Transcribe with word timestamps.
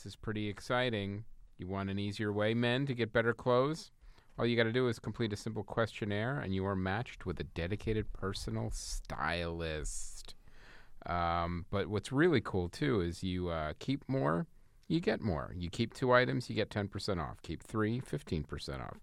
This 0.00 0.12
is 0.12 0.16
pretty 0.16 0.48
exciting. 0.48 1.24
You 1.58 1.66
want 1.66 1.90
an 1.90 1.98
easier 1.98 2.32
way, 2.32 2.54
men, 2.54 2.86
to 2.86 2.94
get 2.94 3.12
better 3.12 3.34
clothes? 3.34 3.90
All 4.38 4.46
you 4.46 4.56
got 4.56 4.62
to 4.62 4.72
do 4.72 4.88
is 4.88 4.98
complete 4.98 5.30
a 5.34 5.36
simple 5.36 5.62
questionnaire, 5.62 6.40
and 6.40 6.54
you 6.54 6.64
are 6.64 6.74
matched 6.74 7.26
with 7.26 7.38
a 7.38 7.44
dedicated 7.44 8.10
personal 8.14 8.70
stylist. 8.70 10.36
Um, 11.04 11.66
but 11.70 11.88
what's 11.88 12.12
really 12.12 12.40
cool 12.40 12.70
too 12.70 13.02
is 13.02 13.22
you 13.22 13.50
uh, 13.50 13.74
keep 13.78 14.08
more, 14.08 14.46
you 14.88 15.00
get 15.00 15.20
more. 15.20 15.52
You 15.54 15.68
keep 15.68 15.92
two 15.92 16.14
items, 16.14 16.48
you 16.48 16.56
get 16.56 16.70
10% 16.70 17.20
off. 17.20 17.42
Keep 17.42 17.62
three, 17.62 18.00
15% 18.00 18.80
off. 18.80 19.00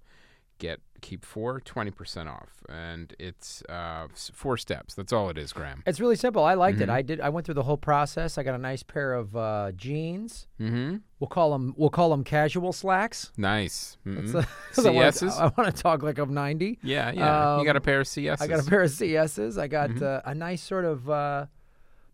Get 0.59 0.79
keep 1.01 1.23
four, 1.23 1.61
20% 1.61 2.25
off. 2.27 2.49
And 2.67 3.15
it's 3.19 3.61
uh, 3.69 4.07
four 4.33 4.57
steps. 4.57 4.95
That's 4.95 5.13
all 5.13 5.29
it 5.29 5.37
is, 5.37 5.53
Graham. 5.53 5.83
It's 5.85 5.99
really 5.99 6.15
simple. 6.15 6.43
I 6.43 6.55
liked 6.55 6.79
Mm-hmm. 6.79 6.89
it. 6.89 6.93
I 6.93 7.01
did. 7.03 7.21
I 7.21 7.29
went 7.29 7.45
through 7.45 7.53
the 7.53 7.63
whole 7.63 7.77
process. 7.77 8.39
I 8.39 8.43
got 8.43 8.55
a 8.55 8.57
nice 8.57 8.81
pair 8.81 9.13
of 9.13 9.35
uh, 9.37 9.71
jeans. 9.75 10.47
Mm-hmm. 10.59 10.97
We'll 11.19 11.27
call 11.27 11.51
them. 11.51 11.75
We'll 11.77 11.91
call 11.91 12.09
them 12.09 12.23
casual 12.23 12.73
slacks. 12.73 13.31
Nice. 13.37 13.97
Mhm. 14.07 14.33
I 14.77 14.89
wanna- 14.89 15.11
CSs? 15.11 15.39
I 15.39 15.51
want 15.55 15.75
to 15.75 15.81
talk 15.83 16.01
like 16.01 16.17
I'm 16.17 16.33
90. 16.33 16.79
Yeah, 16.81 17.11
yeah. 17.11 17.59
you 17.59 17.65
got 17.65 17.75
a 17.75 17.79
Um, 17.79 17.83
pair 17.83 17.99
of 18.01 18.07
CSs. 18.07 18.41
I 18.41 18.47
got 18.47 18.59
a 18.59 18.67
pair 18.69 18.81
of 18.81 18.89
CSs. 18.89 19.59
I 19.61 19.67
got 19.67 19.91
Mm-hmm. 19.91 20.03
uh, 20.03 20.31
a 20.31 20.33
nice 20.33 20.63
sort 20.63 20.85
of 20.85 21.07
uh, 21.09 21.45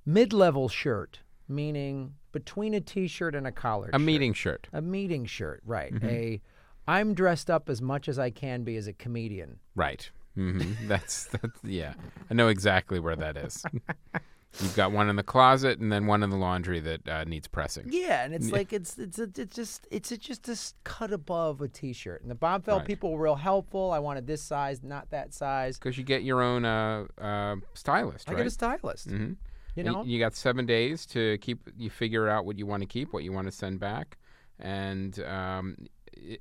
mid-level 0.05 0.67
shirt, 0.69 1.19
meaning 1.47 2.16
between 2.31 2.73
a 2.73 2.81
t-shirt 2.81 3.35
and 3.35 3.47
a 3.47 3.52
collared. 3.52 3.91
A 3.91 3.94
shirt. 3.94 4.02
meeting 4.02 4.33
shirt. 4.33 4.67
A 4.73 4.81
meeting 4.81 5.25
shirt, 5.25 5.61
right? 5.66 5.94
Mm-hmm. 5.94 6.05
A 6.07 6.41
I'm 6.88 7.14
dressed 7.14 7.50
up 7.50 7.70
as 7.70 7.81
much 7.81 8.08
as 8.09 8.20
I 8.20 8.30
can 8.30 8.64
be 8.64 8.76
as 8.78 8.88
a 8.88 8.94
comedian. 8.94 9.59
Right. 9.76 10.09
Mm-hmm. 10.38 10.88
that's 10.88 11.25
that's 11.28 11.59
yeah. 11.64 11.94
I 12.30 12.34
know 12.34 12.48
exactly 12.48 13.00
where 13.00 13.16
that 13.16 13.38
is. 13.38 13.64
You've 14.62 14.75
got 14.75 14.92
one 14.92 15.09
in 15.09 15.16
the 15.16 15.23
closet 15.23 15.80
and 15.80 15.92
then 15.92 16.06
one 16.06 16.22
in 16.22 16.30
the 16.30 16.36
laundry 16.38 16.80
that 16.80 17.08
uh, 17.09 17.23
needs 17.23 17.48
pressing. 17.48 17.88
Yeah, 17.90 18.23
and 18.23 18.36
it's 18.36 18.52
like 18.52 18.72
it's 18.72 19.00
it's 19.00 19.17
a, 19.17 19.28
it's 19.36 19.56
just 19.56 19.88
it's 19.90 20.12
a, 20.12 20.17
just 20.17 20.48
a 20.48 20.56
cut 20.84 21.12
above 21.12 21.59
a 21.62 21.67
t-shirt. 21.67 22.22
And 22.22 22.30
the 22.30 22.36
Bombfell 22.36 22.78
Right. 22.78 22.86
people 22.86 23.12
were 23.14 23.23
real 23.23 23.36
helpful. 23.36 23.92
I 23.92 23.97
wanted 23.97 24.28
this 24.28 24.44
size, 24.44 24.84
not 24.84 25.09
that 25.09 25.34
size. 25.34 25.80
Because 25.80 25.97
you 25.97 26.03
get 26.03 26.22
your 26.22 26.44
own 26.44 26.66
uh, 26.66 27.06
uh, 27.20 27.56
stylist, 27.73 28.30
I 28.30 28.34
right? 28.34 28.38
get 28.40 28.47
a 28.47 28.52
stylist. 28.52 29.09
Mhm. 29.09 29.38
You 29.75 29.84
And 29.84 29.86
know, 29.88 30.03
you 30.03 30.20
got 30.20 30.36
seven 30.36 30.68
days 30.68 31.08
to 31.08 31.40
keep. 31.40 31.68
You 31.75 31.90
figure 31.90 32.30
out 32.30 32.45
what 32.45 32.59
you 32.59 32.68
want 32.68 32.81
to 32.84 32.88
keep, 32.88 33.12
what 33.12 33.23
you 33.23 33.31
want 33.34 33.47
to 33.47 33.52
send 33.52 33.80
back, 33.80 34.18
and 34.59 35.20
um, 35.23 35.78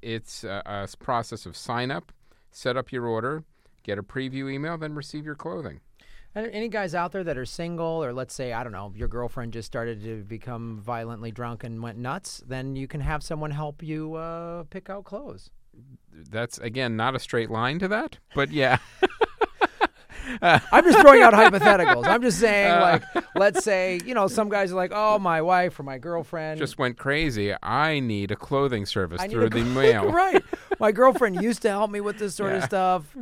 it's 0.03 0.45
a 0.45 0.89
process 0.99 1.47
of 1.47 1.57
sign 1.57 1.91
up, 1.91 2.13
set 2.51 2.77
up 2.77 2.93
your 2.93 3.07
order, 3.07 3.45
get 3.83 3.99
a 3.99 4.03
preview 4.03 4.53
email, 4.53 4.79
then 4.79 4.95
receive 4.95 5.25
your 5.25 5.35
clothing. 5.35 5.81
And 6.35 6.47
any 6.51 6.69
guys 6.69 6.95
out 6.95 7.13
there 7.13 7.25
that 7.25 7.37
are 7.37 7.45
single, 7.45 8.03
or 8.03 8.13
let's 8.13 8.33
say 8.33 8.53
I 8.53 8.63
don't 8.63 8.73
know, 8.73 8.93
your 8.97 9.09
girlfriend 9.09 9.53
just 9.53 9.67
started 9.67 10.03
to 10.05 10.25
become 10.25 10.81
violently 10.81 11.31
drunk 11.31 11.63
and 11.63 11.83
went 11.83 11.99
nuts, 11.99 12.43
then 12.47 12.75
you 12.75 12.89
can 12.89 13.03
have 13.03 13.23
someone 13.23 13.51
help 13.51 13.83
you 13.83 14.15
uh, 14.15 14.65
pick 14.71 14.89
out 14.89 15.05
clothes. 15.05 15.51
That's 16.13 16.59
again 16.59 16.97
not 16.97 17.15
a 17.15 17.19
straight 17.19 17.51
line 17.51 17.79
to 17.81 17.89
that, 17.89 18.19
but 18.35 18.51
yeah. 18.51 18.79
I'm 20.43 20.85
just 20.85 21.01
throwing 21.01 21.23
out 21.23 21.33
hypotheticals. 21.35 22.07
I'm 22.07 22.23
just 22.23 22.39
saying, 22.39 22.71
Uh. 22.71 23.01
like, 23.15 23.25
let's 23.35 23.65
say, 23.65 24.01
you 24.05 24.15
know, 24.15 24.29
some 24.29 24.49
guys 24.49 24.73
are 24.73 24.77
like, 24.77 24.93
oh, 24.95 25.19
my 25.19 25.43
wife 25.43 25.79
or 25.79 25.83
my 25.83 25.99
girlfriend. 25.99 26.59
just 26.59 26.79
went 26.79 26.97
crazy. 26.99 27.55
I 27.63 28.01
need 28.01 28.31
a 28.31 28.37
clothing 28.37 28.87
service 28.87 29.21
I 29.21 29.27
need 29.27 29.33
through 29.35 29.47
a 29.47 29.51
the 29.51 29.65
mail. 29.65 30.11
right. 30.13 30.43
My 30.79 30.93
girlfriend 30.93 31.43
used 31.43 31.63
to 31.63 31.69
help 31.71 31.91
me 31.91 32.01
with 32.01 32.19
this 32.19 32.35
sort 32.35 32.53
of 32.53 32.61
Yeah. 32.61 32.67
stuff. 32.67 33.17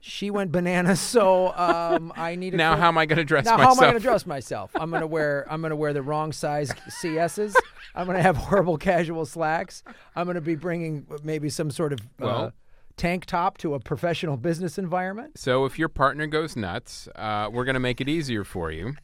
She 0.00 0.30
went 0.30 0.52
bananas, 0.52 1.00
so 1.00 1.52
um, 1.56 2.12
I 2.16 2.36
need 2.36 2.54
a 2.54 2.56
Now, 2.56 2.76
how 2.76 2.86
am 2.88 2.96
I 2.96 3.04
going 3.04 3.16
to 3.18 3.24
dress 3.24 3.44
now 3.46 3.56
myself? 3.56 3.76
how 3.78 3.82
am 3.82 3.88
I 3.88 3.90
going 3.92 4.00
to 4.02 4.08
dress 4.08 4.26
myself? 4.26 4.70
I'm 4.76 4.90
going 4.90 5.00
to 5.00 5.06
wear 5.08 5.44
I'm 5.50 5.60
going 5.60 5.70
to 5.70 5.76
wear 5.76 5.92
the 5.92 6.02
wrong 6.02 6.30
size 6.32 6.70
CSs. 7.02 7.52
I'm 7.96 8.06
going 8.06 8.16
to 8.16 8.22
have 8.22 8.36
horrible 8.36 8.78
casual 8.78 9.26
slacks. 9.26 9.82
I'm 10.14 10.24
going 10.26 10.36
to 10.36 10.40
be 10.40 10.54
bringing 10.54 11.06
maybe 11.24 11.50
some 11.50 11.70
sort 11.72 11.92
of 11.92 12.00
uh, 12.00 12.04
Well- 12.20 12.52
tank 12.98 13.24
top 13.24 13.56
to 13.58 13.74
a 13.74 13.80
professional 13.80 14.36
business 14.36 14.76
environment. 14.78 15.38
So, 15.38 15.64
if 15.64 15.78
your 15.78 15.88
partner 15.88 16.26
goes 16.26 16.56
nuts, 16.56 17.08
uh, 17.16 17.48
we're 17.50 17.64
going 17.64 17.74
to 17.74 17.80
make 17.80 18.00
it 18.00 18.08
easier 18.08 18.44
for 18.44 18.70
you 18.70 18.94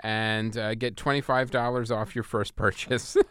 and 0.00 0.56
uh, 0.58 0.74
get 0.74 0.96
$25 0.96 1.96
off 1.96 2.14
your 2.14 2.24
first 2.24 2.56
purchase. 2.56 3.16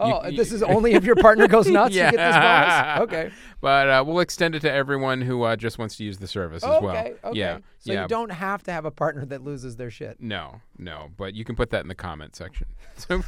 Oh, 0.00 0.26
you- 0.26 0.36
this 0.36 0.52
is 0.52 0.62
only 0.74 0.92
if 0.94 1.04
your 1.04 1.14
partner 1.14 1.46
goes 1.46 1.66
nuts. 1.68 1.94
You 1.94 2.00
get 2.02 2.16
this 2.16 2.36
bonus. 2.36 3.00
Okay. 3.02 3.30
but 3.60 3.88
uh, 3.88 4.04
we'll 4.06 4.18
extend 4.18 4.54
it 4.54 4.60
to 4.60 4.70
everyone 4.70 5.22
who 5.22 5.44
uh, 5.44 5.56
just 5.56 5.78
wants 5.78 5.96
to 5.96 6.04
use 6.04 6.18
the 6.18 6.26
service 6.26 6.64
as 6.64 6.82
well. 6.82 6.90
okay. 6.90 7.14
Okay. 7.24 7.38
Yeah. 7.38 7.58
So 7.78 7.92
yeah. 7.92 8.02
you 8.02 8.08
don't 8.08 8.32
have 8.32 8.62
to 8.64 8.72
have 8.72 8.84
a 8.84 8.90
partner 8.90 9.24
that 9.26 9.42
loses 9.42 9.76
their 9.76 9.90
shit. 9.90 10.20
No, 10.20 10.60
no, 10.76 11.10
but 11.16 11.34
you 11.34 11.44
can 11.44 11.54
put 11.54 11.70
that 11.70 11.82
in 11.82 11.88
the 11.88 11.94
comment 11.94 12.34
section. 12.36 12.66
So, 12.96 13.22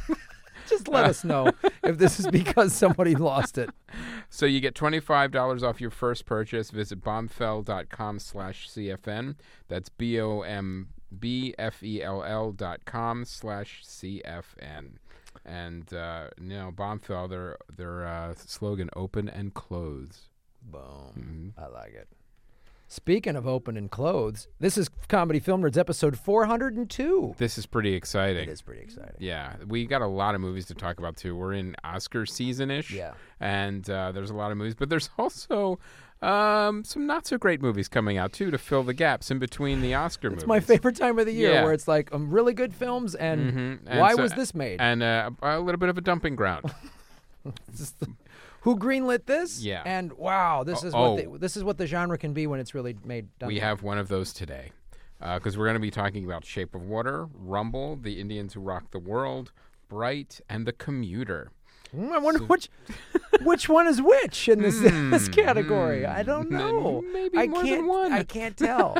Just 0.67 0.87
let 0.87 1.05
us 1.05 1.23
know 1.23 1.51
if 1.83 1.97
this 1.97 2.19
is 2.19 2.27
because 2.27 2.73
somebody 2.73 3.15
lost 3.15 3.57
it. 3.57 3.69
so 4.29 4.45
you 4.45 4.59
get 4.59 4.73
$25 4.75 5.63
off 5.63 5.81
your 5.81 5.89
first 5.89 6.25
purchase. 6.25 6.71
Visit 6.71 7.01
bombfell.com 7.01 8.19
slash 8.19 8.69
CFN. 8.69 9.35
That's 9.67 9.89
B 9.89 10.19
O 10.19 10.41
M 10.41 10.89
B 11.17 11.53
F 11.57 11.83
E 11.83 12.01
L 12.01 12.23
L 12.23 12.51
dot 12.51 12.85
com 12.85 13.25
slash 13.25 13.83
CFN. 13.85 14.93
And, 15.45 15.93
uh, 15.93 16.27
you 16.39 16.49
know, 16.49 16.71
Bombfell, 16.73 17.29
their, 17.29 17.57
their 17.75 18.05
uh, 18.05 18.33
slogan, 18.35 18.89
open 18.95 19.27
and 19.27 19.53
close. 19.53 20.29
Boom. 20.61 21.53
I 21.57 21.67
like 21.67 21.93
it. 21.93 22.07
Speaking 22.97 23.35
of 23.35 23.47
open 23.47 23.75
and 23.75 23.89
clothes, 23.89 24.47
this 24.59 24.77
is 24.77 24.87
Comedy 25.07 25.39
Film 25.39 25.63
Nerds 25.63 25.79
episode 25.79 26.15
402. 26.15 27.33
This 27.39 27.57
is 27.57 27.65
pretty 27.65 27.95
exciting. 27.95 28.47
It 28.47 28.51
is 28.51 28.61
pretty 28.61 28.81
exciting. 28.83 29.15
Yeah, 29.17 29.55
we 29.67 29.87
got 29.87 30.03
a 30.03 30.07
lot 30.07 30.35
of 30.35 30.41
movies 30.41 30.67
to 30.67 30.75
talk 30.75 30.99
about 30.99 31.17
too. 31.17 31.35
We're 31.35 31.53
in 31.53 31.75
Oscar 31.83 32.27
season 32.27 32.69
ish. 32.69 32.91
Yeah. 32.91 33.13
And 33.39 33.89
uh, 33.89 34.11
there's 34.11 34.29
a 34.29 34.35
lot 34.35 34.51
of 34.51 34.57
movies, 34.59 34.75
but 34.75 34.89
there's 34.89 35.09
also 35.17 35.79
um, 36.21 36.83
some 36.83 37.07
not 37.07 37.25
so 37.25 37.39
great 37.39 37.63
movies 37.63 37.87
coming 37.87 38.19
out 38.19 38.31
too 38.31 38.51
to 38.51 38.59
fill 38.59 38.83
the 38.83 38.93
gaps 38.93 39.31
in 39.31 39.39
between 39.39 39.81
the 39.81 39.95
Oscar 39.95 40.29
movies. 40.29 40.43
It's 40.43 40.47
my 40.47 40.59
favorite 40.59 40.95
time 40.95 41.17
of 41.17 41.25
the 41.25 41.33
year 41.33 41.51
Yeah. 41.51 41.63
where 41.63 41.73
it's 41.73 41.87
like 41.87 42.13
um, 42.13 42.29
really 42.29 42.53
good 42.53 42.75
films 42.75 43.15
and 43.15 43.53
Mhm. 43.53 43.79
And 43.87 43.99
why 44.01 44.13
so- 44.13 44.21
was 44.21 44.33
this 44.33 44.53
made? 44.53 44.79
And 44.79 45.01
uh, 45.01 45.31
a 45.41 45.59
little 45.59 45.79
bit 45.79 45.89
of 45.89 45.97
a 45.97 46.01
dumping 46.01 46.35
ground. 46.35 46.71
Who 48.63 48.77
greenlit 48.77 49.25
this? 49.25 49.61
Yeah. 49.61 49.81
And 49.85 50.13
wow, 50.13 50.63
this 50.63 50.83
is 50.83 50.93
Oh. 50.95 51.13
what 51.13 51.31
the, 51.33 51.37
this 51.37 51.55
is 51.57 51.63
what 51.63 51.77
the 51.77 51.85
genre 51.87 52.17
can 52.17 52.33
be 52.33 52.47
when 52.47 52.59
it's 52.59 52.73
really 52.73 52.95
made 53.05 53.27
done. 53.39 53.47
we 53.47 53.59
have 53.59 53.83
one 53.83 53.97
of 53.97 54.07
those 54.07 54.33
today 54.33 54.71
because 55.19 55.57
we're 55.57 55.65
going 55.65 55.75
to 55.75 55.79
be 55.81 55.91
talking 55.91 56.25
about 56.25 56.43
Shape 56.45 56.75
of 56.75 56.81
Water, 56.83 57.27
Rumble, 57.33 57.95
The 57.97 58.19
Indians 58.19 58.53
Who 58.55 58.59
Rock 58.61 58.91
the 58.91 58.99
World, 58.99 59.51
Bright, 59.89 60.41
and 60.49 60.65
The 60.65 60.73
Commuter. 60.73 61.49
Mm, 61.95 62.11
I 62.11 62.17
wonder 62.17 62.43
which 62.45 62.69
which 63.43 63.69
one 63.69 63.85
is 63.87 64.01
which 64.01 64.49
in 64.49 64.61
this 64.61 64.79
this 64.81 65.27
category. 65.29 66.05
I 66.05 66.23
don't 66.23 66.47
Hmm, 66.47 66.57
know. 66.57 67.03
maybe 67.13 67.37
I 67.37 67.47
more 67.47 67.59
than 67.63 67.67
can't, 67.69 67.87
one. 67.87 68.11
I 68.13 68.23
can't 68.23 68.57
tell. 68.57 68.97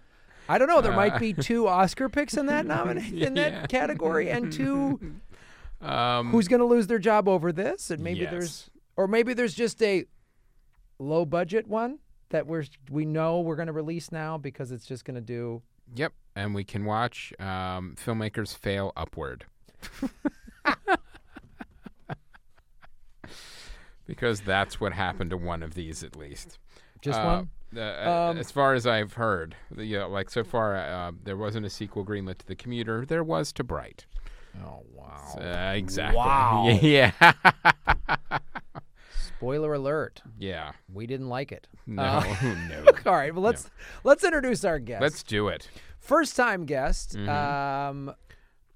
I 0.48 0.58
don't 0.58 0.68
know. 0.68 0.80
There 0.80 0.92
might 0.92 1.18
be 1.18 1.32
two 1.32 1.66
Oscar 1.66 2.08
picks 2.08 2.36
in 2.36 2.46
that 2.46 2.64
nomination 2.66 3.18
in 3.22 3.34
that 3.34 3.68
category, 3.68 4.30
and 4.30 4.52
two 4.52 5.16
Um, 5.80 6.30
who's 6.30 6.46
going 6.48 6.60
to 6.60 6.66
lose 6.66 6.86
their 6.86 6.98
job 7.00 7.28
over 7.28 7.50
this, 7.50 7.90
and 7.90 8.02
maybe 8.02 8.20
Yes. 8.20 8.30
there's 8.30 8.70
or 8.96 9.06
maybe 9.08 9.34
there's 9.34 9.54
just 9.54 9.82
a 9.82 10.04
low 10.98 11.24
budget 11.24 11.66
one 11.66 11.98
that 12.30 12.46
we're 12.46 12.64
we 12.90 13.04
know 13.04 13.40
we're 13.40 13.56
going 13.56 13.66
to 13.66 13.72
release 13.72 14.10
now 14.10 14.36
because 14.38 14.72
it's 14.72 14.86
just 14.86 15.04
going 15.04 15.14
to 15.14 15.20
do. 15.20 15.62
Yep, 15.94 16.12
and 16.34 16.54
we 16.54 16.64
can 16.64 16.84
watch 16.84 17.32
um, 17.38 17.94
filmmakers 17.96 18.56
fail 18.56 18.92
upward. 18.96 19.44
because 24.06 24.40
that's 24.40 24.80
what 24.80 24.92
happened 24.92 25.30
to 25.30 25.36
one 25.36 25.62
of 25.62 25.74
these, 25.74 26.02
at 26.02 26.16
least. 26.16 26.58
Just 27.02 27.18
Uh, 27.20 27.44
one. 27.72 27.78
uh, 27.82 28.30
Um, 28.30 28.38
as 28.38 28.50
far 28.50 28.74
as 28.74 28.86
I've 28.86 29.14
heard, 29.14 29.56
the- 29.70 29.84
you 29.84 29.98
know, 29.98 30.08
like 30.08 30.30
so 30.30 30.42
far, 30.44 30.76
uh, 30.76 31.12
there 31.22 31.36
wasn't 31.36 31.66
a 31.66 31.70
sequel 31.70 32.04
greenlit 32.04 32.38
to 32.38 32.46
The 32.46 32.56
Commuter. 32.56 33.04
There 33.04 33.24
was 33.24 33.52
to 33.54 33.64
Bright. 33.64 34.06
Oh 34.64 34.82
wow! 34.94 35.34
Uh, 35.38 35.74
exactly. 35.76 36.16
Wow. 36.16 36.68
Yeah. 36.82 37.12
Spoiler 39.36 39.74
alert: 39.74 40.22
yeah. 40.38 40.72
we 40.92 41.06
didn't 41.06 41.28
like 41.28 41.52
it. 41.52 41.68
No. 41.86 42.02
Uh, 42.02 42.36
no. 42.68 42.84
All 43.06 43.12
right, 43.14 43.34
well 43.34 43.42
let's 43.42 43.70
let's 44.04 44.24
introduce 44.24 44.64
our 44.64 44.78
guest. 44.78 45.02
Let's 45.02 45.22
do 45.22 45.48
it. 45.48 45.68
First 45.98 46.36
time 46.36 46.64
guest. 46.64 47.16
Mm-hmm. 47.16 47.28
Um, 47.28 48.14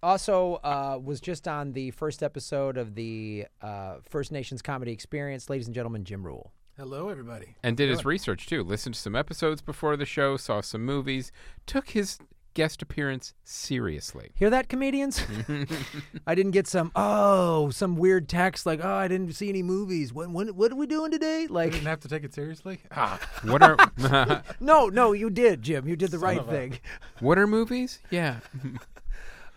also 0.02 0.54
uh, 0.64 0.98
was 1.02 1.20
just 1.20 1.46
on 1.46 1.72
the 1.72 1.90
first 1.92 2.22
episode 2.22 2.76
of 2.76 2.94
the 2.94 3.46
uh, 3.62 3.96
First 4.08 4.32
Nations 4.32 4.62
Comedy 4.62 4.92
Experience. 4.92 5.50
Ladies 5.50 5.66
and 5.66 5.74
gentlemen, 5.74 6.04
Jim 6.04 6.24
Ruel. 6.24 6.52
Hello, 6.76 7.10
everybody. 7.10 7.56
And 7.62 7.76
did 7.76 7.90
his 7.90 8.06
research 8.06 8.46
too. 8.46 8.62
Listened 8.62 8.94
to 8.94 9.00
some 9.00 9.14
episodes 9.14 9.60
before 9.60 9.98
the 9.98 10.06
show, 10.06 10.38
saw 10.38 10.62
some 10.62 10.82
movies, 10.84 11.30
took 11.66 11.90
his 11.90 12.18
guest 12.60 12.82
appearance 12.82 13.32
seriously. 13.42 14.32
Hear 14.34 14.50
that, 14.50 14.68
comedians? 14.68 15.24
I 16.26 16.34
didn't 16.34 16.50
get 16.52 16.66
some 16.66 16.92
oh 16.94 17.70
some 17.70 17.96
weird 17.96 18.28
text 18.28 18.66
like 18.66 18.80
oh 18.84 18.92
I 19.04 19.08
didn't 19.08 19.32
see 19.32 19.48
any 19.48 19.62
movies. 19.62 20.12
What 20.12 20.28
what, 20.28 20.50
what 20.52 20.70
are 20.70 20.74
we 20.76 20.86
doing 20.86 21.10
today? 21.10 21.44
I 21.48 21.52
Like 21.52 21.72
didn't 21.72 21.86
have 21.86 22.00
to 22.00 22.08
take 22.08 22.22
it 22.22 22.34
seriously. 22.34 22.80
Ah, 22.90 23.18
What 23.44 23.62
are 23.62 23.76
no 24.60 24.88
no 24.88 25.12
you 25.12 25.30
did 25.30 25.62
Jim 25.62 25.88
you 25.88 25.96
did 25.96 26.10
the 26.10 26.18
right 26.18 26.38
of 26.38 26.48
a- 26.48 26.50
thing. 26.50 26.78
what 27.20 27.38
are 27.38 27.46
movies? 27.46 27.98
Yeah. 28.10 28.40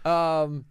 Um, 0.05 0.65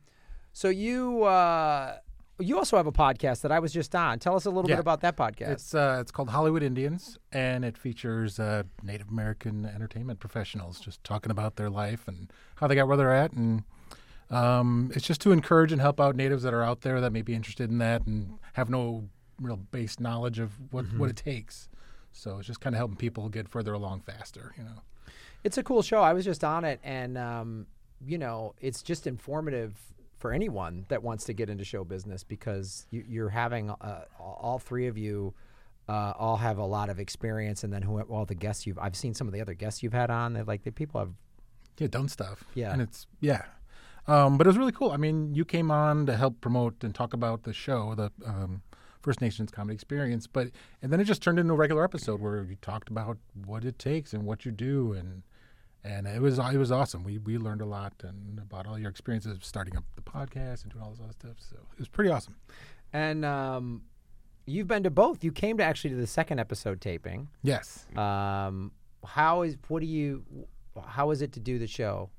so 0.54 0.68
you 0.68 1.24
uh, 1.24 1.96
you 2.42 2.58
also 2.58 2.76
have 2.76 2.86
a 2.86 2.92
podcast 2.92 3.40
that 3.42 3.52
I 3.52 3.58
was 3.58 3.72
just 3.72 3.94
on. 3.94 4.18
Tell 4.18 4.34
us 4.36 4.44
a 4.44 4.50
little 4.50 4.68
Yeah. 4.68 4.76
bit 4.76 4.80
about 4.80 5.00
that 5.02 5.16
podcast. 5.16 5.48
It's 5.50 5.74
uh, 5.74 5.98
it's 6.00 6.10
called 6.10 6.30
Hollywood 6.30 6.62
Indians, 6.62 7.18
and 7.32 7.64
it 7.64 7.78
features 7.78 8.38
uh, 8.40 8.64
Native 8.82 9.08
American 9.08 9.64
entertainment 9.66 10.20
professionals 10.20 10.80
just 10.80 11.02
talking 11.04 11.30
about 11.30 11.56
their 11.56 11.70
life 11.70 12.06
and 12.08 12.32
how 12.56 12.66
they 12.66 12.74
got 12.74 12.88
where 12.88 12.96
they're 12.96 13.14
at, 13.14 13.32
and 13.32 13.62
um, 14.30 14.90
it's 14.94 15.06
just 15.06 15.20
to 15.22 15.32
encourage 15.32 15.72
and 15.72 15.80
help 15.80 16.00
out 16.00 16.16
natives 16.16 16.42
that 16.42 16.54
are 16.54 16.62
out 16.62 16.80
there 16.82 17.00
that 17.00 17.12
may 17.12 17.22
be 17.22 17.34
interested 17.34 17.70
in 17.70 17.78
that 17.78 18.06
and 18.06 18.38
have 18.54 18.70
no 18.70 19.08
real 19.40 19.56
base 19.56 19.98
knowledge 20.00 20.38
of 20.38 20.52
what 20.72 20.84
what 20.96 21.10
it 21.10 21.16
takes. 21.16 21.68
So 22.12 22.38
it's 22.38 22.46
just 22.46 22.60
kind 22.60 22.74
of 22.74 22.78
helping 22.78 22.96
people 22.96 23.28
get 23.28 23.48
further 23.48 23.72
along 23.72 24.00
faster, 24.02 24.52
you 24.58 24.64
know. 24.64 24.82
It's 25.44 25.58
a 25.58 25.62
cool 25.62 25.82
show. 25.82 26.02
I 26.02 26.12
was 26.12 26.24
just 26.24 26.44
on 26.44 26.64
it, 26.64 26.78
and 26.84 27.16
um, 27.18 27.66
you 28.04 28.18
know, 28.18 28.54
it's 28.60 28.82
just 28.82 29.06
informative 29.06 29.74
for 30.22 30.32
anyone 30.32 30.86
that 30.88 31.02
wants 31.02 31.24
to 31.24 31.32
get 31.32 31.50
into 31.50 31.64
show 31.64 31.82
business 31.82 32.22
because 32.22 32.86
you, 32.90 33.04
you're 33.08 33.28
having 33.28 33.70
uh, 33.70 34.04
all 34.20 34.60
three 34.60 34.86
of 34.86 34.96
you 34.96 35.34
uh, 35.88 36.12
all 36.16 36.36
have 36.36 36.58
a 36.58 36.64
lot 36.64 36.88
of 36.88 37.00
experience, 37.00 37.64
and 37.64 37.72
then 37.72 37.82
who 37.82 38.00
all 38.02 38.24
the 38.24 38.36
guests 38.36 38.64
you've 38.64 38.78
I've 38.78 38.94
seen 38.94 39.14
some 39.14 39.26
of 39.26 39.34
the 39.34 39.40
other 39.40 39.54
guests 39.54 39.82
you've 39.82 39.92
had 39.92 40.10
on. 40.10 40.32
They're 40.32 40.44
like 40.44 40.62
the 40.62 40.70
people 40.70 41.00
have 41.00 41.10
yeah, 41.76 41.88
done 41.88 42.08
stuff. 42.08 42.44
Yeah. 42.54 42.72
and 42.72 42.80
it's 42.80 43.08
yeah, 43.20 43.42
um, 44.06 44.38
but 44.38 44.46
it 44.46 44.50
was 44.50 44.56
really 44.56 44.70
cool. 44.70 44.92
I 44.92 44.96
mean, 44.96 45.34
you 45.34 45.44
came 45.44 45.72
on 45.72 46.06
to 46.06 46.16
help 46.16 46.40
promote 46.40 46.84
and 46.84 46.94
talk 46.94 47.12
about 47.12 47.42
the 47.42 47.52
show, 47.52 47.96
the 47.96 48.12
um, 48.24 48.62
First 49.02 49.20
Nations 49.20 49.50
Comedy 49.50 49.74
Experience, 49.74 50.28
but 50.28 50.52
and 50.82 50.92
then 50.92 51.00
it 51.00 51.04
just 51.04 51.20
turned 51.20 51.40
into 51.40 51.52
a 51.52 51.56
regular 51.56 51.82
episode 51.82 52.20
where 52.20 52.44
you 52.44 52.56
talked 52.62 52.88
about 52.88 53.18
what 53.44 53.64
it 53.64 53.76
takes 53.76 54.12
and 54.12 54.24
what 54.24 54.44
you 54.44 54.52
do, 54.52 54.92
and 54.92 55.24
and 55.84 56.06
it 56.06 56.20
was 56.20 56.38
it 56.38 56.56
was 56.56 56.70
awesome. 56.72 57.04
We 57.04 57.18
we 57.18 57.38
learned 57.38 57.60
a 57.60 57.66
lot 57.66 57.92
and 58.02 58.38
about 58.38 58.66
all 58.66 58.78
your 58.78 58.90
experiences 58.90 59.32
of 59.32 59.44
starting 59.44 59.76
up 59.76 59.84
the 59.96 60.02
podcast 60.02 60.62
and 60.62 60.72
doing 60.72 60.84
all 60.84 60.90
this 60.90 61.00
other 61.00 61.12
stuff. 61.12 61.36
So 61.38 61.56
it 61.56 61.78
was 61.78 61.88
pretty 61.88 62.10
awesome. 62.10 62.36
and 62.92 63.24
um, 63.24 63.82
you've 64.46 64.68
been 64.68 64.82
to 64.84 64.90
both. 64.90 65.24
You 65.24 65.32
came 65.32 65.56
to 65.58 65.64
actually 65.64 65.90
to 65.90 65.96
the 65.96 66.06
second 66.06 66.38
episode 66.38 66.80
taping. 66.80 67.28
Yes. 67.42 67.86
Um, 67.96 68.72
how 69.04 69.42
is 69.42 69.56
what 69.68 69.80
do 69.80 69.86
you? 69.86 70.24
How 70.86 71.10
is 71.10 71.22
it 71.22 71.32
to 71.32 71.40
do 71.40 71.58
the 71.58 71.66
show? 71.66 72.10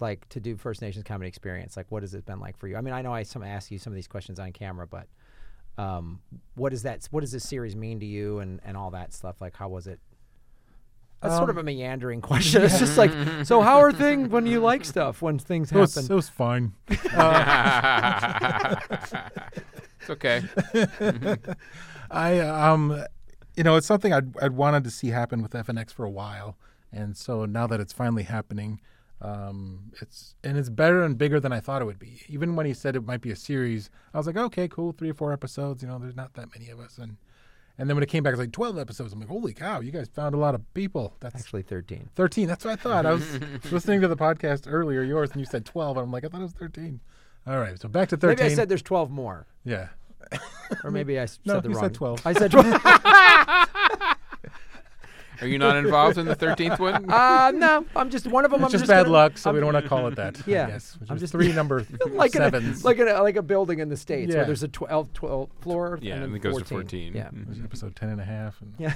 Like 0.00 0.26
to 0.30 0.40
do 0.40 0.56
First 0.56 0.80
Nations 0.80 1.04
Comedy 1.04 1.28
Experience? 1.28 1.76
Like, 1.76 1.86
what 1.90 2.02
has 2.02 2.14
it 2.14 2.24
been 2.24 2.40
like 2.40 2.56
for 2.56 2.66
you? 2.68 2.76
I 2.76 2.80
mean, 2.80 2.94
I 2.94 3.02
know 3.02 3.12
I 3.12 3.22
some 3.22 3.42
ask 3.42 3.70
you 3.70 3.78
some 3.78 3.92
of 3.92 3.94
these 3.96 4.08
questions 4.08 4.40
on 4.40 4.52
camera, 4.52 4.86
but 4.86 5.08
um, 5.76 6.20
what 6.54 6.70
does 6.70 6.82
that? 6.84 7.06
What 7.10 7.20
does 7.20 7.32
this 7.32 7.46
series 7.46 7.76
mean 7.76 8.00
to 8.00 8.06
you, 8.06 8.38
and 8.38 8.60
and 8.64 8.76
all 8.78 8.90
that 8.92 9.12
stuff? 9.12 9.42
Like, 9.42 9.54
how 9.54 9.68
was 9.68 9.86
it? 9.86 10.00
That's 11.20 11.36
sort 11.36 11.50
of 11.50 11.58
a 11.58 11.62
meandering 11.62 12.20
question. 12.22 12.62
It's 12.62 12.78
just 12.78 12.96
like, 12.96 13.12
so 13.44 13.60
how 13.60 13.80
are 13.80 13.92
things 13.92 14.28
when 14.30 14.46
you 14.46 14.60
like 14.60 14.84
stuff 14.86 15.20
when 15.20 15.38
things 15.38 15.70
It 15.70 15.76
was, 15.76 15.94
happen? 15.94 16.10
it 16.10 16.14
was 16.14 16.28
fine. 16.30 16.72
it's 20.00 20.10
okay. 20.10 20.42
I 22.10 22.38
um, 22.40 23.04
you 23.56 23.64
know, 23.64 23.76
it's 23.76 23.86
something 23.86 24.12
I'd 24.12 24.36
I'd 24.38 24.52
wanted 24.52 24.84
to 24.84 24.90
see 24.90 25.08
happen 25.08 25.42
with 25.42 25.52
FNX 25.52 25.92
for 25.92 26.04
a 26.04 26.10
while, 26.10 26.56
and 26.92 27.16
so 27.16 27.44
now 27.44 27.66
that 27.66 27.80
it's 27.80 27.92
finally 27.92 28.22
happening, 28.24 28.80
um, 29.20 29.92
it's 30.00 30.34
and 30.42 30.56
it's 30.56 30.68
better 30.70 31.02
and 31.04 31.16
bigger 31.18 31.38
than 31.38 31.52
I 31.52 31.60
thought 31.60 31.82
it 31.82 31.84
would 31.84 31.98
be. 31.98 32.22
Even 32.28 32.56
when 32.56 32.66
he 32.66 32.74
said 32.74 32.96
it 32.96 33.04
might 33.04 33.20
be 33.20 33.30
a 33.30 33.36
series, 33.36 33.90
I 34.14 34.18
was 34.18 34.26
like, 34.26 34.36
okay, 34.36 34.68
cool, 34.68 34.92
three 34.92 35.10
or 35.10 35.14
four 35.14 35.32
episodes. 35.32 35.82
You 35.82 35.88
know, 35.88 35.98
there's 35.98 36.16
not 36.16 36.34
that 36.34 36.48
many 36.58 36.70
of 36.70 36.80
us, 36.80 36.98
and 36.98 37.16
and 37.80 37.88
then 37.90 37.96
when 37.96 38.02
it 38.04 38.08
came 38.08 38.22
back, 38.22 38.32
it's 38.34 38.38
like 38.40 38.52
twelve 38.52 38.78
episodes. 38.78 39.12
I'm 39.12 39.18
like, 39.20 39.28
holy 39.28 39.52
cow, 39.54 39.80
you 39.80 39.90
guys 39.90 40.08
found 40.14 40.34
a 40.36 40.38
lot 40.38 40.54
of 40.54 40.62
people. 40.74 41.16
That's 41.20 41.34
Actually, 41.34 41.62
thirteen. 41.62 42.08
13. 42.14 42.46
That's 42.46 42.64
what 42.64 42.72
I 42.72 42.76
thought. 42.76 43.06
I 43.06 43.12
was 43.12 43.40
listening 43.72 44.00
to 44.02 44.08
the 44.08 44.16
podcast 44.16 44.64
earlier, 44.68 45.02
yours, 45.02 45.30
and 45.32 45.40
you 45.40 45.46
said 45.46 45.64
12. 45.64 45.96
And 45.96 46.04
I'm 46.04 46.12
like, 46.12 46.24
I 46.24 46.28
thought 46.28 46.40
it 46.40 46.44
was 46.44 46.52
13. 46.52 47.00
All 47.46 47.58
right. 47.58 47.80
So 47.80 47.88
back 47.88 48.10
to 48.10 48.16
13. 48.16 48.36
Maybe 48.44 48.52
I 48.52 48.54
said 48.54 48.68
there's 48.68 48.82
twelve 48.82 49.10
more, 49.10 49.46
yeah. 49.64 49.88
or 50.84 50.90
maybe 50.90 51.18
I 51.18 51.22
s- 51.24 51.40
No, 51.44 51.54
said 51.54 51.62
the 51.64 51.68
you 51.70 51.74
wrong. 51.74 51.84
said 51.84 51.94
12. 51.94 52.26
I 52.26 52.32
said 52.34 52.50
twelve. 52.52 52.66
Are 55.40 55.46
you 55.46 55.58
not 55.58 55.76
involved 55.76 56.18
in 56.18 56.26
the 56.26 56.34
thirteenth 56.34 56.78
one? 56.78 57.10
uh, 57.10 57.50
no, 57.54 57.86
I'm 57.96 58.10
just 58.10 58.26
one 58.26 58.44
of 58.44 58.50
them. 58.50 58.60
It's 58.60 58.66
I'm 58.66 58.70
just 58.72 58.82
just 58.82 58.88
bad 58.90 59.02
gonna- 59.04 59.12
luck, 59.12 59.38
so 59.38 59.50
I'm- 59.50 59.54
we 59.54 59.60
don't 59.60 59.72
want 59.72 59.82
to 59.84 59.88
call 59.88 60.06
it 60.08 60.16
that. 60.16 60.46
Yeah. 60.46 60.66
I 60.66 60.70
guess. 60.70 60.96
Which 61.00 61.10
I'm 61.10 61.18
just- 61.18 61.32
three 61.32 61.52
number 61.60 61.86
like 62.10 62.34
in 62.34 62.42
a, 62.42 62.46
sevens. 62.50 62.84
like 62.84 62.98
a, 62.98 63.04
like 63.22 63.36
a 63.36 63.42
building 63.42 63.78
in 63.80 63.88
the 63.88 63.96
states 63.96 64.30
Yeah. 64.30 64.38
where 64.38 64.46
there's 64.46 64.62
a 64.62 64.68
12, 64.68 65.12
12 65.12 65.50
floor. 65.60 65.98
Yeah, 66.02 66.14
and, 66.16 66.24
and 66.24 66.32
then 66.32 66.36
it 66.36 66.42
goes 66.42 66.58
to 66.58 66.64
14. 66.64 67.12
14. 67.12 67.14
Yeah. 67.14 67.28
Mm. 67.28 67.42
It 67.42 67.48
was 67.48 67.60
episode 67.60 67.96
10 67.96 68.08
and 68.10 68.20
a 68.20 68.24
half. 68.24 68.60
And, 68.60 68.74
Yeah. 68.78 68.94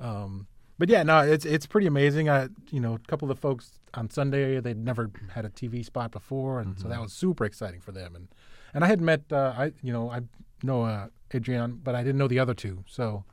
um, 0.00 0.46
but 0.78 0.88
yeah, 0.88 1.02
no, 1.04 1.20
it's 1.20 1.44
it's 1.44 1.66
pretty 1.66 1.86
amazing. 1.86 2.28
I, 2.28 2.48
you 2.70 2.80
know, 2.80 2.94
a 2.94 2.98
couple 2.98 3.30
of 3.30 3.36
the 3.36 3.40
folks 3.40 3.78
on 3.94 4.10
Sunday 4.10 4.58
they'd 4.60 4.76
never 4.76 5.10
had 5.32 5.44
a 5.44 5.50
TV 5.50 5.84
spot 5.84 6.10
before, 6.10 6.58
and 6.60 6.74
Mm-hmm. 6.74 6.82
so 6.82 6.88
that 6.88 7.00
was 7.00 7.12
super 7.12 7.44
exciting 7.44 7.80
for 7.80 7.92
them. 7.92 8.16
And 8.16 8.28
and 8.74 8.82
I 8.84 8.88
had 8.88 9.00
met, 9.00 9.22
uh, 9.32 9.54
I 9.56 9.72
you 9.82 9.92
know, 9.92 10.10
I 10.10 10.22
know 10.64 10.82
uh, 10.82 11.06
Adrian, 11.32 11.80
but 11.82 11.94
I 11.94 12.02
didn't 12.02 12.18
know 12.18 12.26
the 12.26 12.40
other 12.40 12.54
two. 12.54 12.82
So 12.88 13.24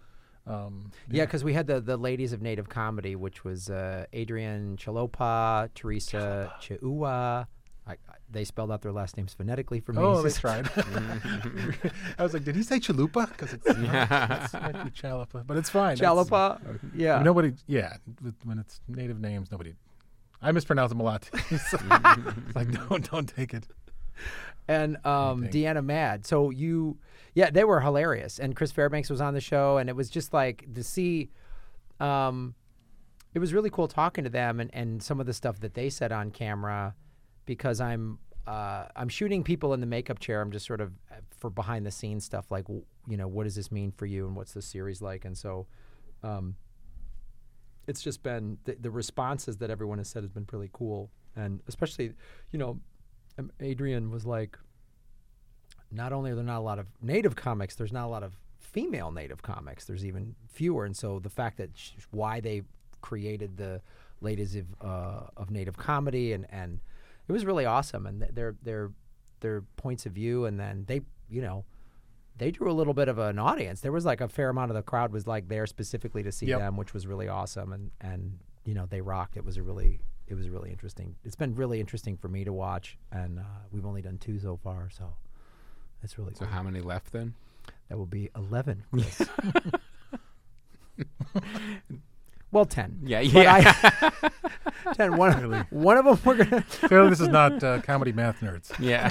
um, 0.51 0.91
Yeah, 1.09 1.25
because 1.25 1.43
we 1.43 1.53
had 1.53 1.67
the 1.67 1.79
the 1.81 1.97
ladies 1.97 2.33
of 2.33 2.41
Native 2.41 2.69
Comedy, 2.69 3.15
which 3.15 3.43
was 3.43 3.69
uh, 3.69 4.05
Adrian 4.13 4.77
Chalepah, 4.77 5.69
Teresa 5.73 6.51
I, 7.87 7.95
they 8.29 8.45
spelled 8.45 8.71
out 8.71 8.81
their 8.81 8.91
last 8.91 9.17
names 9.17 9.33
phonetically 9.33 9.79
for 9.79 9.93
me. 9.93 10.01
Oh, 10.01 10.23
just- 10.23 10.39
tried. 10.39 10.69
I 12.17 12.23
was 12.23 12.33
like, 12.33 12.43
did 12.43 12.55
he 12.55 12.63
say 12.63 12.79
chalupa? 12.79 13.27
Because 13.29 13.53
it's, 13.55 13.65
it's 13.65 13.77
it 13.77 14.61
might 14.61 14.83
be 14.83 14.91
chalupa, 14.91 15.45
but 15.45 15.57
it's 15.57 15.69
fine. 15.69 15.97
That's- 15.97 16.29
Chalepah. 16.29 16.79
Yeah. 16.95 17.21
Nobody, 17.23 17.53
yeah, 17.67 17.97
when 18.43 18.59
it's 18.59 18.81
native 18.87 19.19
names, 19.19 19.51
nobody. 19.51 19.73
I 20.41 20.51
mispronounce 20.51 20.89
them 20.89 20.99
a 20.99 21.03
lot. 21.03 21.29
So 21.69 21.77
like, 22.55 22.71
don't 22.71 23.09
don't 23.11 23.27
take 23.27 23.53
it. 23.53 23.67
and 24.67 24.95
um. 25.05 25.47
Deanna 25.47 25.83
Mad. 25.83 26.25
So 26.25 26.49
you, 26.49 26.97
yeah, 27.33 27.49
they 27.49 27.63
were 27.63 27.81
hilarious. 27.81 28.39
And 28.39 28.55
Chris 28.55 28.71
Fairbanks 28.71 29.09
was 29.09 29.21
on 29.21 29.33
the 29.33 29.41
show, 29.41 29.77
and 29.77 29.89
it 29.89 29.95
was 29.95 30.09
just 30.09 30.33
like 30.33 30.65
to 30.73 30.83
see. 30.83 31.29
Um, 31.99 32.55
it 33.33 33.39
was 33.39 33.53
really 33.53 33.69
cool 33.69 33.87
talking 33.87 34.23
to 34.25 34.29
them 34.29 34.59
and, 34.59 34.69
and 34.73 35.01
some 35.01 35.21
of 35.21 35.25
the 35.25 35.33
stuff 35.33 35.59
that 35.61 35.73
they 35.73 35.89
said 35.89 36.11
on 36.11 36.31
camera, 36.31 36.95
because 37.45 37.79
I'm 37.79 38.19
uh, 38.45 38.85
I'm 38.95 39.07
shooting 39.07 39.43
people 39.43 39.73
in 39.73 39.79
the 39.79 39.85
makeup 39.85 40.19
chair. 40.19 40.41
I'm 40.41 40.51
just 40.51 40.65
sort 40.65 40.81
of 40.81 40.91
uh, 41.11 41.15
for 41.37 41.49
behind 41.49 41.85
the 41.85 41.91
scenes 41.91 42.25
stuff, 42.25 42.49
like 42.49 42.67
you 42.67 43.17
know, 43.17 43.27
what 43.27 43.43
does 43.43 43.55
this 43.55 43.71
mean 43.71 43.91
for 43.91 44.05
you, 44.05 44.27
and 44.27 44.35
what's 44.35 44.53
the 44.53 44.61
series 44.61 45.01
like, 45.01 45.25
and 45.25 45.37
so. 45.37 45.67
Um, 46.23 46.55
it's 47.87 48.01
just 48.01 48.21
been 48.21 48.59
the, 48.65 48.77
the 48.79 48.91
responses 48.91 49.57
that 49.57 49.71
everyone 49.71 49.97
has 49.97 50.07
said 50.07 50.23
has 50.23 50.29
been 50.29 50.45
really 50.51 50.69
cool, 50.71 51.09
and 51.35 51.61
especially, 51.67 52.13
you 52.51 52.59
know, 52.59 52.79
um, 53.39 53.51
Adrian 53.59 54.11
was 54.11 54.25
like, 54.25 54.57
not 55.91 56.13
only 56.13 56.31
are 56.31 56.35
there 56.35 56.43
not 56.43 56.59
a 56.59 56.61
lot 56.61 56.79
of 56.79 56.87
native 57.01 57.35
comics, 57.35 57.75
there's 57.75 57.91
not 57.93 58.05
a 58.05 58.07
lot 58.07 58.23
of 58.23 58.35
female 58.59 59.11
native 59.11 59.41
comics. 59.41 59.85
There's 59.85 60.05
even 60.05 60.35
fewer, 60.47 60.85
and 60.85 60.95
so 60.95 61.19
the 61.19 61.29
fact 61.29 61.57
that 61.57 61.71
sh- 61.75 61.91
why 62.11 62.39
they 62.39 62.61
created 63.01 63.57
the 63.57 63.81
ladies 64.21 64.55
of 64.55 64.65
uh, 64.81 65.27
of 65.37 65.51
native 65.51 65.77
comedy, 65.77 66.33
and 66.33 66.45
and 66.51 66.79
it 67.27 67.31
was 67.31 67.45
really 67.45 67.65
awesome, 67.65 68.05
and 68.05 68.21
th- 68.21 68.33
their 68.33 68.55
their 68.63 68.91
their 69.41 69.61
points 69.77 70.05
of 70.05 70.13
view, 70.13 70.45
and 70.45 70.59
then 70.59 70.85
they, 70.87 71.01
you 71.29 71.41
know. 71.41 71.65
They 72.37 72.49
drew 72.49 72.71
a 72.71 72.73
little 72.73 72.95
bit 72.95 73.07
of 73.07 73.19
an 73.19 73.37
audience. 73.37 73.81
There 73.81 73.91
was 73.91 74.03
like 74.05 74.19
a 74.19 74.27
fair 74.27 74.49
amount 74.49 74.71
of 74.71 74.75
the 74.75 74.81
crowd 74.81 75.11
was 75.13 75.27
like 75.27 75.47
there 75.47 75.67
specifically 75.67 76.23
to 76.23 76.31
see 76.31 76.47
Yep. 76.47 76.59
them, 76.59 76.77
which 76.77 76.91
was 76.91 77.05
really 77.05 77.27
awesome. 77.27 77.71
And 77.71 77.91
and 78.01 78.39
you 78.63 78.73
know 78.73 78.87
they 78.87 78.99
rocked. 79.01 79.37
It 79.37 79.45
was 79.45 79.57
a 79.57 79.61
really 79.61 79.99
it 80.27 80.33
was 80.33 80.49
really 80.49 80.71
interesting. 80.71 81.13
It's 81.23 81.35
been 81.35 81.53
really 81.53 81.79
interesting 81.79 82.17
for 82.17 82.29
me 82.29 82.43
to 82.45 82.53
watch, 82.53 82.97
and 83.11 83.37
uh, 83.37 83.43
we've 83.69 83.85
only 83.85 84.01
done 84.01 84.17
two 84.17 84.39
so 84.39 84.57
far, 84.57 84.89
so 84.89 85.13
it's 86.03 86.17
really 86.17 86.31
good. 86.31 86.37
So 86.39 86.45
cool. 86.45 86.53
how 86.53 86.63
many 86.63 86.79
left 86.81 87.11
then? 87.11 87.33
That 87.89 87.97
will 87.97 88.05
be 88.05 88.29
eleven. 88.35 88.83
Chris. 88.91 89.21
well, 92.51 92.65
ten. 92.65 92.99
Yeah, 93.03 93.19
yeah, 93.21 93.53
I, 94.11 94.93
ten. 94.93 95.17
One, 95.17 95.65
one 95.69 95.97
of 95.97 96.05
them 96.05 96.19
we're 96.23 96.43
gonna. 96.43 96.63
Clearly, 96.83 97.09
this 97.09 97.21
is 97.21 97.27
not 97.27 97.63
uh, 97.63 97.81
comedy 97.81 98.11
math 98.11 98.39
nerds. 98.41 98.71
yeah. 98.79 99.09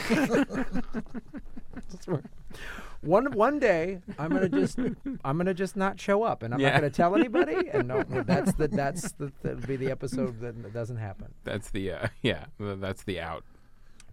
One 3.03 3.33
one 3.33 3.59
day 3.59 4.01
I'm 4.19 4.31
gonna 4.31 4.49
just 4.51 4.79
I'm 5.25 5.39
gonna 5.39 5.55
just 5.55 5.75
not 5.75 5.99
show 5.99 6.23
up, 6.23 6.43
and 6.43 6.53
I'm 6.53 6.61
Yeah. 6.61 6.73
not 6.73 6.81
gonna 6.81 6.91
tell 6.91 7.17
anybody. 7.17 7.69
And 7.73 7.89
no, 7.89 8.03
that's 8.03 8.53
the 8.53 8.69
that's 8.69 9.13
the 9.13 9.33
that'll 9.43 9.67
be 9.67 9.77
the 9.77 9.91
episode 9.91 10.39
that 10.41 10.73
doesn't 10.75 10.99
happen. 10.99 11.33
That's 11.45 11.71
the 11.71 11.93
uh, 11.93 12.09
yeah. 12.21 12.45
That's 12.59 13.03
the 13.05 13.21
out. 13.21 13.45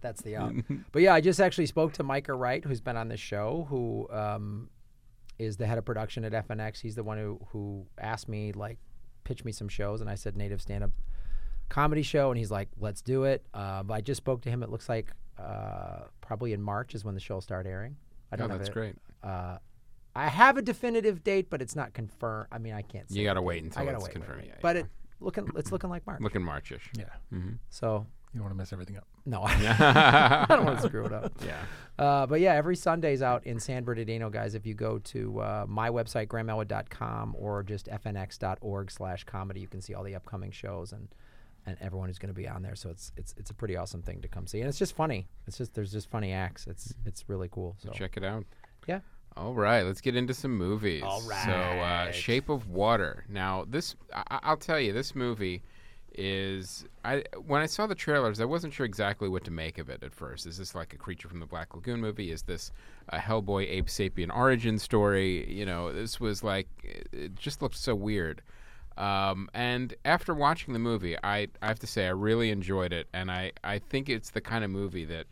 That's 0.00 0.22
the 0.22 0.36
out. 0.36 0.54
but 0.92 1.02
yeah, 1.02 1.14
I 1.14 1.20
just 1.20 1.40
actually 1.40 1.66
spoke 1.66 1.92
to 1.94 2.02
Micah 2.02 2.34
Wright, 2.34 2.64
who's 2.64 2.80
been 2.80 2.96
on 2.96 3.08
the 3.08 3.16
show, 3.16 3.66
who 3.68 4.08
um, 4.10 4.70
is 5.38 5.56
the 5.56 5.66
head 5.66 5.78
of 5.78 5.84
production 5.84 6.24
at 6.24 6.32
FNX. 6.32 6.80
He's 6.80 6.94
the 6.94 7.02
one 7.04 7.18
who 7.18 7.40
who 7.50 7.86
asked 7.98 8.28
me 8.28 8.52
like 8.52 8.78
pitch 9.24 9.44
me 9.44 9.52
some 9.52 9.68
shows, 9.68 10.00
and 10.00 10.08
I 10.10 10.14
said 10.14 10.36
native 10.36 10.60
stand 10.60 10.84
up 10.84 10.90
comedy 11.68 12.02
show, 12.02 12.30
and 12.30 12.38
he's 12.38 12.50
like, 12.50 12.68
let's 12.80 13.02
do 13.02 13.24
it. 13.24 13.44
Uh, 13.52 13.82
but 13.82 13.94
I 13.94 14.00
just 14.00 14.18
spoke 14.18 14.40
to 14.42 14.50
him. 14.50 14.62
It 14.62 14.70
looks 14.70 14.88
like 14.88 15.10
uh, 15.38 16.04
probably 16.20 16.52
in 16.52 16.62
March 16.62 16.94
is 16.94 17.04
when 17.04 17.14
the 17.14 17.20
show 17.20 17.34
will 17.34 17.40
start 17.40 17.66
airing. 17.66 17.96
I 18.32 18.34
Oh, 18.34 18.38
don't 18.38 18.50
have 18.50 18.58
that's 18.58 18.70
it. 18.70 18.72
great. 18.72 18.96
Uh, 19.22 19.58
I 20.16 20.28
have 20.28 20.56
a 20.56 20.62
definitive 20.62 21.22
date, 21.22 21.48
but 21.50 21.62
it's 21.62 21.76
not 21.76 21.92
confirmed. 21.92 22.48
I 22.50 22.58
mean, 22.58 22.72
I 22.72 22.82
can't. 22.82 23.08
Say 23.10 23.18
You 23.20 23.24
got 23.24 23.34
to 23.34 23.42
wait 23.42 23.62
until 23.62 23.82
I 23.82 23.84
gotta 23.84 23.96
it's 23.98 24.04
wait, 24.06 24.12
confirmed. 24.12 24.40
wait, 24.40 24.48
Yeah, 24.48 24.54
But 24.60 24.76
yeah. 24.76 24.82
it 24.82 24.88
looking 25.20 25.48
it's 25.56 25.70
looking 25.70 25.90
like 25.90 26.06
March. 26.06 26.20
looking 26.20 26.42
Marchish. 26.42 26.90
Yeah. 26.98 27.04
hmm 27.30 27.52
So 27.70 28.06
You 28.32 28.38
don't 28.40 28.44
want 28.44 28.52
to 28.54 28.58
mess 28.58 28.72
everything 28.72 28.96
up. 28.98 29.06
No, 29.24 29.42
I 29.46 30.46
don't 30.48 30.64
want 30.66 30.80
to 30.80 30.86
screw 30.86 31.06
it 31.06 31.12
up. 31.12 31.32
Yeah. 31.44 31.56
Uh, 31.98 32.26
but 32.26 32.40
yeah, 32.40 32.54
every 32.54 32.76
Sunday's 32.76 33.22
out 33.22 33.46
in 33.46 33.58
San 33.58 33.84
Bernardino, 33.84 34.28
guys. 34.30 34.54
If 34.54 34.66
you 34.66 34.74
go 34.74 34.98
to 34.98 35.40
uh, 35.40 35.64
my 35.66 35.88
website, 35.90 36.26
grahamelwood.com, 36.28 37.34
or 37.38 37.62
just 37.62 37.86
fnx.org 37.88 38.90
slash 38.90 39.24
comedy, 39.24 39.60
you 39.60 39.66
can 39.66 39.80
see 39.80 39.94
all 39.94 40.04
the 40.04 40.14
upcoming 40.14 40.50
shows 40.50 40.92
and, 40.92 41.08
and 41.66 41.76
everyone 41.80 42.08
who's 42.08 42.18
going 42.18 42.32
to 42.32 42.38
be 42.38 42.46
on 42.48 42.62
there. 42.62 42.76
So 42.76 42.90
it's 42.90 43.12
it's 43.16 43.34
it's 43.38 43.50
a 43.50 43.54
pretty 43.54 43.76
awesome 43.76 44.02
thing 44.02 44.20
to 44.22 44.28
come 44.28 44.46
see, 44.46 44.60
and 44.60 44.68
it's 44.68 44.78
just 44.78 44.94
funny. 44.94 45.26
It's 45.46 45.58
just 45.58 45.74
there's 45.74 45.90
just 45.92 46.10
funny 46.10 46.32
acts. 46.32 46.66
It's 46.66 46.94
it's 47.06 47.24
really 47.28 47.48
cool. 47.50 47.76
So 47.78 47.90
Check 47.90 48.16
it 48.16 48.24
out. 48.24 48.44
yeah, 48.86 49.00
All 49.36 49.54
right, 49.54 49.82
let's 49.82 50.00
get 50.00 50.16
into 50.16 50.34
some 50.34 50.56
movies. 50.56 51.02
All 51.04 51.20
So, 51.20 51.32
uh. 51.50 52.12
Shape 52.12 52.48
of 52.50 52.68
Water. 52.68 53.24
Now, 53.28 53.64
this 53.68 53.96
I- 54.14 54.40
I'll 54.42 54.56
tell 54.56 54.78
you, 54.78 54.92
this 54.92 55.14
movie 55.14 55.62
is 56.18 56.84
I 57.04 57.22
when 57.46 57.62
I 57.62 57.66
saw 57.66 57.86
the 57.86 57.94
trailers, 57.94 58.40
I 58.40 58.44
wasn't 58.44 58.74
sure 58.74 58.84
exactly 58.84 59.28
what 59.28 59.44
to 59.44 59.50
make 59.52 59.78
of 59.78 59.88
it 59.88 60.02
at 60.02 60.12
first. 60.12 60.46
Is 60.46 60.58
this 60.58 60.74
like 60.74 60.92
a 60.92 60.96
Creature 60.96 61.28
from 61.28 61.38
the 61.40 61.46
Black 61.46 61.74
Lagoon 61.74 62.00
movie? 62.00 62.32
Is 62.32 62.42
this 62.42 62.72
a 63.08 63.18
Hellboy 63.18 63.68
Abe 63.68 63.86
Sapien 63.86 64.34
origin 64.34 64.78
story? 64.78 65.50
You 65.50 65.64
know, 65.64 65.92
this 65.92 66.18
was 66.18 66.42
like 66.42 66.68
it- 67.12 67.36
just 67.36 67.62
looked 67.62 67.76
so 67.76 67.94
weird. 67.94 68.42
Um, 68.96 69.48
and 69.54 69.94
after 70.04 70.34
watching 70.34 70.72
the 70.72 70.80
movie, 70.80 71.16
I, 71.22 71.46
I 71.62 71.68
have 71.68 71.78
to 71.78 71.86
say 71.86 72.06
I 72.06 72.10
really 72.10 72.50
enjoyed 72.50 72.92
it, 72.92 73.06
and 73.12 73.30
I, 73.30 73.52
I 73.62 73.78
think 73.78 74.08
it's 74.08 74.30
the 74.30 74.40
kind 74.40 74.64
of 74.64 74.70
movie 74.72 75.04
that 75.04 75.26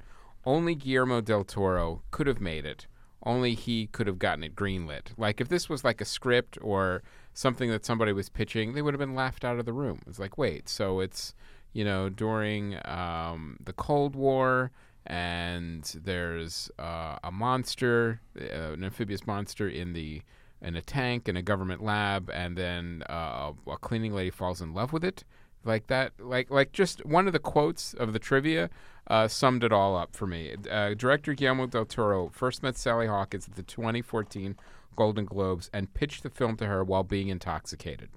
only 0.44 0.76
Guillermo 0.76 1.20
del 1.20 1.42
Toro 1.42 2.02
could 2.12 2.28
have 2.28 2.40
made 2.40 2.64
it. 2.64 2.86
Only 3.22 3.54
he 3.54 3.88
could 3.88 4.06
have 4.06 4.18
gotten 4.18 4.44
it 4.44 4.54
greenlit. 4.54 5.08
Like 5.16 5.40
if 5.40 5.48
this 5.48 5.68
was 5.68 5.84
like 5.84 6.00
a 6.00 6.04
script 6.04 6.58
or 6.60 7.02
something 7.32 7.70
that 7.70 7.84
somebody 7.84 8.12
was 8.12 8.28
pitching, 8.28 8.72
they 8.72 8.82
would 8.82 8.94
have 8.94 9.00
been 9.00 9.14
laughed 9.14 9.44
out 9.44 9.58
of 9.58 9.66
the 9.66 9.72
room. 9.72 10.00
It's 10.06 10.18
like, 10.18 10.38
wait, 10.38 10.68
so 10.68 11.00
it's 11.00 11.34
you 11.72 11.84
know 11.84 12.08
during 12.08 12.78
um, 12.84 13.58
the 13.64 13.72
Cold 13.72 14.14
War, 14.14 14.70
and 15.06 15.84
there's 16.04 16.70
uh, 16.78 17.16
a 17.22 17.30
monster, 17.32 18.20
uh, 18.40 18.72
an 18.72 18.84
amphibious 18.84 19.26
monster 19.26 19.68
in 19.68 19.92
the 19.92 20.22
in 20.62 20.74
a 20.74 20.82
tank 20.82 21.28
in 21.28 21.36
a 21.36 21.42
government 21.42 21.82
lab, 21.82 22.30
and 22.32 22.56
then 22.56 23.02
uh, 23.08 23.52
a 23.66 23.76
cleaning 23.76 24.14
lady 24.14 24.30
falls 24.30 24.60
in 24.60 24.72
love 24.74 24.92
with 24.92 25.04
it. 25.04 25.24
Like 25.64 25.88
that, 25.88 26.12
like 26.18 26.50
like 26.50 26.72
just 26.72 27.04
one 27.04 27.26
of 27.26 27.32
the 27.32 27.38
quotes 27.38 27.92
of 27.94 28.12
the 28.12 28.18
trivia 28.18 28.70
uh, 29.08 29.28
summed 29.28 29.64
it 29.64 29.72
all 29.72 29.96
up 29.96 30.14
for 30.14 30.26
me. 30.26 30.54
Uh, 30.70 30.94
director 30.94 31.34
Guillermo 31.34 31.66
del 31.66 31.84
Toro 31.84 32.30
first 32.32 32.62
met 32.62 32.76
Sally 32.76 33.06
Hawkins 33.06 33.48
at 33.48 33.56
the 33.56 33.62
2014 33.62 34.56
Golden 34.94 35.24
Globes 35.24 35.70
and 35.72 35.92
pitched 35.92 36.22
the 36.22 36.30
film 36.30 36.56
to 36.56 36.66
her 36.66 36.84
while 36.84 37.02
being 37.02 37.28
intoxicated. 37.28 38.10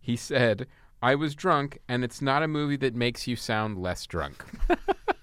He 0.00 0.16
said, 0.16 0.66
"I 1.02 1.14
was 1.14 1.34
drunk, 1.34 1.78
and 1.88 2.04
it's 2.04 2.22
not 2.22 2.42
a 2.42 2.48
movie 2.48 2.76
that 2.76 2.94
makes 2.94 3.26
you 3.26 3.36
sound 3.36 3.78
less 3.78 4.06
drunk." 4.06 4.44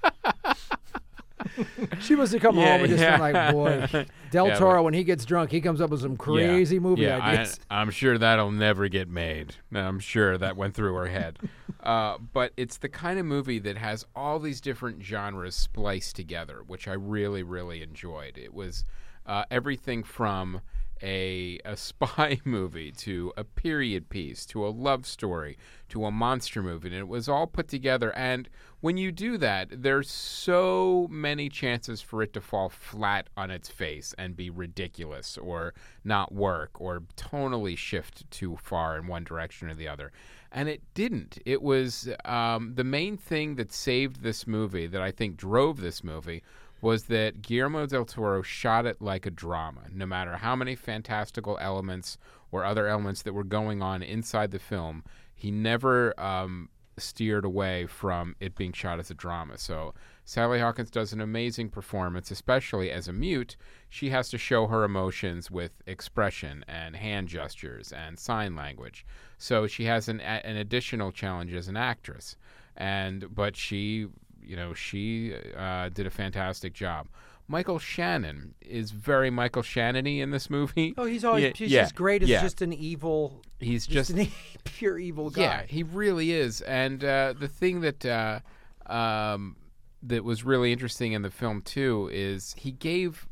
she 1.99 2.15
must 2.15 2.33
have 2.33 2.41
come 2.41 2.55
home 2.55 2.81
and 2.81 2.87
just 2.87 3.01
Yeah, 3.01 3.17
been 3.17 3.33
like, 3.33 3.53
boy, 3.53 4.05
Del 4.31 4.47
Yeah, 4.47 4.55
Toro 4.55 4.83
when 4.83 4.93
he 4.93 5.03
gets 5.03 5.25
drunk, 5.25 5.51
he 5.51 5.61
comes 5.61 5.81
up 5.81 5.89
with 5.89 6.01
some 6.01 6.17
crazy 6.17 6.79
movie 6.79 7.03
yeah, 7.03 7.19
ideas. 7.19 7.59
I, 7.69 7.81
am 7.81 7.91
sure 7.91 8.17
that'll 8.17 8.51
never 8.51 8.87
get 8.87 9.09
made. 9.09 9.55
I'm 9.73 9.99
sure 9.99 10.37
that 10.37 10.55
went 10.55 10.73
through 10.73 10.95
her 10.95 11.07
head. 11.07 11.39
Uh, 11.81 12.17
but 12.33 12.51
it's 12.57 12.77
the 12.79 12.89
kind 12.89 13.17
of 13.17 13.25
movie 13.25 13.57
that 13.57 13.77
has 13.77 14.05
all 14.13 14.37
these 14.37 14.59
different 14.59 15.01
genres 15.01 15.55
spliced 15.55 16.13
together, 16.13 16.61
which 16.67 16.89
I 16.89 16.93
really, 16.93 17.41
really 17.41 17.81
enjoyed. 17.81 18.37
It 18.37 18.53
was 18.53 18.83
uh, 19.25 19.45
everything 19.49 20.03
from 20.03 20.59
a, 21.01 21.59
a 21.65 21.77
spy 21.77 22.39
movie 22.43 22.91
to 22.91 23.31
a 23.37 23.43
period 23.43 24.09
piece 24.09 24.45
to 24.47 24.65
a 24.65 24.69
love 24.69 25.05
story 25.05 25.57
to 25.89 26.05
a 26.05 26.11
monster 26.11 26.61
movie. 26.61 26.89
And 26.89 26.97
it 26.97 27.07
was 27.07 27.29
all 27.29 27.47
put 27.47 27.67
together. 27.67 28.15
And 28.15 28.49
when 28.81 28.95
you 28.95 29.11
do 29.11 29.37
that, 29.37 29.67
there's 29.83 30.09
so 30.09 31.07
many 31.09 31.49
chances 31.49 32.01
for 32.01 32.21
it 32.23 32.31
to 32.33 32.41
fall 32.41 32.69
flat 32.69 33.29
on 33.35 33.51
its 33.51 33.67
face 33.67 34.15
and 34.17 34.37
be 34.37 34.49
ridiculous 34.49 35.37
or 35.37 35.73
not 36.05 36.33
work 36.33 36.79
or 36.79 37.01
tonally 37.17 37.77
shift 37.77 38.29
too 38.31 38.57
far 38.61 38.97
in 38.97 39.07
one 39.07 39.25
direction 39.25 39.69
or 39.69 39.75
the 39.75 39.87
other. 39.87 40.11
And 40.51 40.69
it 40.69 40.81
didn't. 40.93 41.39
It 41.45 41.61
was 41.61 42.09
um, 42.23 42.73
the 42.75 42.85
main 42.85 43.17
thing 43.17 43.55
that 43.55 43.73
saved 43.73 44.23
this 44.23 44.47
movie, 44.47 44.87
that 44.87 45.01
I 45.01 45.11
think 45.11 45.35
drove 45.35 45.81
this 45.81 46.03
movie, 46.03 46.41
was 46.81 47.03
that 47.03 47.41
Guillermo 47.41 47.85
del 47.85 48.05
Toro 48.05 48.41
shot 48.41 48.85
it 48.85 49.01
like 49.01 49.25
a 49.25 49.31
drama. 49.31 49.81
No 49.91 50.05
matter 50.05 50.37
how 50.37 50.55
many 50.55 50.75
fantastical 50.75 51.57
elements 51.59 52.17
or 52.51 52.63
other 52.63 52.87
elements 52.87 53.23
that 53.23 53.33
were 53.33 53.43
going 53.43 53.81
on 53.81 54.01
inside 54.01 54.51
the 54.51 54.59
film, 54.59 55.03
he 55.35 55.51
never 55.51 56.17
um, 56.19 56.69
steered 56.99 57.45
away 57.45 57.85
from 57.85 58.35
it 58.39 58.55
being 58.55 58.73
shot 58.73 58.99
as 58.99 59.09
a 59.09 59.13
drama. 59.13 59.57
So 59.57 59.93
Sally 60.25 60.59
Hawkins 60.59 60.91
does 60.91 61.13
an 61.13 61.21
amazing 61.21 61.69
performance, 61.69 62.31
especially 62.31 62.91
as 62.91 63.07
a 63.07 63.13
mute. 63.13 63.55
She 63.89 64.09
has 64.09 64.29
to 64.29 64.37
show 64.37 64.67
her 64.67 64.83
emotions 64.83 65.49
with 65.49 65.71
expression 65.87 66.63
and 66.67 66.95
hand 66.95 67.27
gestures 67.27 67.91
and 67.91 68.19
sign 68.19 68.55
language. 68.55 69.05
So 69.37 69.67
she 69.67 69.85
has 69.85 70.07
an, 70.07 70.19
an 70.21 70.57
additional 70.57 71.11
challenge 71.11 71.53
as 71.53 71.67
an 71.67 71.77
actress. 71.77 72.35
And 72.77 73.33
but 73.33 73.55
she 73.55 74.07
you 74.49 74.55
know, 74.55 74.73
she 74.73 75.35
uh, 75.55 75.89
did 75.89 76.07
a 76.07 76.09
fantastic 76.09 76.73
job. 76.73 77.07
Michael 77.49 77.79
Shannon 77.79 78.53
is 78.61 78.91
very 78.91 79.31
Michael 79.31 79.63
Shannon-y 79.63 80.11
in 80.11 80.29
this 80.29 80.51
movie. 80.51 80.93
Oh, 80.97 81.05
he's 81.05 81.25
always 81.25 81.43
Yeah, 81.45 81.51
he's 81.55 81.71
yeah, 81.71 81.81
just 81.81 81.95
great 81.95 82.21
as 82.21 82.29
yeah. 82.29 82.41
just 82.41 82.61
an 82.61 82.71
evil, 82.71 83.41
He's 83.59 83.87
just, 83.87 84.15
just 84.15 84.19
an 84.19 84.31
pure 84.63 84.99
evil 84.99 85.31
guy. 85.31 85.41
yeah, 85.41 85.63
he 85.67 85.81
really 85.81 86.31
is. 86.31 86.61
And 86.61 87.03
uh, 87.03 87.33
the 87.37 87.47
thing 87.47 87.81
that 87.81 88.05
uh, 88.05 88.39
um, 88.85 89.55
that 90.03 90.23
was 90.23 90.43
really 90.43 90.71
interesting 90.71 91.13
in 91.13 91.23
the 91.23 91.31
film 91.31 91.63
too 91.63 92.07
is 92.13 92.53
he 92.57 92.71
gave 92.71 93.27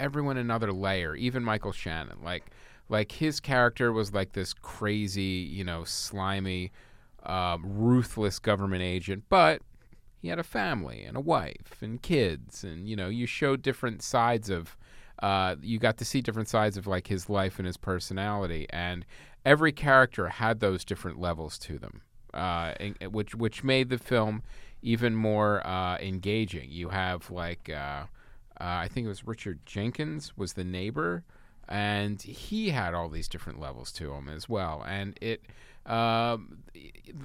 everyone 0.00 0.36
another 0.36 0.72
layer, 0.72 1.14
even 1.14 1.44
Michael 1.44 1.72
Shannon. 1.72 2.18
Like, 2.24 2.44
like 2.88 3.12
his 3.12 3.38
character 3.38 3.92
was 3.92 4.12
like 4.12 4.32
this 4.32 4.52
crazy, 4.54 5.22
you 5.22 5.62
know, 5.62 5.84
slimy, 5.84 6.72
um, 7.24 7.62
ruthless 7.64 8.40
government 8.40 8.82
agent, 8.82 9.22
but 9.28 9.62
he 10.20 10.28
had 10.28 10.38
a 10.38 10.44
family 10.44 11.04
and 11.04 11.16
a 11.16 11.20
wife 11.20 11.76
and 11.80 12.02
kids, 12.02 12.64
and 12.64 12.88
you 12.88 12.96
know, 12.96 13.08
you 13.08 13.26
showed 13.26 13.62
different 13.62 14.02
sides 14.02 14.50
of. 14.50 14.76
Uh, 15.22 15.56
you 15.62 15.78
got 15.78 15.96
to 15.96 16.04
see 16.04 16.20
different 16.20 16.48
sides 16.48 16.76
of 16.76 16.86
like 16.86 17.06
his 17.06 17.30
life 17.30 17.58
and 17.58 17.66
his 17.66 17.78
personality, 17.78 18.66
and 18.68 19.06
every 19.46 19.72
character 19.72 20.28
had 20.28 20.60
those 20.60 20.84
different 20.84 21.18
levels 21.18 21.56
to 21.56 21.78
them, 21.78 22.02
uh, 22.34 22.74
and, 22.78 22.96
which 23.12 23.34
which 23.34 23.64
made 23.64 23.88
the 23.88 23.96
film 23.96 24.42
even 24.82 25.16
more 25.16 25.66
uh, 25.66 25.96
engaging. 25.98 26.70
You 26.70 26.90
have 26.90 27.30
like 27.30 27.70
uh, 27.70 27.72
uh, 27.72 28.04
I 28.60 28.88
think 28.88 29.06
it 29.06 29.08
was 29.08 29.26
Richard 29.26 29.60
Jenkins 29.66 30.36
was 30.36 30.54
the 30.54 30.64
neighbor, 30.64 31.24
and 31.68 32.20
he 32.20 32.70
had 32.70 32.94
all 32.94 33.08
these 33.08 33.28
different 33.28 33.60
levels 33.60 33.92
to 33.92 34.12
him 34.12 34.28
as 34.28 34.48
well. 34.48 34.84
And 34.86 35.18
it 35.20 35.42
um, 35.86 36.58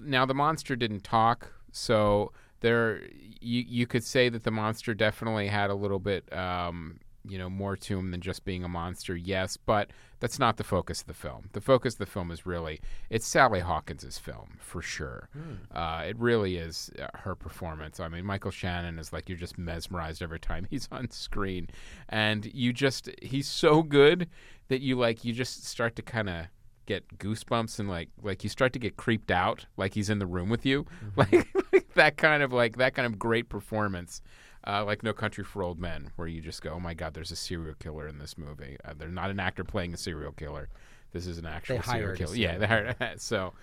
now 0.03 0.25
the 0.25 0.33
monster 0.33 0.75
didn't 0.75 1.03
talk, 1.03 1.53
so 1.71 2.31
there 2.61 3.01
you 3.39 3.63
you 3.67 3.87
could 3.87 4.03
say 4.03 4.29
that 4.29 4.43
the 4.43 4.51
monster 4.51 4.93
definitely 4.93 5.47
had 5.47 5.69
a 5.69 5.75
little 5.75 5.99
bit. 5.99 6.31
Um, 6.35 6.99
you 7.27 7.37
know 7.37 7.49
more 7.49 7.75
to 7.75 7.99
him 7.99 8.11
than 8.11 8.21
just 8.21 8.43
being 8.45 8.63
a 8.63 8.67
monster 8.67 9.15
yes 9.15 9.57
but 9.57 9.91
that's 10.19 10.37
not 10.37 10.57
the 10.57 10.63
focus 10.63 11.01
of 11.01 11.07
the 11.07 11.15
film. 11.15 11.49
The 11.53 11.61
focus 11.61 11.95
of 11.95 11.99
the 11.99 12.05
film 12.05 12.29
is 12.29 12.45
really 12.45 12.79
it's 13.09 13.25
sally 13.27 13.59
hawkins's 13.59 14.19
film 14.19 14.57
for 14.59 14.81
sure. 14.81 15.29
Uh, 15.73 16.03
it 16.07 16.17
really 16.19 16.57
is 16.57 16.91
uh, 16.99 17.07
her 17.15 17.35
performance. 17.35 17.99
I 17.99 18.07
mean 18.07 18.25
michael 18.25 18.51
shannon 18.51 18.99
is 18.99 19.11
like 19.11 19.29
you're 19.29 19.37
just 19.37 19.57
mesmerized 19.57 20.21
every 20.21 20.39
time 20.39 20.67
he's 20.69 20.87
on 20.91 21.09
screen. 21.09 21.69
And 22.09 22.45
you 22.53 22.71
just 22.71 23.09
he's 23.21 23.47
so 23.47 23.83
good 23.83 24.27
that 24.67 24.81
you 24.81 24.95
like 24.95 25.25
you 25.25 25.33
just 25.33 25.65
start 25.65 25.95
to 25.95 26.01
kind 26.01 26.29
of 26.29 26.45
get 26.85 27.17
goosebumps 27.17 27.79
and 27.79 27.89
like 27.89 28.09
like 28.21 28.43
you 28.43 28.49
start 28.49 28.73
to 28.73 28.79
get 28.79 28.97
creeped 28.97 29.31
out 29.31 29.65
like 29.77 29.93
he's 29.93 30.09
in 30.09 30.19
the 30.19 30.25
room 30.25 30.49
with 30.49 30.65
you. 30.65 30.85
Like, 31.15 31.47
like 31.73 31.80
that 31.95 32.17
kind 32.17 32.43
of 32.43 32.53
like 32.53 32.77
that 32.77 32.93
kind 32.93 33.05
of 33.05 33.19
great 33.19 33.49
performance 33.49 34.21
uh, 34.67 34.83
like 34.85 35.03
No 35.03 35.13
Country 35.13 35.43
for 35.43 35.63
Old 35.63 35.79
Men, 35.79 36.11
where 36.15 36.27
you 36.27 36.41
just 36.41 36.61
go, 36.61 36.71
"Oh 36.71 36.79
my 36.79 36.93
God, 36.93 37.13
there's 37.13 37.31
a 37.31 37.35
serial 37.35 37.75
killer 37.75 38.07
in 38.07 38.19
this 38.19 38.37
movie." 38.37 38.77
Uh, 38.85 38.93
they're 38.97 39.09
not 39.09 39.31
an 39.31 39.39
actor 39.39 39.63
playing 39.63 39.93
a 39.93 39.97
serial 39.97 40.31
killer. 40.31 40.69
This 41.13 41.27
is 41.27 41.37
an 41.37 41.45
actual 41.45 41.81
serial 41.81 42.15
killer. 42.15 42.35
Yeah, 42.35 42.57
they 42.57 42.67
hired. 42.67 42.95
so, 43.17 43.53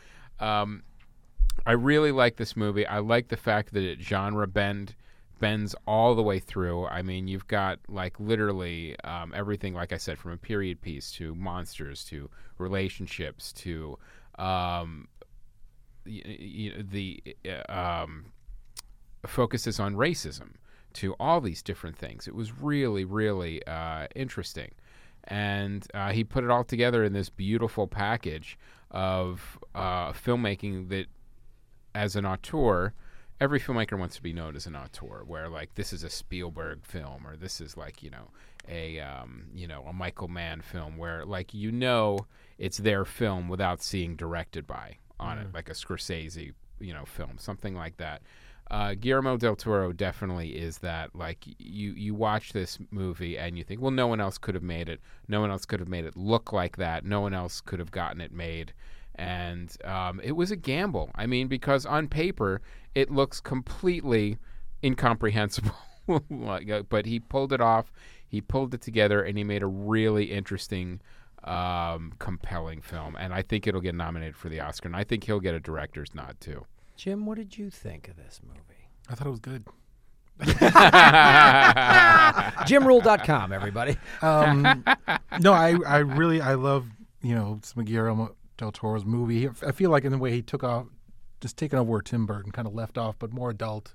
um, 0.40 0.82
I 1.66 1.72
really 1.72 2.12
like 2.12 2.36
this 2.36 2.56
movie. 2.56 2.86
I 2.86 2.98
like 2.98 3.28
the 3.28 3.36
fact 3.36 3.72
that 3.74 3.82
it 3.82 4.00
genre 4.00 4.46
bend 4.46 4.94
bends 5.38 5.74
all 5.86 6.16
the 6.16 6.22
way 6.22 6.40
through. 6.40 6.86
I 6.86 7.02
mean, 7.02 7.28
you've 7.28 7.46
got 7.46 7.78
like 7.88 8.18
literally 8.18 8.98
um, 9.00 9.32
everything, 9.34 9.74
like 9.74 9.92
I 9.92 9.96
said, 9.98 10.18
from 10.18 10.32
a 10.32 10.36
period 10.36 10.80
piece 10.80 11.12
to 11.12 11.34
monsters 11.36 12.04
to 12.06 12.28
relationships 12.58 13.52
to 13.52 13.98
um, 14.36 15.06
y- 16.08 16.22
y- 16.26 16.82
the 16.90 17.22
uh, 17.46 18.02
um, 18.04 18.26
focuses 19.26 19.78
on 19.78 19.94
racism 19.94 20.54
to 20.94 21.14
all 21.20 21.40
these 21.40 21.62
different 21.62 21.96
things. 21.96 22.26
It 22.26 22.34
was 22.34 22.52
really, 22.60 23.04
really 23.04 23.64
uh, 23.66 24.06
interesting. 24.14 24.72
And 25.24 25.86
uh, 25.92 26.10
he 26.12 26.24
put 26.24 26.44
it 26.44 26.50
all 26.50 26.64
together 26.64 27.04
in 27.04 27.12
this 27.12 27.28
beautiful 27.28 27.86
package 27.86 28.58
of 28.90 29.58
uh, 29.74 30.12
filmmaking 30.12 30.88
that, 30.88 31.06
as 31.94 32.16
an 32.16 32.24
auteur, 32.24 32.94
every 33.40 33.60
filmmaker 33.60 33.98
wants 33.98 34.16
to 34.16 34.22
be 34.22 34.32
known 34.32 34.56
as 34.56 34.66
an 34.66 34.74
auteur, 34.74 35.24
where 35.26 35.48
like 35.48 35.74
this 35.74 35.92
is 35.92 36.02
a 36.02 36.10
Spielberg 36.10 36.84
film 36.84 37.26
or 37.26 37.36
this 37.36 37.60
is 37.60 37.76
like 37.76 38.02
you 38.02 38.10
know 38.10 38.30
a 38.68 39.00
um, 39.00 39.46
you 39.54 39.66
know 39.66 39.84
a 39.86 39.92
Michael 39.92 40.28
Mann 40.28 40.60
film, 40.60 40.96
where 40.96 41.24
like 41.24 41.52
you 41.52 41.70
know 41.70 42.26
it's 42.56 42.78
their 42.78 43.04
film 43.04 43.48
without 43.48 43.82
seeing 43.82 44.16
directed 44.16 44.66
by 44.66 44.96
on 45.20 45.38
it, 45.38 45.48
like 45.54 45.68
a 45.68 45.72
Scorsese 45.72 46.52
you 46.80 46.94
know 46.94 47.04
film, 47.04 47.38
something 47.38 47.74
like 47.74 47.96
that. 47.96 48.22
Uh, 48.70 48.94
Guillermo 48.94 49.38
del 49.38 49.56
Toro 49.56 49.92
definitely 49.92 50.50
is 50.50 50.78
that. 50.78 51.14
Like 51.14 51.44
you, 51.58 51.92
you 51.92 52.14
watch 52.14 52.52
this 52.52 52.78
movie 52.90 53.38
and 53.38 53.56
you 53.56 53.64
think, 53.64 53.80
well, 53.80 53.90
no 53.90 54.06
one 54.06 54.20
else 54.20 54.36
could 54.36 54.54
have 54.54 54.62
made 54.62 54.88
it. 54.88 55.00
No 55.26 55.40
one 55.40 55.50
else 55.50 55.64
could 55.64 55.80
have 55.80 55.88
made 55.88 56.04
it 56.04 56.16
look 56.16 56.52
like 56.52 56.76
that. 56.76 57.04
No 57.04 57.20
one 57.20 57.32
else 57.32 57.60
could 57.62 57.78
have 57.78 57.90
gotten 57.90 58.20
it 58.20 58.32
made. 58.32 58.74
And 59.14 59.74
um, 59.84 60.20
it 60.22 60.32
was 60.32 60.50
a 60.50 60.56
gamble. 60.56 61.10
I 61.14 61.26
mean, 61.26 61.48
because 61.48 61.86
on 61.86 62.08
paper 62.08 62.60
it 62.94 63.10
looks 63.10 63.40
completely 63.40 64.38
incomprehensible. 64.82 65.72
Uh, 66.10 66.80
but 66.88 67.04
he 67.04 67.20
pulled 67.20 67.52
it 67.52 67.60
off. 67.60 67.92
He 68.26 68.40
pulled 68.40 68.72
it 68.72 68.80
together, 68.80 69.22
and 69.22 69.36
he 69.36 69.44
made 69.44 69.62
a 69.62 69.66
really 69.66 70.32
interesting, 70.32 71.02
um, 71.48 72.12
compelling 72.18 72.80
film. 72.82 73.16
And 73.18 73.32
I 73.32 73.42
think 73.42 73.66
it'll 73.66 73.80
get 73.80 73.94
nominated 73.94 74.36
for 74.36 74.48
the 74.48 74.60
Oscar. 74.60 74.88
And 74.88 74.96
I 74.96 75.04
think 75.04 75.24
he'll 75.24 75.40
get 75.40 75.54
a 75.54 75.60
director's 75.60 76.14
nod 76.14 76.36
too. 76.40 76.66
Jim, 76.96 77.26
what 77.26 77.38
did 77.38 77.56
you 77.56 77.70
think 77.70 78.08
of 78.08 78.16
this 78.16 78.40
movie? 78.46 78.60
I 79.08 79.14
thought 79.14 79.26
it 79.26 79.30
was 79.30 79.40
good. 79.40 79.64
JimRuel.com, 82.68 83.52
everybody. 83.52 83.96
Um, 84.22 84.84
no, 85.40 85.52
I, 85.52 85.76
I 85.86 85.98
really 85.98 86.40
I 86.40 86.54
love 86.54 86.86
you 87.22 87.34
know 87.34 87.58
some 87.64 87.80
of 87.80 87.86
Guillermo 87.86 88.36
del 88.56 88.70
Toro's 88.70 89.04
movie. 89.04 89.48
I 89.66 89.72
feel 89.72 89.90
like 89.90 90.04
in 90.04 90.12
the 90.12 90.18
way 90.18 90.30
he 90.30 90.42
took 90.42 90.62
off, 90.62 90.86
just 91.40 91.56
taking 91.56 91.78
over 91.78 91.90
where 91.90 92.02
Tim 92.02 92.26
Burton 92.26 92.52
kind 92.52 92.68
of 92.68 92.74
left 92.74 92.98
off, 92.98 93.16
but 93.18 93.32
more 93.32 93.50
adult, 93.50 93.94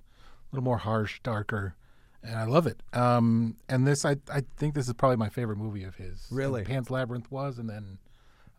a 0.52 0.56
little 0.56 0.66
more 0.66 0.80
harsh, 0.80 1.22
darker, 1.24 1.76
and 2.24 2.36
I 2.36 2.46
love 2.46 2.68
it. 2.68 2.82
Um, 2.94 3.58
and 3.70 3.86
this 3.88 4.06
I 4.06 4.18
I 4.32 4.44
think 4.58 4.74
this 4.76 4.88
is 4.88 4.94
probably 4.94 5.18
my 5.18 5.30
favorite 5.30 5.58
movie 5.58 5.84
of 5.84 5.96
his. 5.96 6.26
Really? 6.32 6.64
Pan's 6.64 6.90
Labyrinth 6.90 7.32
was, 7.32 7.60
and 7.60 7.70
then 7.70 7.98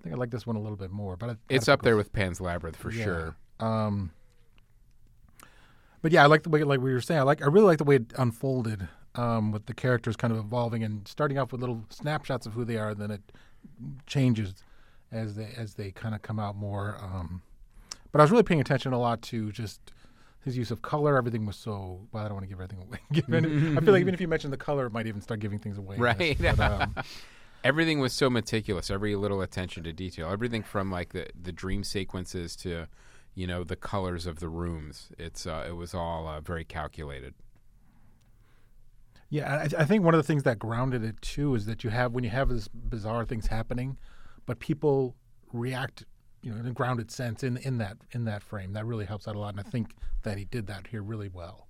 I 0.00 0.02
think 0.02 0.14
I 0.14 0.18
like 0.18 0.30
this 0.30 0.47
one 0.47 0.56
a 0.56 0.61
little 0.61 0.76
bit 0.76 0.90
more. 0.90 1.16
But 1.16 1.30
I, 1.30 1.37
It's 1.49 1.68
I 1.68 1.73
up 1.75 1.83
there 1.83 1.97
with 1.97 2.12
Pan's 2.12 2.40
Labyrinth 2.40 2.76
for 2.76 2.90
Yeah. 2.90 3.04
sure. 3.04 3.37
Um, 3.61 4.11
but 6.02 6.12
yeah, 6.12 6.23
I 6.23 6.26
like 6.26 6.42
the 6.42 6.50
way, 6.50 6.62
like 6.64 6.80
we 6.80 6.92
were 6.92 7.00
saying, 7.00 7.21
I 7.21 7.23
like, 7.23 7.40
I 7.40 7.47
really 7.47 7.64
like 7.66 7.78
the 7.78 7.85
way 7.85 7.97
it 7.97 8.12
unfolded, 8.18 8.88
um, 9.14 9.52
with 9.52 9.64
the 9.66 9.73
characters 9.73 10.16
kind 10.16 10.33
of 10.33 10.38
evolving 10.38 10.83
and 10.85 11.09
starting 11.09 11.38
off 11.38 11.50
with 11.50 11.61
little 11.62 11.85
snapshots 11.88 12.44
of 12.47 12.52
who 12.52 12.64
they 12.64 12.76
are, 12.76 12.90
and 12.90 13.00
then 13.00 13.11
it 13.11 13.23
changes 14.06 14.54
as 15.11 15.37
they 15.37 15.49
as 15.56 15.75
they 15.75 15.90
kind 15.92 16.14
of 16.14 16.21
come 16.21 16.38
out 16.38 16.56
more. 16.56 16.99
Um, 17.00 17.40
but 18.12 18.21
I 18.21 18.25
was 18.25 18.30
really 18.30 18.42
paying 18.42 18.61
attention 18.61 18.92
a 18.92 18.99
lot 18.99 19.23
to 19.23 19.50
just 19.52 19.80
his 20.44 20.56
use 20.56 20.71
of 20.71 20.82
color. 20.82 21.16
Everything 21.16 21.47
was 21.47 21.56
so. 21.56 22.06
Well, 22.12 22.25
I 22.25 22.28
don't 22.28 22.34
want 22.34 22.45
to 22.45 22.49
give 22.49 22.60
everything 22.60 22.82
away. 22.86 22.99
Give 23.12 23.32
any- 23.32 23.76
I 23.76 23.80
feel 23.80 23.92
like 23.92 24.00
even 24.00 24.14
if 24.14 24.21
you 24.21 24.28
mention 24.28 24.50
the 24.50 24.56
color, 24.56 24.86
it 24.86 24.92
might 24.92 25.06
even 25.06 25.21
start 25.21 25.40
giving 25.40 25.58
things 25.58 25.78
away. 25.78 25.97
Right. 25.97 26.36
But, 26.40 26.60
um, 26.60 26.95
Everything 27.64 27.99
was 27.99 28.12
so 28.12 28.28
meticulous. 28.28 28.90
Every 28.90 29.16
little 29.16 29.40
attention 29.40 29.84
to 29.84 29.92
detail. 29.92 30.28
Everything 30.30 30.62
from 30.62 30.90
like 30.90 31.12
the 31.14 31.28
the 31.40 31.52
dream 31.52 31.82
sequences 31.82 32.56
to, 32.56 32.88
you 33.34 33.47
know, 33.47 33.64
the 33.64 33.76
colors 33.76 34.26
of 34.26 34.38
the 34.38 34.49
rooms. 34.49 35.08
It's 35.19 35.47
uh, 35.47 35.64
it 35.66 35.73
was 35.73 35.95
all 35.95 36.28
uh, 36.28 36.40
very 36.40 36.64
calculated. 36.64 37.32
Yeah, 39.30 39.66
I, 39.78 39.82
I 39.82 39.84
think 39.84 40.04
one 40.04 40.14
of 40.14 40.19
the 40.19 40.26
things 40.26 40.42
that 40.42 40.58
grounded 40.58 41.02
it 41.02 41.21
too 41.23 41.54
is 41.54 41.64
that 41.66 41.82
you 41.82 41.90
have 41.90 42.12
when 42.12 42.23
you 42.23 42.30
have 42.30 42.50
this 42.50 42.69
bizarre 42.69 43.25
things 43.25 43.47
happening, 43.47 43.97
but 44.47 44.58
people 44.60 45.16
react, 45.52 46.04
you 46.45 46.52
know, 46.52 46.59
in 46.59 46.67
a 46.67 46.73
grounded 46.73 47.11
sense 47.11 47.43
in 47.43 47.57
in 47.59 47.78
that 47.78 47.97
in 48.13 48.25
that 48.26 48.43
frame. 48.43 48.75
That 48.75 48.85
really 48.85 49.07
helps 49.07 49.26
out 49.26 49.35
a 49.35 49.39
lot, 49.39 49.54
and 49.54 49.61
I 49.61 49.69
think 49.69 49.95
that 50.23 50.37
he 50.37 50.45
did 50.45 50.67
that 50.67 50.87
here 50.89 51.02
really 51.02 51.28
well. 51.28 51.69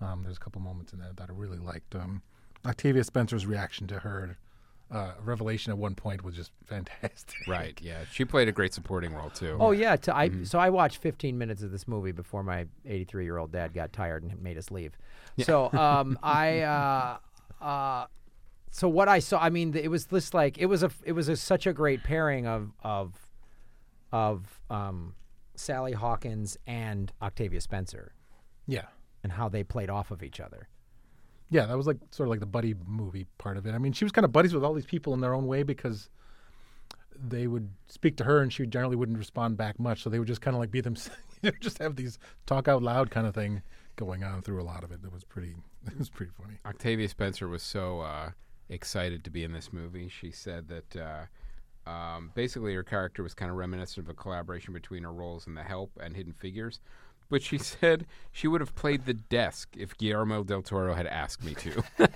Um, 0.00 0.22
there's 0.22 0.36
a 0.36 0.40
couple 0.40 0.60
moments 0.60 0.92
in 0.92 0.98
there 0.98 1.12
that 1.16 1.30
I 1.30 1.32
really 1.32 1.58
liked. 1.58 1.94
Um, 1.94 2.22
Octavia 2.64 3.04
Spencer's 3.04 3.46
reaction 3.46 3.86
to 3.88 4.00
her 4.00 4.36
uh, 4.90 5.12
revelation 5.22 5.72
at 5.72 5.78
one 5.78 5.94
point 5.94 6.22
was 6.22 6.34
just 6.34 6.52
fantastic. 6.66 7.46
Right. 7.48 7.78
Yeah. 7.82 8.04
She 8.10 8.24
played 8.24 8.48
a 8.48 8.52
great 8.52 8.74
supporting 8.74 9.14
role 9.14 9.30
too. 9.30 9.56
Oh 9.58 9.70
yeah, 9.70 9.96
to, 9.96 10.16
I 10.16 10.30
so 10.44 10.58
I 10.58 10.68
watched 10.68 10.98
15 10.98 11.36
minutes 11.36 11.62
of 11.62 11.70
this 11.70 11.88
movie 11.88 12.12
before 12.12 12.42
my 12.42 12.66
83 12.86 13.24
year 13.24 13.38
old 13.38 13.52
dad 13.52 13.72
got 13.72 13.92
tired 13.92 14.22
and 14.22 14.40
made 14.42 14.58
us 14.58 14.70
leave. 14.70 14.96
So 15.38 15.72
um, 15.72 16.18
I 16.22 16.60
uh, 16.60 17.18
uh, 17.64 18.06
so 18.70 18.88
what 18.88 19.08
I 19.08 19.18
saw, 19.18 19.40
I 19.40 19.50
mean, 19.50 19.74
it 19.74 19.88
was 19.88 20.06
this 20.06 20.34
like 20.34 20.58
it 20.58 20.66
was 20.66 20.82
a 20.82 20.90
it 21.04 21.12
was 21.12 21.28
a, 21.28 21.36
such 21.36 21.66
a 21.66 21.72
great 21.72 22.04
pairing 22.04 22.46
of 22.46 22.72
of 22.82 23.29
of 24.12 24.60
um, 24.70 25.14
Sally 25.54 25.92
Hawkins 25.92 26.56
and 26.66 27.12
Octavia 27.22 27.60
Spencer 27.60 28.12
Yeah, 28.66 28.86
and 29.22 29.32
how 29.32 29.48
they 29.48 29.62
played 29.64 29.90
off 29.90 30.10
of 30.10 30.22
each 30.22 30.40
other. 30.40 30.68
yeah, 31.50 31.66
that 31.66 31.76
was 31.76 31.86
like 31.86 31.98
sort 32.10 32.28
of 32.28 32.30
like 32.30 32.40
the 32.40 32.46
buddy 32.46 32.74
movie 32.86 33.26
part 33.38 33.56
of 33.56 33.66
it. 33.66 33.74
I 33.74 33.78
mean, 33.78 33.92
she 33.92 34.04
was 34.04 34.12
kind 34.12 34.24
of 34.24 34.32
buddies 34.32 34.54
with 34.54 34.64
all 34.64 34.74
these 34.74 34.86
people 34.86 35.14
in 35.14 35.20
their 35.20 35.34
own 35.34 35.46
way 35.46 35.62
because 35.62 36.08
they 37.22 37.46
would 37.46 37.68
speak 37.88 38.16
to 38.16 38.24
her 38.24 38.40
and 38.40 38.52
she 38.52 38.64
generally 38.66 38.96
wouldn't 38.96 39.18
respond 39.18 39.56
back 39.56 39.78
much. 39.78 40.02
So 40.02 40.08
they 40.10 40.18
would 40.18 40.28
just 40.28 40.40
kind 40.40 40.54
of 40.54 40.60
like 40.60 40.70
be 40.70 40.80
them, 40.80 40.96
you 41.42 41.50
know, 41.50 41.56
just 41.60 41.78
have 41.78 41.96
these 41.96 42.18
talk 42.46 42.66
out 42.68 42.82
loud 42.82 43.10
kind 43.10 43.26
of 43.26 43.34
thing 43.34 43.62
going 43.96 44.24
on 44.24 44.40
through 44.42 44.62
a 44.62 44.64
lot 44.64 44.84
of 44.84 44.90
it. 44.92 45.02
That 45.02 45.12
was 45.12 45.24
pretty, 45.24 45.54
it 45.86 45.98
was 45.98 46.08
pretty 46.08 46.32
funny. 46.40 46.54
Octavia 46.64 47.08
Spencer 47.08 47.46
was 47.48 47.62
so 47.62 48.00
uh, 48.00 48.30
excited 48.70 49.22
to 49.24 49.30
be 49.30 49.44
in 49.44 49.52
this 49.52 49.72
movie. 49.72 50.08
She 50.08 50.30
said 50.30 50.68
that 50.68 50.96
uh, 50.96 51.24
um, 51.90 52.30
basically 52.34 52.74
her 52.74 52.82
character 52.82 53.22
was 53.22 53.34
kind 53.34 53.50
of 53.50 53.56
reminiscent 53.56 54.06
of 54.06 54.10
a 54.10 54.14
collaboration 54.14 54.72
between 54.72 55.02
her 55.02 55.12
roles 55.12 55.46
in 55.46 55.54
The 55.54 55.62
Help 55.62 55.98
and 56.00 56.16
Hidden 56.16 56.34
Figures. 56.34 56.80
But 57.28 57.42
she 57.42 57.58
said 57.58 58.06
she 58.32 58.46
would 58.48 58.60
have 58.60 58.74
played 58.74 59.06
the 59.06 59.14
desk 59.14 59.76
if 59.76 59.96
Guillermo 59.96 60.44
del 60.44 60.62
Toro 60.62 60.94
had 60.94 61.06
asked 61.06 61.44
me 61.44 61.54
to. 61.54 61.82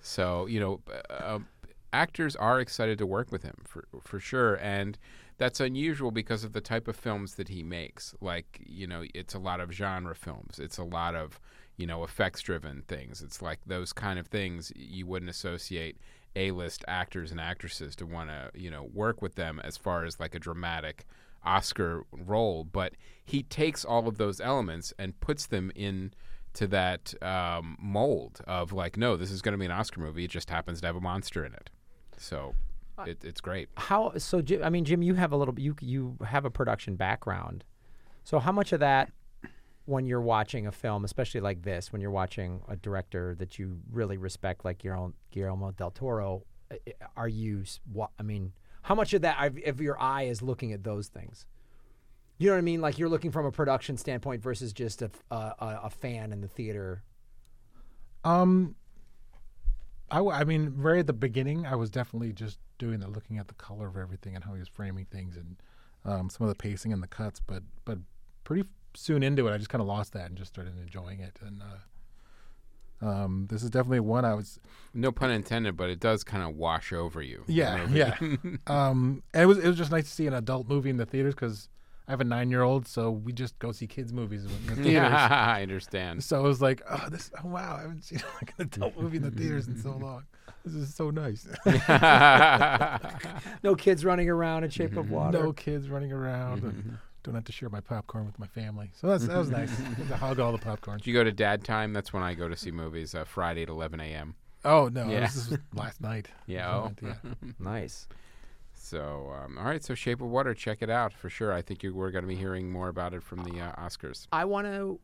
so 0.00 0.46
you 0.46 0.60
know, 0.60 0.80
uh, 0.90 1.34
um, 1.34 1.46
actors 1.92 2.36
are 2.36 2.60
excited 2.60 2.98
to 2.98 3.06
work 3.06 3.32
with 3.32 3.42
him 3.42 3.56
for 3.64 3.84
for 4.02 4.20
sure, 4.20 4.56
and 4.56 4.98
that's 5.38 5.58
unusual 5.60 6.10
because 6.10 6.44
of 6.44 6.52
the 6.52 6.60
type 6.60 6.86
of 6.86 6.96
films 6.96 7.36
that 7.36 7.48
he 7.48 7.62
makes. 7.62 8.14
Like 8.20 8.60
you 8.66 8.86
know, 8.86 9.04
it's 9.14 9.34
a 9.34 9.38
lot 9.38 9.60
of 9.60 9.72
genre 9.72 10.14
films. 10.14 10.58
It's 10.58 10.78
a 10.78 10.84
lot 10.84 11.14
of 11.14 11.40
you 11.76 11.86
know 11.86 12.04
effects 12.04 12.42
driven 12.42 12.82
things. 12.88 13.22
It's 13.22 13.40
like 13.40 13.60
those 13.66 13.92
kind 13.92 14.18
of 14.18 14.26
things 14.26 14.72
you 14.76 15.06
wouldn't 15.06 15.30
associate 15.30 15.96
A-list 16.36 16.84
actors 16.86 17.30
and 17.30 17.40
actresses 17.40 17.96
to 17.96 18.06
want 18.06 18.30
to 18.30 18.50
you 18.54 18.70
know 18.70 18.88
work 18.92 19.20
with 19.22 19.34
them 19.34 19.60
as 19.64 19.76
far 19.76 20.04
as 20.04 20.20
like 20.20 20.34
a 20.34 20.38
dramatic 20.38 21.06
Oscar 21.44 22.04
role, 22.12 22.64
but 22.64 22.94
he 23.24 23.42
takes 23.42 23.84
all 23.84 24.06
of 24.06 24.18
those 24.18 24.40
elements 24.40 24.92
and 24.98 25.18
puts 25.20 25.46
them 25.46 25.72
in 25.74 26.12
to 26.52 26.66
that 26.66 27.14
um, 27.22 27.76
mold 27.80 28.40
of 28.46 28.72
like, 28.72 28.96
no, 28.96 29.16
this 29.16 29.30
is 29.30 29.40
going 29.40 29.52
to 29.52 29.58
be 29.58 29.64
an 29.64 29.70
Oscar 29.70 30.00
movie. 30.00 30.24
It 30.24 30.30
just 30.30 30.50
happens 30.50 30.80
to 30.80 30.86
have 30.86 30.96
a 30.96 31.00
monster 31.00 31.44
in 31.44 31.54
it, 31.54 31.70
so 32.16 32.54
it, 33.06 33.24
it's 33.24 33.40
great. 33.40 33.68
How 33.76 34.12
so? 34.16 34.42
Jim, 34.42 34.62
I 34.62 34.70
mean, 34.70 34.84
Jim, 34.84 35.02
you 35.02 35.14
have 35.14 35.32
a 35.32 35.36
little. 35.36 35.58
You 35.58 35.76
you 35.80 36.16
have 36.26 36.44
a 36.44 36.50
production 36.50 36.96
background. 36.96 37.64
So 38.24 38.38
how 38.38 38.52
much 38.52 38.72
of 38.72 38.80
that, 38.80 39.10
when 39.90 40.06
you're 40.06 40.20
watching 40.20 40.68
a 40.68 40.72
film, 40.72 41.04
especially 41.04 41.40
like 41.40 41.62
this, 41.62 41.92
when 41.92 42.00
you're 42.00 42.12
watching 42.12 42.62
a 42.68 42.76
director 42.76 43.34
that 43.40 43.58
you 43.58 43.80
really 43.90 44.16
respect, 44.16 44.64
like 44.64 44.84
your 44.84 44.96
own 44.96 45.14
Guillermo 45.32 45.72
del 45.72 45.90
Toro, 45.90 46.44
uh, 46.70 46.76
are 47.16 47.28
you? 47.28 47.64
I 48.16 48.22
mean, 48.22 48.52
how 48.82 48.94
much 48.94 49.12
of 49.14 49.22
that 49.22 49.52
of, 49.66 49.80
your 49.80 50.00
eye 50.00 50.22
is 50.22 50.42
looking 50.42 50.72
at 50.72 50.84
those 50.84 51.08
things? 51.08 51.44
You 52.38 52.46
know 52.46 52.52
what 52.52 52.58
I 52.58 52.62
mean? 52.62 52.80
Like 52.80 52.98
you're 52.98 53.08
looking 53.08 53.32
from 53.32 53.46
a 53.46 53.50
production 53.50 53.96
standpoint 53.96 54.42
versus 54.42 54.72
just 54.72 55.02
a 55.02 55.10
a, 55.30 55.34
a, 55.34 55.80
a 55.84 55.90
fan 55.90 56.32
in 56.32 56.40
the 56.40 56.48
theater. 56.48 57.02
Um, 58.22 58.76
I, 60.08 60.16
w- 60.16 60.36
I 60.36 60.44
mean, 60.44 60.70
very 60.70 61.00
at 61.00 61.08
the 61.08 61.12
beginning, 61.12 61.66
I 61.66 61.74
was 61.74 61.90
definitely 61.90 62.32
just 62.32 62.60
doing 62.78 63.00
the 63.00 63.08
looking 63.08 63.38
at 63.38 63.48
the 63.48 63.54
color 63.54 63.88
of 63.88 63.96
everything 63.96 64.36
and 64.36 64.44
how 64.44 64.52
he 64.54 64.60
was 64.60 64.68
framing 64.68 65.06
things 65.06 65.36
and 65.36 65.56
um, 66.04 66.30
some 66.30 66.46
of 66.46 66.48
the 66.48 66.54
pacing 66.54 66.92
and 66.92 67.02
the 67.02 67.08
cuts. 67.08 67.40
But 67.44 67.64
but 67.84 67.98
pretty 68.44 68.68
soon 68.94 69.22
into 69.22 69.46
it, 69.48 69.52
I 69.52 69.58
just 69.58 69.70
kind 69.70 69.82
of 69.82 69.88
lost 69.88 70.12
that 70.12 70.26
and 70.26 70.36
just 70.36 70.52
started 70.52 70.74
enjoying 70.80 71.20
it. 71.20 71.38
And 71.44 71.62
uh, 71.62 73.06
um, 73.06 73.46
this 73.50 73.62
is 73.62 73.70
definitely 73.70 74.00
one 74.00 74.24
I 74.24 74.34
was 74.34 74.60
No 74.94 75.12
pun 75.12 75.30
intended, 75.30 75.76
but 75.76 75.88
it 75.90 76.00
does 76.00 76.24
kind 76.24 76.42
of 76.42 76.56
wash 76.56 76.92
over 76.92 77.22
you. 77.22 77.44
Yeah, 77.46 77.86
yeah. 77.90 78.16
um, 78.66 79.22
and 79.32 79.42
it 79.42 79.46
was 79.46 79.58
it 79.58 79.66
was 79.66 79.76
just 79.76 79.90
nice 79.90 80.04
to 80.04 80.10
see 80.10 80.26
an 80.26 80.34
adult 80.34 80.68
movie 80.68 80.90
in 80.90 80.96
the 80.96 81.06
theaters 81.06 81.34
because 81.34 81.68
I 82.06 82.12
have 82.12 82.20
a 82.20 82.24
nine 82.24 82.50
year 82.50 82.62
old, 82.62 82.88
so 82.88 83.10
we 83.10 83.32
just 83.32 83.58
go 83.58 83.72
see 83.72 83.86
kids 83.86 84.12
movies 84.12 84.44
in 84.44 84.50
the 84.66 84.74
theaters. 84.82 84.92
yeah, 84.92 85.28
I 85.56 85.62
understand. 85.62 86.24
So 86.24 86.38
I 86.38 86.42
was 86.42 86.60
like, 86.60 86.82
oh, 86.90 87.06
this, 87.10 87.30
oh 87.42 87.48
wow, 87.48 87.76
I 87.78 87.82
haven't 87.82 88.02
seen 88.04 88.20
like 88.40 88.52
an 88.58 88.64
adult 88.66 88.98
movie 88.98 89.18
in 89.18 89.22
the 89.22 89.30
theaters 89.30 89.68
in 89.68 89.80
so 89.80 89.92
long. 89.96 90.24
This 90.64 90.74
is 90.74 90.94
so 90.94 91.08
nice. 91.08 91.46
No 93.62 93.74
kids 93.76 94.04
running 94.04 94.28
around 94.28 94.64
in 94.64 94.70
Shape 94.70 94.96
of 94.96 95.10
Water. 95.10 95.42
no 95.42 95.52
kids 95.54 95.88
running 95.88 96.12
around. 96.12 96.98
And 97.26 97.32
don't 97.32 97.34
have 97.34 97.44
to 97.44 97.52
share 97.52 97.68
my 97.68 97.80
popcorn 97.80 98.26
with 98.26 98.38
my 98.38 98.46
family. 98.46 98.90
So 98.94 99.06
that's, 99.08 99.26
that 99.26 99.36
was 99.36 99.50
nice. 99.60 99.70
to 100.08 100.16
hog 100.16 100.40
all 100.40 100.52
the 100.52 100.58
popcorn. 100.58 100.98
Did 100.98 101.06
you 101.06 101.14
go 101.14 101.24
to 101.24 101.32
Dad 101.32 101.64
Time? 101.64 101.92
That's 101.92 102.12
when 102.12 102.22
I 102.22 102.34
go 102.34 102.48
to 102.48 102.56
see 102.56 102.70
movies. 102.70 103.14
Uh, 103.14 103.24
Friday 103.24 103.62
at 103.62 103.68
11 103.68 104.00
a.m. 104.00 104.34
Oh 104.64 104.88
no, 104.92 105.08
Yeah. 105.08 105.20
this 105.20 105.36
is 105.36 105.58
last 105.74 106.00
night. 106.00 106.28
Yeah, 106.46 106.70
oh. 106.70 106.92
yeah. 107.02 107.14
Nice. 107.58 108.06
So, 108.74 109.32
um, 109.44 109.58
all 109.58 109.64
right. 109.64 109.84
So, 109.84 109.94
Shape 109.94 110.20
of 110.22 110.28
Water, 110.28 110.54
check 110.54 110.78
it 110.80 110.90
out 110.90 111.12
for 111.12 111.28
sure. 111.28 111.52
I 111.52 111.60
think 111.62 111.82
you, 111.82 111.94
we're 111.94 112.10
going 112.10 112.24
to 112.24 112.28
be 112.28 112.34
hearing 112.36 112.70
more 112.70 112.88
about 112.88 113.12
it 113.14 113.22
from 113.22 113.44
the 113.44 113.60
uh, 113.60 113.72
Oscars. 113.76 114.26
I 114.32 114.44
want 114.46 114.66
to. 114.66 114.98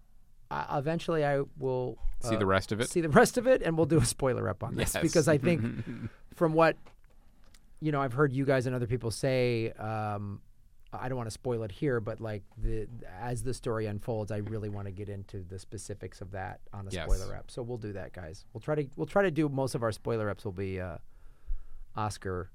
Uh, 0.51 0.65
eventually, 0.79 1.25
I 1.25 1.43
will 1.59 1.99
See 2.21 2.37
uh, 2.37 2.39
the 2.39 2.47
rest 2.47 2.71
of 2.73 2.81
it. 2.81 2.89
see 2.89 3.01
the 3.01 3.09
rest 3.09 3.37
of 3.37 3.47
it, 3.47 3.63
and 3.63 3.77
we'll 3.77 3.87
do 3.87 3.99
a 3.99 4.05
spoiler 4.05 4.49
up 4.49 4.63
on 4.63 4.77
this 4.77 4.95
Yes. 4.95 5.03
because 5.03 5.27
I 5.29 5.39
think 5.39 5.63
from 6.35 6.53
what 6.55 6.77
you 7.81 7.93
know, 7.93 8.01
I've 8.01 8.13
heard 8.15 8.33
you 8.33 8.45
guys 8.47 8.67
and 8.67 8.75
other 8.75 8.87
people 8.87 9.11
say. 9.11 9.71
Um, 9.73 10.41
I 11.01 11.09
don't 11.09 11.17
want 11.17 11.29
to 11.29 11.33
spoil 11.33 11.63
it 11.63 11.73
here, 11.73 12.01
but 12.01 12.21
like 12.21 12.43
the 12.57 12.87
as 13.21 13.43
the 13.43 13.55
story 13.55 13.87
unfolds, 13.87 14.31
I 14.33 14.39
really 14.39 14.69
want 14.69 14.87
to 14.87 14.93
get 14.93 15.09
into 15.09 15.43
the 15.43 15.59
specifics 15.59 16.21
of 16.21 16.31
that 16.33 16.61
on 16.73 16.87
a 16.89 16.91
Yes. 16.91 17.05
spoiler 17.05 17.33
rep. 17.33 17.51
So 17.51 17.63
we'll 17.63 17.79
do 17.79 17.93
that, 17.95 18.13
guys. 18.13 18.45
We'll 18.53 18.61
try 18.61 18.75
to 18.75 18.87
we'll 18.97 19.07
try 19.07 19.23
to 19.23 19.31
do 19.31 19.49
most 19.49 19.75
of 19.75 19.83
our 19.83 19.93
spoiler 19.93 20.27
reps 20.27 20.45
will 20.45 20.53
be 20.53 20.81
uh, 20.81 20.99
Oscar 21.97 22.51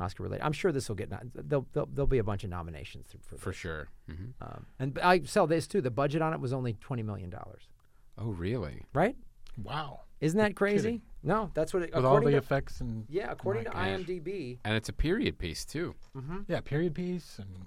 Oscar 0.00 0.22
related. 0.22 0.44
I'm 0.44 0.52
sure 0.52 0.70
this 0.70 0.88
will 0.88 0.96
get 0.96 1.10
there'll, 1.34 1.66
there'll 1.72 1.88
there'll 1.92 2.06
be 2.06 2.18
a 2.18 2.24
bunch 2.24 2.44
of 2.44 2.50
nominations 2.50 3.08
for, 3.26 3.36
for 3.36 3.50
this. 3.50 3.56
sure. 3.58 3.88
hmm 4.08 4.26
Um, 4.40 4.66
and 4.78 4.98
I 5.02 5.22
sell 5.22 5.46
this 5.46 5.66
too. 5.66 5.80
The 5.80 5.90
budget 5.90 6.22
on 6.22 6.32
it 6.32 6.40
was 6.40 6.52
only 6.52 6.74
twenty 6.74 7.02
million 7.02 7.30
dollars, 7.30 7.68
Oh, 8.16 8.30
really? 8.30 8.82
right? 8.92 9.16
Wow. 9.62 10.00
Isn't 10.20 10.38
that 10.38 10.56
crazy? 10.56 10.76
kidding. 10.76 11.02
No, 11.22 11.50
that's 11.54 11.74
what 11.74 11.82
it. 11.82 11.94
With 11.94 12.04
all 12.04 12.20
the 12.20 12.30
to, 12.30 12.36
effects 12.36 12.80
and 12.80 13.04
yeah, 13.08 13.30
according 13.30 13.64
to 13.64 13.70
gosh. 13.70 13.88
IMDb. 13.88 14.58
And 14.64 14.76
it's 14.76 14.88
a 14.88 14.92
period 14.92 15.38
piece 15.38 15.64
too. 15.64 15.94
hmm 16.12 16.38
yeah, 16.48 16.60
period 16.60 16.94
piece 16.94 17.38
and 17.38 17.66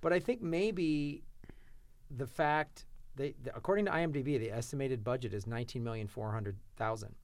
But 0.00 0.12
I 0.12 0.18
think 0.18 0.42
maybe 0.42 1.22
the 2.10 2.26
fact 2.26 2.86
they, 3.16 3.34
the, 3.42 3.54
according 3.54 3.84
to 3.86 3.90
IMDb, 3.90 4.38
the 4.38 4.50
estimated 4.50 5.04
budget 5.04 5.34
is 5.34 5.46
nineteen 5.46 5.84
million 5.84 6.06
four 6.06 6.32
hundred 6.32 6.56
thousand. 6.76 7.14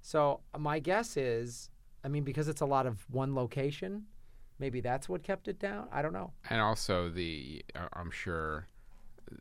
So 0.00 0.40
uh, 0.54 0.58
my 0.58 0.78
guess 0.78 1.16
is, 1.16 1.68
I 2.04 2.08
mean, 2.08 2.24
because 2.24 2.48
it's 2.48 2.60
a 2.60 2.66
lot 2.66 2.86
of 2.86 3.04
one 3.10 3.34
location, 3.34 4.04
maybe 4.58 4.80
that's 4.80 5.08
what 5.08 5.22
kept 5.22 5.48
it 5.48 5.58
down. 5.58 5.88
I 5.92 6.00
don't 6.00 6.12
know. 6.12 6.32
And 6.48 6.60
also 6.60 7.08
the, 7.10 7.64
uh, 7.74 7.88
I'm 7.92 8.10
sure, 8.10 8.68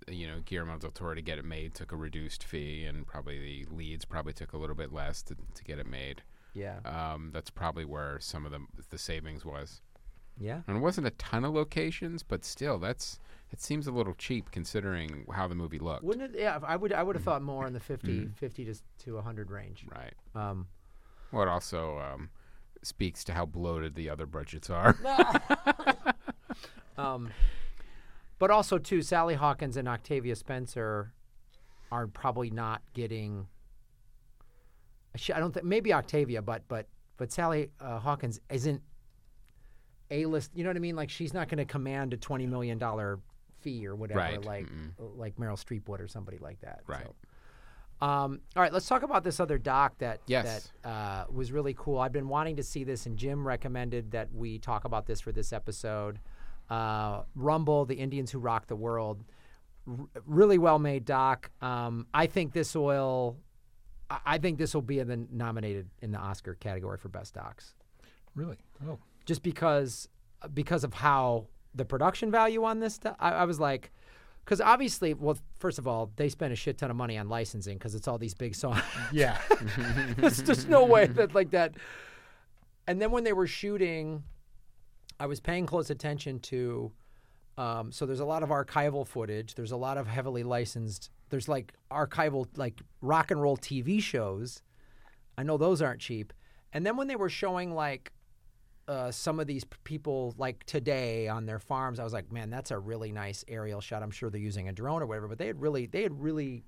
you 0.09 0.27
know, 0.27 0.39
Guillermo 0.45 0.77
del 0.77 0.91
Toro 0.91 1.13
to 1.15 1.21
get 1.21 1.37
it 1.37 1.45
made 1.45 1.73
took 1.73 1.91
a 1.91 1.95
reduced 1.95 2.43
fee, 2.43 2.85
and 2.85 3.05
probably 3.05 3.39
the 3.39 3.75
leads 3.75 4.05
probably 4.05 4.33
took 4.33 4.53
a 4.53 4.57
little 4.57 4.75
bit 4.75 4.91
less 4.93 5.21
to, 5.23 5.35
to 5.53 5.63
get 5.63 5.79
it 5.79 5.87
made. 5.87 6.23
Yeah, 6.53 6.79
Um, 6.85 7.31
that's 7.33 7.49
probably 7.49 7.83
where 7.85 8.17
some 8.19 8.45
of 8.45 8.51
the 8.51 8.59
the 8.89 8.97
savings 8.97 9.43
was. 9.43 9.81
yeah. 10.39 10.61
And 10.67 10.77
it 10.77 10.79
wasn't 10.79 11.05
a 11.07 11.11
ton 11.11 11.43
of 11.45 11.53
locations, 11.53 12.23
but 12.23 12.45
still, 12.45 12.79
that's 12.79 13.19
it 13.51 13.61
seems 13.61 13.87
a 13.87 13.91
little 13.91 14.13
cheap 14.13 14.51
considering 14.51 15.25
how 15.33 15.47
the 15.47 15.55
movie 15.55 15.79
looked. 15.79 16.03
Wouldn't 16.03 16.33
it? 16.35 16.39
Yeah, 16.39 16.59
I 16.63 16.75
would. 16.77 16.93
I 16.93 17.03
would 17.03 17.15
have 17.15 17.23
thought 17.25 17.41
more 17.41 17.67
in 17.67 17.73
the 17.73 17.79
50, 17.79 18.29
50 18.35 18.65
to 18.65 18.75
to 19.05 19.21
hundred 19.21 19.51
range. 19.51 19.85
right. 19.93 20.13
Um, 20.33 20.67
Well, 21.31 21.43
it 21.43 21.49
also 21.49 21.99
um, 21.99 22.29
speaks 22.83 23.23
to 23.25 23.33
how 23.33 23.45
bloated 23.45 23.95
the 23.95 24.09
other 24.09 24.25
budgets 24.25 24.69
are. 24.69 24.95
Um, 26.97 27.29
but 28.39 28.51
also 28.51 28.77
too, 28.77 29.01
Sally 29.01 29.35
Hawkins 29.35 29.77
and 29.77 29.87
Octavia 29.87 30.35
Spencer 30.35 31.13
are 31.91 32.07
probably 32.07 32.49
not 32.49 32.81
getting. 32.93 33.47
I 35.33 35.39
don't 35.39 35.53
think 35.53 35.65
maybe 35.65 35.93
Octavia, 35.93 36.41
but 36.41 36.63
but 36.67 36.87
but 37.17 37.31
Sally 37.31 37.71
uh, 37.79 37.99
Hawkins 37.99 38.41
isn't 38.49 38.81
a 40.11 40.25
list. 40.25 40.51
You 40.53 40.63
know 40.63 40.69
what 40.69 40.77
I 40.77 40.79
mean? 40.81 40.95
Like 40.95 41.09
she's 41.09 41.33
not 41.33 41.47
going 41.47 41.59
to 41.59 41.65
command 41.65 42.13
a 42.13 42.17
twenty 42.17 42.45
million 42.45 42.77
dollar 42.77 43.19
fee 43.61 43.87
or 43.87 43.95
whatever, 43.95 44.19
Right, 44.19 44.43
like 44.43 44.65
mm-mm. 44.65 45.17
like 45.17 45.37
Meryl 45.37 45.57
Streep 45.57 45.87
would 45.87 46.01
or 46.01 46.07
somebody 46.07 46.37
like 46.37 46.59
that. 46.61 46.81
Right. 46.87 47.03
So. 47.03 47.15
Um, 48.01 48.41
all 48.57 48.61
right, 48.61 48.73
let's 48.73 48.87
talk 48.87 49.03
about 49.03 49.23
this 49.23 49.39
other 49.39 49.57
doc 49.57 49.97
that 49.99 50.19
Yes. 50.27 50.69
that 50.83 50.89
uh, 50.89 51.25
was 51.31 51.53
really 51.53 51.73
cool. 51.77 51.99
I've 51.99 52.11
been 52.11 52.27
wanting 52.27 52.57
to 52.57 52.63
see 52.63 52.83
this, 52.83 53.05
and 53.05 53.15
Jim 53.17 53.47
recommended 53.47 54.11
that 54.11 54.33
we 54.33 54.59
talk 54.59 54.83
about 54.83 55.05
this 55.05 55.21
for 55.21 55.31
this 55.31 55.53
episode. 55.53 56.19
Uh, 56.69 57.23
Rumble, 57.35 57.85
the 57.85 57.95
Indians 57.95 58.31
who 58.31 58.39
rock 58.39 58.67
the 58.67 58.75
world, 58.75 59.23
R- 59.87 60.07
really 60.25 60.57
well 60.57 60.79
made 60.79 61.05
doc. 61.05 61.51
Um, 61.61 62.07
I 62.13 62.25
think 62.27 62.53
this 62.53 62.73
will, 62.75 63.37
I- 64.09 64.19
I 64.25 64.37
think 64.37 64.57
this 64.57 64.73
will 64.73 64.81
be 64.81 64.99
in 64.99 65.07
the 65.07 65.27
nominated 65.31 65.89
in 66.01 66.11
the 66.11 66.17
Oscar 66.17 66.55
category 66.55 66.97
for 66.97 67.09
best 67.09 67.33
docs, 67.35 67.75
really. 68.35 68.57
Oh, 68.87 68.97
just 69.25 69.43
because 69.43 70.07
because 70.53 70.83
of 70.83 70.93
how 70.93 71.47
the 71.73 71.85
production 71.85 72.31
value 72.31 72.63
on 72.63 72.79
this. 72.79 72.95
Stuff, 72.95 73.15
I, 73.19 73.31
I 73.31 73.45
was 73.45 73.59
like. 73.59 73.91
Because 74.43 74.61
obviously, 74.61 75.15
well, 75.15 75.39
first 75.57 75.79
of 75.79 75.87
all, 75.87 76.11
they 76.17 76.29
spent 76.29 76.53
a 76.53 76.55
shit 76.55 76.77
ton 76.77 76.91
of 76.91 76.95
money 76.95 77.17
on 77.17 77.27
licensing 77.27 77.79
because 77.79 77.95
it's 77.95 78.07
all 78.07 78.19
these 78.19 78.35
big 78.35 78.53
songs. 78.53 78.79
yeah. 79.11 79.39
There's 80.17 80.39
just 80.43 80.69
no 80.69 80.85
way 80.85 81.07
that 81.07 81.33
like 81.33 81.49
that. 81.49 81.73
And 82.87 83.01
then 83.01 83.09
when 83.09 83.23
they 83.23 83.33
were 83.33 83.47
shooting, 83.47 84.21
I 85.19 85.25
was 85.27 85.39
paying 85.39 85.65
close 85.65 85.89
attention 85.89 86.39
to. 86.41 86.91
Um, 87.57 87.91
so 87.91 88.05
there's 88.05 88.19
a 88.19 88.25
lot 88.25 88.43
of 88.43 88.49
archival 88.49 89.07
footage. 89.07 89.55
There's 89.55 89.71
a 89.71 89.77
lot 89.77 89.97
of 89.97 90.07
heavily 90.07 90.43
licensed. 90.43 91.09
There's 91.29 91.47
like 91.47 91.73
archival 91.89 92.47
like 92.57 92.81
rock 93.01 93.31
and 93.31 93.41
roll 93.41 93.57
TV 93.57 94.01
shows. 94.01 94.61
I 95.37 95.43
know 95.43 95.57
those 95.57 95.81
aren't 95.81 96.01
cheap. 96.01 96.33
And 96.73 96.85
then 96.85 96.97
when 96.97 97.07
they 97.07 97.15
were 97.15 97.29
showing 97.29 97.73
like 97.73 98.11
uh, 98.87 99.09
some 99.09 99.39
of 99.39 99.47
these 99.47 99.63
people 99.85 100.35
like 100.37 100.65
today 100.65 101.29
on 101.29 101.45
their 101.45 101.59
farms, 101.59 101.99
I 101.99 102.03
was 102.03 102.13
like, 102.13 102.31
man, 102.31 102.49
that's 102.49 102.71
a 102.71 102.77
really 102.77 103.11
nice 103.11 103.45
aerial 103.47 103.79
shot. 103.79 104.03
I'm 104.03 104.11
sure 104.11 104.29
they're 104.29 104.41
using 104.41 104.67
a 104.67 104.73
drone 104.73 105.01
or 105.01 105.05
whatever, 105.05 105.29
but 105.29 105.37
they 105.37 105.47
had 105.47 105.61
really 105.61 105.85
they 105.85 106.03
had 106.03 106.21
really 106.21 106.65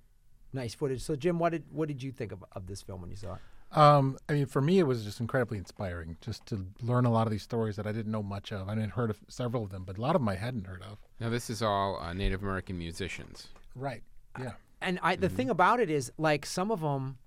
nice 0.53 0.73
footage. 0.73 1.01
So 1.01 1.15
Jim, 1.17 1.37
what 1.37 1.51
did 1.51 1.65
what 1.69 1.89
did 1.89 2.01
you 2.01 2.11
think 2.11 2.31
of, 2.31 2.43
of 2.53 2.65
this 2.65 2.81
film 2.81 3.01
when 3.01 3.11
you 3.11 3.17
saw 3.17 3.33
it? 3.33 3.41
Um, 3.71 4.17
I 4.29 4.33
mean, 4.33 4.45
for 4.45 4.61
me, 4.61 4.79
it 4.79 4.83
was 4.83 5.03
just 5.03 5.19
incredibly 5.19 5.57
inspiring 5.57 6.17
just 6.21 6.45
to 6.47 6.65
learn 6.81 7.05
a 7.05 7.11
lot 7.11 7.27
of 7.27 7.31
these 7.31 7.43
stories 7.43 7.75
that 7.75 7.85
I 7.85 7.91
didn't 7.91 8.11
know 8.11 8.23
much 8.23 8.51
of. 8.51 8.69
I 8.69 8.75
mean, 8.75 8.89
heard 8.89 9.09
of 9.09 9.19
several 9.27 9.63
of 9.63 9.71
them, 9.71 9.83
but 9.83 9.97
a 9.97 10.01
lot 10.01 10.15
of 10.15 10.21
them 10.21 10.29
I 10.29 10.35
hadn't 10.35 10.67
heard 10.67 10.81
of. 10.81 10.97
Now, 11.19 11.29
this 11.29 11.49
is 11.49 11.61
all 11.61 11.99
uh, 11.99 12.13
Native 12.13 12.41
American 12.43 12.77
musicians. 12.77 13.49
Right. 13.75 14.03
Yeah. 14.39 14.53
And 14.81 14.99
I, 15.01 15.15
the 15.15 15.29
thing 15.29 15.49
about 15.49 15.79
it 15.79 15.89
is, 15.89 16.11
like 16.17 16.45
some 16.45 16.71
of 16.71 16.81
them, 16.81 17.17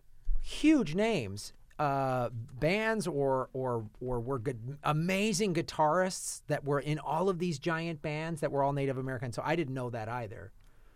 huge 0.40 0.94
names, 0.94 1.52
uh, 1.78 2.28
bands 2.32 3.06
or 3.06 3.48
or 3.52 3.86
or 4.00 4.20
were 4.20 4.38
good, 4.38 4.78
amazing 4.84 5.54
guitarists 5.54 6.42
that 6.46 6.64
were 6.64 6.78
in 6.78 6.98
all 6.98 7.28
of 7.28 7.38
these 7.38 7.58
giant 7.58 8.02
bands 8.02 8.40
that 8.42 8.52
were 8.52 8.62
all 8.62 8.72
Native 8.72 8.98
American. 8.98 9.32
So 9.32 9.42
I 9.44 9.56
didn't 9.56 9.74
know 9.74 9.90
that 9.90 10.08
either. 10.08 10.52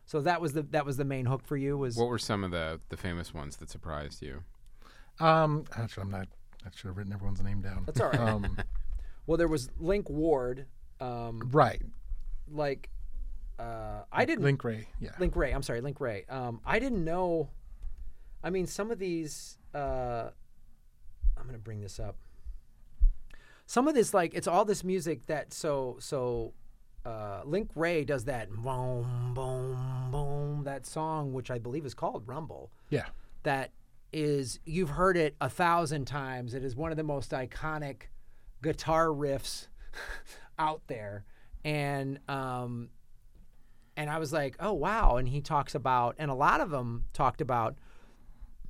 So 0.06 0.20
that 0.20 0.40
was 0.40 0.52
the 0.52 0.62
that 0.62 0.84
was 0.84 0.96
the 0.96 1.04
main 1.04 1.26
hook 1.26 1.42
for 1.44 1.56
you 1.56 1.78
was 1.78 1.96
What 1.96 2.08
were 2.08 2.18
some 2.18 2.44
of 2.44 2.50
the, 2.50 2.80
the 2.90 2.96
famous 2.96 3.32
ones 3.32 3.56
that 3.56 3.70
surprised 3.70 4.22
you? 4.22 4.42
Um, 5.20 5.64
actually, 5.76 6.02
I'm 6.02 6.10
not. 6.10 6.28
I 6.64 6.70
should 6.74 6.88
have 6.88 6.96
written 6.96 7.12
everyone's 7.12 7.42
name 7.42 7.60
down. 7.60 7.84
That's 7.86 8.00
all 8.00 8.08
right. 8.10 8.18
Um, 8.18 8.56
well 9.26 9.36
there 9.36 9.48
was 9.48 9.68
Link 9.78 10.08
Ward, 10.08 10.66
um, 11.00 11.50
right. 11.52 11.82
like 12.50 12.88
uh, 13.58 14.02
I 14.10 14.24
didn't 14.24 14.44
Link 14.44 14.64
Wray. 14.64 14.88
Yeah. 15.00 15.10
Link 15.18 15.36
Wray. 15.36 15.52
I'm 15.52 15.62
sorry, 15.62 15.80
Link 15.80 16.00
Wray. 16.00 16.24
Um, 16.28 16.60
I 16.64 16.78
didn't 16.78 17.04
know. 17.04 17.50
I 18.42 18.50
mean, 18.50 18.66
some 18.66 18.90
of 18.90 18.98
these. 18.98 19.58
Uh, 19.74 20.30
I'm 21.36 21.44
going 21.44 21.54
to 21.54 21.62
bring 21.62 21.80
this 21.80 21.98
up. 21.98 22.16
Some 23.66 23.88
of 23.88 23.94
this, 23.94 24.12
like, 24.12 24.34
it's 24.34 24.46
all 24.46 24.64
this 24.64 24.84
music 24.84 25.26
that 25.26 25.52
so 25.52 25.96
so. 26.00 26.54
Uh, 27.04 27.42
Link 27.44 27.70
Wray 27.74 28.02
does 28.02 28.24
that 28.24 28.50
boom 28.50 29.32
boom 29.34 30.08
boom 30.10 30.64
that 30.64 30.86
song, 30.86 31.34
which 31.34 31.50
I 31.50 31.58
believe 31.58 31.84
is 31.84 31.92
called 31.92 32.26
Rumble. 32.26 32.70
Yeah. 32.88 33.04
That 33.42 33.72
is 34.14 34.60
you've 34.64 34.90
heard 34.90 35.16
it 35.16 35.34
a 35.40 35.50
thousand 35.50 36.04
times. 36.04 36.54
It 36.54 36.64
is 36.64 36.76
one 36.76 36.92
of 36.92 36.96
the 36.96 37.02
most 37.02 37.32
iconic 37.32 38.02
guitar 38.62 39.08
riffs 39.08 39.66
out 40.58 40.82
there, 40.86 41.24
and 41.64 42.20
um, 42.28 42.90
and 43.96 44.08
I 44.08 44.18
was 44.18 44.32
like, 44.32 44.56
oh 44.60 44.72
wow. 44.72 45.16
And 45.16 45.28
he 45.28 45.40
talks 45.40 45.74
about, 45.74 46.14
and 46.18 46.30
a 46.30 46.34
lot 46.34 46.60
of 46.60 46.70
them 46.70 47.06
talked 47.12 47.40
about 47.40 47.74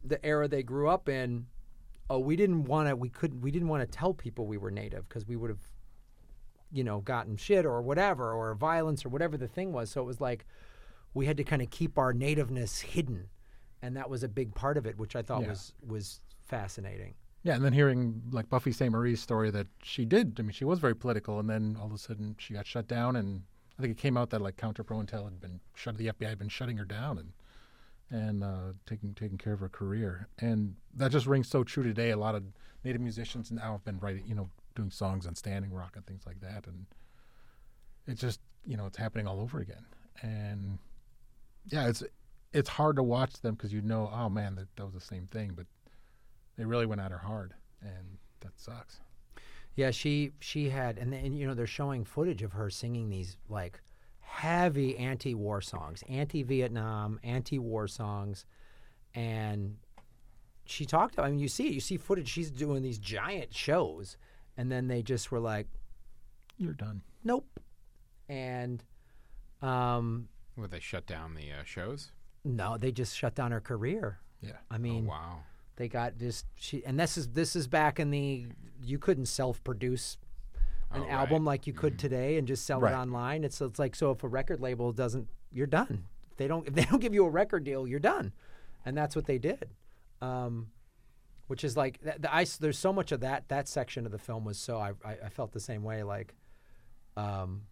the 0.03 0.25
era 0.25 0.49
they 0.49 0.63
grew 0.63 0.89
up 0.89 1.09
in. 1.11 1.47
Oh, 2.09 2.19
we 2.19 2.37
didn't 2.37 2.65
want 2.65 2.89
to. 2.89 2.97
We 2.97 3.11
couldn't. 3.11 3.43
We 3.43 3.51
didn't 3.51 3.69
want 3.69 3.83
to 3.83 3.99
tell 3.99 4.15
people 4.15 4.47
we 4.47 4.57
were 4.57 4.71
native 4.71 5.07
because 5.09 5.27
we 5.27 5.37
would 5.37 5.51
have, 5.51 5.63
you 6.73 6.85
know, 6.85 7.01
gotten 7.01 7.37
shit 7.37 7.67
or 7.67 7.83
whatever 7.83 8.33
or 8.33 8.55
violence 8.55 9.05
or 9.05 9.11
whatever 9.11 9.37
the 9.37 9.49
thing 9.49 9.73
was. 9.73 9.91
So 9.91 10.01
it 10.01 10.07
was 10.07 10.23
like 10.23 10.47
we 11.13 11.27
had 11.27 11.37
to 11.37 11.45
kind 11.45 11.61
of 11.61 11.69
keep 11.69 11.99
our 11.99 12.15
nativeness 12.15 12.81
hidden, 12.81 13.29
and 13.85 13.97
that 13.97 14.09
was 14.09 14.23
a 14.23 14.29
big 14.29 14.55
part 14.55 14.77
of 14.77 14.87
it, 14.87 14.97
which 14.99 15.15
I 15.17 15.23
thought 15.23 15.43
Yeah. 15.43 15.51
was 15.51 15.73
was 15.87 16.21
fascinating. 16.47 17.15
Yeah, 17.43 17.55
and 17.57 17.65
then 17.65 17.75
hearing 17.75 18.23
like 18.31 18.49
Buffy 18.49 18.73
Sainte-Marie's 18.73 19.21
story 19.21 19.51
that 19.51 19.67
she 19.83 20.05
did. 20.07 20.41
I 20.41 20.43
mean, 20.43 20.53
she 20.53 20.65
was 20.65 20.79
very 20.79 20.97
political, 20.97 21.39
and 21.39 21.49
then 21.49 21.77
all 21.79 21.87
of 21.87 21.93
a 21.93 21.99
sudden 21.99 22.37
she 22.39 22.55
got 22.55 22.67
shut 22.67 22.89
down, 22.89 23.17
and 23.17 23.43
I 23.79 23.83
think 23.83 23.93
it 23.93 23.99
came 23.99 24.17
out 24.17 24.31
that 24.31 24.41
like 24.41 24.57
Counter 24.57 24.83
Pro 24.83 24.99
Intel 24.99 25.25
had 25.25 25.41
been 25.41 25.61
shut. 25.75 25.97
The 25.99 26.07
FBI 26.09 26.29
had 26.31 26.39
been 26.39 26.49
shutting 26.49 26.77
her 26.79 26.85
down 26.87 27.19
and 27.19 27.33
and 28.11 28.45
uh, 28.45 28.73
taking 28.87 29.15
taking 29.15 29.37
care 29.39 29.53
of 29.53 29.61
her 29.61 29.69
career, 29.69 30.29
and 30.39 30.77
that 30.95 31.11
just 31.11 31.27
rings 31.27 31.49
so 31.49 31.65
true 31.65 31.83
today. 31.83 32.11
A 32.11 32.17
lot 32.17 32.35
of 32.35 32.45
Native 32.85 33.01
musicians 33.03 33.51
now 33.53 33.73
have 33.73 33.85
been 33.85 33.99
writing, 33.99 34.25
you 34.27 34.35
know, 34.35 34.49
doing 34.75 34.91
songs 34.91 35.27
on 35.27 35.35
Standing 35.35 35.73
Rock 35.73 35.97
and 35.97 36.07
things 36.07 36.25
like 36.27 36.41
that, 36.41 36.67
and 36.67 36.87
it's 38.07 38.21
just 38.21 38.41
you 38.65 38.77
know 38.77 38.87
it's 38.87 38.97
happening 38.97 39.27
all 39.27 39.41
over 39.41 39.59
again, 39.61 39.85
and 40.23 40.79
yeah, 41.67 41.89
it's 41.89 42.03
it's 42.55 42.69
hard 42.69 42.97
to 42.97 43.03
watch 43.03 43.35
them 43.41 43.55
because 43.55 43.73
you 43.73 43.83
know, 43.83 44.11
oh 44.15 44.31
man, 44.31 44.55
that, 44.55 44.69
that 44.77 44.85
was 44.85 44.95
the 44.95 45.01
same 45.01 45.27
thing, 45.27 45.53
but 45.55 45.67
they 46.57 46.65
really 46.65 46.87
went 46.87 47.01
at 47.01 47.11
her 47.11 47.19
hard, 47.19 47.53
and 47.83 48.17
that 48.41 48.53
sucks. 48.57 49.01
Yeah, 49.75 49.91
she 49.91 50.33
she 50.39 50.71
had, 50.71 50.97
and 50.99 51.13
then 51.13 51.35
you 51.35 51.47
know 51.47 51.55
they're 51.55 51.67
showing 51.67 52.05
footage 52.05 52.43
of 52.43 52.53
her 52.53 52.71
singing 52.71 53.11
these 53.11 53.37
like 53.49 53.81
heavy 54.21 54.97
anti-war 54.97 55.61
songs, 55.61 56.05
anti-Vietnam, 56.09 57.19
anti-war 57.25 57.89
songs, 57.89 58.47
and 59.15 59.77
she 60.65 60.87
talked. 60.87 61.19
I 61.19 61.29
mean, 61.29 61.41
you 61.41 61.49
see 61.49 61.67
it. 61.67 61.73
You 61.73 61.81
see 61.81 61.97
footage. 61.97 62.29
She's 62.29 62.53
doing 62.53 62.83
these 62.83 62.99
giant 62.99 63.53
shows, 63.53 64.17
and 64.57 64.71
then 64.71 64.87
they 64.87 65.03
just 65.03 65.33
were 65.33 65.41
like, 65.41 65.67
You're 66.57 66.73
done. 66.73 67.03
"Nope," 67.25 67.59
and 68.29 68.85
um, 69.61 70.29
Would 70.57 70.71
they 70.71 70.79
shut 70.79 71.05
down 71.05 71.35
the 71.35 71.51
uh, 71.51 71.65
shows? 71.65 72.13
No, 72.45 72.77
they 72.79 72.93
just 72.93 73.17
shut 73.17 73.35
down 73.35 73.53
her 73.53 73.61
career. 73.61 74.19
Yeah. 74.41 74.53
I 74.71 74.79
mean, 74.79 75.07
oh, 75.07 75.11
wow. 75.11 75.39
they 75.77 75.89
got 75.89 76.19
just 76.19 76.47
she, 76.55 76.85
and 76.85 76.99
this 77.01 77.17
is 77.17 77.29
this 77.29 77.57
is 77.57 77.67
back 77.67 77.99
in 77.99 78.11
the 78.11 78.47
you 78.83 78.99
couldn't 78.99 79.27
self-produce 79.27 80.19
an 80.91 81.01
Oh, 81.01 81.05
right. 81.05 81.11
album 81.13 81.45
like 81.45 81.67
you 81.67 81.73
could 81.73 81.99
today 81.99 82.37
and 82.37 82.47
just 82.47 82.67
sell 82.67 82.81
Right. 82.81 82.93
it 82.93 82.97
online. 82.97 83.43
It's 83.45 83.61
it's 83.61 83.79
like 83.79 83.97
so 83.97 84.11
if 84.11 84.23
a 84.23 84.29
record 84.29 84.61
label 84.61 84.93
doesn't, 84.93 85.29
you're 85.53 85.67
done. 85.67 86.05
If 86.31 86.37
they 86.37 86.47
don't 86.47 86.69
if 86.69 86.75
they 86.75 86.85
don't 86.85 87.01
give 87.01 87.15
you 87.15 87.25
a 87.25 87.31
record 87.31 87.65
deal, 87.65 87.89
you're 87.89 87.99
done, 88.01 88.33
and 88.85 88.97
that's 88.97 89.17
what 89.17 89.25
they 89.27 89.39
did. 89.39 89.71
Um, 90.21 90.69
which 91.47 91.65
is 91.65 91.77
like 91.77 92.01
the. 92.03 92.57
There's 92.61 92.79
so 92.79 92.93
much 92.93 93.13
of 93.13 93.21
that. 93.21 93.49
That 93.49 93.69
section 93.69 94.07
of 94.07 94.13
the 94.13 94.19
film 94.19 94.45
was 94.45 94.59
so 94.59 94.79
I 94.79 94.93
I, 95.05 95.17
I 95.25 95.29
felt 95.31 95.53
the 95.53 95.61
same 95.61 95.83
way. 95.83 96.03
Like 96.03 96.35
um, 97.17 97.63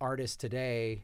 artists 0.00 0.36
today. 0.36 1.02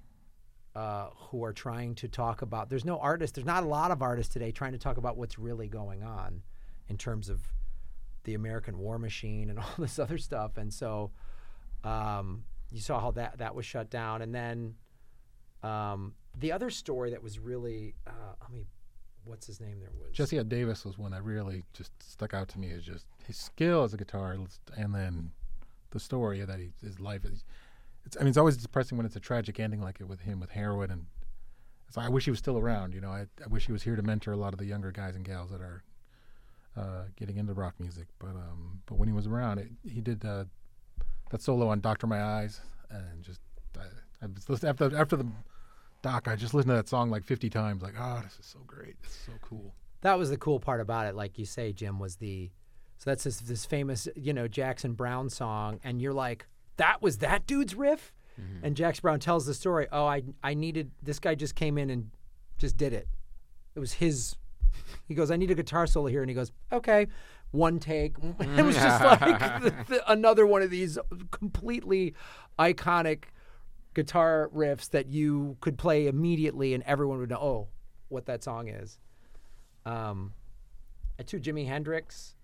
Uh, 0.74 1.10
who 1.28 1.44
are 1.44 1.52
trying 1.52 1.94
to 1.94 2.08
talk 2.08 2.40
about 2.40 2.70
there's 2.70 2.86
no 2.86 2.98
artist 2.98 3.34
there's 3.34 3.46
not 3.46 3.62
a 3.62 3.66
lot 3.66 3.90
of 3.90 4.00
artists 4.00 4.32
today 4.32 4.50
trying 4.50 4.72
to 4.72 4.78
talk 4.78 4.96
about 4.96 5.18
what's 5.18 5.38
really 5.38 5.68
going 5.68 6.02
on 6.02 6.40
in 6.88 6.96
terms 6.96 7.28
of 7.28 7.42
the 8.24 8.32
American 8.32 8.78
war 8.78 8.98
machine 8.98 9.50
and 9.50 9.58
all 9.58 9.74
this 9.76 9.98
other 9.98 10.16
stuff 10.16 10.56
and 10.56 10.72
so 10.72 11.10
um, 11.84 12.44
you 12.72 12.80
saw 12.80 13.00
how 13.00 13.10
that 13.12 13.38
that 13.38 13.54
was 13.54 13.66
shut 13.66 13.90
down, 13.90 14.22
and 14.22 14.34
then 14.34 14.74
um, 15.62 16.14
the 16.38 16.52
other 16.52 16.70
story 16.70 17.10
that 17.10 17.22
was 17.22 17.38
really, 17.38 17.94
uh, 18.06 18.34
I 18.40 18.52
mean, 18.52 18.66
what's 19.24 19.46
his 19.46 19.60
name? 19.60 19.78
There 19.80 19.90
was 19.92 20.16
Jesse 20.16 20.42
Davis 20.44 20.84
was 20.84 20.98
one 20.98 21.12
that 21.12 21.22
really 21.22 21.64
just 21.72 21.92
stuck 22.02 22.34
out 22.34 22.48
to 22.48 22.58
me 22.58 22.68
Is 22.68 22.84
just 22.84 23.06
his 23.26 23.36
skill 23.36 23.84
as 23.84 23.94
a 23.94 23.98
guitarist, 23.98 24.60
and 24.76 24.94
then 24.94 25.30
the 25.90 26.00
story 26.00 26.40
that 26.40 26.58
he, 26.58 26.70
his 26.82 26.98
life 26.98 27.24
is. 27.24 27.44
It's, 28.04 28.16
I 28.16 28.20
mean, 28.20 28.28
it's 28.28 28.38
always 28.38 28.56
depressing 28.56 28.96
when 28.96 29.06
it's 29.06 29.16
a 29.16 29.20
tragic 29.20 29.60
ending 29.60 29.80
like 29.80 30.00
it 30.00 30.08
with 30.08 30.20
him 30.20 30.40
with 30.40 30.50
heroin, 30.50 30.90
and 30.90 31.06
it's 31.88 31.96
I 31.96 32.08
wish 32.08 32.24
he 32.24 32.30
was 32.30 32.38
still 32.38 32.58
around. 32.58 32.94
You 32.94 33.00
know, 33.00 33.10
I, 33.10 33.26
I 33.42 33.48
wish 33.48 33.66
he 33.66 33.72
was 33.72 33.82
here 33.82 33.96
to 33.96 34.02
mentor 34.02 34.32
a 34.32 34.36
lot 34.36 34.52
of 34.52 34.58
the 34.58 34.66
younger 34.66 34.90
guys 34.90 35.14
and 35.14 35.24
gals 35.24 35.50
that 35.50 35.60
are 35.60 35.82
uh, 36.76 37.04
getting 37.16 37.36
into 37.36 37.52
rock 37.52 37.74
music. 37.78 38.08
But 38.18 38.30
um, 38.30 38.82
but 38.86 38.96
when 38.96 39.08
he 39.08 39.14
was 39.14 39.26
around, 39.26 39.58
it, 39.58 39.68
he 39.88 40.00
did 40.00 40.24
uh, 40.24 40.44
that 41.30 41.42
solo 41.42 41.68
on 41.68 41.80
"Doctor 41.80 42.06
My 42.06 42.22
Eyes," 42.22 42.60
and 42.90 43.22
just 43.22 43.40
I, 43.78 43.84
I 44.24 44.28
listening, 44.48 44.70
after 44.70 44.96
after 44.96 45.16
the 45.16 45.26
doc, 46.02 46.28
I 46.28 46.36
just 46.36 46.54
listened 46.54 46.70
to 46.70 46.76
that 46.76 46.88
song 46.88 47.10
like 47.10 47.24
50 47.24 47.48
times. 47.50 47.82
Like, 47.82 47.94
oh, 47.98 48.20
this 48.22 48.38
is 48.38 48.46
so 48.46 48.58
great. 48.66 49.00
This 49.02 49.12
is 49.12 49.18
so 49.26 49.32
cool. 49.40 49.74
that 50.00 50.18
was 50.18 50.30
the 50.30 50.36
cool 50.36 50.60
part 50.60 50.80
about 50.80 51.06
it. 51.06 51.14
Like 51.14 51.38
you 51.38 51.44
say, 51.44 51.72
Jim 51.72 51.98
was 51.98 52.16
the 52.16 52.50
so 52.98 53.10
that's 53.10 53.24
this 53.24 53.38
this 53.40 53.64
famous 53.64 54.08
you 54.14 54.32
know 54.32 54.48
Jackson 54.48 54.92
Browne 54.94 55.28
song, 55.28 55.80
and 55.82 56.00
you're 56.00 56.12
like, 56.12 56.46
that 56.82 57.00
was 57.00 57.18
that 57.18 57.46
dude's 57.46 57.76
riff, 57.76 58.12
and 58.62 58.76
Jackson 58.76 59.02
Browne 59.02 59.20
tells 59.20 59.46
the 59.46 59.54
story. 59.54 59.86
Oh, 59.92 60.04
I 60.04 60.22
I 60.42 60.54
needed 60.54 60.90
this 61.00 61.20
guy 61.20 61.36
just 61.36 61.54
came 61.54 61.78
in 61.78 61.90
and 61.90 62.10
just 62.58 62.76
did 62.76 62.92
it. 62.92 63.06
It 63.74 63.80
was 63.80 63.94
his. 63.94 64.36
He 65.06 65.14
goes, 65.14 65.30
I 65.30 65.36
need 65.36 65.50
a 65.50 65.54
guitar 65.54 65.86
solo 65.86 66.06
here, 66.06 66.22
and 66.22 66.30
he 66.30 66.34
goes, 66.34 66.50
okay, 66.70 67.06
one 67.50 67.78
take. 67.78 68.16
It 68.40 68.64
was 68.64 68.74
just 68.74 69.04
like 69.04 69.18
the, 69.62 69.74
the, 69.88 70.10
another 70.10 70.46
one 70.46 70.62
of 70.62 70.70
these 70.70 70.98
completely 71.30 72.14
iconic 72.58 73.24
guitar 73.94 74.50
riffs 74.54 74.88
that 74.90 75.08
you 75.08 75.56
could 75.60 75.76
play 75.76 76.06
immediately, 76.06 76.72
and 76.72 76.82
everyone 76.84 77.18
would 77.18 77.30
know, 77.30 77.38
oh, 77.38 77.68
what 78.08 78.26
that 78.26 78.42
song 78.42 78.68
is. 78.68 78.98
Um, 79.84 80.32
to 81.26 81.38
Jimi 81.38 81.66
Hendrix. 81.66 82.34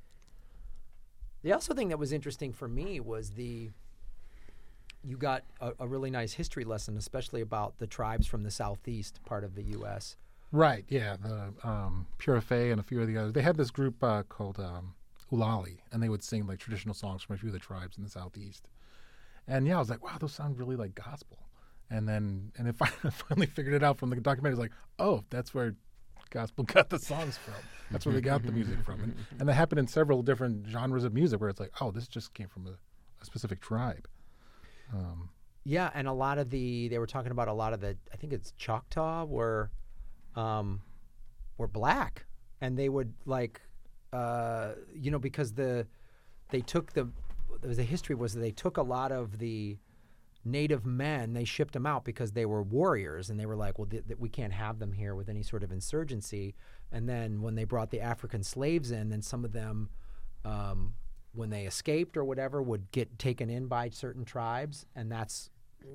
The 1.43 1.53
also 1.53 1.75
thing 1.75 1.89
that 1.89 1.99
was 1.99 2.13
interesting 2.13 2.53
for 2.53 2.69
me 2.69 3.01
was 3.01 3.31
the 3.31 3.71
you 5.05 5.17
got 5.17 5.45
a, 5.61 5.73
a 5.81 5.87
really 5.87 6.11
nice 6.11 6.33
history 6.33 6.65
lesson, 6.65 6.97
especially 6.97 7.41
about 7.41 7.79
the 7.79 7.87
tribes 7.87 8.27
from 8.27 8.43
the 8.43 8.51
southeast 8.51 9.21
part 9.25 9.45
of 9.45 9.55
the 9.55 9.63
U.S. 9.63 10.17
Right. 10.53 10.85
Yeah. 10.89 11.17
The 11.17 11.53
um, 11.69 12.07
Pure 12.19 12.41
Fay 12.43 12.71
and 12.71 12.81
a 12.81 12.83
few 12.83 13.01
of 13.01 13.07
the 13.07 13.17
others. 13.17 13.33
They 13.33 13.43
had 13.43 13.57
this 13.57 13.71
group 13.71 14.03
uh, 14.03 14.23
called 14.25 14.59
um, 14.59 14.95
Ulali, 15.33 15.79
and 15.93 16.03
they 16.03 16.09
would 16.09 16.23
sing 16.23 16.47
like 16.47 16.59
traditional 16.59 16.95
songs 16.95 17.23
from 17.23 17.35
a 17.35 17.39
few 17.39 17.49
of 17.49 17.53
the 17.53 17.59
tribes 17.59 17.97
in 17.97 18.05
the 18.05 18.11
southeast. 18.11 18.69
And 19.47 19.67
yeah, 19.67 19.77
I 19.77 19.79
was 19.79 19.91
like, 19.91 20.05
wow, 20.05 20.17
those 20.19 20.35
sound 20.35 20.59
really 20.59 20.77
like 20.77 20.95
gospel. 20.95 21.39
And 21.91 22.09
then, 22.09 22.53
and 22.57 22.69
I 22.81 23.11
finally 23.11 23.47
figured 23.47 23.75
it 23.75 23.83
out 23.83 23.99
from 23.99 24.11
the 24.11 24.17
documentary, 24.17 24.57
I 24.57 24.61
was 24.61 24.71
like, 24.71 24.73
oh, 24.99 25.25
that's 25.31 25.55
where 25.55 25.75
gospel 26.31 26.65
got 26.67 26.91
the 26.91 26.99
songs 26.99 27.39
from. 27.39 27.55
That's 27.91 28.05
where 28.05 28.15
they 28.15 28.21
got 28.21 28.43
the 28.45 28.53
music 28.53 28.83
from. 28.85 29.03
And, 29.03 29.15
and 29.39 29.49
that 29.49 29.55
happened 29.55 29.79
in 29.79 29.87
several 29.87 30.23
different 30.23 30.67
genres 30.69 31.05
of 31.05 31.15
music, 31.15 31.41
where 31.41 31.49
it's 31.49 31.61
like, 31.61 31.73
oh, 31.81 31.91
this 31.91 32.07
just 32.07 32.35
came 32.35 32.49
from 32.49 32.67
a, 32.67 32.73
a 33.23 33.25
specific 33.25 33.61
tribe. 33.61 34.07
Um, 34.93 35.31
Yeah, 35.65 35.91
and 35.95 36.09
a 36.09 36.13
lot 36.13 36.39
of 36.39 36.51
the 36.51 36.89
they 36.89 36.99
were 36.99 37.07
talking 37.07 37.33
about 37.33 37.49
a 37.49 37.53
lot 37.53 37.73
of 37.73 37.81
the 37.81 37.97
I 38.13 38.17
think 38.17 38.33
it's 38.33 38.53
Choctaw 38.57 39.25
were 39.25 39.71
um 40.35 40.81
were 41.59 41.69
black. 41.69 42.27
And 42.61 42.77
they 42.79 42.89
would 42.89 43.13
like 43.27 43.61
uh 44.13 44.73
you 44.95 45.11
know 45.11 45.19
because 45.19 45.53
the 45.53 45.87
they 46.51 46.61
took 46.61 46.93
the 46.95 47.09
the 47.61 47.83
history 47.83 48.15
was 48.15 48.35
that 48.35 48.41
they 48.41 48.51
took 48.51 48.77
a 48.77 48.83
lot 48.83 49.13
of 49.13 49.39
the 49.39 49.77
native 50.45 50.87
men 50.87 51.35
they 51.35 51.45
shipped 51.45 51.73
them 51.75 51.85
out 51.85 52.05
because 52.05 52.33
they 52.33 52.47
were 52.47 52.63
warriors. 52.63 53.29
And 53.29 53.39
they 53.39 53.47
were 53.47 53.57
like 53.57 53.79
well 53.79 53.89
th- 53.89 54.07
th- 54.07 54.19
we 54.19 54.29
can't 54.31 54.53
have 54.53 54.79
them 54.79 54.93
here 54.93 55.15
with 55.15 55.29
any 55.29 55.43
sort 55.43 55.63
of 55.63 55.71
insurgency. 55.73 56.55
And 56.91 57.07
then 57.09 57.43
when 57.43 57.55
they 57.55 57.65
brought 57.65 57.91
the 57.91 58.01
african 58.01 58.43
slaves 58.43 58.91
in 58.91 59.11
then 59.11 59.21
some 59.23 59.45
of 59.45 59.53
them 59.53 59.91
um, 60.45 60.95
when 61.39 61.51
they 61.51 61.65
escaped 61.65 62.17
or 62.17 62.25
whatever 62.25 62.61
would 62.61 62.91
get 62.91 63.19
taken 63.19 63.49
in 63.49 63.67
by 63.69 63.89
certain 63.89 64.25
tribes 64.25 64.85
and 64.95 65.11
that's 65.11 65.51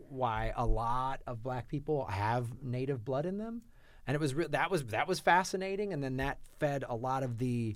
why 0.10 0.53
a 0.56 0.65
lot 0.65 1.21
of 1.27 1.43
black 1.43 1.67
people 1.67 2.06
have 2.06 2.47
native 2.63 3.03
blood 3.03 3.25
in 3.25 3.38
them. 3.38 3.62
And 4.08 4.15
it 4.15 4.19
was 4.19 4.34
re- 4.34 4.47
that 4.47 4.71
was 4.71 4.86
that 4.88 5.08
was 5.08 5.19
fascinating 5.19 5.93
and 5.93 6.03
then 6.03 6.17
that 6.17 6.39
fed 6.60 6.84
a 6.88 6.95
lot 6.95 7.23
of 7.23 7.38
the 7.38 7.75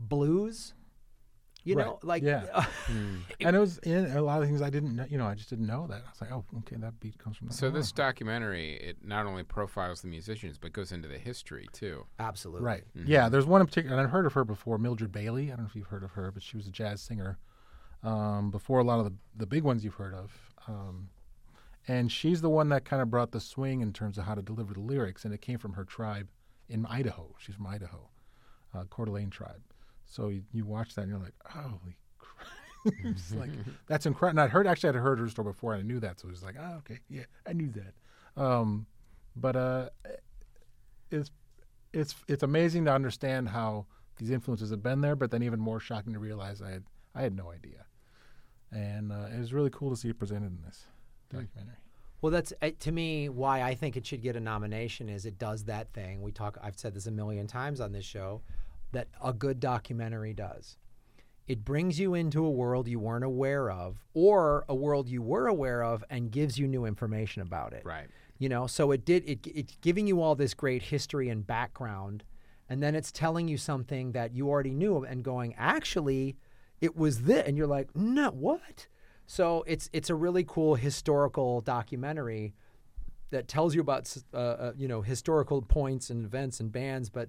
blues 0.00 0.74
you 1.68 1.76
Right. 1.76 1.86
know 1.86 1.98
like 2.02 2.22
Yeah. 2.22 2.64
and 2.88 3.54
it 3.56 3.58
was 3.58 3.78
in 3.78 4.06
a 4.06 4.22
lot 4.22 4.40
of 4.42 4.48
things 4.48 4.62
I 4.62 4.70
didn't 4.70 4.96
know. 4.96 5.04
You 5.08 5.18
know, 5.18 5.26
I 5.26 5.34
just 5.34 5.50
didn't 5.50 5.66
know 5.66 5.86
that. 5.88 6.02
I 6.06 6.10
was 6.10 6.20
like, 6.20 6.32
oh, 6.32 6.44
okay, 6.58 6.76
that 6.76 6.98
beat 7.00 7.18
comes 7.18 7.36
from 7.36 7.48
that. 7.48 7.54
So 7.54 7.66
Oh. 7.66 7.70
this 7.70 7.92
documentary, 7.92 8.74
it 8.76 8.96
not 9.04 9.26
only 9.26 9.42
profiles 9.42 10.00
the 10.00 10.08
musicians, 10.08 10.56
but 10.58 10.72
goes 10.72 10.90
into 10.92 11.08
the 11.08 11.18
history 11.18 11.68
too. 11.72 12.06
absolutely 12.18 12.64
Right. 12.64 12.84
Yeah, 12.94 13.28
there's 13.28 13.46
one 13.46 13.60
in 13.60 13.66
particular, 13.66 13.94
and 13.96 14.04
I've 14.04 14.10
heard 14.12 14.24
of 14.26 14.32
her 14.32 14.44
before, 14.44 14.78
Mildred 14.78 15.12
Bailey. 15.12 15.46
I 15.52 15.56
don't 15.56 15.64
know 15.64 15.68
if 15.68 15.76
you've 15.76 15.86
heard 15.88 16.02
of 16.02 16.12
her, 16.12 16.30
but 16.32 16.42
she 16.42 16.56
was 16.56 16.66
a 16.66 16.70
jazz 16.70 17.00
singer 17.02 17.38
um, 18.02 18.50
before 18.50 18.78
a 18.78 18.84
lot 18.84 18.98
of 19.00 19.04
the, 19.04 19.14
the 19.36 19.46
big 19.46 19.62
ones 19.64 19.84
you've 19.84 19.94
heard 19.94 20.14
of. 20.14 20.32
Um, 20.66 21.10
and 21.86 22.10
she's 22.12 22.40
the 22.40 22.50
one 22.50 22.68
that 22.70 22.84
kind 22.84 23.00
of 23.02 23.10
brought 23.10 23.32
the 23.32 23.40
swing 23.40 23.80
in 23.80 23.92
terms 23.92 24.18
of 24.18 24.24
how 24.24 24.34
to 24.34 24.42
deliver 24.42 24.74
the 24.74 24.80
lyrics, 24.80 25.24
and 25.24 25.32
it 25.34 25.40
came 25.42 25.58
from 25.58 25.72
her 25.74 25.84
tribe 25.84 26.28
in 26.68 26.84
Idaho. 26.86 27.34
She's 27.38 27.54
from 27.56 27.66
Idaho, 27.66 28.08
uh, 28.74 28.84
Coeur 28.90 29.06
d'Alene 29.06 29.30
tribe. 29.30 29.62
So 30.08 30.28
you, 30.28 30.42
you 30.52 30.64
watch 30.64 30.94
that, 30.94 31.02
and 31.02 31.10
you're 31.10 31.20
like, 31.20 31.34
holy 31.44 31.96
crap. 32.18 32.46
it's 33.04 33.34
like, 33.34 33.50
that's 33.86 34.06
incredible. 34.06 34.40
And 34.40 34.48
I'd 34.48 34.52
heard, 34.52 34.66
actually, 34.66 34.90
I'd 34.90 34.94
heard 34.96 35.18
her 35.18 35.28
story 35.28 35.52
before, 35.52 35.74
and 35.74 35.82
I 35.82 35.86
knew 35.86 36.00
that. 36.00 36.20
So 36.20 36.28
it 36.28 36.30
was 36.30 36.42
like, 36.42 36.56
oh, 36.58 36.76
okay, 36.78 37.00
yeah, 37.08 37.24
I 37.46 37.52
knew 37.52 37.70
that. 37.70 38.42
Um, 38.42 38.86
but 39.36 39.56
uh, 39.56 39.88
it's 41.10 41.30
it's 41.92 42.14
it's 42.28 42.42
amazing 42.42 42.84
to 42.84 42.92
understand 42.92 43.48
how 43.48 43.86
these 44.16 44.30
influences 44.30 44.70
have 44.70 44.82
been 44.82 45.00
there, 45.00 45.16
but 45.16 45.30
then 45.30 45.42
even 45.42 45.60
more 45.60 45.80
shocking 45.80 46.12
to 46.12 46.18
realize 46.18 46.62
I 46.62 46.70
had 46.70 46.84
I 47.14 47.22
had 47.22 47.36
no 47.36 47.50
idea, 47.50 47.84
and 48.70 49.12
uh, 49.12 49.26
it 49.34 49.38
was 49.38 49.52
really 49.52 49.70
cool 49.70 49.90
to 49.90 49.96
see 49.96 50.08
it 50.08 50.18
presented 50.18 50.46
in 50.46 50.62
this 50.64 50.86
documentary. 51.30 51.76
Well, 52.20 52.32
that's 52.32 52.52
uh, 52.62 52.70
to 52.80 52.92
me 52.92 53.28
why 53.28 53.62
I 53.62 53.74
think 53.74 53.96
it 53.96 54.06
should 54.06 54.22
get 54.22 54.36
a 54.36 54.40
nomination. 54.40 55.08
Is 55.08 55.24
it 55.24 55.38
does 55.38 55.64
that 55.64 55.92
thing 55.92 56.22
we 56.22 56.32
talk? 56.32 56.58
I've 56.62 56.78
said 56.78 56.94
this 56.94 57.06
a 57.06 57.12
million 57.12 57.46
times 57.46 57.80
on 57.80 57.92
this 57.92 58.04
show 58.04 58.42
that 58.92 59.08
a 59.22 59.32
good 59.32 59.60
documentary 59.60 60.34
does. 60.34 60.76
It 61.46 61.64
brings 61.64 61.98
you 61.98 62.14
into 62.14 62.44
a 62.44 62.50
world 62.50 62.88
you 62.88 63.00
weren't 63.00 63.24
aware 63.24 63.70
of, 63.70 64.04
or 64.12 64.64
a 64.68 64.74
world 64.74 65.08
you 65.08 65.22
were 65.22 65.46
aware 65.46 65.82
of, 65.82 66.04
and 66.10 66.30
gives 66.30 66.58
you 66.58 66.68
new 66.68 66.84
information 66.84 67.40
about 67.40 67.72
it. 67.72 67.82
Right. 67.84 68.08
You 68.38 68.48
know, 68.50 68.66
so 68.66 68.92
it 68.92 69.04
did. 69.04 69.24
It 69.26 69.46
it's 69.46 69.76
giving 69.80 70.06
you 70.06 70.20
all 70.20 70.34
this 70.34 70.52
great 70.52 70.82
history 70.82 71.30
and 71.30 71.46
background, 71.46 72.22
and 72.68 72.82
then 72.82 72.94
it's 72.94 73.10
telling 73.10 73.48
you 73.48 73.56
something 73.56 74.12
that 74.12 74.34
you 74.34 74.48
already 74.48 74.74
knew, 74.74 75.04
and 75.04 75.24
going, 75.24 75.54
actually, 75.56 76.36
it 76.80 76.96
was 76.96 77.22
this, 77.22 77.46
and 77.46 77.56
you're 77.56 77.66
like, 77.66 77.96
no, 77.96 78.30
what? 78.30 78.86
So 79.26 79.64
it's 79.66 79.88
it's 79.92 80.10
a 80.10 80.14
really 80.14 80.44
cool 80.44 80.74
historical 80.74 81.60
documentary 81.62 82.54
that 83.30 83.48
tells 83.48 83.74
you 83.74 83.80
about 83.80 84.14
uh, 84.32 84.36
uh, 84.36 84.72
you 84.76 84.88
know 84.88 85.02
historical 85.02 85.62
points 85.62 86.10
and 86.10 86.24
events 86.24 86.60
and 86.60 86.70
bands, 86.70 87.10
but 87.10 87.28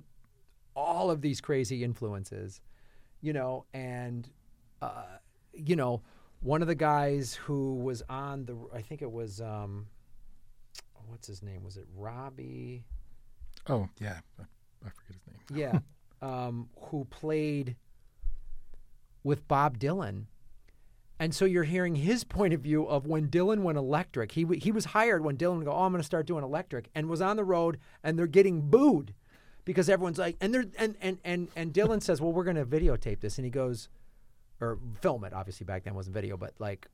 all 0.79 1.11
of 1.11 1.21
these 1.21 1.41
crazy 1.41 1.83
influences, 1.83 2.61
you 3.21 3.33
know, 3.33 3.65
and 3.73 4.29
uh, 4.81 5.17
you 5.53 5.75
know 5.75 6.01
one 6.41 6.61
of 6.61 6.67
the 6.67 6.75
guys 6.75 7.33
who 7.33 7.75
was 7.75 8.01
on 8.09 8.45
the 8.45 8.55
I 8.73 8.81
think 8.81 9.01
it 9.01 9.11
was 9.11 9.41
um 9.41 9.87
what's 11.07 11.27
his 11.27 11.43
name? 11.43 11.63
Was 11.63 11.77
it 11.77 11.85
Robbie? 11.95 12.85
Oh 13.67 13.89
yeah, 13.99 14.19
I, 14.39 14.43
I 14.85 14.89
forget 14.89 15.17
his 15.17 15.27
name. 15.27 15.59
Yeah. 15.59 15.79
um, 16.21 16.69
who 16.79 17.05
played 17.05 17.75
with 19.23 19.47
Bob 19.47 19.79
Dylan. 19.79 20.25
And 21.21 21.35
so 21.35 21.43
you're 21.43 21.63
hearing 21.65 21.95
his 21.95 22.23
point 22.23 22.53
of 22.53 22.61
view 22.61 22.85
of 22.85 23.05
when 23.05 23.27
Dylan 23.27 23.59
went 23.59 23.77
electric. 23.77 24.31
He 24.31 24.43
w- 24.43 24.61
he 24.61 24.71
was 24.71 24.85
hired 24.85 25.23
when 25.23 25.35
Dylan 25.35 25.57
would 25.57 25.65
go, 25.65 25.73
"Oh, 25.73 25.83
I'm 25.83 25.91
going 25.91 25.99
to 26.01 26.05
start 26.05 26.25
doing 26.25 26.45
electric," 26.45 26.89
and 26.95 27.09
was 27.09 27.21
on 27.21 27.35
the 27.35 27.43
road, 27.43 27.77
and 28.03 28.17
they're 28.17 28.25
getting 28.25 28.69
booed 28.69 29.13
because 29.69 29.87
everyone's 29.87 30.17
like, 30.17 30.35
and 30.41 30.51
they're 30.51 30.65
and 30.79 30.95
and 30.99 31.19
and 31.23 31.47
and 31.55 31.71
Dylan 31.71 32.01
says, 32.01 32.19
"Well, 32.19 32.31
we're 32.31 32.43
going 32.43 32.55
to 32.55 32.65
videotape 32.65 33.19
this," 33.19 33.37
and 33.37 33.45
he 33.45 33.51
goes, 33.51 33.87
or 34.59 34.79
film 34.99 35.23
it. 35.25 35.31
Obviously, 35.31 35.63
back 35.63 35.83
then 35.83 35.93
wasn't 35.93 36.15
video, 36.15 36.37
but 36.37 36.55
like, 36.57 36.87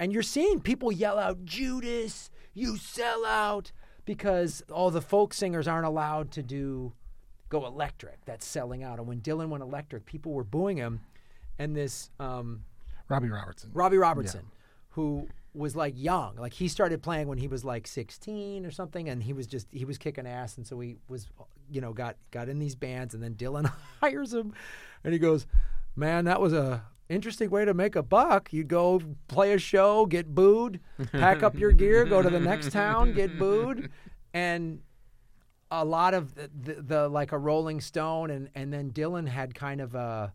and 0.00 0.10
you're 0.10 0.22
seeing 0.22 0.58
people 0.58 0.90
yell 0.90 1.18
out, 1.18 1.44
"Judas, 1.44 2.30
you 2.54 2.78
sell 2.78 3.26
out," 3.26 3.72
because 4.06 4.62
all 4.72 4.90
the 4.90 5.02
folk 5.02 5.34
singers 5.34 5.68
aren't 5.68 5.84
allowed 5.84 6.30
to 6.30 6.42
do 6.42 6.94
go 7.50 7.66
electric. 7.66 8.24
That's 8.24 8.46
selling 8.46 8.82
out. 8.82 8.98
And 8.98 9.06
when 9.06 9.20
Dylan 9.20 9.50
went 9.50 9.62
electric, 9.62 10.06
people 10.06 10.32
were 10.32 10.44
booing 10.44 10.78
him, 10.78 11.00
and 11.58 11.76
this. 11.76 12.08
Um, 12.18 12.64
Robbie 13.10 13.28
Robertson. 13.28 13.70
Robbie 13.74 13.98
Robertson, 13.98 14.46
who 14.92 15.28
was 15.52 15.76
like 15.76 15.92
young, 15.94 16.36
like 16.36 16.54
he 16.54 16.68
started 16.68 17.02
playing 17.02 17.28
when 17.28 17.36
he 17.36 17.48
was 17.48 17.66
like 17.66 17.86
16 17.86 18.64
or 18.64 18.70
something, 18.70 19.10
and 19.10 19.22
he 19.22 19.34
was 19.34 19.46
just 19.46 19.66
he 19.72 19.84
was 19.84 19.98
kicking 19.98 20.26
ass, 20.26 20.56
and 20.56 20.66
so 20.66 20.80
he 20.80 20.96
was, 21.06 21.28
you 21.70 21.80
know, 21.80 21.92
got 21.92 22.16
got 22.30 22.48
in 22.48 22.58
these 22.58 22.74
bands, 22.74 23.14
and 23.14 23.22
then 23.22 23.34
Dylan 23.34 23.70
hires 24.00 24.32
him, 24.32 24.54
and 25.02 25.12
he 25.12 25.18
goes, 25.18 25.46
"Man, 25.96 26.24
that 26.26 26.40
was 26.40 26.52
a 26.52 26.84
interesting 27.08 27.50
way 27.50 27.64
to 27.64 27.74
make 27.74 27.96
a 27.96 28.02
buck. 28.02 28.52
You'd 28.52 28.68
go 28.68 29.00
play 29.28 29.52
a 29.52 29.58
show, 29.58 30.06
get 30.06 30.34
booed, 30.34 30.80
pack 31.12 31.42
up 31.42 31.58
your 31.58 31.72
gear, 31.72 32.04
go 32.04 32.22
to 32.22 32.30
the 32.30 32.40
next 32.40 32.72
town, 32.72 33.12
get 33.12 33.38
booed, 33.38 33.90
and." 34.32 34.80
A 35.70 35.84
lot 35.84 36.14
of 36.14 36.36
the, 36.36 36.50
the, 36.54 36.82
the 36.82 37.08
like 37.08 37.32
a 37.32 37.38
Rolling 37.38 37.80
Stone, 37.80 38.30
and 38.30 38.48
and 38.54 38.72
then 38.72 38.92
Dylan 38.92 39.26
had 39.26 39.56
kind 39.56 39.80
of 39.80 39.96
a 39.96 40.32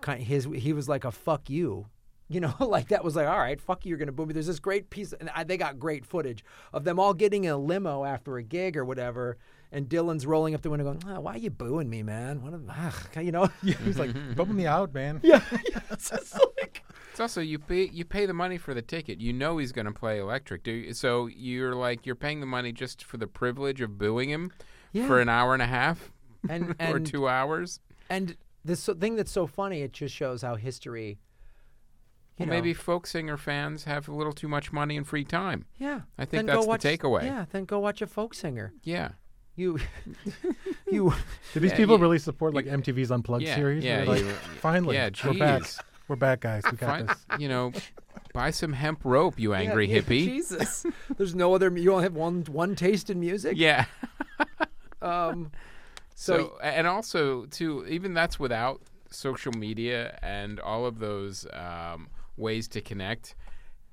kind 0.00 0.22
of 0.22 0.26
his 0.26 0.48
he 0.54 0.72
was 0.72 0.88
like 0.88 1.04
a 1.04 1.10
fuck 1.10 1.50
you 1.50 1.86
you 2.28 2.40
know 2.40 2.54
like 2.60 2.88
that 2.88 3.04
was 3.04 3.16
like 3.16 3.26
all 3.26 3.38
right 3.38 3.60
fuck 3.60 3.84
you 3.84 3.90
you're 3.90 3.98
gonna 3.98 4.12
boo 4.12 4.26
me 4.26 4.32
there's 4.32 4.46
this 4.46 4.60
great 4.60 4.90
piece 4.90 5.12
and 5.12 5.30
I, 5.34 5.44
they 5.44 5.56
got 5.56 5.78
great 5.78 6.04
footage 6.04 6.44
of 6.72 6.84
them 6.84 6.98
all 6.98 7.14
getting 7.14 7.44
in 7.44 7.52
a 7.52 7.56
limo 7.56 8.04
after 8.04 8.36
a 8.36 8.42
gig 8.42 8.76
or 8.76 8.84
whatever 8.84 9.38
and 9.74 9.88
dylan's 9.88 10.24
rolling 10.24 10.54
up 10.54 10.62
the 10.62 10.70
window 10.70 10.84
going 10.84 11.02
oh, 11.08 11.20
why 11.20 11.34
are 11.34 11.38
you 11.38 11.50
booing 11.50 11.90
me 11.90 12.02
man 12.02 12.40
what 12.42 12.54
am, 12.54 12.70
ugh, 12.70 12.94
ah, 13.16 13.20
you 13.20 13.32
know 13.32 13.48
Yeah, 13.62 13.74
he's 13.84 13.98
like, 13.98 14.10
bump 14.36 14.50
me 14.50 14.66
out, 14.66 14.94
man. 14.94 15.20
yeah, 15.24 15.40
yeah 15.70 15.80
it's 15.90 16.08
just 16.10 16.34
like 16.60 16.82
It's 17.10 17.20
also 17.20 17.40
you 17.40 17.58
pay 17.58 17.84
you 17.92 18.04
pay 18.04 18.24
the 18.26 18.32
money 18.34 18.56
for 18.58 18.72
the 18.74 18.82
ticket. 18.82 19.20
You 19.20 19.32
know 19.32 19.58
he's 19.58 19.70
going 19.72 19.86
to 19.86 19.92
play 19.92 20.18
electric. 20.18 20.64
Do 20.64 20.72
you, 20.72 20.94
so 20.94 21.26
you're 21.26 21.74
like 21.74 22.06
you're 22.06 22.16
paying 22.16 22.40
the 22.40 22.46
money 22.46 22.72
just 22.72 23.04
for 23.04 23.18
the 23.18 23.26
privilege 23.28 23.80
of 23.80 23.98
booing 23.98 24.30
him 24.30 24.50
Yeah. 24.92 25.06
for 25.06 25.20
an 25.20 25.28
hour 25.28 25.52
and 25.52 25.62
a 25.62 25.66
half 25.66 26.10
and 26.48 26.70
or 26.80 26.96
and 26.96 27.06
two 27.06 27.28
hours. 27.28 27.80
and 28.10 28.36
this 28.64 28.80
so- 28.80 28.94
thing 28.94 29.16
that's 29.16 29.30
so 29.32 29.46
funny 29.46 29.82
it 29.82 29.92
just 29.92 30.14
shows 30.14 30.42
how 30.42 30.54
history 30.56 31.08
you 31.10 31.16
Well, 32.40 32.48
know, 32.48 32.54
maybe 32.54 32.74
folk 32.74 33.06
singer 33.06 33.36
fans 33.36 33.84
have 33.84 34.08
a 34.08 34.12
little 34.14 34.32
too 34.32 34.48
much 34.48 34.72
money 34.72 34.96
and 34.96 35.06
free 35.06 35.24
time. 35.24 35.66
yeah 35.78 36.00
I 36.18 36.24
think 36.24 36.30
then 36.38 36.46
that's 36.46 36.56
go 36.58 36.62
the 36.62 36.68
watch, 36.68 36.82
takeaway. 36.82 37.24
yeah 37.24 37.44
then 37.52 37.64
go 37.64 37.78
watch 37.78 38.02
a 38.02 38.06
folk 38.06 38.34
singer 38.34 38.72
Yeah. 38.82 39.10
You 39.56 39.78
you 40.90 41.12
Did 41.52 41.62
these 41.62 41.70
Yeah, 41.72 41.76
people 41.76 41.96
you- 41.96 42.02
really 42.02 42.18
support 42.18 42.54
like 42.54 42.66
MTV's 42.66 43.10
Unplugged 43.10 43.44
Yeah, 43.44 43.54
series? 43.54 43.84
yeah, 43.84 44.04
like, 44.04 44.20
you- 44.20 44.30
finally, 44.60 44.96
yeah, 44.96 45.10
we're 45.24 45.34
back. 45.34 45.62
We're 46.08 46.16
back, 46.16 46.40
guys. 46.40 46.62
We 46.70 46.76
got 46.76 46.88
Find, 46.90 47.08
this. 47.08 47.26
you 47.38 47.48
know, 47.48 47.72
buy 48.34 48.50
some 48.50 48.72
hemp 48.74 49.00
rope, 49.04 49.38
you 49.38 49.54
angry 49.54 49.86
Yeah, 49.88 49.96
yeah, 49.96 50.00
hippie. 50.02 50.24
Jesus, 50.26 50.84
there's 51.16 51.34
no 51.34 51.54
other. 51.54 51.74
You 51.76 51.92
only 51.92 52.04
have 52.04 52.14
one 52.14 52.42
one 52.50 52.76
taste 52.76 53.08
in 53.10 53.20
music. 53.20 53.54
Yeah. 53.56 53.86
Um. 55.02 55.50
So, 56.14 56.36
So, 56.36 56.58
and 56.62 56.86
also 56.86 57.44
too, 57.46 57.84
even 57.88 58.14
that's 58.14 58.38
without 58.38 58.80
social 59.10 59.52
media 59.52 60.18
and 60.22 60.58
all 60.60 60.86
of 60.86 60.98
those 60.98 61.46
um, 61.52 62.08
ways 62.38 62.68
to 62.68 62.80
connect. 62.80 63.34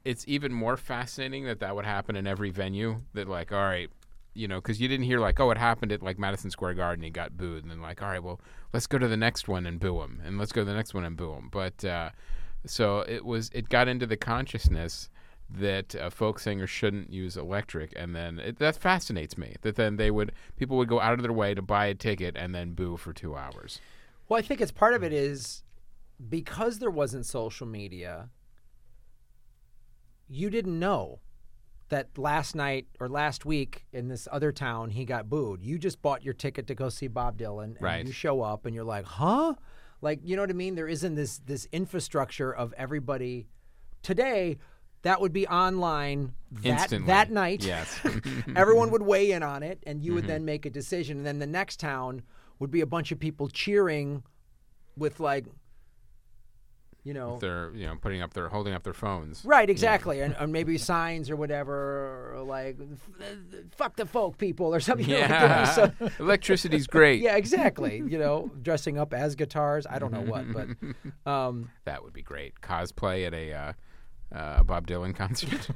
It's 0.05 0.23
even 0.27 0.53
more 0.53 0.77
fascinating 0.77 1.45
that 1.45 1.59
that 1.59 1.75
would 1.75 1.83
happen 1.85 2.15
in 2.15 2.27
every 2.27 2.49
venue. 2.49 3.01
That 3.13 3.27
like, 3.27 3.51
all 3.51 3.59
right, 3.61 3.89
you 4.33 4.47
know, 4.47 4.57
because 4.61 4.79
you 4.79 4.87
didn't 4.87 5.05
hear 5.05 5.19
like, 5.19 5.39
oh, 5.39 5.51
it 5.51 5.57
happened 5.57 5.91
at 5.91 6.01
like 6.01 6.17
Madison 6.17 6.49
Square 6.49 6.75
Garden, 6.75 7.03
he 7.03 7.09
got 7.09 7.37
booed, 7.37 7.63
and 7.63 7.71
then 7.71 7.81
like, 7.81 8.01
all 8.01 8.09
right, 8.09 8.23
well, 8.23 8.39
let's 8.73 8.87
go 8.87 8.97
to 8.97 9.07
the 9.07 9.17
next 9.17 9.47
one 9.47 9.65
and 9.65 9.79
boo 9.79 10.01
him, 10.01 10.21
and 10.23 10.37
let's 10.37 10.51
go 10.51 10.61
to 10.61 10.65
the 10.65 10.73
next 10.73 10.93
one 10.93 11.03
and 11.03 11.17
boo 11.17 11.33
him. 11.33 11.49
But 11.51 11.83
uh, 11.83 12.11
so 12.65 13.01
it 13.01 13.25
was, 13.25 13.49
it 13.53 13.69
got 13.69 13.87
into 13.87 14.05
the 14.05 14.17
consciousness 14.17 15.09
that 15.49 15.95
uh, 15.95 16.09
folk 16.09 16.39
singers 16.39 16.69
shouldn't 16.69 17.11
use 17.11 17.35
electric, 17.35 17.93
and 17.95 18.15
then 18.15 18.39
it, 18.39 18.59
that 18.59 18.77
fascinates 18.77 19.37
me. 19.37 19.55
That 19.61 19.75
then 19.75 19.97
they 19.97 20.11
would 20.11 20.31
people 20.55 20.77
would 20.77 20.87
go 20.87 21.01
out 21.01 21.13
of 21.13 21.23
their 21.23 21.33
way 21.33 21.53
to 21.53 21.61
buy 21.61 21.87
a 21.87 21.95
ticket 21.95 22.35
and 22.37 22.55
then 22.55 22.71
boo 22.73 22.97
for 22.97 23.13
two 23.13 23.35
hours. 23.35 23.79
well, 24.29 24.39
I 24.39 24.41
think 24.41 24.61
it's 24.61 24.71
part 24.71 24.93
of 24.93 25.03
it 25.03 25.11
is 25.11 25.63
because 26.29 26.79
there 26.79 26.91
wasn't 26.91 27.25
social 27.25 27.67
media. 27.67 28.29
You 30.29 30.49
didn't 30.49 30.79
know 30.79 31.19
that 31.91 32.17
last 32.17 32.55
night 32.55 32.87
or 32.99 33.07
last 33.07 33.45
week 33.45 33.85
in 33.93 34.07
this 34.07 34.27
other 34.31 34.51
town 34.51 34.89
he 34.89 35.05
got 35.05 35.29
booed. 35.29 35.61
You 35.63 35.77
just 35.77 36.01
bought 36.01 36.23
your 36.25 36.33
ticket 36.33 36.65
to 36.67 36.75
go 36.75 36.89
see 36.89 37.07
Bob 37.07 37.37
Dylan, 37.37 37.63
and 37.75 37.77
Right. 37.81 38.05
you 38.05 38.11
show 38.11 38.41
up 38.41 38.65
and 38.65 38.73
you're 38.75 38.83
like, 38.83 39.05
huh? 39.05 39.53
Like 40.01 40.19
you 40.23 40.35
know 40.35 40.41
what 40.41 40.49
I 40.49 40.53
mean? 40.53 40.75
There 40.75 40.87
isn't 40.87 41.13
this 41.15 41.37
this 41.45 41.67
infrastructure 41.71 42.51
of 42.53 42.73
everybody. 42.75 43.47
Today, 44.01 44.57
that 45.03 45.21
would 45.21 45.31
be 45.33 45.47
online 45.47 46.33
that 46.51 46.65
Instantly. 46.65 47.07
that 47.07 47.29
night. 47.31 47.63
Yes. 47.63 47.99
everyone 48.55 48.89
would 48.91 49.03
weigh 49.03 49.31
in 49.31 49.43
on 49.43 49.61
it 49.63 49.83
and 49.85 50.01
you 50.03 50.09
Mm-hmm. 50.11 50.15
would 50.15 50.27
then 50.27 50.43
make 50.45 50.65
a 50.65 50.69
decision 50.71 51.17
and 51.17 51.25
then 51.25 51.39
the 51.39 51.47
next 51.47 51.79
town 51.79 52.23
would 52.59 52.71
be 52.71 52.81
a 52.81 52.85
bunch 52.87 53.11
of 53.11 53.19
people 53.19 53.47
cheering 53.47 54.23
with 54.97 55.19
like 55.19 55.45
you 57.03 57.13
know 57.13 57.37
they're 57.39 57.71
you 57.73 57.87
know 57.87 57.95
putting 57.99 58.21
up 58.21 58.33
their 58.33 58.47
holding 58.49 58.73
up 58.73 58.83
their 58.83 58.93
phones. 58.93 59.43
right 59.43 59.69
exactly 59.69 60.19
and, 60.21 60.35
and 60.39 60.51
maybe 60.53 60.77
signs 60.77 61.29
or 61.31 61.35
whatever 61.35 62.33
or 62.35 62.43
like 62.43 62.77
fuck 63.71 63.95
the 63.95 64.05
folk 64.05 64.37
people 64.37 64.73
or 64.73 64.79
something 64.79 65.09
you 65.09 65.15
know, 65.15 65.21
like 65.21 65.29
Yeah, 65.29 65.91
electricity's 66.19 66.85
great. 66.85 67.21
yeah 67.21 67.37
exactly 67.37 67.97
you 67.97 68.19
know 68.19 68.51
dressing 68.61 68.99
up 68.99 69.13
as 69.13 69.35
guitars 69.35 69.87
i 69.89 69.97
don't 69.97 70.11
know 70.11 70.21
what 70.21 70.45
but 70.53 70.67
um 71.31 71.69
That 71.85 72.03
would 72.03 72.13
be 72.13 72.21
great. 72.21 72.61
Cosplay 72.61 73.25
at 73.25 73.33
a 73.33 73.53
uh, 73.53 73.73
uh, 74.33 74.63
Bob 74.63 74.85
Dylan 74.87 75.13
concert. 75.15 75.67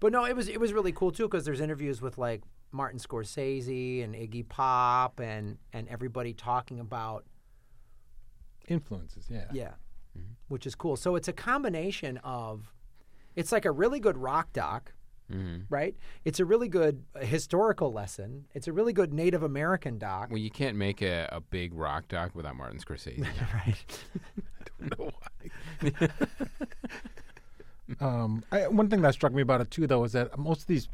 but 0.00 0.12
no 0.12 0.24
it 0.26 0.36
was 0.36 0.48
it 0.48 0.60
was 0.60 0.72
really 0.74 0.92
cool 0.92 1.10
too 1.12 1.24
because 1.24 1.44
there's 1.46 1.60
interviews 1.60 2.02
with 2.02 2.18
like 2.18 2.42
martin 2.72 2.98
scorsese 3.00 4.04
and 4.04 4.14
iggy 4.14 4.46
pop 4.46 5.18
and 5.18 5.56
and 5.72 5.88
everybody 5.88 6.34
talking 6.34 6.78
about 6.78 7.24
Influences, 8.68 9.26
yeah. 9.30 9.44
Yeah. 9.52 9.70
Which 10.48 10.66
is 10.66 10.74
cool. 10.74 10.96
So 10.96 11.16
it's 11.16 11.28
a 11.28 11.32
combination 11.32 12.18
of 12.18 12.72
it's 13.34 13.52
like 13.52 13.64
a 13.64 13.70
really 13.70 14.00
good 14.00 14.16
rock 14.16 14.52
doc, 14.52 14.92
hmm 15.30 15.58
right? 15.68 15.96
It's 16.24 16.40
a 16.40 16.44
really 16.44 16.68
good 16.68 17.04
uh, 17.14 17.20
historical 17.20 17.92
lesson. 17.92 18.46
It's 18.54 18.68
a 18.68 18.72
really 18.72 18.92
good 18.92 19.12
Native 19.12 19.42
American 19.42 19.98
doc. 19.98 20.28
Well, 20.30 20.38
you 20.38 20.50
can't 20.50 20.76
make 20.76 21.02
a, 21.02 21.28
a 21.32 21.40
big 21.40 21.74
rock 21.74 22.08
doc 22.08 22.34
without 22.34 22.56
Martin 22.56 22.78
Scorsese. 22.78 23.20
right. 23.54 24.04
I 24.82 24.86
don't 24.86 24.98
know 24.98 25.10
why. 25.90 26.08
um, 28.00 28.44
I, 28.52 28.68
one 28.68 28.88
thing 28.88 29.02
that 29.02 29.14
struck 29.14 29.32
me 29.32 29.42
about 29.42 29.60
it 29.60 29.70
too, 29.70 29.86
though, 29.86 30.04
is 30.04 30.12
that 30.12 30.38
most 30.38 30.62
of 30.62 30.66
these 30.66 30.88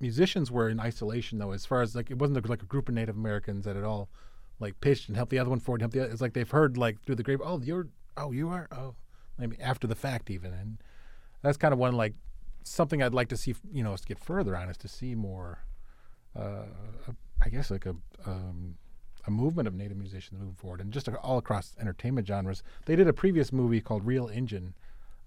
musicians 0.00 0.50
were 0.50 0.68
in 0.68 0.80
isolation, 0.80 1.38
though. 1.38 1.52
As 1.52 1.64
far 1.64 1.82
as 1.82 1.94
like, 1.94 2.10
it 2.10 2.18
wasn't 2.18 2.48
like 2.48 2.62
a 2.62 2.66
group 2.66 2.88
of 2.88 2.94
Native 2.94 3.16
Americans 3.16 3.64
that 3.64 3.76
had 3.76 3.84
all 3.84 4.08
like 4.58 4.80
pitched 4.80 5.08
and 5.08 5.16
helped 5.16 5.30
the 5.30 5.38
other 5.38 5.50
one 5.50 5.60
forward, 5.60 5.82
helped 5.82 5.94
the 5.94 6.02
other. 6.02 6.12
It's 6.12 6.20
like 6.20 6.32
they've 6.32 6.50
heard 6.50 6.76
like 6.76 7.02
through 7.02 7.16
the 7.16 7.22
grave, 7.22 7.40
oh, 7.44 7.60
you're, 7.60 7.88
oh, 8.16 8.32
you 8.32 8.48
are, 8.48 8.68
oh, 8.72 8.94
maybe 9.38 9.56
after 9.60 9.86
the 9.86 9.94
fact 9.94 10.30
even, 10.30 10.52
and 10.52 10.78
that's 11.42 11.56
kind 11.56 11.72
of 11.72 11.78
one 11.78 11.94
like 11.94 12.14
something 12.62 13.02
I'd 13.02 13.14
like 13.14 13.28
to 13.28 13.36
see, 13.36 13.54
you 13.72 13.84
know, 13.84 13.92
us 13.92 14.04
get 14.04 14.18
further 14.18 14.56
on 14.56 14.68
is 14.68 14.76
to 14.78 14.88
see 14.88 15.14
more. 15.14 15.60
Uh, 16.38 16.64
I 17.42 17.48
guess 17.48 17.70
like 17.70 17.86
a. 17.86 17.96
Um, 18.24 18.76
a 19.26 19.30
movement 19.30 19.66
of 19.66 19.74
native 19.74 19.96
musicians 19.96 20.38
moving 20.38 20.54
forward, 20.54 20.80
and 20.80 20.92
just 20.92 21.08
all 21.08 21.38
across 21.38 21.74
entertainment 21.80 22.26
genres. 22.26 22.62
They 22.84 22.96
did 22.96 23.08
a 23.08 23.12
previous 23.12 23.52
movie 23.52 23.80
called 23.80 24.06
Reel 24.06 24.28
Injun, 24.28 24.74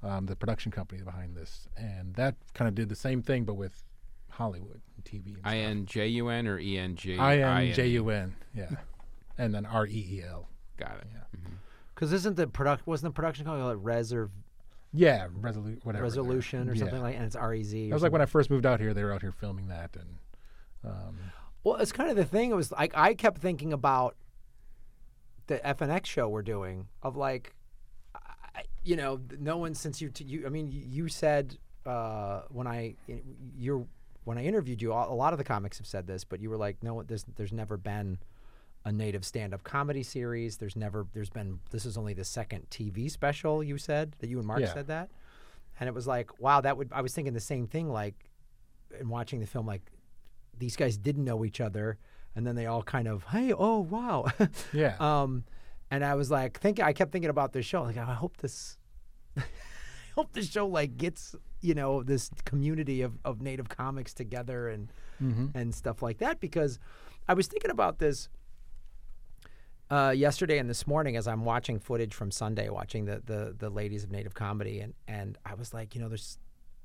um, 0.04 0.26
the 0.26 0.36
production 0.36 0.72
company 0.72 1.02
behind 1.02 1.36
this, 1.36 1.68
and 1.76 2.14
that 2.16 2.36
kind 2.54 2.68
of 2.68 2.76
did 2.76 2.90
the 2.90 2.96
same 2.96 3.22
thing, 3.22 3.44
but 3.44 3.56
with 3.56 3.84
Hollywood 4.30 4.82
and 4.96 5.04
TV. 5.04 5.38
I 5.44 5.58
N 5.58 5.86
J 5.86 6.08
U 6.08 6.30
N 6.30 6.48
or 6.48 6.60
E 6.60 6.78
N 6.78 6.96
G? 6.96 7.18
I 7.18 7.40
N 7.40 7.74
J 7.74 7.88
U 7.88 8.10
N, 8.10 8.36
yeah, 8.56 8.70
and 9.38 9.54
then 9.54 9.66
R 9.66 9.86
E 9.86 10.08
E 10.12 10.24
L. 10.28 10.48
Got 10.78 11.00
it. 11.02 11.08
Yeah. 11.14 11.40
Because 12.00 12.14
isn't 12.14 12.38
the 12.38 12.48
product 12.48 12.88
wasn't 12.88 13.14
the 13.14 13.16
production 13.16 13.44
called 13.46 13.60
like 13.62 13.76
Reserv 13.84 14.30
Yeah, 14.94 15.28
resolu- 15.28 15.84
whatever. 15.84 16.04
Rezolution 16.04 16.70
or 16.70 16.74
Yeah. 16.74 16.80
something 16.80 17.02
like 17.02 17.16
and 17.16 17.26
it's 17.26 17.36
R 17.36 17.54
E 17.54 17.62
Z. 17.64 17.90
That 17.90 17.94
was 17.94 18.04
like 18.04 18.14
when 18.14 18.22
I 18.22 18.26
first 18.26 18.50
moved 18.50 18.66
out 18.66 18.80
here. 18.80 18.94
They 18.94 19.04
were 19.04 19.12
out 19.14 19.22
here 19.22 19.34
filming 19.34 19.68
that, 19.68 19.98
and 19.98 20.18
um, 20.86 21.18
Well, 21.66 21.76
it's 21.76 21.92
kind 21.92 22.10
of 22.10 22.16
the 22.16 22.24
thing. 22.24 22.52
It 22.52 22.56
was 22.56 22.72
like 22.72 22.94
I 22.96 23.14
kept 23.16 23.40
thinking 23.42 23.74
about 23.74 24.16
the 25.48 25.58
FNX 25.60 26.06
show 26.06 26.30
we're 26.30 26.42
doing 26.42 26.88
of 27.04 27.18
like, 27.18 27.54
I, 28.16 28.64
you 28.84 28.96
know, 28.96 29.20
no 29.40 29.58
one 29.58 29.74
since 29.74 30.00
you, 30.00 30.10
t- 30.10 30.24
you 30.24 30.46
I 30.46 30.50
mean, 30.50 30.70
you 30.72 31.10
said 31.10 31.58
uh, 31.86 32.44
when 32.50 32.68
I, 32.68 32.96
you're, 33.58 33.86
when 34.26 34.38
I 34.38 34.44
interviewed 34.46 34.80
you, 34.82 34.94
a 34.94 35.12
a 35.12 35.16
lot 35.16 35.34
of 35.34 35.40
the 35.40 35.44
comics 35.44 35.80
have 35.80 35.88
said 35.88 36.06
this, 36.08 36.24
but 36.24 36.40
you 36.40 36.50
were 36.52 36.58
like, 36.58 36.82
no, 36.84 37.02
there's, 37.02 37.26
there's 37.36 37.52
never 37.52 37.78
been 37.78 38.20
a 38.86 38.92
native 38.92 39.26
stand-up 39.26 39.64
comedy 39.64 40.04
series. 40.04 40.58
There's 40.58 40.76
never, 40.76 41.06
there's 41.14 41.30
been, 41.30 41.60
this 41.72 41.86
is 41.86 41.98
only 41.98 42.14
the 42.14 42.24
second 42.24 42.70
TV 42.70 43.10
special 43.12 43.64
you 43.64 43.78
said 43.78 44.16
that 44.20 44.30
you 44.30 44.38
and 44.38 44.48
Mark 44.48 44.62
Yeah. 44.62 44.74
said 44.74 44.88
that. 44.88 45.10
And 45.80 45.88
it 45.88 45.94
was 45.94 46.08
like, 46.08 46.40
wow, 46.40 46.62
that 46.62 46.78
would, 46.78 46.90
I 46.92 47.02
was 47.02 47.14
thinking 47.14 47.34
the 47.34 47.40
same 47.40 47.68
thing, 47.68 47.90
like, 47.90 48.30
in 49.00 49.10
watching 49.10 49.40
the 49.40 49.46
film, 49.48 49.66
like, 49.66 49.82
these 50.58 50.76
guys 50.76 50.98
didn't 50.98 51.24
know 51.24 51.46
each 51.46 51.62
other. 51.62 51.98
And 52.36 52.46
then 52.46 52.56
they 52.56 52.66
all 52.68 52.84
kind 52.84 53.08
of, 53.08 53.24
hey, 53.26 53.54
oh, 53.54 53.80
wow. 53.80 54.26
Yeah. 54.74 54.96
Um, 55.00 55.44
and 55.92 56.04
I 56.06 56.16
was 56.16 56.30
like, 56.30 56.60
thinking, 56.60 56.86
I 56.86 56.94
kept 56.94 57.12
thinking 57.12 57.30
about 57.30 57.54
this 57.54 57.66
show. 57.66 57.84
Like, 57.84 57.98
I 57.98 58.14
hope 58.14 58.38
this, 58.38 58.78
I 59.38 59.42
hope 60.16 60.34
this 60.34 60.50
show 60.50 60.68
like 60.68 60.98
gets 60.98 61.34
you 61.62 61.74
know 61.74 62.04
this 62.04 62.30
community 62.46 63.02
of, 63.02 63.18
of 63.26 63.42
native 63.42 63.70
comics 63.70 64.14
together 64.14 64.70
and 64.70 64.92
and 65.56 65.74
stuff 65.76 66.02
like 66.02 66.18
that. 66.20 66.40
Because 66.40 66.78
I 67.28 67.34
was 67.34 67.48
thinking 67.48 67.72
about 67.72 68.00
this 68.00 68.30
uh, 69.90 70.14
yesterday 70.16 70.60
and 70.60 70.70
this 70.70 70.86
morning 70.86 71.16
as 71.16 71.28
I'm 71.28 71.46
watching 71.46 71.80
footage 71.80 72.14
from 72.14 72.32
Sunday, 72.32 72.70
watching 72.70 73.06
the 73.06 73.22
the 73.26 73.56
the 73.58 73.70
ladies 73.70 74.04
of 74.04 74.12
native 74.12 74.34
comedy, 74.34 74.80
and 74.80 74.94
and 75.08 75.38
I 75.46 75.56
was 75.56 75.74
like, 75.74 75.96
you 75.96 76.02
know, 76.02 76.10
there's 76.10 76.38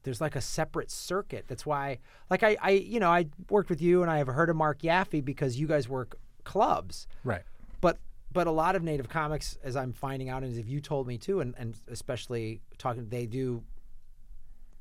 there's 0.04 0.20
like 0.20 0.36
a 0.36 0.40
separate 0.40 0.90
circuit. 0.90 1.46
That's 1.48 1.64
why, 1.64 1.98
like, 2.28 2.42
I, 2.42 2.58
I, 2.62 2.70
you 2.72 3.00
know, 3.00 3.10
I 3.10 3.26
worked 3.48 3.70
with 3.70 3.80
you 3.80 4.02
and 4.02 4.10
I 4.10 4.18
have 4.18 4.26
heard 4.26 4.50
of 4.50 4.56
Mark 4.56 4.82
Yaffe 4.82 5.24
because 5.24 5.58
you 5.58 5.66
guys 5.66 5.88
work 5.88 6.16
clubs 6.44 7.06
right. 7.24 7.40
but 7.80 7.96
but 8.30 8.46
a 8.46 8.50
lot 8.50 8.76
of 8.76 8.82
native 8.82 9.08
comics 9.08 9.56
as 9.64 9.76
i'm 9.76 9.94
finding 9.94 10.28
out 10.28 10.42
and 10.42 10.52
as 10.52 10.66
you 10.66 10.78
told 10.78 11.06
me 11.06 11.16
too 11.16 11.40
and, 11.40 11.54
and 11.56 11.78
especially 11.88 12.60
talking 12.76 13.08
they 13.08 13.24
do 13.24 13.62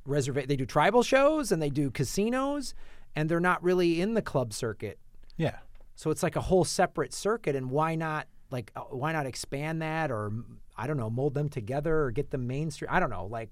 reserve 0.05 0.36
they 0.45 0.57
do 0.57 0.65
tribal 0.65 1.01
shows 1.03 1.53
and 1.53 1.61
they 1.61 1.69
do 1.69 1.89
casinos 1.89 2.74
and 3.15 3.30
they're 3.30 3.39
not 3.39 3.63
really 3.63 4.01
in 4.01 4.13
the 4.13 4.21
club 4.21 4.51
circuit 4.51 4.99
Yeah. 5.38 5.55
So 5.96 6.10
it's 6.12 6.24
like 6.24 6.36
a 6.36 6.41
whole 6.41 6.64
separate 6.66 7.14
circuit 7.14 7.56
and 7.56 7.70
why 7.70 7.96
not 7.96 8.28
like 8.52 8.72
uh, 8.76 8.82
why 8.82 9.12
not 9.12 9.26
expand 9.26 9.82
that 9.82 10.12
or 10.12 10.32
i 10.78 10.88
don't 10.88 10.98
know 10.98 11.10
mold 11.10 11.34
them 11.34 11.50
together 11.50 12.04
or 12.04 12.12
get 12.12 12.32
them 12.32 12.48
mainstream 12.48 12.89
i 12.91 13.00
don't 13.00 13.10
know 13.10 13.26
like 13.26 13.50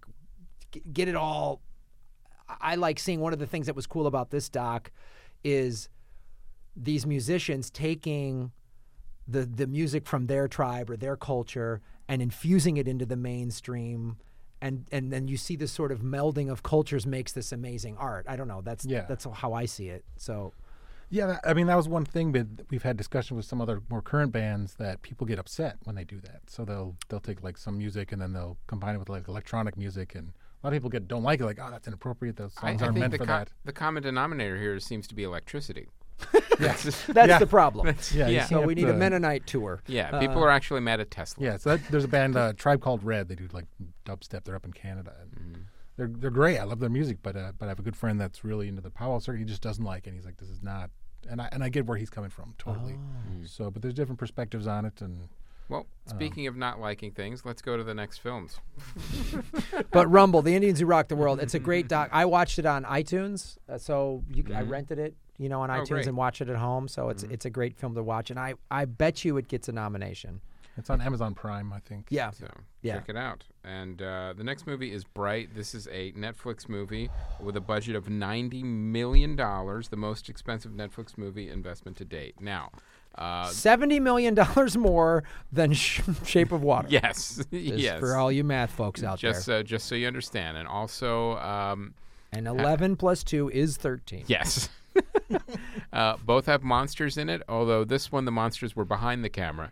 get 0.93 1.07
it 1.07 1.15
all. 1.15 1.61
I- 2.47 2.57
i 2.71 2.75
like 2.75 2.99
seeing 2.99 3.19
one 3.19 3.33
of 3.33 3.39
the 3.39 3.47
things 3.47 3.65
that 3.67 3.75
was 3.75 3.87
cool 3.87 4.07
about 4.07 4.29
this 4.31 4.49
doc 4.49 4.91
is 5.43 5.89
these 6.75 7.05
musicians 7.05 7.69
taking 7.69 8.51
the 9.27 9.45
the 9.45 9.67
music 9.67 10.07
from 10.07 10.27
their 10.27 10.47
tribe 10.47 10.89
or 10.89 10.97
their 10.97 11.15
culture 11.17 11.81
and 12.07 12.21
infusing 12.21 12.77
it 12.77 12.87
into 12.87 13.05
the 13.05 13.15
mainstream 13.17 14.17
and 14.61 14.87
and 14.91 15.11
then 15.11 15.27
you 15.27 15.37
see 15.37 15.55
this 15.55 15.71
sort 15.71 15.91
of 15.91 15.99
melding 16.01 16.51
of 16.51 16.61
cultures 16.63 17.05
makes 17.07 17.31
this 17.31 17.51
amazing 17.51 17.97
art. 17.97 18.25
I 18.29 18.35
don't 18.35 18.47
know 18.47 18.61
that's 18.61 18.85
Yeah. 18.85 19.05
that's 19.07 19.25
how 19.33 19.53
i 19.53 19.65
see 19.65 19.89
it 19.89 20.03
so 20.17 20.53
Yeah, 21.11 21.39
I 21.45 21.53
mean 21.53 21.67
that 21.67 21.75
was 21.75 21.87
one 21.89 22.05
thing, 22.05 22.31
but 22.31 22.47
we've 22.69 22.83
had 22.83 22.95
discussion 22.97 23.35
with 23.37 23.45
some 23.45 23.59
other 23.61 23.81
more 23.89 24.01
current 24.01 24.31
bands 24.31 24.75
that 24.75 25.01
people 25.01 25.27
get 25.27 25.37
upset 25.37 25.75
when 25.83 25.95
they 25.95 26.05
do 26.05 26.19
that. 26.21 26.49
So 26.49 26.63
they'll 26.65 26.95
they'll 27.09 27.19
take 27.19 27.43
like 27.43 27.57
some 27.57 27.77
music 27.77 28.11
and 28.13 28.21
then 28.21 28.31
they'll 28.33 28.57
combine 28.67 28.95
it 28.95 28.99
with 28.99 29.09
like 29.09 29.27
electronic 29.27 29.75
music, 29.77 30.15
and 30.15 30.29
a 30.63 30.67
lot 30.67 30.69
of 30.69 30.73
people 30.77 30.89
get 30.89 31.07
don't 31.09 31.23
like 31.23 31.41
it, 31.41 31.45
like 31.45 31.59
oh 31.61 31.69
that's 31.69 31.85
inappropriate. 31.85 32.37
Those 32.37 32.53
I, 32.61 32.67
I 32.67 32.69
songs 32.71 32.81
aren't 32.81 32.93
think 32.95 33.01
meant 33.01 33.11
the, 33.11 33.17
for 33.17 33.25
co- 33.25 33.31
that. 33.33 33.49
the 33.65 33.73
common 33.73 34.03
denominator 34.03 34.57
here 34.57 34.79
seems 34.79 35.05
to 35.09 35.15
be 35.15 35.23
electricity. 35.23 35.87
Yes. 36.59 36.83
that's 37.07 37.27
Yeah. 37.27 37.39
the 37.39 37.47
problem 37.47 37.95
Yeah, 38.13 38.27
yeah. 38.27 38.45
so 38.45 38.61
we 38.61 38.75
can't, 38.75 38.85
need 38.85 38.91
a 38.91 38.93
uh, 38.93 38.97
mennonite 38.97 39.47
tour 39.47 39.81
Yeah, 39.87 40.19
people 40.19 40.43
are 40.43 40.51
actually 40.51 40.81
mad 40.81 40.99
at 40.99 41.09
Tesla. 41.09 41.43
Yeah, 41.43 41.57
so 41.57 41.75
that, 41.75 41.87
there's 41.89 42.03
a 42.03 42.07
band, 42.07 42.37
uh, 42.37 42.53
Tribe 42.53 42.81
Called 42.81 43.03
Red. 43.03 43.27
They 43.29 43.33
do 43.35 43.47
like 43.51 43.65
dubstep. 44.05 44.43
They're 44.43 44.55
up 44.55 44.65
in 44.65 44.71
Canada. 44.73 45.11
And. 45.19 45.30
They're 45.97 46.07
they're 46.07 46.29
great. 46.29 46.57
I 46.57 46.63
love 46.63 46.79
their 46.79 46.89
music, 46.89 47.17
but 47.21 47.35
uh, 47.35 47.51
but 47.57 47.65
I 47.65 47.69
have 47.69 47.79
a 47.79 47.83
good 47.83 47.95
friend 47.95 48.19
that's 48.19 48.43
really 48.43 48.67
into 48.67 48.81
the 48.81 48.89
powwow 48.89 49.19
circuit. 49.19 49.39
He 49.39 49.45
just 49.45 49.61
doesn't 49.61 49.83
like 49.83 50.07
it. 50.07 50.11
And 50.11 50.17
he's 50.17 50.25
like, 50.25 50.37
this 50.37 50.49
is 50.49 50.61
not. 50.61 50.89
And 51.29 51.41
I 51.41 51.49
and 51.51 51.63
I 51.63 51.69
get 51.69 51.85
where 51.85 51.97
he's 51.97 52.09
coming 52.09 52.29
from 52.29 52.55
totally. 52.57 52.95
Oh. 52.97 53.45
So, 53.45 53.69
but 53.69 53.81
there's 53.81 53.93
different 53.93 54.19
perspectives 54.19 54.67
on 54.67 54.85
it, 54.85 55.01
and 55.01 55.27
Well, 55.69 55.85
speaking 56.07 56.47
of 56.47 56.55
not 56.55 56.79
liking 56.79 57.11
things, 57.11 57.45
let's 57.45 57.61
go 57.61 57.77
to 57.77 57.83
the 57.83 57.93
next 57.93 58.19
films. 58.19 58.59
but 59.91 60.09
rumble 60.09 60.41
the 60.41 60.55
indians 60.55 60.79
who 60.79 60.85
rock 60.85 61.07
the 61.07 61.15
world 61.15 61.39
it's 61.39 61.53
a 61.53 61.59
great 61.59 61.87
doc 61.87 62.09
i 62.13 62.25
watched 62.25 62.59
it 62.59 62.65
on 62.65 62.83
itunes 62.85 63.57
uh, 63.69 63.77
so 63.77 64.23
you, 64.33 64.43
i 64.53 64.61
rented 64.61 64.99
it 64.99 65.15
you 65.37 65.49
know 65.49 65.61
on 65.61 65.69
itunes 65.69 65.87
great. 65.87 66.07
and 66.07 66.17
watch 66.17 66.41
it 66.41 66.49
at 66.49 66.57
home 66.57 66.87
so 66.87 67.09
it's 67.09 67.23
it's 67.23 67.45
a 67.45 67.49
great 67.49 67.77
film 67.77 67.95
to 67.95 68.03
watch 68.03 68.29
and 68.29 68.39
i 68.39 68.53
i 68.69 68.85
bet 68.85 69.23
you 69.23 69.37
it 69.37 69.47
gets 69.47 69.69
a 69.69 69.71
nomination 69.71 70.41
it's 70.77 70.89
on 70.89 71.01
Amazon 71.01 71.33
Prime, 71.35 71.71
I 71.73 71.79
think. 71.79 72.07
yeah 72.09 72.31
So 72.31 72.47
Yeah. 72.81 72.95
check 72.95 73.09
it 73.09 73.17
out. 73.17 73.43
And 73.63 74.01
uh, 74.01 74.33
the 74.35 74.43
next 74.43 74.65
movie 74.65 74.91
is 74.91 75.03
Bright. 75.03 75.53
This 75.53 75.75
is 75.75 75.87
a 75.91 76.11
Netflix 76.13 76.67
movie 76.67 77.09
with 77.39 77.55
a 77.55 77.61
budget 77.61 77.95
of 77.95 78.09
ninety 78.09 78.63
million 78.63 79.35
dollars, 79.35 79.89
the 79.89 79.97
most 79.97 80.29
expensive 80.29 80.71
Netflix 80.71 81.17
movie 81.17 81.49
investment 81.49 81.97
to 81.97 82.05
date. 82.05 82.41
Now, 82.41 82.71
uh, 83.15 83.47
70 83.47 83.99
million 83.99 84.33
dollars 84.33 84.77
more 84.77 85.23
than 85.51 85.73
Sh- 85.73 86.01
shape 86.25 86.51
of 86.51 86.63
water 86.63 86.87
yes, 86.91 87.45
yes, 87.51 87.99
for 87.99 88.15
all 88.15 88.31
you 88.31 88.43
math 88.43 88.71
folks 88.71 89.03
out 89.03 89.19
just 89.19 89.45
there 89.45 89.59
uh, 89.59 89.63
just 89.63 89.85
so 89.87 89.95
you 89.95 90.07
understand, 90.07 90.57
and 90.57 90.67
also. 90.67 91.37
Um, 91.37 91.93
and 92.33 92.47
11 92.47 92.95
plus 92.95 93.23
2 93.25 93.49
is 93.49 93.75
13 93.75 94.23
Yes. 94.27 94.69
uh, 95.93 96.17
both 96.25 96.45
have 96.45 96.63
monsters 96.63 97.17
in 97.17 97.29
it, 97.29 97.41
although 97.49 97.83
this 97.83 98.11
one, 98.11 98.25
the 98.25 98.31
monsters 98.31 98.75
were 98.75 98.85
behind 98.85 99.23
the 99.23 99.29
camera. 99.29 99.71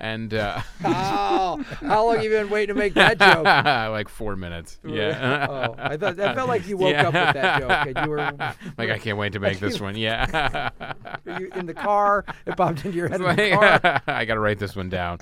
And 0.00 0.32
uh, 0.34 0.60
oh 0.84 1.62
how 1.80 2.06
long 2.06 2.16
have 2.16 2.24
you 2.24 2.30
been 2.30 2.50
waiting 2.50 2.74
to 2.74 2.78
make 2.78 2.94
that 2.94 3.18
joke 3.18 3.44
like 3.92 4.08
four 4.08 4.34
minutes. 4.34 4.78
Yeah. 4.84 5.46
oh 5.48 5.74
i 5.78 5.96
thought 5.96 6.16
that 6.16 6.34
felt 6.34 6.48
like 6.48 6.66
you 6.66 6.76
woke 6.76 6.96
up 6.96 7.12
with 7.14 7.34
that 7.34 7.60
joke 7.60 7.96
and 7.96 8.06
you 8.06 8.10
were 8.10 8.16
like, 8.78 8.90
I 8.90 8.98
can't 8.98 9.18
wait 9.18 9.34
to 9.34 9.40
make 9.40 9.60
this 9.60 9.80
one. 9.80 9.96
Yeah. 9.96 10.70
you 11.26 11.50
in 11.54 11.66
the 11.66 11.74
car 11.74 12.24
it 12.46 12.56
popped 12.56 12.84
into 12.84 12.96
your 12.96 13.08
head 13.08 13.20
in 13.20 13.36
the 13.36 13.50
car 13.82 14.02
I 14.06 14.24
got 14.24 14.34
to 14.34 14.40
write 14.40 14.58
this 14.58 14.74
one 14.74 14.88
down. 14.88 15.18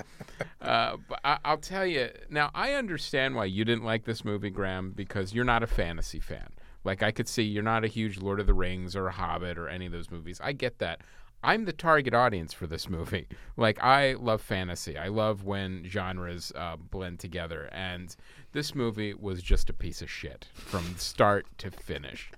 Uh, 0.61 0.97
but 1.07 1.19
I, 1.23 1.37
I'll 1.45 1.57
tell 1.57 1.85
you 1.85 2.09
now. 2.29 2.49
I 2.53 2.73
understand 2.73 3.35
why 3.35 3.45
you 3.45 3.65
didn't 3.65 3.83
like 3.83 4.05
this 4.05 4.25
movie, 4.25 4.49
Graham, 4.49 4.91
because 4.91 5.33
you're 5.33 5.45
not 5.45 5.63
a 5.63 5.67
fantasy 5.67 6.19
fan. 6.19 6.49
Like 6.83 7.03
I 7.03 7.11
could 7.11 7.27
see 7.27 7.43
you're 7.43 7.63
not 7.63 7.83
a 7.83 7.87
huge 7.87 8.19
Lord 8.19 8.39
of 8.39 8.47
the 8.47 8.53
Rings 8.53 8.95
or 8.95 9.07
a 9.07 9.11
Hobbit 9.11 9.57
or 9.57 9.67
any 9.67 9.85
of 9.85 9.91
those 9.91 10.09
movies. 10.09 10.39
I 10.43 10.53
get 10.53 10.79
that. 10.79 11.01
I'm 11.43 11.65
the 11.65 11.73
target 11.73 12.13
audience 12.13 12.53
for 12.53 12.67
this 12.67 12.89
movie. 12.97 13.27
Like 13.57 13.81
I 13.81 14.13
love 14.13 14.41
fantasy. 14.41 14.97
I 14.97 15.07
love 15.07 15.43
when 15.43 15.85
genres 15.87 16.51
uh, 16.55 16.75
blend 16.77 17.19
together, 17.19 17.69
and 17.71 18.15
this 18.51 18.75
movie 18.75 19.13
was 19.13 19.41
just 19.41 19.69
a 19.69 19.73
piece 19.73 20.01
of 20.01 20.09
shit 20.09 20.47
from 20.53 20.95
start 20.97 21.45
to 21.59 21.71
finish. 21.71 22.31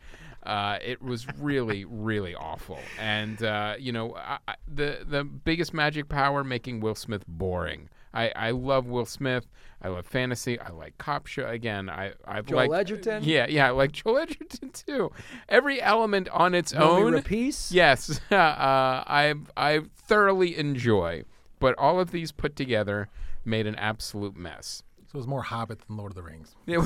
Uh, 0.43 0.79
it 0.83 1.01
was 1.01 1.27
really, 1.37 1.85
really 1.89 2.33
awful, 2.33 2.79
and 2.99 3.43
uh, 3.43 3.75
you 3.77 3.91
know, 3.91 4.15
I, 4.15 4.39
I, 4.47 4.55
the 4.67 5.05
the 5.07 5.23
biggest 5.23 5.73
magic 5.73 6.09
power 6.09 6.43
making 6.43 6.79
Will 6.79 6.95
Smith 6.95 7.23
boring. 7.27 7.89
I, 8.13 8.31
I 8.35 8.51
love 8.51 8.87
Will 8.87 9.05
Smith. 9.05 9.47
I 9.81 9.87
love 9.87 10.05
fantasy. 10.05 10.59
I 10.59 10.69
like 10.71 10.97
cop 10.97 11.27
show. 11.27 11.47
Again, 11.47 11.89
I 11.89 12.13
I've 12.25 12.45
Joel 12.45 12.67
liked, 12.67 12.73
Edgerton? 12.73 13.23
Yeah, 13.23 13.47
yeah, 13.49 13.67
I 13.67 13.71
like 13.71 13.91
Joel 13.93 14.19
Edgerton 14.19 14.69
too. 14.69 15.11
Every 15.49 15.81
element 15.81 16.29
on 16.29 16.53
its 16.53 16.73
Naomi 16.73 17.03
own. 17.03 17.13
Rapace? 17.13 17.71
Yes, 17.71 18.21
uh, 18.31 18.35
I 18.35 19.33
I 19.57 19.81
thoroughly 19.95 20.57
enjoy, 20.57 21.23
but 21.59 21.75
all 21.77 21.99
of 21.99 22.11
these 22.11 22.31
put 22.31 22.55
together 22.55 23.09
made 23.43 23.65
an 23.65 23.75
absolute 23.75 24.35
mess. 24.35 24.83
So 25.07 25.15
it 25.15 25.17
was 25.17 25.27
more 25.27 25.41
Hobbit 25.41 25.79
than 25.87 25.97
Lord 25.97 26.11
of 26.11 26.15
the 26.15 26.23
Rings. 26.23 26.55
It 26.67 26.77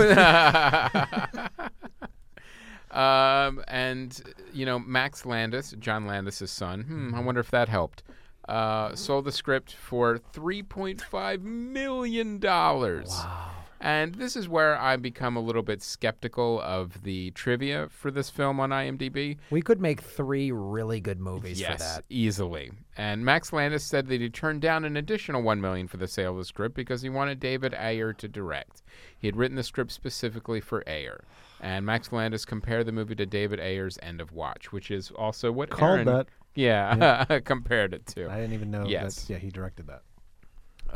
um, 2.91 3.61
and 3.67 4.21
you 4.53 4.65
know 4.65 4.79
Max 4.79 5.25
Landis, 5.25 5.75
John 5.79 6.07
Landis' 6.07 6.49
son. 6.49 6.83
Hmm, 6.83 7.13
I 7.13 7.19
wonder 7.19 7.41
if 7.41 7.51
that 7.51 7.67
helped. 7.67 8.03
Uh, 8.47 8.93
sold 8.95 9.25
the 9.25 9.31
script 9.31 9.73
for 9.73 10.17
three 10.17 10.61
point 10.61 11.01
five 11.01 11.41
million 11.41 12.39
dollars. 12.39 13.09
Wow. 13.09 13.51
And 13.81 14.15
this 14.15 14.35
is 14.35 14.49
where 14.49 14.79
I 14.79 14.95
become 14.95 15.35
a 15.35 15.39
little 15.39 15.61
bit 15.61 15.81
skeptical 15.81 16.59
of 16.61 17.03
the 17.03 17.29
trivia 17.31 17.87
for 17.89 18.09
this 18.09 18.31
film 18.31 18.59
on 18.59 18.71
IMDb. 18.71 19.37
We 19.51 19.61
could 19.61 19.79
make 19.79 20.01
three 20.01 20.51
really 20.51 20.99
good 20.99 21.19
movies 21.19 21.59
yes, 21.59 21.73
for 21.73 21.77
that. 21.77 22.05
easily. 22.09 22.71
And 22.97 23.23
Max 23.23 23.53
Landis 23.53 23.83
said 23.83 24.07
that 24.07 24.21
he 24.21 24.29
turned 24.29 24.61
down 24.61 24.85
an 24.85 24.97
additional 24.97 25.43
one 25.43 25.61
million 25.61 25.87
for 25.87 25.97
the 25.97 26.07
sale 26.07 26.31
of 26.31 26.37
the 26.37 26.45
script 26.45 26.73
because 26.73 27.03
he 27.03 27.09
wanted 27.09 27.39
David 27.39 27.75
Ayer 27.75 28.11
to 28.13 28.27
direct. 28.27 28.81
He 29.19 29.27
had 29.27 29.35
written 29.35 29.55
the 29.55 29.63
script 29.63 29.91
specifically 29.91 30.61
for 30.61 30.83
Ayer. 30.87 31.23
And 31.59 31.85
Max 31.85 32.11
Landis 32.11 32.45
compared 32.45 32.87
the 32.87 32.91
movie 32.91 33.15
to 33.15 33.25
David 33.25 33.59
Ayer's 33.59 33.99
End 34.01 34.19
of 34.19 34.31
Watch, 34.31 34.71
which 34.71 34.89
is 34.89 35.11
also 35.11 35.51
what 35.51 35.69
Called 35.69 35.91
Aaron, 35.91 36.05
that. 36.07 36.27
Yeah, 36.55 37.39
compared 37.45 37.93
it 37.93 38.05
to. 38.07 38.29
I 38.29 38.37
didn't 38.37 38.53
even 38.53 38.71
know. 38.71 38.85
Yes. 38.87 39.29
Yeah, 39.29 39.37
he 39.37 39.49
directed 39.49 39.87
that. 39.87 40.01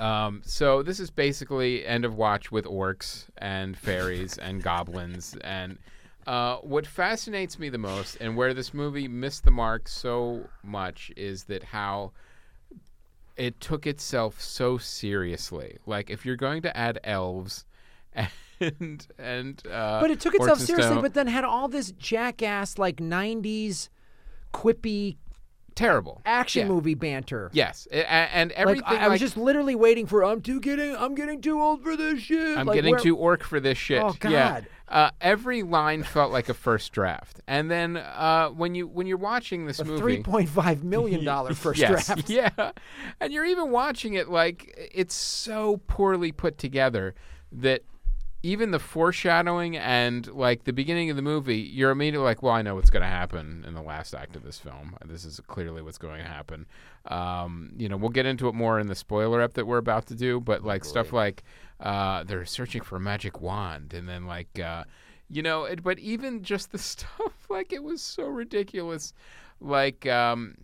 Um, 0.01 0.41
so 0.45 0.81
this 0.81 0.99
is 0.99 1.09
basically 1.09 1.85
End 1.85 2.05
of 2.05 2.15
Watch 2.15 2.51
with 2.51 2.65
orcs 2.65 3.25
and 3.37 3.77
fairies 3.77 4.37
and 4.37 4.63
goblins. 4.63 5.35
And 5.41 5.77
uh, 6.25 6.57
what 6.57 6.87
fascinates 6.87 7.59
me 7.59 7.69
the 7.69 7.77
most, 7.77 8.17
and 8.21 8.37
where 8.37 8.53
this 8.53 8.73
movie 8.73 9.07
missed 9.07 9.43
the 9.43 9.51
mark 9.51 9.87
so 9.87 10.47
much, 10.63 11.11
is 11.17 11.43
that 11.45 11.63
how 11.63 12.11
it 13.35 13.59
took 13.59 13.87
itself 13.87 14.39
so 14.41 14.77
seriously. 14.77 15.77
Like 15.85 16.09
if 16.09 16.25
you're 16.25 16.35
going 16.35 16.61
to 16.61 16.77
add 16.77 16.99
elves 17.03 17.65
and 18.59 19.07
and 19.17 19.61
uh, 19.67 20.01
But 20.01 20.11
it 20.11 20.19
took 20.19 20.35
itself 20.35 20.59
seriously, 20.59 21.01
but 21.01 21.13
then 21.13 21.27
had 21.27 21.43
all 21.43 21.67
this 21.67 21.91
jackass 21.91 22.77
like 22.77 22.97
'90s 22.97 23.89
quippy 24.53 25.17
terrible 25.79 26.21
action 26.25 26.63
Yeah. 26.67 26.73
movie 26.73 26.93
banter. 26.93 27.49
Yes, 27.53 27.87
and 27.91 28.49
Like 28.51 28.59
everything. 28.59 28.83
I, 28.85 29.05
I 29.05 29.07
was 29.07 29.19
just 29.19 29.37
literally 29.37 29.75
waiting 29.75 30.05
for 30.05 30.23
I'm 30.23 30.41
too 30.41 30.59
getting 30.59 30.95
I'm 30.95 31.15
getting 31.15 31.41
too 31.41 31.59
old 31.61 31.81
for 31.83 31.95
this 31.95 32.19
shit. 32.21 32.57
I'm 32.57 32.67
Like, 32.67 32.75
getting 32.75 32.91
where- 32.91 32.99
too 32.99 33.15
orc 33.15 33.43
for 33.43 33.59
this 33.59 33.77
shit. 33.77 34.01
Oh, 34.03 34.15
Yeah. 34.23 34.29
God. 34.29 34.67
Uh, 34.89 35.11
every 35.21 35.61
line 35.61 36.01
felt 36.01 36.31
like 36.31 36.49
a 36.49 36.53
first 36.55 36.91
draft, 36.91 37.39
and 37.47 37.69
then 37.69 37.95
uh, 37.95 38.49
when 38.49 38.73
you 38.73 38.87
when 38.87 39.05
you're 39.05 39.19
watching 39.19 39.67
this 39.67 39.79
a 39.79 39.85
movie, 39.85 39.99
three 39.99 40.23
point 40.23 40.49
five 40.49 40.83
million 40.95 41.23
dollar 41.23 41.53
first 41.53 41.79
yes, 41.79 42.07
draft. 42.07 42.27
Yeah, 42.29 42.71
and 43.21 43.31
you're 43.31 43.45
even 43.45 43.69
watching 43.69 44.15
it 44.15 44.29
like 44.29 44.73
it's 44.91 45.13
so 45.13 45.79
poorly 45.85 46.31
put 46.31 46.57
together 46.57 47.13
that 47.51 47.83
even 48.41 48.71
the 48.71 48.79
foreshadowing 48.79 49.75
and 49.75 50.27
like 50.27 50.63
the 50.63 50.71
beginning 50.73 51.09
of 51.09 51.15
the 51.15 51.21
movie, 51.21 51.59
you're 51.59 51.91
immediately 51.91 52.23
like, 52.23 52.41
"Well, 52.41 52.53
I 52.53 52.61
know 52.61 52.75
what's 52.75 52.89
going 52.89 53.03
to 53.03 53.09
happen 53.09 53.65
in 53.67 53.73
the 53.73 53.81
last 53.81 54.13
act 54.13 54.35
of 54.35 54.43
this 54.43 54.57
film. 54.57 54.95
This 55.05 55.25
is 55.25 55.41
clearly 55.47 55.81
what's 55.81 55.97
going 55.97 56.21
to 56.21 56.27
happen." 56.27 56.65
Um, 57.05 57.71
you 57.77 57.89
know, 57.89 57.97
we'll 57.97 58.09
get 58.09 58.25
into 58.25 58.47
it 58.47 58.55
more 58.55 58.79
in 58.79 58.87
the 58.87 58.95
spoiler 58.95 59.41
up 59.41 59.53
that 59.55 59.67
we're 59.67 59.77
about 59.77 60.05
to 60.07 60.15
do, 60.15 60.39
but 60.39 60.63
like 60.63 60.85
stuff 60.85 61.11
like 61.11 61.43
uh, 61.81 62.23
they're 62.23 62.45
searching 62.45 62.81
for 62.81 62.95
a 62.95 62.99
magic 62.99 63.41
wand, 63.41 63.93
and 63.93 64.07
then 64.07 64.25
like. 64.25 64.59
Uh, 64.59 64.83
you 65.31 65.43
know, 65.43 65.65
it, 65.65 65.83
but 65.83 65.99
even 65.99 66.41
just 66.41 66.71
the 66.71 66.77
stuff, 66.79 67.33
like 67.49 67.71
it 67.71 67.83
was 67.83 68.01
so 68.01 68.25
ridiculous. 68.25 69.13
Like, 69.61 70.07
um, 70.07 70.55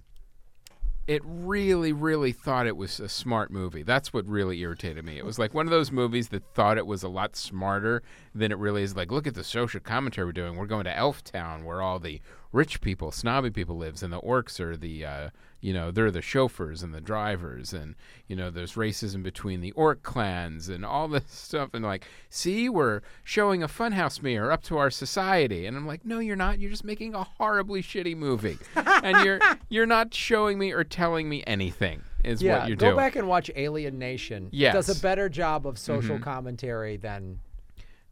it 1.08 1.22
really, 1.24 1.94
really 1.94 2.32
thought 2.32 2.66
it 2.66 2.76
was 2.76 3.00
a 3.00 3.08
smart 3.08 3.52
movie. 3.52 3.84
That's 3.84 4.12
what 4.12 4.28
really 4.28 4.60
irritated 4.60 5.06
me. 5.06 5.18
It 5.18 5.26
was 5.26 5.38
like 5.38 5.54
one 5.54 5.68
of 5.68 5.72
those 5.72 5.92
movies 5.92 6.30
that 6.30 6.44
thought 6.56 6.80
it 6.80 6.88
was 6.88 7.04
a 7.04 7.10
lot 7.10 7.36
smarter 7.36 8.02
than 8.34 8.52
it 8.52 8.58
really 8.58 8.82
is. 8.82 8.96
Like, 8.96 9.12
look 9.12 9.28
at 9.28 9.36
the 9.36 9.44
social 9.44 9.80
commentary 9.80 10.26
we're 10.26 10.32
doing. 10.32 10.56
We're 10.56 10.66
going 10.66 10.86
to 10.86 10.98
Elf 10.98 11.24
Town, 11.24 11.64
where 11.64 11.82
all 11.82 12.00
the 12.00 12.22
rich 12.52 12.82
people, 12.82 13.12
snobby 13.12 13.52
people 13.52 13.78
lives, 13.78 14.02
and 14.02 14.12
the 14.12 14.22
orcs 14.22 14.60
are 14.60 14.76
the, 14.76 15.06
uh, 15.06 15.30
you 15.66 15.74
know, 15.74 15.90
they're 15.90 16.12
the 16.12 16.22
chauffeurs 16.22 16.84
and 16.84 16.94
the 16.94 17.02
drivers, 17.02 17.74
and 17.74 17.96
you 18.28 18.36
know, 18.36 18.52
there's 18.52 18.74
racism 18.74 19.24
between 19.24 19.62
the 19.62 19.72
orc 19.72 20.04
clans 20.04 20.70
and 20.70 20.86
all 20.86 21.08
this 21.08 21.24
stuff. 21.28 21.72
And 21.74 21.84
like, 21.84 22.06
see, 22.30 22.70
we're 22.70 23.02
showing 23.24 23.64
a 23.64 23.68
funhouse 23.68 24.22
mirror 24.22 24.52
up 24.52 24.62
to 24.66 24.78
our 24.78 24.92
society, 24.92 25.66
and 25.66 25.76
I'm 25.76 25.88
like, 25.88 26.06
no, 26.06 26.20
you're 26.20 26.36
not. 26.36 26.60
You're 26.60 26.70
just 26.70 26.84
making 26.84 27.16
a 27.16 27.24
horribly 27.24 27.82
shitty 27.82 28.16
movie, 28.16 28.60
and 28.76 29.18
you're 29.26 29.40
you're 29.68 29.88
not 29.88 30.14
showing 30.14 30.60
me 30.60 30.72
or 30.72 30.84
telling 30.84 31.28
me 31.28 31.44
anything. 31.48 32.04
Is 32.24 32.44
Yeah, 32.44 32.60
what 32.60 32.68
you're 32.68 32.78
go 32.78 32.90
doing. 32.90 32.98
back 32.98 33.16
and 33.16 33.28
watch 33.28 33.50
Alien 33.56 33.98
Nation. 33.98 34.50
Yes. 34.52 34.70
Mm-hmm. 34.70 34.78
does 34.78 35.00
a 35.00 35.02
better 35.02 35.30
job 35.30 35.66
of 35.66 35.80
social 35.80 36.20
commentary 36.20 36.98
than 36.98 37.40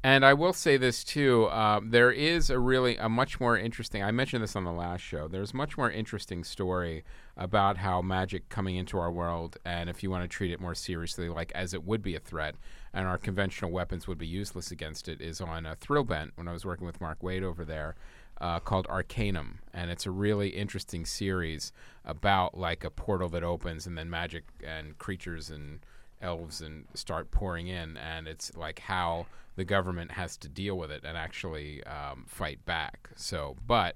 And 0.03 0.25
I 0.25 0.33
will 0.33 0.53
say 0.53 0.77
this 0.77 1.03
too: 1.03 1.51
um, 1.51 1.91
there 1.91 2.11
is 2.11 2.49
a 2.49 2.57
really 2.57 2.97
a 2.97 3.09
much 3.09 3.39
more 3.39 3.55
interesting. 3.55 4.01
I 4.01 4.09
mentioned 4.09 4.41
this 4.41 4.55
on 4.55 4.63
the 4.63 4.71
last 4.71 5.01
show. 5.01 5.27
There's 5.27 5.51
a 5.53 5.55
much 5.55 5.77
more 5.77 5.91
interesting 5.91 6.43
story 6.43 7.03
about 7.35 7.77
how 7.77 8.01
magic 8.01 8.49
coming 8.49 8.75
into 8.75 8.97
our 8.97 9.11
world, 9.11 9.57
and 9.65 9.89
if 9.89 10.03
you 10.03 10.11
want 10.11 10.23
to 10.23 10.27
treat 10.27 10.51
it 10.51 10.59
more 10.59 10.75
seriously, 10.75 11.29
like 11.29 11.51
as 11.53 11.73
it 11.73 11.83
would 11.83 12.01
be 12.01 12.15
a 12.15 12.19
threat, 12.19 12.55
and 12.93 13.07
our 13.07 13.17
conventional 13.17 13.71
weapons 13.71 14.07
would 14.07 14.17
be 14.17 14.27
useless 14.27 14.71
against 14.71 15.07
it, 15.09 15.19
is 15.19 15.41
on 15.41 15.65
a 15.65 15.75
Thrillbent 15.75 16.31
when 16.35 16.47
I 16.47 16.53
was 16.53 16.65
working 16.65 16.85
with 16.85 17.01
Mark 17.01 17.21
Waid 17.21 17.43
over 17.43 17.65
there. 17.65 17.95
Uh, 18.41 18.59
called 18.59 18.87
Arcanum, 18.89 19.59
and 19.73 19.91
it's 19.91 20.07
a 20.07 20.11
really 20.11 20.49
interesting 20.49 21.05
series 21.05 21.71
about 22.03 22.57
like 22.57 22.83
a 22.83 22.89
portal 22.89 23.29
that 23.29 23.43
opens 23.43 23.85
and 23.85 23.95
then 23.97 24.09
magic 24.09 24.43
and 24.65 24.97
creatures 24.97 25.49
and 25.51 25.79
elves 26.19 26.59
and 26.59 26.85
start 26.93 27.29
pouring 27.31 27.67
in, 27.67 27.95
and 27.95 28.27
it's 28.27 28.53
like 28.57 28.79
how 28.79 29.27
the 29.55 29.63
government 29.63 30.11
has 30.11 30.35
to 30.37 30.49
deal 30.49 30.77
with 30.77 30.91
it 30.91 31.03
and 31.05 31.15
actually 31.15 31.83
um, 31.83 32.25
fight 32.27 32.65
back. 32.65 33.09
So, 33.15 33.55
but 33.67 33.95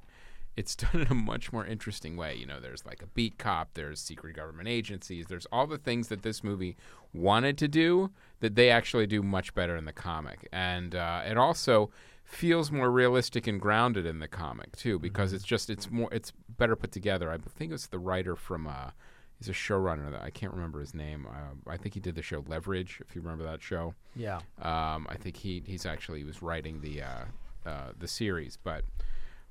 it's 0.57 0.75
done 0.75 1.01
in 1.01 1.07
a 1.07 1.13
much 1.13 1.53
more 1.53 1.65
interesting 1.65 2.17
way. 2.17 2.35
You 2.35 2.45
know, 2.45 2.59
there's 2.59 2.85
like 2.85 3.01
a 3.01 3.07
beat 3.07 3.37
cop, 3.37 3.69
there's 3.75 4.01
secret 4.01 4.35
government 4.35 4.67
agencies, 4.67 5.27
there's 5.27 5.45
all 5.51 5.67
the 5.67 5.77
things 5.77 6.09
that 6.09 6.23
this 6.23 6.43
movie 6.43 6.75
wanted 7.13 7.57
to 7.59 7.67
do 7.67 8.11
that 8.41 8.55
they 8.55 8.69
actually 8.69 9.07
do 9.07 9.23
much 9.23 9.53
better 9.53 9.77
in 9.77 9.85
the 9.85 9.93
comic, 9.93 10.47
and 10.51 10.95
uh, 10.95 11.21
it 11.25 11.37
also 11.37 11.89
feels 12.23 12.71
more 12.71 12.91
realistic 12.91 13.47
and 13.47 13.61
grounded 13.61 14.05
in 14.05 14.19
the 14.19 14.27
comic 14.27 14.75
too 14.75 14.99
because 14.99 15.31
it's 15.31 15.45
just 15.45 15.69
it's 15.69 15.89
more 15.89 16.09
it's 16.11 16.33
better 16.57 16.75
put 16.75 16.91
together. 16.91 17.31
I 17.31 17.37
think 17.37 17.71
it's 17.71 17.87
the 17.87 17.99
writer 17.99 18.35
from 18.35 18.67
uh, 18.67 18.89
he's 19.37 19.47
a 19.47 19.53
showrunner 19.53 20.11
that 20.11 20.21
I 20.21 20.29
can't 20.29 20.53
remember 20.53 20.79
his 20.79 20.93
name. 20.93 21.25
Uh, 21.29 21.71
I 21.71 21.77
think 21.77 21.93
he 21.93 21.99
did 21.99 22.15
the 22.15 22.21
show 22.21 22.43
Leverage, 22.47 23.01
if 23.07 23.15
you 23.15 23.21
remember 23.21 23.43
that 23.45 23.61
show. 23.61 23.93
yeah. 24.15 24.37
Um, 24.61 25.07
I 25.09 25.15
think 25.19 25.37
he 25.37 25.63
he's 25.65 25.85
actually 25.85 26.19
he 26.19 26.25
was 26.25 26.41
writing 26.41 26.81
the 26.81 27.03
uh, 27.03 27.25
uh, 27.65 27.91
the 27.97 28.07
series, 28.07 28.57
but 28.61 28.83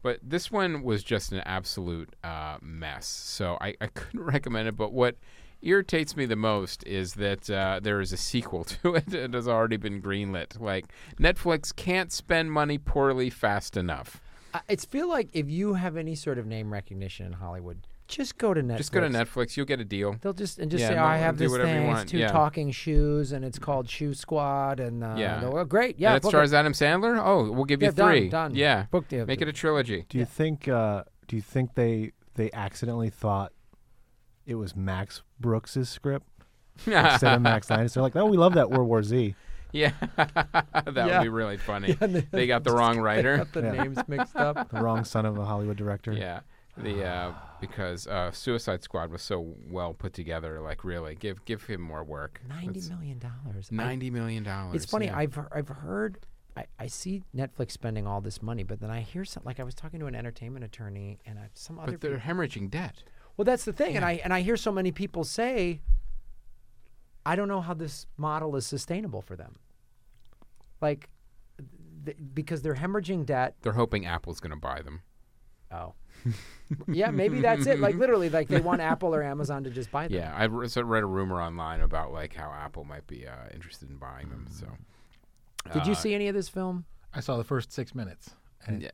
but 0.07 0.21
this 0.23 0.53
one 0.53 0.85
was 0.85 1.03
just 1.03 1.33
an 1.33 1.41
absolute 1.41 2.15
uh, 2.23 2.59
mess. 2.63 3.09
So 3.09 3.59
I, 3.61 3.75
I 3.81 3.89
couldn't 3.89 4.23
recommend 4.35 4.69
it. 4.69 4.77
But 4.77 4.93
what 4.93 5.17
irritates 5.63 6.17
me 6.17 6.27
the 6.27 6.37
most 6.37 6.87
is 6.87 7.15
that 7.15 7.51
uh, 7.51 7.81
there 7.83 8.01
is 8.01 8.13
a 8.13 8.17
sequel 8.17 8.63
to 8.83 8.95
it. 8.95 9.13
It 9.13 9.35
has 9.35 9.49
already 9.49 9.79
been 9.79 10.01
greenlit. 10.01 10.61
Like 10.61 10.85
Netflix 11.19 11.75
can't 11.75 12.13
spend 12.13 12.53
money 12.53 12.79
poorly 12.79 13.31
fast 13.31 13.77
enough. 13.77 14.21
It's 14.69 14.85
feel 14.85 15.09
like 15.09 15.29
if 15.33 15.51
you 15.51 15.75
have 15.75 15.97
any 15.97 16.15
sort 16.15 16.39
of 16.39 16.47
name 16.47 16.73
recognition 16.73 17.27
in 17.27 17.33
Hollywood, 17.33 17.89
just 18.09 18.39
go 18.39 18.55
to 18.55 18.63
Netflix. 18.63 18.77
Just 18.79 18.93
go 18.93 19.01
to 19.01 19.09
Netflix, 19.09 19.57
you'll 19.57 19.67
get 19.67 19.81
a 19.81 19.85
deal. 19.85 20.17
They'll 20.21 20.33
just 20.33 20.59
and 20.59 20.71
just 20.71 20.83
Yeah, 20.83 20.89
say, 20.91 20.97
"Oh, 20.99 21.05
I 21.05 21.17
have 21.17 21.37
do 21.37 21.45
this 21.45 21.51
whatever 21.53 21.71
you 21.71 21.77
thing. 21.79 21.87
want, 21.89 22.03
It's 22.03 22.11
two 22.13 22.19
yeah. 22.19 22.29
talking 22.29 22.71
shoes, 22.71 23.33
and 23.33 23.45
it's 23.45 23.59
called 23.59 23.89
Shoe 23.89 24.15
Squad." 24.15 24.81
And 24.81 25.03
uh, 25.05 25.17
Yeah. 25.19 25.41
they'll 25.41 25.65
great, 25.65 25.99
yeah, 25.99 26.11
and 26.11 26.17
it 26.19 26.23
book 26.23 26.31
stars 26.31 26.53
Adam 26.53 26.73
Sandler. 26.73 27.19
Oh, 27.25 27.51
we'll 27.51 27.65
give 27.65 27.83
you 27.83 27.89
Yeah, 27.89 27.93
done, 27.93 28.09
three. 28.11 28.29
done. 28.29 28.55
Yeah, 28.55 28.87
Book 28.91 29.09
the 29.09 29.25
make 29.27 29.41
it 29.41 29.49
a 29.49 29.53
trilogy. 29.53 30.05
Do 30.09 30.19
you 30.19 30.25
think? 30.25 30.69
Uh, 30.69 31.05
do 31.29 31.37
you 31.37 31.43
think 31.43 31.75
they 31.75 32.13
they 32.35 32.51
accidentally 32.53 33.11
thought 33.11 33.53
it 34.47 34.55
was 34.57 34.77
Max 34.77 35.23
Brooks's 35.41 35.89
script 35.89 36.27
instead 36.87 37.35
of 37.35 37.43
Max 37.43 37.69
Landis? 37.71 37.95
They're 37.95 38.03
like, 38.03 38.15
oh, 38.17 38.27
we 38.27 38.37
love 38.37 38.55
that 38.55 38.71
World 38.71 38.89
War 38.89 39.03
Z. 39.03 39.35
Yeah, 39.73 39.91
that 40.17 40.87
Yeah. 40.95 41.19
would 41.19 41.23
be 41.25 41.29
really 41.29 41.57
funny. 41.59 41.95
and 42.01 42.15
they, 42.15 42.21
They 42.31 42.47
got 42.47 42.65
the 42.65 42.73
wrong 42.73 42.95
they 42.95 43.01
writer. 43.03 43.37
got 43.39 43.53
the 43.53 43.61
Yeah. 43.63 43.73
names 43.73 43.99
mixed 44.09 44.37
up. 44.37 44.71
The 44.71 44.81
wrong 44.81 45.05
son 45.05 45.27
of 45.27 45.37
a 45.37 45.45
Hollywood 45.45 45.77
director. 45.77 46.13
Yeah, 46.13 46.41
the 46.79 47.05
uh, 47.05 47.33
because 47.61 48.07
uh, 48.07 48.31
Suicide 48.33 48.83
Squad 48.83 49.11
was 49.11 49.23
so 49.23 49.55
well 49.71 49.95
put 49.95 50.13
together. 50.13 50.61
Like, 50.61 50.85
really, 50.85 51.15
give 51.15 51.45
give 51.45 51.65
him 51.65 51.81
more 51.81 52.05
work. 52.05 52.41
Ninety 52.49 52.81
That's 52.81 52.89
million 52.91 53.19
dollars. 53.19 53.71
Ninety 53.73 54.11
million 54.11 54.43
dollars. 54.43 54.77
It's 54.83 54.91
funny. 54.91 55.07
yeah. 55.07 55.17
I've 55.19 55.39
I've 55.53 55.69
heard. 55.69 56.19
I, 56.57 56.65
I 56.79 56.87
see 56.87 57.23
Netflix 57.37 57.73
spending 57.73 58.07
all 58.07 58.23
this 58.23 58.43
money, 58.43 58.63
but 58.63 58.81
then 58.81 58.91
I 58.91 59.01
hear 59.01 59.27
some 59.27 59.43
like 59.45 59.61
I 59.61 59.63
was 59.65 59.75
talking 59.75 60.01
to 60.01 60.07
an 60.07 60.15
entertainment 60.15 60.65
attorney 60.65 61.19
and 61.27 61.39
I, 61.39 61.49
some 61.53 61.79
other. 61.79 61.93
but 61.93 62.01
they're 62.01 62.19
people- 62.19 62.35
hemorrhaging 62.35 62.71
debt. 62.71 63.03
well, 63.37 63.45
that's 63.45 63.65
the 63.67 63.73
thing, 63.75 63.95
and 63.97 64.05
I 64.05 64.21
and 64.25 64.33
I 64.33 64.41
hear 64.41 64.57
so 64.57 64.73
many 64.73 64.91
people 64.91 65.23
say, 65.25 65.81
I 67.27 67.37
don't 67.37 67.49
know 67.49 67.61
how 67.61 67.75
this 67.75 68.07
model 68.17 68.57
is 68.57 68.67
sustainable 68.67 69.21
for 69.21 69.37
them. 69.37 69.57
Like, 70.81 71.09
th- 72.05 72.17
because 72.35 72.63
they're 72.63 72.75
hemorrhaging 72.77 73.27
debt. 73.27 73.57
They're 73.63 73.73
hoping 73.73 74.07
Apple's 74.07 74.41
going 74.41 74.51
to 74.53 74.57
buy 74.61 74.81
them. 74.83 75.01
Oh, 75.73 75.95
yeah, 76.89 77.11
maybe 77.11 77.41
that's 77.41 77.67
it. 77.67 77.81
Like 77.81 77.95
literally, 77.97 78.29
like 78.29 78.49
they 78.49 78.61
want 78.61 78.81
Apple 78.81 79.15
or 79.15 79.23
Amazon 79.23 79.65
to 79.65 79.71
just 79.71 79.91
buy 79.91 80.09
them. 80.09 80.19
Yeah, 80.19 80.35
I 80.35 80.45
re- 80.45 80.69
so 80.69 80.83
read 80.83 81.03
a 81.03 81.07
rumor 81.07 81.41
online 81.41 81.81
about 81.81 82.13
like 82.13 82.35
how 82.35 82.51
Apple 82.53 82.85
might 82.85 83.07
be 83.07 83.27
uh, 83.27 83.33
interested 83.55 83.89
in 83.91 83.97
buying 83.97 84.29
them. 84.29 84.47
So, 84.51 84.67
Did 85.73 85.87
you 85.87 85.93
uh, 85.93 85.97
see 85.97 86.15
any 86.15 86.29
of 86.29 86.35
this 86.35 86.49
film? 86.49 86.85
I 87.15 87.21
saw 87.21 87.37
the 87.37 87.45
first 87.45 87.73
six 87.73 87.95
minutes. 87.95 88.31
And 88.67 88.83
Yeah. 88.83 88.91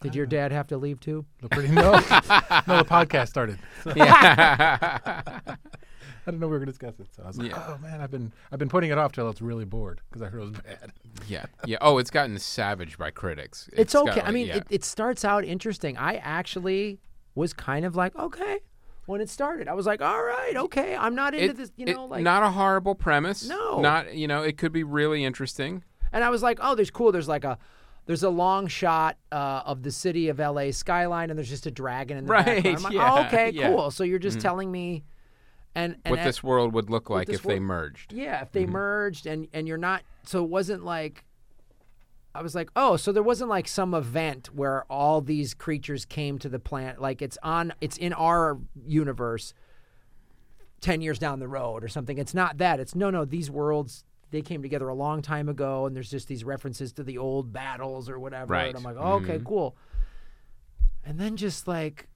Did 0.00 0.14
your 0.14 0.26
dad 0.26 0.52
have 0.52 0.66
to 0.66 0.76
leave 0.76 1.00
too? 1.00 1.24
looked 1.40 1.54
pretty 1.54 1.72
no, 1.72 1.92
no, 1.92 1.98
the 1.98 2.84
podcast 2.86 3.28
started. 3.28 3.58
Yeah. 3.96 5.40
I 6.26 6.30
didn't 6.30 6.40
know 6.40 6.46
we 6.48 6.52
were 6.52 6.58
going 6.58 6.66
to 6.66 6.72
discuss 6.72 6.98
it, 7.00 7.06
so 7.14 7.22
I 7.22 7.26
was 7.28 7.38
like, 7.38 7.50
Yeah. 7.50 7.62
"Oh 7.68 7.78
man, 7.78 8.00
I've 8.00 8.10
been 8.10 8.32
I've 8.52 8.58
been 8.58 8.68
putting 8.68 8.90
it 8.90 8.98
off 8.98 9.12
till 9.12 9.28
it's 9.30 9.42
really 9.42 9.64
bored 9.64 10.00
because 10.08 10.22
I 10.22 10.26
heard 10.26 10.38
it 10.42 10.44
was 10.44 10.50
bad." 10.52 10.92
yeah, 11.28 11.46
yeah. 11.66 11.76
Oh, 11.80 11.98
it's 11.98 12.10
gotten 12.10 12.38
savaged 12.38 12.98
by 12.98 13.10
critics. 13.10 13.68
It's, 13.72 13.92
got, 13.94 14.08
okay. 14.08 14.20
I 14.20 14.24
like, 14.26 14.34
mean, 14.34 14.46
yeah. 14.48 14.56
it, 14.56 14.66
it 14.70 14.84
starts 14.84 15.24
out 15.24 15.44
interesting. 15.44 15.96
I 15.96 16.16
actually 16.16 17.00
was 17.34 17.52
kind 17.52 17.84
of 17.84 17.94
like, 17.96 18.14
okay, 18.16 18.60
when 19.06 19.20
it 19.20 19.28
started, 19.28 19.68
I 19.68 19.74
was 19.74 19.86
like, 19.86 20.00
all 20.00 20.22
right, 20.22 20.56
okay, 20.56 20.96
I'm 20.96 21.14
not 21.14 21.34
into 21.34 21.50
It- 21.50 21.56
this, 21.56 21.72
you 21.76 21.86
it- 21.86 21.94
know, 21.94 22.06
like, 22.06 22.22
not 22.22 22.42
a 22.42 22.50
horrible 22.50 22.94
premise. 22.94 23.46
No. 23.48 23.80
not 23.80 24.14
you 24.14 24.26
know, 24.28 24.42
it 24.42 24.56
could 24.56 24.72
be 24.72 24.82
really 24.84 25.24
interesting. 25.24 25.82
and 26.12 26.22
I 26.24 26.30
was 26.30 26.42
like, 26.42 26.58
oh, 26.62 26.74
there's 26.74 26.90
cool. 26.90 27.12
There's 27.12 27.28
like 27.28 27.44
a, 27.44 27.58
there's 28.06 28.22
a 28.22 28.28
long 28.30 28.66
shot 28.66 29.16
uh, 29.32 29.62
of 29.64 29.82
the 29.82 29.90
city 29.90 30.28
of 30.28 30.38
LA 30.38 30.70
skyline, 30.70 31.30
and 31.30 31.38
there's 31.38 31.48
just 31.48 31.66
a 31.66 31.70
dragon 31.70 32.18
in 32.18 32.26
the 32.26 32.32
Right, 32.32 32.44
background. 32.62 32.76
I'm 32.76 32.82
like, 32.82 32.92
yeah, 32.94 33.12
oh, 33.14 33.26
okay, 33.26 33.50
yeah. 33.50 33.62
Mm-hmm. 33.64 33.74
cool. 33.76 33.90
So 33.90 34.04
you're 34.04 34.18
just 34.18 34.40
telling 34.40 34.70
me, 34.70 35.04
and, 35.74 35.96
and 36.04 36.10
what 36.12 36.20
at- 36.20 36.24
this 36.24 36.42
world 36.42 36.72
would 36.74 36.88
look 36.90 37.10
like 37.10 37.28
if 37.28 37.42
they 37.42 37.58
merged. 37.60 38.12
Yeah, 38.12 38.40
if 38.42 38.48
Mm-hmm. 38.48 38.58
they 38.58 38.66
merged 38.66 39.26
and 39.26 39.48
and 39.52 39.66
you're 39.68 39.76
not 39.78 40.02
so 40.24 40.44
it 40.44 40.50
wasn't 40.50 40.84
like 40.84 41.24
I 42.36 42.42
was 42.42 42.54
like, 42.56 42.68
"Oh, 42.74 42.96
so 42.96 43.12
there 43.12 43.22
wasn't 43.22 43.48
like 43.48 43.68
some 43.68 43.94
event 43.94 44.48
where 44.54 44.84
all 44.90 45.20
these 45.20 45.54
creatures 45.54 46.04
came 46.04 46.38
to 46.40 46.48
the 46.48 46.58
planet 46.58 47.00
like 47.00 47.22
it's 47.22 47.38
on 47.42 47.72
it's 47.80 47.96
in 47.96 48.12
our 48.12 48.58
universe 48.86 49.54
10 50.80 51.00
years 51.00 51.18
down 51.18 51.38
the 51.38 51.48
road 51.48 51.82
or 51.84 51.88
something. 51.88 52.18
It's 52.18 52.34
not 52.34 52.58
that. 52.58 52.78
It's 52.80 52.94
no, 52.94 53.08
no, 53.10 53.24
these 53.24 53.50
worlds 53.50 54.04
they 54.30 54.42
came 54.42 54.62
together 54.62 54.88
a 54.88 54.94
long 54.94 55.22
time 55.22 55.48
ago, 55.48 55.86
and 55.86 55.94
there's 55.94 56.10
just 56.10 56.26
these 56.26 56.42
references 56.42 56.92
to 56.94 57.04
the 57.04 57.18
old 57.18 57.52
battles 57.52 58.08
or 58.10 58.18
whatever. 58.18 58.52
Right. 58.52 58.68
And 58.68 58.76
I'm 58.76 58.82
like, 58.82 58.96
oh, 58.98 59.14
okay, 59.22 59.38
Mhm. 59.38 59.44
cool. 59.44 59.76
And 61.04 61.20
then 61.20 61.36
just 61.36 61.68
like, 61.68 62.08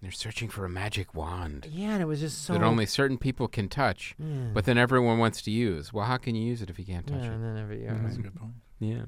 They're 0.00 0.10
searching 0.12 0.48
for 0.48 0.64
a 0.64 0.68
magic 0.68 1.12
wand 1.14 1.66
yeah, 1.70 1.90
and 1.94 2.00
it 2.02 2.04
was 2.04 2.20
just 2.20 2.44
so. 2.44 2.52
that 2.52 2.62
only 2.62 2.86
certain 2.86 3.18
people 3.18 3.48
can 3.48 3.68
touch, 3.68 4.14
yeah. 4.18 4.50
but 4.54 4.64
then 4.64 4.78
everyone 4.78 5.18
wants 5.18 5.42
to 5.42 5.50
use. 5.50 5.92
Well, 5.92 6.04
how 6.04 6.16
can 6.18 6.36
you 6.36 6.44
use 6.46 6.62
it 6.62 6.70
if 6.70 6.78
you 6.78 6.84
can't 6.84 7.06
touch 7.06 7.18
yeah, 7.22 7.30
it? 7.30 7.34
and 7.34 7.44
then 7.44 7.58
every 7.60 7.80
year. 7.80 7.98
That's 8.02 8.16
a 8.16 8.20
good 8.20 8.34
point. 8.36 8.52
Yeah. 8.78 9.02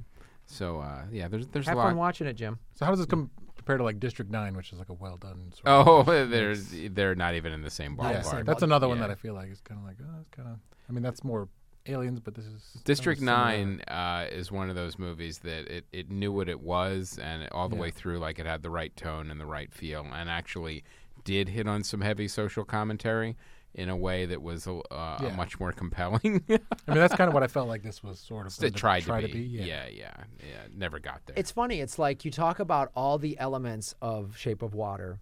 So 0.46 0.80
uh, 0.80 1.02
yeah, 1.12 1.28
there's 1.28 1.46
there's 1.48 1.66
Have 1.66 1.76
a 1.76 1.78
lot. 1.78 1.86
fun 1.90 1.96
watching 1.96 2.26
it, 2.26 2.32
Jim. 2.34 2.58
So 2.74 2.84
how 2.84 2.90
does 2.90 2.98
this 2.98 3.06
com- 3.06 3.30
compare 3.56 3.76
to 3.78 3.84
like 3.84 4.00
District 4.00 4.30
Nine, 4.32 4.56
which 4.56 4.72
is 4.72 4.80
like 4.80 4.88
a 4.88 4.94
well 4.94 5.16
done? 5.16 5.52
Sort 5.54 5.66
of 5.68 5.86
Oh, 5.88 6.02
mix? 6.28 6.70
they're 6.70 6.88
they're 6.88 7.14
not 7.14 7.34
even 7.36 7.52
in 7.52 7.62
the 7.62 7.70
same 7.70 7.96
yeah, 7.96 8.14
ballpark. 8.14 8.24
same 8.24 8.44
that's 8.44 8.58
ballpark. 8.60 8.62
another 8.64 8.88
one 8.88 8.98
that 8.98 9.10
I 9.10 9.14
feel 9.14 9.34
like 9.34 9.50
is 9.50 9.60
kind 9.60 9.78
of 9.80 9.86
like 9.86 9.96
oh, 10.02 10.18
it's 10.20 10.30
kind 10.30 10.48
of. 10.48 10.56
I 10.88 10.92
mean, 10.92 11.04
that's 11.04 11.22
more 11.22 11.48
aliens, 11.86 12.20
but 12.20 12.34
this 12.34 12.44
is 12.46 12.62
District. 12.84 13.20
Nine 13.20 13.80
uh, 13.88 14.26
is 14.30 14.50
one 14.52 14.68
of 14.70 14.76
those 14.76 14.98
movies 14.98 15.38
that 15.38 15.66
it, 15.68 15.84
it 15.92 16.10
knew 16.10 16.32
what 16.32 16.48
it 16.48 16.60
was, 16.60 17.18
and 17.22 17.48
all 17.52 17.68
the 17.68 17.76
Yeah. 17.76 17.82
way 17.82 17.90
through, 17.90 18.18
like 18.18 18.38
it 18.38 18.46
had 18.46 18.62
the 18.62 18.70
right 18.70 18.94
tone 18.96 19.30
and 19.30 19.40
the 19.40 19.46
right 19.46 19.72
feel, 19.72 20.06
and 20.12 20.28
actually 20.30 20.84
did 21.24 21.48
hit 21.50 21.66
on 21.66 21.82
some 21.84 22.00
heavy 22.00 22.28
social 22.28 22.64
commentary 22.64 23.36
in 23.74 23.88
a 23.88 23.96
way 23.96 24.26
that 24.26 24.42
was 24.42 24.66
uh, 24.66 24.80
Yeah. 25.22 25.34
much 25.36 25.60
more 25.60 25.70
compelling. 25.72 26.42
I 26.48 26.52
mean, 26.52 26.60
that's 26.86 27.14
kind 27.14 27.28
of 27.28 27.34
what 27.34 27.42
I 27.44 27.46
felt 27.46 27.68
like 27.68 27.82
this 27.82 28.02
was 28.02 28.18
sort 28.18 28.46
of. 28.46 28.52
it 28.58 28.60
going 28.60 28.72
tried 28.72 29.02
try 29.04 29.20
to 29.20 29.28
be. 29.28 29.40
Yeah. 29.40 29.64
yeah, 29.64 29.86
yeah, 29.88 30.14
yeah. 30.40 30.62
Never 30.74 30.98
got 30.98 31.20
there. 31.26 31.34
It's 31.38 31.52
funny. 31.52 31.80
It's 31.80 31.98
like 31.98 32.24
you 32.24 32.30
talk 32.32 32.58
about 32.58 32.90
all 32.96 33.16
the 33.18 33.38
elements 33.38 33.94
of 34.02 34.36
Shape 34.36 34.62
of 34.62 34.74
Water 34.74 35.20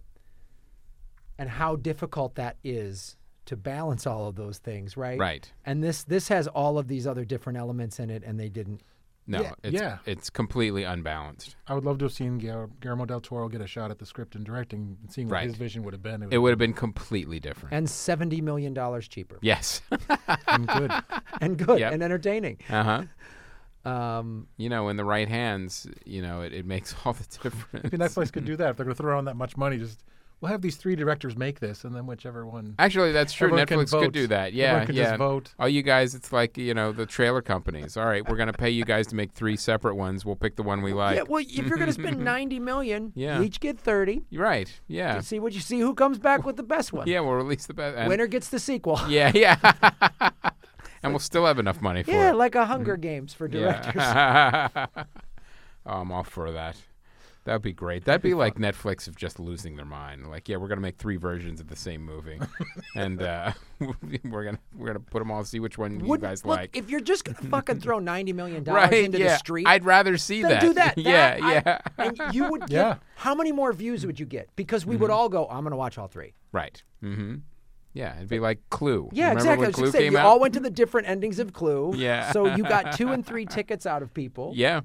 and 1.37 1.49
how 1.49 1.75
difficult 1.75 2.35
that 2.35 2.57
is 2.63 3.15
to 3.49 3.57
balance 3.57 4.05
all 4.07 4.27
of 4.27 4.35
those 4.35 4.57
things, 4.59 4.95
right? 4.95 5.19
right. 5.19 5.51
And 5.65 5.83
this 5.83 6.03
this 6.03 6.27
has 6.29 6.47
all 6.47 6.77
of 6.77 6.87
these 6.87 7.05
other 7.05 7.25
different 7.25 7.57
elements 7.59 7.99
in 7.99 8.09
it, 8.09 8.23
and 8.23 8.39
they 8.39 8.49
didn't. 8.49 8.81
No, 9.27 9.41
Yeah, 9.41 9.51
it's 9.63 9.73
yeah. 9.73 9.97
it's 10.07 10.29
completely 10.31 10.83
unbalanced. 10.85 11.55
I 11.67 11.75
would 11.75 11.83
love 11.85 11.99
to 11.99 12.05
have 12.05 12.11
seen 12.13 12.39
Guillermo 12.39 12.71
Guillermo 12.79 13.05
del 13.05 13.19
Toro 13.21 13.47
get 13.47 13.61
a 13.61 13.67
shot 13.67 13.91
at 13.91 13.99
the 13.99 14.05
script 14.05 14.33
and 14.35 14.43
directing, 14.43 14.97
and 15.01 15.11
seeing 15.11 15.27
what 15.27 15.35
Right. 15.35 15.47
his 15.47 15.55
vision 15.55 15.83
would 15.83 15.93
have 15.93 16.01
been. 16.01 16.27
It 16.31 16.37
would 16.39 16.49
have 16.49 16.57
been 16.57 16.73
completely 16.73 17.39
different. 17.39 17.73
And 17.75 17.87
seventy 17.89 18.41
million 18.41 18.73
dollars 18.73 19.07
cheaper, 19.07 19.37
yes. 19.41 19.81
and 20.47 20.67
good. 20.67 20.91
and 21.41 21.57
good 21.57 21.79
Yep. 21.79 21.93
and 21.93 22.01
entertaining. 22.03 22.57
uh 22.69 22.83
huh. 22.83 23.03
Um, 23.89 24.47
You 24.57 24.69
know, 24.69 24.89
in 24.89 24.97
the 24.97 25.05
right 25.05 25.27
hands, 25.29 25.87
you 26.05 26.21
know, 26.21 26.41
it, 26.41 26.53
it 26.53 26.65
makes 26.65 26.95
all 27.05 27.13
the 27.13 27.23
difference. 27.43 27.83
Maybe 27.83 27.97
Netflix 27.97 28.31
could 28.31 28.45
do 28.45 28.55
that 28.57 28.71
if 28.71 28.77
they're 28.77 28.85
going 28.85 28.95
to 28.95 29.01
throw 29.01 29.11
around 29.11 29.25
that 29.25 29.35
much 29.37 29.55
money. 29.57 29.77
Just 29.77 30.03
we'll 30.41 30.51
have 30.51 30.61
these 30.61 30.75
three 30.77 30.95
directors 30.95 31.35
make 31.37 31.59
this, 31.59 31.83
and 31.83 31.95
then 31.95 32.05
whichever 32.05 32.45
one. 32.45 32.75
Actually, 32.79 33.11
that's 33.11 33.33
true. 33.33 33.47
Everyone 33.47 33.65
can 33.67 33.79
Netflix 33.79 33.99
could 34.01 34.11
do 34.13 34.27
that. 34.27 34.53
Yeah, 34.53 34.73
Everyone 34.81 34.95
yeah. 34.95 35.03
just 35.03 35.17
vote. 35.17 35.53
All 35.59 35.67
you 35.69 35.81
guys, 35.81 36.15
it's 36.15 36.31
like 36.31 36.57
you 36.57 36.73
know 36.73 36.91
the 36.91 37.05
trailer 37.05 37.41
companies. 37.41 37.97
All 37.97 38.05
right, 38.05 38.27
we're 38.27 38.37
gonna 38.37 38.53
pay 38.53 38.69
you 38.69 38.85
guys 38.85 39.07
to 39.07 39.15
make 39.15 39.31
three 39.33 39.55
separate 39.57 39.95
ones. 39.95 40.25
We'll 40.25 40.35
pick 40.35 40.55
the 40.55 40.63
one 40.63 40.81
we 40.81 40.93
like. 40.93 41.17
yeah, 41.17 41.23
well, 41.27 41.43
if 41.43 41.51
you're 41.65 41.77
going 41.77 41.87
to 41.87 41.93
spend 41.93 42.19
ninety 42.23 42.59
million, 42.59 43.11
Yeah. 43.15 43.37
you 43.39 43.45
each 43.45 43.59
get 43.59 43.79
thirty. 43.79 44.25
You're 44.29 44.43
right. 44.43 44.69
Yeah, 44.87 45.15
You 45.17 45.21
see 45.21 45.39
what 45.39 45.53
you 45.53 45.59
see. 45.59 45.79
Who 45.79 45.93
comes 45.93 46.17
back 46.19 46.45
with 46.45 46.55
the 46.57 46.63
best 46.63 46.93
one? 46.93 47.07
yeah. 47.07 47.19
We'll 47.19 47.33
release 47.35 47.65
the 47.65 47.73
best. 47.73 47.97
and- 47.97 48.07
Winner 48.09 48.27
gets 48.27 48.49
the 48.49 48.59
sequel. 48.59 48.99
Yeah, 49.09 49.31
yeah. 49.33 49.57
and 51.03 51.11
we'll 51.13 51.19
still 51.19 51.45
have 51.45 51.59
enough 51.59 51.81
money 51.81 52.03
for 52.03 52.11
Yeah, 52.11 52.31
it. 52.31 52.35
like 52.35 52.55
a 52.55 52.65
Hunger 52.65 52.97
Games 52.97 53.33
for 53.33 53.47
directors. 53.47 53.95
Yeah. 53.95 54.67
oh, 55.85 56.01
I'm 56.01 56.11
all 56.11 56.23
for 56.23 56.51
that. 56.51 56.75
That'd 57.49 57.63
be 57.63 57.73
great. 57.73 58.05
That'd 58.05 58.21
be 58.21 58.35
like 58.35 58.57
Netflix 58.57 59.07
of 59.07 59.15
just 59.15 59.39
losing 59.39 59.75
their 59.75 59.83
mind. 59.85 60.27
Like, 60.29 60.47
yeah, 60.47 60.57
we're 60.57 60.67
gonna 60.67 60.81
make 60.81 60.97
three 60.97 61.15
versions 61.17 61.59
of 61.59 61.67
the 61.67 61.75
same 61.75 62.05
movie, 62.05 62.39
and 62.95 63.19
uh, 63.23 63.53
we're 63.79 64.43
gonna 64.43 64.59
we're 64.77 64.85
gonna 64.85 64.99
put 64.99 65.17
them 65.17 65.31
all. 65.31 65.43
See 65.43 65.59
which 65.59 65.75
one 65.75 65.99
you 66.05 66.17
guys 66.19 66.45
look, 66.45 66.57
like. 66.57 66.77
if 66.77 66.91
you're 66.91 66.99
just 66.99 67.25
gonna 67.25 67.39
fucking 67.49 67.79
throw 67.79 67.97
ninety 68.13 68.33
million 68.33 68.63
dollars 68.63 68.91
right? 68.91 69.03
into 69.05 69.17
yeah. 69.17 69.29
the 69.29 69.37
street, 69.39 69.65
I'd 69.67 69.83
rather 69.83 70.15
see 70.19 70.43
that. 70.43 70.61
do 70.61 70.73
that. 70.75 70.95
yeah, 70.99 71.39
That, 71.39 71.43
I- 71.43 71.53
yeah. 72.05 72.05
and 72.27 72.35
you 72.35 72.51
would 72.51 72.61
get 72.67 72.71
Yeah. 72.71 72.95
how 73.15 73.33
many 73.33 73.51
more 73.51 73.73
views 73.73 74.05
would 74.05 74.19
you 74.19 74.27
get? 74.27 74.55
Because 74.55 74.85
we 74.85 74.93
Mm-hmm. 74.93 75.01
would 75.01 75.11
all 75.11 75.27
go, 75.29 75.47
I'm 75.47 75.63
gonna 75.63 75.75
watch 75.75 75.97
all 75.97 76.07
three. 76.07 76.33
right. 76.51 76.83
Mm-hmm. 77.03 77.37
Yeah, 77.93 78.15
it'd 78.17 78.29
be 78.29 78.39
like 78.39 78.59
Clue. 78.69 79.09
Yeah, 79.11 79.29
Remember 79.29 79.39
exactly. 79.39 79.51
I 79.51 79.57
When 79.57 79.67
was 79.69 79.75
Clue 79.75 79.83
just 79.85 79.91
saying, 79.93 80.05
came 80.05 80.11
you 80.13 80.19
out? 80.19 80.25
all 80.27 80.39
went 80.39 80.53
to 80.53 80.59
the 80.59 80.69
different 80.69 81.07
endings 81.09 81.39
of 81.39 81.53
Clue. 81.53 81.93
Yeah. 81.95 82.31
So 82.31 82.55
you 82.55 82.61
got 82.63 82.91
two 82.91 83.09
and 83.09 83.25
three 83.25 83.47
tickets 83.47 83.87
out 83.87 84.03
of 84.03 84.13
people. 84.13 84.51
yeah. 84.55 84.81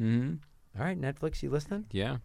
Mm-hmm. 0.00 0.36
All 0.78 0.84
right, 0.84 1.00
Netflix, 1.00 1.42
you 1.42 1.50
listening? 1.50 1.86
Yeah. 1.90 2.18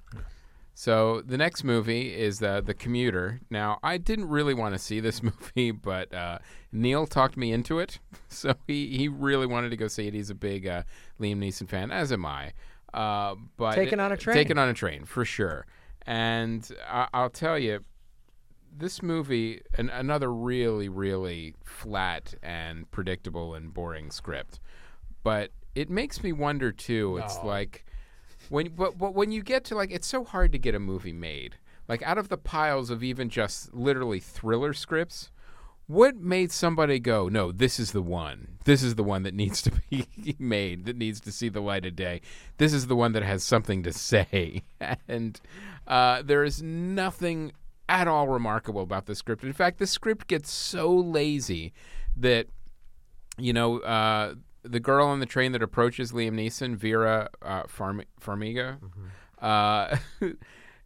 So 0.77 1.21
the 1.21 1.37
next 1.37 1.63
movie 1.63 2.13
is 2.13 2.43
uh, 2.43 2.61
The 2.61 2.73
Commuter. 2.73 3.39
Now, 3.49 3.79
I 3.81 3.97
didn't 3.97 4.27
really 4.27 4.53
want 4.53 4.75
to 4.75 4.79
see 4.79 4.99
this 4.99 5.23
movie, 5.55 5.71
but 5.71 6.13
uh, 6.13 6.39
Neil 6.71 7.07
talked 7.07 7.37
me 7.37 7.51
into 7.51 7.79
it. 7.79 7.99
So 8.27 8.53
he, 8.67 8.97
he 8.97 9.07
really 9.07 9.45
wanted 9.45 9.69
to 9.69 9.77
go 9.77 9.87
see 9.87 10.07
it. 10.07 10.13
He's 10.13 10.29
a 10.29 10.35
big 10.35 10.67
uh, 10.67 10.83
Liam 11.21 11.37
Neeson 11.37 11.69
fan, 11.69 11.89
as 11.89 12.11
am 12.11 12.25
I. 12.25 12.51
Uh, 12.93 13.35
but 13.55 13.75
Taken 13.75 14.01
on 14.01 14.11
a 14.11 14.17
train. 14.17 14.35
Taken 14.35 14.57
on 14.57 14.67
a 14.67 14.73
train, 14.73 15.05
for 15.05 15.23
sure. 15.23 15.65
And 16.05 16.69
I, 16.89 17.07
I'll 17.13 17.29
tell 17.29 17.57
you, 17.57 17.79
this 18.75 19.01
movie, 19.01 19.61
an, 19.77 19.89
another 19.89 20.33
really, 20.33 20.89
really 20.89 21.55
flat 21.63 22.33
and 22.43 22.91
predictable 22.91 23.55
and 23.55 23.73
boring 23.73 24.11
script. 24.11 24.59
But 25.23 25.51
it 25.73 25.89
makes 25.89 26.21
me 26.21 26.33
wonder, 26.33 26.73
too. 26.73 27.17
It's 27.23 27.37
like 27.41 27.85
when 28.49 28.69
but, 28.69 28.97
but 28.97 29.13
when 29.13 29.31
you 29.31 29.41
get 29.41 29.63
to 29.65 29.75
like 29.75 29.91
it's 29.91 30.07
so 30.07 30.23
hard 30.23 30.51
to 30.51 30.57
get 30.57 30.75
a 30.75 30.79
movie 30.79 31.13
made. 31.13 31.55
Like 31.87 32.01
out 32.03 32.17
of 32.17 32.29
the 32.29 32.37
piles 32.37 32.89
of 32.89 33.03
even 33.03 33.29
just 33.29 33.73
literally 33.73 34.19
thriller 34.19 34.73
scripts 34.73 35.31
what 35.87 36.15
made 36.15 36.51
somebody 36.51 36.97
go 36.97 37.29
no 37.29 37.51
this 37.51 37.79
is 37.79 37.91
the 37.91 38.01
one. 38.01 38.57
This 38.65 38.81
is 38.81 38.95
the 38.95 39.03
one 39.03 39.23
that 39.23 39.35
needs 39.35 39.61
to 39.63 39.71
be 39.89 40.35
made 40.39 40.85
that 40.85 40.95
needs 40.95 41.19
to 41.21 41.31
see 41.31 41.49
the 41.49 41.61
light 41.61 41.85
of 41.85 41.95
day. 41.95 42.21
This 42.57 42.73
is 42.73 42.87
the 42.87 42.95
one 42.95 43.11
that 43.13 43.23
has 43.23 43.43
something 43.43 43.83
to 43.83 43.93
say. 43.93 44.63
And 45.07 45.39
uh, 45.87 46.21
there 46.23 46.43
is 46.43 46.61
nothing 46.61 47.51
at 47.87 48.07
all 48.07 48.27
remarkable 48.27 48.81
about 48.81 49.05
the 49.05 49.15
script. 49.15 49.43
In 49.43 49.53
fact 49.53 49.77
the 49.77 49.87
script 49.87 50.27
gets 50.27 50.51
so 50.51 50.91
lazy 50.91 51.73
that 52.17 52.47
you 53.37 53.53
know, 53.53 53.79
uh, 53.79 54.35
the 54.65 54.79
girl 54.79 55.07
on 55.07 55.19
the 55.19 55.25
train 55.25 55.51
that 55.53 55.61
approaches 55.61 56.11
Liam 56.11 56.33
Neeson, 56.33 56.75
Vera 56.75 57.29
uh, 57.41 57.63
Farm- 57.67 58.03
Farmiga, 58.19 58.77
uh, 59.41 59.97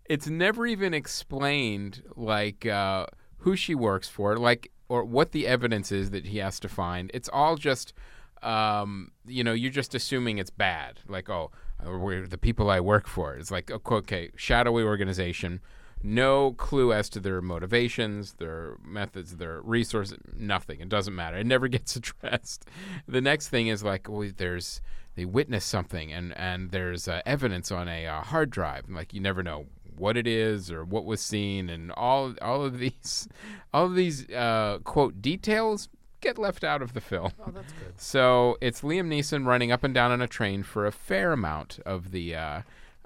it's 0.06 0.28
never 0.28 0.66
even 0.66 0.94
explained, 0.94 2.04
like, 2.16 2.66
uh, 2.66 3.06
who 3.40 3.56
she 3.56 3.76
works 3.76 4.10
for, 4.10 4.38
like, 4.38 4.72
or 4.90 5.04
what 5.04 5.32
the 5.32 5.48
evidence 5.48 5.92
is 5.92 6.10
that 6.12 6.26
he 6.26 6.40
has 6.40 6.60
to 6.60 6.68
find. 6.68 7.12
It's 7.14 7.30
all 7.32 7.56
just, 7.56 7.94
um, 8.42 9.12
you 9.26 9.44
know, 9.44 9.54
you're 9.54 9.72
just 9.72 9.96
assuming 9.96 10.38
it's 10.40 10.50
bad. 10.50 11.00
Like, 11.08 11.30
oh, 11.30 11.52
uh, 11.86 11.98
we're 11.98 12.28
the 12.28 12.38
people 12.38 12.70
I 12.70 12.80
work 12.80 13.08
for. 13.08 13.36
It's 13.36 13.52
like, 13.52 13.72
okay 13.72 14.32
shadowy 14.36 14.84
organization 14.84 15.62
no 16.02 16.54
clue 16.54 16.94
as 16.94 17.10
to 17.10 17.20
their 17.20 17.42
motivations, 17.42 18.34
their 18.34 18.78
methods, 18.84 19.38
their 19.38 19.62
resources, 19.62 20.18
nothing. 20.36 20.80
It 20.80 20.90
doesn't 20.90 21.16
matter. 21.16 21.38
It 21.38 21.48
never 21.48 21.68
gets 21.70 21.96
addressed. 21.96 22.66
The 23.08 23.22
next 23.22 23.50
thing 23.50 23.68
is 23.68 23.84
like, 23.84 24.08
well, 24.10 24.30
there's 24.38 24.82
they 25.16 25.26
witness 25.26 25.66
something, 25.66 26.14
and 26.14 26.36
and 26.38 26.72
there's 26.72 27.08
uh, 27.08 27.22
evidence 27.26 27.72
on 27.72 27.88
a 27.88 28.08
uh, 28.08 28.22
hard 28.22 28.50
drive. 28.50 28.86
And, 28.86 28.96
like 28.96 29.14
you 29.14 29.20
never 29.20 29.44
know 29.44 29.66
what 29.98 30.16
it 30.16 30.26
is 30.26 30.72
or 30.72 30.86
what 30.86 31.06
was 31.06 31.20
seen, 31.22 31.70
and 31.70 31.92
all 31.92 32.34
all 32.42 32.64
of 32.64 32.80
these 32.80 33.28
all 33.74 33.86
of 33.86 33.96
these 33.96 34.30
uh, 34.30 34.80
quote 34.84 35.22
details 35.22 35.90
get 36.22 36.38
left 36.38 36.64
out 36.64 36.82
of 36.82 36.94
the 36.94 37.02
film. 37.02 37.32
Oh, 37.40 37.52
that's 37.52 37.72
good. 37.74 37.94
So 37.98 38.58
it's 38.62 38.82
Liam 38.82 39.08
Neeson 39.08 39.46
running 39.46 39.72
up 39.72 39.84
and 39.84 39.94
down 39.94 40.12
on 40.12 40.22
a 40.22 40.28
train 40.28 40.64
for 40.64 40.86
a 40.86 40.92
fair 40.92 41.34
amount 41.34 41.80
of 41.86 42.12
the 42.12 42.36
uh, 42.36 42.62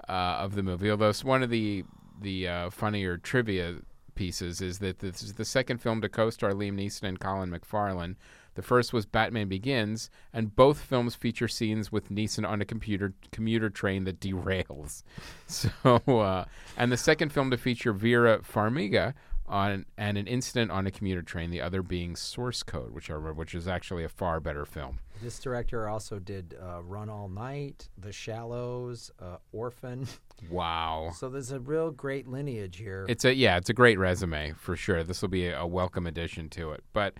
uh, 0.08 0.12
of 0.12 0.54
the 0.54 0.62
movie. 0.62 0.90
Although 0.90 1.08
it's 1.08 1.24
one 1.24 1.42
of 1.42 1.50
the 1.50 1.84
the 2.20 2.48
uh, 2.48 2.70
funnier 2.70 3.16
trivia 3.16 3.76
pieces 4.14 4.60
is 4.60 4.78
that 4.78 5.00
this 5.00 5.22
is 5.22 5.34
the 5.34 5.44
second 5.44 5.78
film 5.78 6.00
to 6.00 6.08
co-star 6.08 6.52
Liam 6.52 6.74
Neeson 6.74 7.04
and 7.04 7.20
Colin 7.20 7.50
McFarlane. 7.50 8.16
The 8.54 8.62
first 8.62 8.92
was 8.92 9.04
Batman 9.04 9.48
Begins, 9.48 10.10
and 10.32 10.54
both 10.54 10.78
films 10.78 11.16
feature 11.16 11.48
scenes 11.48 11.90
with 11.90 12.08
Neeson 12.08 12.48
on 12.48 12.60
a 12.60 12.64
computer 12.64 13.12
commuter 13.32 13.68
train 13.68 14.04
that 14.04 14.20
derails. 14.20 15.02
So, 15.46 15.70
uh, 16.06 16.46
and 16.76 16.90
the 16.90 16.96
second 16.96 17.30
film 17.30 17.50
to 17.50 17.58
feature 17.58 17.92
Vera 17.92 18.38
Farmiga 18.38 19.14
on 19.46 19.84
and 19.98 20.16
an 20.16 20.26
incident 20.26 20.70
on 20.70 20.86
a 20.86 20.90
commuter 20.90 21.22
train. 21.22 21.50
The 21.50 21.60
other 21.60 21.82
being 21.82 22.16
Source 22.16 22.62
Code, 22.62 22.92
which 22.92 23.10
I 23.10 23.14
which 23.14 23.54
is 23.54 23.68
actually 23.68 24.04
a 24.04 24.08
far 24.08 24.40
better 24.40 24.64
film. 24.64 25.00
This 25.24 25.38
director 25.38 25.88
also 25.88 26.18
did 26.18 26.54
uh, 26.62 26.82
Run 26.82 27.08
All 27.08 27.30
Night, 27.30 27.88
The 27.96 28.12
Shallows, 28.12 29.10
uh, 29.18 29.38
Orphan. 29.52 30.06
Wow. 30.50 31.12
So 31.16 31.30
there's 31.30 31.50
a 31.50 31.60
real 31.60 31.90
great 31.90 32.28
lineage 32.28 32.76
here. 32.76 33.06
It's 33.08 33.24
a 33.24 33.34
yeah, 33.34 33.56
it's 33.56 33.70
a 33.70 33.72
great 33.72 33.98
resume 33.98 34.52
for 34.58 34.76
sure. 34.76 35.02
This 35.02 35.22
will 35.22 35.30
be 35.30 35.46
a, 35.46 35.60
a 35.60 35.66
welcome 35.66 36.06
addition 36.06 36.50
to 36.50 36.72
it. 36.72 36.84
But 36.92 37.14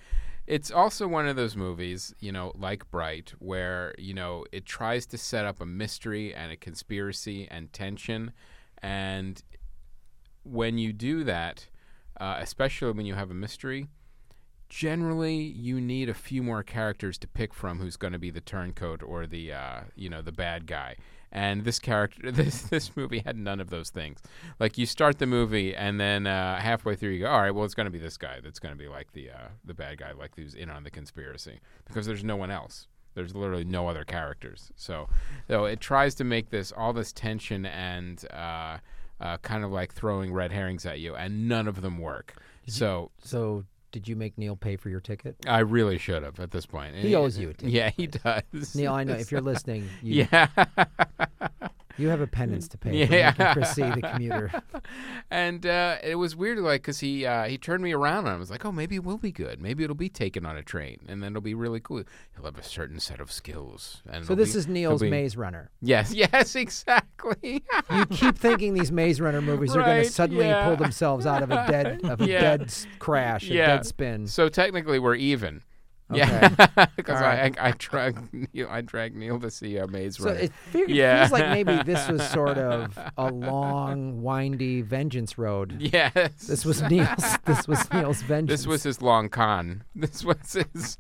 it's 0.47 0.71
also 0.71 1.09
one 1.09 1.27
of 1.27 1.37
those 1.37 1.57
movies, 1.57 2.15
you 2.21 2.31
know, 2.31 2.53
like 2.57 2.91
Bright, 2.91 3.33
where 3.39 3.95
you 3.97 4.13
know 4.13 4.45
it 4.53 4.67
tries 4.67 5.07
to 5.07 5.17
set 5.17 5.47
up 5.47 5.63
a 5.63 5.67
mystery 5.67 6.35
and 6.35 6.53
a 6.53 6.57
conspiracy 6.57 7.49
and 7.51 7.73
tension, 7.73 8.33
and 8.83 9.43
when 10.43 10.77
you 10.77 10.93
do 10.93 11.25
that, 11.25 11.69
uh, 12.21 12.37
especially 12.41 12.93
when 12.93 13.07
you 13.07 13.15
have 13.15 13.31
a 13.31 13.35
mystery, 13.35 13.89
generally 14.69 15.37
you 15.37 15.81
need 15.81 16.09
a 16.09 16.15
few 16.15 16.43
more 16.43 16.63
characters 16.63 17.19
to 17.19 17.29
pick 17.29 17.55
from 17.55 17.79
who's 17.79 17.97
going 17.97 18.13
to 18.13 18.19
be 18.19 18.31
the 18.31 18.41
turncoat 18.41 19.03
or 19.03 19.27
the 19.27 19.53
uh, 19.53 19.81
you 19.95 20.09
know 20.09 20.23
the 20.23 20.33
bad 20.33 20.67
guy. 20.67 20.97
And 21.31 21.65
this 21.65 21.81
character, 21.81 22.31
this 22.33 22.63
this 22.63 22.97
movie 22.97 23.21
had 23.21 23.37
none 23.37 23.61
of 23.61 23.71
those 23.71 23.91
things. 23.91 24.21
Like 24.61 24.79
you 24.79 24.87
start 24.87 25.19
the 25.19 25.27
movie, 25.27 25.75
and 25.75 26.01
then 26.01 26.27
uh, 26.27 26.61
halfway 26.61 26.95
through 26.97 27.11
you 27.11 27.21
go, 27.21 27.31
all 27.31 27.41
right, 27.41 27.51
well 27.51 27.65
it's 27.65 27.75
going 27.75 27.87
to 27.87 27.91
be 27.91 27.99
this 27.99 28.17
guy 28.17 28.41
that's 28.43 28.59
going 28.59 28.75
to 28.75 28.79
be 28.79 28.89
like 28.89 29.13
the 29.13 29.31
uh, 29.31 29.49
the 29.65 29.75
bad 29.75 29.99
guy, 29.99 30.13
like 30.13 30.37
who's 30.37 30.55
in 30.55 30.71
on 30.71 30.85
the 30.85 30.91
conspiracy, 30.91 31.61
because 31.87 32.07
there's 32.07 32.25
no 32.25 32.37
one 32.37 32.51
else. 32.51 32.87
There's 33.15 33.35
literally 33.35 33.65
no 33.65 33.89
other 33.89 34.05
characters. 34.05 34.73
So, 34.77 35.09
so 35.47 35.67
it 35.67 35.81
tries 35.81 36.17
to 36.17 36.25
make 36.25 36.51
this 36.51 36.73
all 36.73 36.93
this 36.93 37.13
tension 37.13 37.65
and 37.65 38.25
uh, 38.33 38.79
uh, 39.21 39.39
kind 39.39 39.65
of 39.65 39.71
like 39.71 39.93
throwing 39.93 40.33
red 40.33 40.53
herrings 40.53 40.85
at 40.85 41.01
you, 41.01 41.15
and 41.15 41.49
none 41.49 41.69
of 41.69 41.81
them 41.81 41.99
work. 41.99 42.35
So 42.67 43.11
So, 43.23 43.65
did 43.95 44.09
you 44.09 44.17
make 44.17 44.37
Neil 44.37 44.57
pay 44.57 44.75
for 44.75 44.89
your 44.89 44.99
ticket? 44.99 45.37
I 45.47 45.61
really 45.61 45.99
should 45.99 46.25
have 46.25 46.41
at 46.41 46.51
this 46.51 46.67
point. 46.67 46.97
He 46.97 47.15
owes 47.15 47.39
you 47.39 47.51
a 47.51 47.55
ticket. 47.55 47.71
Yeah, 47.73 47.91
he 47.91 48.09
does. 48.09 48.75
Neil, 48.75 48.93
I 48.93 49.05
know 49.05 49.15
if 49.15 49.31
you're 49.31 49.41
listening, 49.53 49.89
you, 50.03 50.27
Yeah. 50.33 50.49
You 51.97 52.09
have 52.09 52.21
a 52.21 52.27
penance 52.27 52.69
to 52.69 52.79
pay. 52.79 53.05
Yeah. 53.07 53.33
for 53.33 53.39
making 53.43 53.53
Chris 53.55 53.73
C, 53.73 53.83
the 53.83 54.01
commuter. 54.13 54.51
and 55.31 55.65
uh, 55.67 55.97
it 56.03 56.17
was 56.17 56.35
weird, 56.37 56.59
like, 56.59 56.83
because 56.83 57.01
he 57.01 57.25
uh, 57.27 57.45
he 57.45 57.59
turned 57.59 57.83
me 57.83 57.93
around 57.93 58.27
and 58.27 58.29
I 58.35 58.37
was 58.37 58.51
like, 58.51 58.65
oh, 58.65 58.73
maybe 58.73 58.97
it 58.97 59.05
will 59.05 59.19
be 59.19 59.33
good. 59.33 59.61
Maybe 59.61 59.85
it'll 59.85 59.95
be 59.97 60.09
taken 60.09 60.45
on 60.47 60.57
a 60.57 60.63
train, 60.63 61.01
and 61.09 61.23
then 61.23 61.33
it'll 61.33 61.43
be 61.43 61.55
really 61.55 61.81
cool. 61.81 62.03
He'll 62.37 62.45
have 62.45 62.59
a 62.59 62.63
certain 62.63 63.01
set 63.01 63.21
of 63.21 63.31
skills. 63.33 64.03
And 64.11 64.25
So 64.27 64.35
this 64.35 64.53
be- 64.53 64.59
is 64.59 64.69
Neil's 64.69 65.03
be- 65.03 65.11
Maze 65.11 65.37
Runner. 65.37 65.71
Yes, 65.81 66.13
yes, 66.15 66.55
exactly. 66.57 67.65
You 67.91 68.07
keep 68.07 68.37
thinking 68.39 68.75
these 68.75 68.93
Maze 68.93 69.21
Runner 69.21 69.41
movies 69.43 69.75
are 69.77 69.83
going 69.83 70.05
to 70.05 70.11
suddenly 70.11 70.47
yeah. 70.47 70.67
pull 70.67 70.77
themselves 70.77 71.27
out 71.27 71.43
of 71.43 71.51
a 71.51 71.67
dead 71.71 72.05
of 72.05 72.21
a 72.21 72.27
Yeah. 72.29 72.41
dead 72.57 72.75
crash, 72.99 73.49
a 73.51 73.55
Yeah. 73.55 73.67
dead 73.67 73.87
spin. 73.87 74.27
so 74.27 74.49
technically, 74.49 74.99
we're 74.99 75.15
even. 75.15 75.63
Okay. 76.15 76.49
Yeah, 76.77 76.87
because 76.97 77.21
right. 77.21 77.57
I, 77.59 77.67
I 77.67 77.69
I 77.69 77.75
drag 77.79 78.17
Neil, 78.55 78.69
I 78.71 78.81
drag 78.81 79.15
Neil 79.17 79.39
to 79.41 79.51
see 79.51 79.77
a 79.77 79.87
Maze 79.87 80.17
So 80.19 80.29
it, 80.29 80.53
fe- 80.53 80.81
it 80.83 80.89
Yeah. 80.91 81.27
feels 81.27 81.33
like 81.41 81.51
maybe 81.51 81.83
this 81.83 82.09
was 82.09 82.29
sort 82.31 82.59
of 82.59 82.99
a 83.17 83.31
long, 83.31 84.23
windy 84.23 84.83
vengeance 84.83 85.37
road. 85.39 85.77
yes, 85.81 86.47
This 86.47 86.65
was 86.65 86.83
Neil's. 86.83 87.39
This 87.45 87.67
was 87.69 87.91
Neil's 87.93 88.23
vengeance. 88.23 88.61
This 88.61 88.67
was 88.67 88.83
his 88.83 89.03
long 89.03 89.29
con. 89.29 89.85
This 89.95 90.25
was 90.25 90.53
his. 90.73 90.99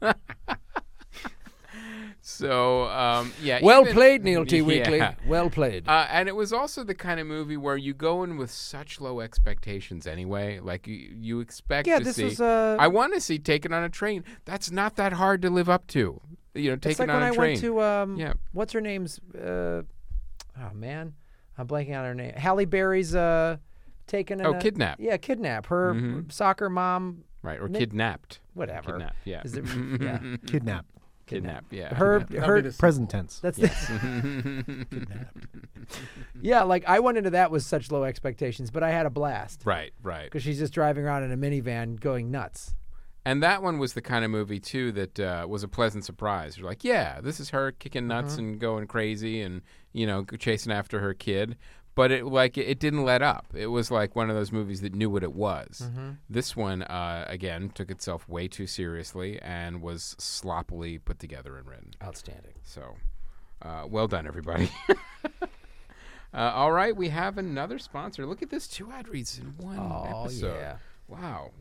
So, 2.26 2.84
um, 2.84 3.32
yeah. 3.42 3.58
well 3.62 3.82
even- 3.82 3.92
played, 3.92 4.24
Neil 4.24 4.46
T. 4.46 4.62
Weekly. 4.72 4.96
Yeah. 4.96 5.14
Well 5.26 5.50
played. 5.50 5.86
Uh, 5.86 6.06
and 6.10 6.26
it 6.26 6.34
was 6.34 6.54
also 6.54 6.82
the 6.82 6.94
kind 6.94 7.20
of 7.20 7.26
movie 7.26 7.58
where 7.58 7.76
you 7.76 7.92
go 7.92 8.22
in 8.24 8.38
with 8.38 8.50
such 8.50 8.98
low 8.98 9.20
expectations 9.20 10.06
anyway. 10.06 10.58
Like 10.58 10.86
you, 10.86 10.94
you 11.20 11.40
expect 11.40 11.86
yeah, 11.86 11.98
to 11.98 12.04
this 12.04 12.16
see. 12.16 12.24
was. 12.24 12.40
Uh, 12.40 12.78
I 12.80 12.88
want 12.88 13.12
to 13.12 13.20
see 13.20 13.38
Taken 13.38 13.74
on 13.74 13.84
a 13.84 13.90
Train. 13.90 14.24
That's 14.46 14.70
not 14.70 14.96
that 14.96 15.12
hard 15.12 15.42
to 15.42 15.50
live 15.50 15.68
up 15.68 15.86
to. 15.88 16.18
You 16.54 16.70
know, 16.70 16.74
it's 16.74 16.82
Taken 16.86 17.08
like 17.08 17.14
on 17.14 17.20
when 17.20 17.28
a 17.30 17.32
I 17.32 17.36
Train. 17.36 17.50
went 17.50 17.60
to 17.60 17.82
um, 17.82 18.16
yeah. 18.16 18.32
what's 18.52 18.72
her 18.72 18.80
name's? 18.80 19.18
Uh, 19.34 19.82
oh 20.58 20.70
man, 20.72 21.12
I'm 21.58 21.66
blanking 21.68 21.98
on 21.98 22.04
her 22.06 22.14
name. 22.14 22.32
Halle 22.36 22.64
Berry's 22.64 23.14
uh, 23.14 23.58
taken. 24.06 24.40
in 24.40 24.46
Oh, 24.46 24.54
a- 24.54 24.58
Kidnap. 24.58 24.98
Yeah, 24.98 25.18
kidnap. 25.18 25.66
Her 25.66 25.92
Mhm. 25.92 26.32
soccer 26.32 26.70
mom. 26.70 27.24
Right. 27.42 27.60
Or 27.60 27.68
Mi- 27.68 27.80
kidnapped. 27.80 28.40
Whatever. 28.54 28.92
Kidnapped. 28.92 29.16
Yeah. 29.26 29.42
Is 29.44 29.54
it- 29.56 29.66
yeah. 30.00 30.36
Kidnap. 30.46 30.86
Kidnap. 31.26 31.64
Yeah. 31.70 31.94
Her. 31.94 32.20
That'd 32.20 32.44
Her. 32.44 32.62
the- 32.62 32.70
Present 32.72 33.10
tense. 33.10 33.38
That's 33.40 33.58
the, 33.58 34.86
yeah. 36.42 36.62
Like 36.62 36.84
I 36.86 37.00
went 37.00 37.18
into 37.18 37.30
that 37.30 37.50
with 37.50 37.62
such 37.62 37.90
low 37.90 38.04
expectations, 38.04 38.70
but 38.70 38.82
I 38.82 38.90
had 38.90 39.06
a 39.06 39.10
blast 39.10 39.62
right. 39.64 39.92
Right. 40.02 40.24
because 40.24 40.42
she's 40.42 40.58
just 40.58 40.72
driving 40.72 41.04
around 41.04 41.24
in 41.24 41.32
a 41.32 41.36
minivan 41.36 41.98
going 42.00 42.30
nuts. 42.30 42.74
And 43.26 43.42
that 43.42 43.62
one 43.62 43.78
was 43.78 43.94
the 43.94 44.02
kind 44.02 44.22
of 44.24 44.30
movie 44.30 44.60
too 44.60 44.92
that 44.92 45.18
uh, 45.18 45.46
was 45.48 45.62
a 45.62 45.68
pleasant 45.68 46.04
surprise. 46.04 46.58
You're 46.58 46.66
like, 46.68 46.84
yeah, 46.84 47.22
this 47.22 47.40
is 47.40 47.50
her 47.50 47.72
kicking 47.72 48.06
nuts 48.06 48.36
and 48.36 48.58
going 48.60 48.86
crazy, 48.86 49.40
and 49.40 49.62
you 49.94 50.06
know, 50.06 50.24
chasing 50.38 50.70
after 50.72 51.00
her 51.00 51.14
kid. 51.14 51.56
But 51.96 52.10
it 52.10 52.26
like 52.26 52.58
it 52.58 52.80
didn't 52.80 53.04
let 53.04 53.22
up. 53.22 53.46
It 53.54 53.68
was 53.68 53.90
like 53.90 54.16
one 54.16 54.28
of 54.28 54.34
those 54.36 54.50
movies 54.50 54.80
that 54.80 54.94
knew 54.94 55.08
what 55.08 55.22
it 55.22 55.32
was. 55.32 55.88
This 56.28 56.56
one, 56.56 56.82
uh, 56.82 57.24
again, 57.28 57.70
took 57.72 57.90
itself 57.90 58.28
way 58.28 58.48
too 58.48 58.66
seriously 58.66 59.38
and 59.40 59.80
was 59.80 60.16
sloppily 60.18 60.98
put 60.98 61.18
together 61.20 61.56
and 61.56 61.68
written. 61.68 61.92
Outstanding. 62.02 62.54
So, 62.64 62.96
uh, 63.62 63.84
well 63.88 64.08
done, 64.08 64.26
everybody. 64.26 64.70
uh, 65.42 65.46
all 66.34 66.72
right, 66.72 66.96
we 66.96 67.10
have 67.10 67.38
another 67.38 67.78
sponsor. 67.78 68.26
Look 68.26 68.42
at 68.42 68.50
this: 68.50 68.66
two 68.66 68.90
ad 68.90 69.08
reads 69.08 69.38
in 69.38 69.54
one 69.58 69.78
Oh 69.78 70.22
episode. 70.24 70.56
yeah. 70.56 70.76
Wow. 71.06 71.52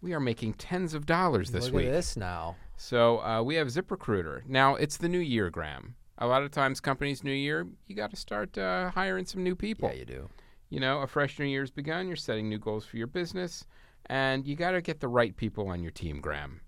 We 0.00 0.12
are 0.12 0.20
making 0.20 0.54
tens 0.54 0.94
of 0.94 1.06
dollars 1.06 1.50
this 1.50 1.64
Look 1.66 1.74
week. 1.74 1.86
at 1.86 1.92
this 1.92 2.16
now. 2.16 2.56
So 2.76 3.18
uh, 3.24 3.42
we 3.42 3.56
have 3.56 3.68
ZipRecruiter. 3.68 4.46
Now, 4.46 4.76
it's 4.76 4.98
the 4.98 5.08
new 5.08 5.18
year, 5.18 5.50
Graham. 5.50 5.96
A 6.18 6.26
lot 6.26 6.42
of 6.42 6.50
times, 6.50 6.80
companies' 6.80 7.22
new 7.22 7.32
year, 7.32 7.66
you 7.86 7.94
got 7.94 8.10
to 8.10 8.16
start 8.16 8.56
uh, 8.56 8.90
hiring 8.90 9.26
some 9.26 9.42
new 9.42 9.54
people. 9.54 9.90
Yeah, 9.90 9.96
you 9.96 10.04
do. 10.04 10.28
You 10.70 10.80
know, 10.80 11.00
a 11.00 11.06
fresh 11.06 11.38
new 11.38 11.44
year's 11.44 11.70
begun. 11.70 12.06
You're 12.06 12.16
setting 12.16 12.48
new 12.48 12.58
goals 12.58 12.84
for 12.84 12.96
your 12.96 13.06
business, 13.06 13.66
and 14.06 14.46
you 14.46 14.56
got 14.56 14.70
to 14.72 14.80
get 14.80 15.00
the 15.00 15.08
right 15.08 15.36
people 15.36 15.68
on 15.68 15.82
your 15.82 15.92
team, 15.92 16.20
Graham. 16.20 16.60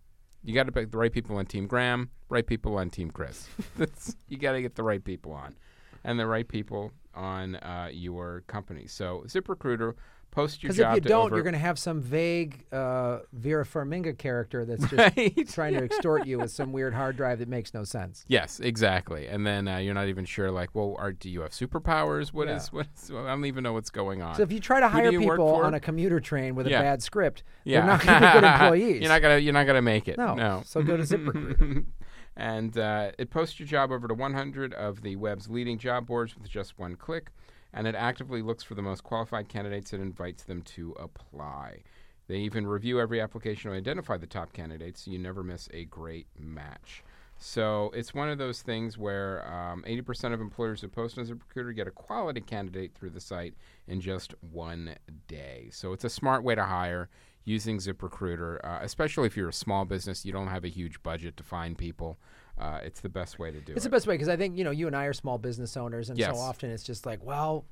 You 0.44 0.54
got 0.54 0.66
to 0.66 0.72
pick 0.72 0.90
the 0.90 0.98
right 0.98 1.12
people 1.12 1.36
on 1.36 1.46
Team 1.46 1.66
Graham, 1.66 2.10
right 2.28 2.46
people 2.46 2.76
on 2.76 2.90
Team 2.90 3.10
Chris. 3.10 3.48
That's, 3.76 4.16
you 4.28 4.38
got 4.38 4.52
to 4.52 4.62
get 4.62 4.76
the 4.76 4.82
right 4.84 5.02
people 5.02 5.32
on, 5.32 5.56
and 6.04 6.18
the 6.18 6.26
right 6.26 6.46
people 6.46 6.92
on 7.14 7.56
uh, 7.56 7.88
your 7.92 8.44
company. 8.46 8.86
So 8.86 9.24
ZipRecruiter, 9.26 9.94
post 10.30 10.62
your 10.62 10.68
Because 10.72 10.78
if 10.80 10.94
you 10.96 11.00
to 11.00 11.08
don't, 11.08 11.26
over- 11.26 11.36
you're 11.36 11.42
going 11.42 11.52
to 11.54 11.58
have 11.58 11.78
some 11.78 12.00
vague 12.00 12.64
uh, 12.72 13.18
Vera 13.32 13.64
Farmiga 13.64 14.16
character 14.16 14.64
that's 14.64 14.82
just 14.88 15.16
Right, 15.16 15.48
trying 15.48 15.74
to 15.74 15.82
extort 15.84 16.26
you 16.26 16.38
with 16.38 16.50
some 16.50 16.72
weird 16.72 16.94
hard 16.94 17.16
drive 17.16 17.38
that 17.40 17.48
makes 17.48 17.72
no 17.74 17.84
sense. 17.84 18.24
Yes, 18.28 18.60
exactly. 18.60 19.26
And 19.26 19.46
then 19.46 19.66
uh, 19.68 19.78
you're 19.78 19.94
not 19.94 20.08
even 20.08 20.24
sure, 20.24 20.50
like, 20.50 20.70
well, 20.74 20.94
are, 20.98 21.12
do 21.12 21.28
you 21.30 21.40
have 21.42 21.50
superpowers? 21.52 22.28
What 22.32 22.48
is? 22.48 22.70
Yeah. 22.72 22.76
what 22.78 22.86
is? 22.96 23.10
I 23.10 23.26
don't 23.28 23.44
even 23.44 23.62
know 23.64 23.72
what's 23.72 23.90
going 23.90 24.22
on. 24.22 24.34
So 24.36 24.42
if 24.42 24.52
you 24.52 24.60
try 24.60 24.80
to 24.80 24.88
hire 24.88 25.10
people 25.10 25.54
on 25.56 25.74
a 25.74 25.80
commuter 25.80 26.20
train 26.20 26.54
with 26.54 26.66
Yeah. 26.66 26.80
a 26.80 26.82
bad 26.82 27.02
script, 27.02 27.42
yeah, 27.64 27.80
they're 27.80 27.86
not 27.86 28.04
going 28.04 28.20
to 28.20 28.26
be 28.28 28.32
good 28.32 28.44
employees. 28.44 29.00
you're 29.02 29.08
not 29.10 29.22
gonna. 29.22 29.38
You're 29.38 29.52
not 29.54 29.66
gonna 29.66 29.82
make 29.82 30.08
it. 30.08 30.18
No. 30.18 30.34
No. 30.34 30.62
So 30.64 30.82
go 30.82 30.96
to 30.96 31.02
ZipRecruiter. 31.02 31.84
and 32.36 32.78
uh, 32.78 33.10
it 33.18 33.30
posts 33.30 33.58
your 33.58 33.66
job 33.66 33.90
over 33.90 34.06
to 34.08 34.14
100 34.14 34.72
of 34.74 35.02
the 35.02 35.16
web's 35.16 35.48
leading 35.48 35.78
job 35.78 36.06
boards 36.06 36.36
with 36.36 36.48
just 36.48 36.78
one 36.78 36.94
click, 36.94 37.30
and 37.78 37.86
it 37.86 37.94
actively 37.94 38.42
looks 38.42 38.64
for 38.64 38.74
the 38.74 38.82
most 38.82 39.04
qualified 39.04 39.48
candidates 39.48 39.92
and 39.92 40.02
invites 40.02 40.42
them 40.42 40.62
to 40.62 40.96
apply. 40.98 41.84
They 42.26 42.38
even 42.38 42.66
review 42.66 43.00
every 43.00 43.20
application 43.20 43.70
to 43.70 43.76
identify 43.76 44.16
the 44.16 44.26
top 44.26 44.52
candidates, 44.52 45.04
so 45.04 45.12
you 45.12 45.18
never 45.20 45.44
miss 45.44 45.68
a 45.72 45.84
great 45.84 46.26
match. 46.36 47.04
So 47.36 47.92
it's 47.94 48.12
one 48.12 48.30
of 48.30 48.36
those 48.36 48.62
things 48.62 48.98
where 48.98 49.46
um, 49.46 49.84
80% 49.86 50.34
of 50.34 50.40
employers 50.40 50.80
who 50.80 50.88
post 50.88 51.18
as 51.18 51.30
a 51.30 51.36
recruiter 51.36 51.70
get 51.70 51.86
a 51.86 51.92
quality 51.92 52.40
candidate 52.40 52.96
through 52.96 53.10
the 53.10 53.20
site 53.20 53.54
in 53.86 54.00
just 54.00 54.34
one 54.50 54.96
day. 55.28 55.68
So 55.70 55.92
it's 55.92 56.04
a 56.04 56.10
smart 56.10 56.42
way 56.42 56.56
to 56.56 56.64
hire 56.64 57.08
using 57.44 57.78
ZipRecruiter, 57.78 58.58
uh, 58.64 58.80
especially 58.82 59.28
if 59.28 59.36
you're 59.36 59.50
a 59.50 59.52
small 59.52 59.84
business, 59.84 60.24
you 60.24 60.32
don't 60.32 60.48
have 60.48 60.64
a 60.64 60.68
huge 60.68 61.00
budget 61.04 61.36
to 61.36 61.44
find 61.44 61.78
people. 61.78 62.18
Uh, 62.58 62.80
it's 62.82 63.00
the 63.00 63.08
best 63.08 63.38
way 63.38 63.50
to 63.50 63.60
do 63.60 63.60
It's 63.60 63.68
it. 63.70 63.76
It's 63.76 63.84
the 63.84 63.90
best 63.90 64.06
way 64.06 64.14
because 64.14 64.28
I 64.28 64.36
think 64.36 64.58
you 64.58 64.64
know 64.64 64.70
you 64.70 64.86
and 64.86 64.96
I 64.96 65.04
are 65.04 65.12
small 65.12 65.38
business 65.38 65.76
owners, 65.76 66.10
and 66.10 66.18
Yes. 66.18 66.34
so 66.34 66.40
often 66.40 66.70
it's 66.70 66.82
just 66.82 67.06
like, 67.06 67.22
well, 67.24 67.64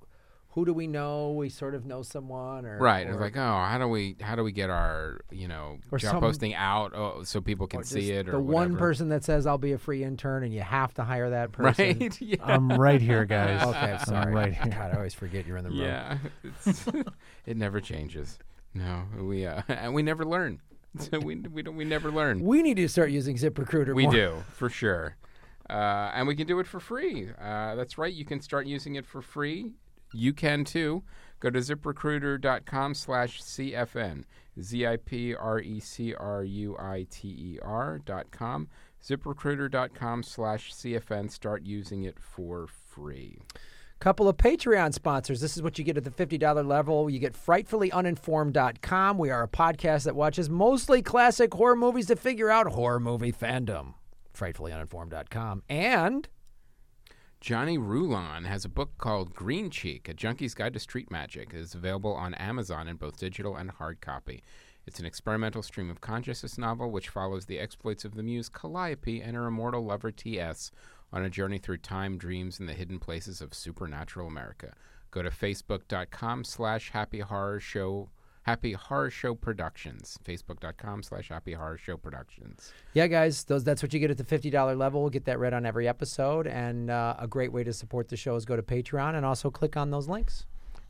who 0.50 0.64
do 0.64 0.72
we 0.72 0.86
know? 0.86 1.32
We 1.32 1.50
sort 1.50 1.74
of 1.74 1.84
know 1.84 2.00
someone, 2.02 2.64
or 2.64 2.78
Right. 2.78 3.06
Or, 3.06 3.10
It's 3.10 3.20
like, 3.20 3.36
oh, 3.36 3.40
how 3.40 3.76
do 3.78 3.88
we 3.88 4.16
how 4.22 4.36
do 4.36 4.42
we 4.44 4.52
get 4.52 4.70
our 4.70 5.20
you 5.30 5.48
know 5.48 5.78
Or 5.90 5.98
job 5.98 6.12
some- 6.12 6.20
posting 6.20 6.54
out 6.54 6.92
oh, 6.94 7.24
so 7.24 7.40
people 7.42 7.66
can 7.66 7.82
see 7.84 8.10
it 8.12 8.28
or 8.28 8.32
the 8.32 8.40
one 8.40 8.76
person 8.76 9.08
that 9.10 9.22
says 9.22 9.46
I'll 9.46 9.58
be 9.58 9.72
a 9.72 9.78
free 9.78 10.02
intern, 10.04 10.44
and 10.44 10.54
you 10.54 10.60
have 10.62 10.94
to 10.94 11.04
hire 11.04 11.30
that 11.30 11.52
person. 11.52 11.98
right? 11.98 12.20
yeah. 12.22 12.36
I'm 12.42 12.68
right 12.70 13.00
here, 13.02 13.24
guys. 13.24 13.62
Okay, 13.66 13.92
I'm 13.92 14.04
sorry. 14.06 14.26
I'm 14.26 14.32
right 14.32 14.54
here. 14.54 14.72
God, 14.72 14.92
I 14.92 14.96
always 14.96 15.14
forget 15.14 15.46
you're 15.46 15.56
in 15.58 15.64
the 15.64 15.70
room. 15.70 15.80
Yeah, 15.80 16.18
it 17.44 17.56
never 17.56 17.80
changes. 17.80 18.38
No, 18.72 19.02
we 19.20 19.46
uh, 19.46 19.62
and 19.68 19.94
we 19.94 20.02
never 20.02 20.24
learn. 20.24 20.60
So 21.10 21.18
we 21.20 21.36
we 21.36 21.62
don't 21.62 21.76
we 21.76 21.84
never 21.84 22.10
learn. 22.10 22.40
We 22.40 22.62
need 22.62 22.78
to 22.78 22.88
start 22.88 23.10
using 23.10 23.36
ZipRecruiter. 23.36 23.94
We 23.94 24.04
more. 24.04 24.12
do 24.12 24.42
for 24.52 24.70
sure, 24.70 25.16
uh, 25.68 26.12
and 26.14 26.26
we 26.26 26.34
can 26.34 26.46
do 26.46 26.58
it 26.58 26.66
for 26.66 26.80
free. 26.80 27.28
Uh, 27.38 27.74
that's 27.74 27.98
right. 27.98 28.10
You 28.12 28.24
can 28.24 28.40
start 28.40 28.66
using 28.66 28.94
it 28.96 29.06
for 29.06 29.22
free. 29.22 29.72
You 30.12 30.32
can 30.32 30.64
too. 30.64 31.04
Go 31.40 31.50
to 31.50 31.58
ziprecruiter.com/cfn. 31.58 34.24
Z 34.60 34.86
i 34.86 34.96
p 34.96 35.34
r 35.34 35.60
e 35.60 35.80
c 35.80 36.14
r 36.14 36.42
u 36.42 36.76
i 36.78 37.06
t 37.10 37.28
e 37.28 37.58
r 37.62 38.00
dot 38.04 38.30
com. 38.30 38.68
ZipRecruiter.com/cfn. 39.02 41.30
Start 41.30 41.62
using 41.64 42.04
it 42.04 42.18
for 42.18 42.66
free. 42.66 43.38
Couple 43.98 44.28
of 44.28 44.36
Patreon 44.36 44.92
sponsors. 44.92 45.40
This 45.40 45.56
is 45.56 45.62
what 45.62 45.78
you 45.78 45.84
get 45.84 45.96
at 45.96 46.04
the 46.04 46.10
$50 46.10 46.66
level. 46.66 47.08
You 47.08 47.18
get 47.18 47.32
frightfullyuninformed.com. 47.32 49.18
We 49.18 49.30
are 49.30 49.42
a 49.42 49.48
podcast 49.48 50.04
that 50.04 50.14
watches 50.14 50.50
mostly 50.50 51.00
classic 51.00 51.54
horror 51.54 51.76
movies 51.76 52.06
to 52.06 52.16
figure 52.16 52.50
out 52.50 52.66
horror 52.68 53.00
movie 53.00 53.32
fandom. 53.32 53.94
Frightfullyuninformed.com. 54.36 55.62
And 55.70 56.28
Johnny 57.40 57.78
Rulon 57.78 58.44
has 58.44 58.66
a 58.66 58.68
book 58.68 58.98
called 58.98 59.34
Green 59.34 59.70
Cheek, 59.70 60.08
A 60.08 60.14
Junkie's 60.14 60.54
Guide 60.54 60.74
to 60.74 60.80
Street 60.80 61.10
Magic. 61.10 61.54
It 61.54 61.60
is 61.60 61.74
available 61.74 62.12
on 62.12 62.34
Amazon 62.34 62.88
in 62.88 62.96
both 62.96 63.18
digital 63.18 63.56
and 63.56 63.70
hard 63.70 64.02
copy. 64.02 64.42
It's 64.86 65.00
an 65.00 65.06
experimental 65.06 65.62
stream 65.62 65.90
of 65.90 66.00
consciousness 66.00 66.58
novel 66.58 66.90
which 66.90 67.08
follows 67.08 67.46
the 67.46 67.58
exploits 67.58 68.04
of 68.04 68.14
the 68.14 68.22
muse 68.22 68.48
Calliope 68.48 69.20
and 69.20 69.34
her 69.34 69.46
immortal 69.46 69.84
lover 69.84 70.12
T.S. 70.12 70.70
on 71.12 71.24
a 71.24 71.30
journey 71.30 71.58
through 71.58 71.78
time, 71.78 72.18
dreams, 72.18 72.58
and 72.60 72.68
the 72.68 72.72
hidden 72.74 72.98
places 72.98 73.40
of 73.40 73.54
supernatural 73.54 74.26
America. 74.26 74.74
Go 75.10 75.22
to 75.22 75.30
facebook.com 75.30 76.44
slash 76.44 76.90
happy 76.90 77.20
horror 77.20 77.60
show 77.60 78.10
happy 78.42 78.74
horror 78.74 79.10
show 79.10 79.34
productions 79.34 80.20
facebook.com 80.24 81.02
slash 81.02 81.30
happy 81.30 81.52
horror 81.52 81.76
show 81.76 81.96
productions 81.96 82.72
Yeah, 82.92 83.08
guys, 83.08 83.42
those 83.44 83.64
that's 83.64 83.82
what 83.82 83.92
you 83.92 83.98
get 83.98 84.10
at 84.12 84.18
the 84.18 84.24
fifty 84.24 84.50
dollar 84.50 84.76
level. 84.76 85.00
We'll 85.00 85.10
get 85.10 85.24
that 85.24 85.38
read 85.40 85.52
on 85.54 85.66
every 85.66 85.88
episode, 85.88 86.46
and 86.46 86.88
uh, 86.90 87.16
a 87.18 87.26
great 87.26 87.50
way 87.52 87.64
to 87.64 87.72
support 87.72 88.08
the 88.08 88.16
show 88.16 88.36
is 88.36 88.44
go 88.44 88.54
to 88.54 88.62
Patreon 88.62 89.16
and 89.16 89.26
also 89.26 89.50
click 89.50 89.76
on 89.76 89.90
those 89.90 90.08
links. 90.08 90.46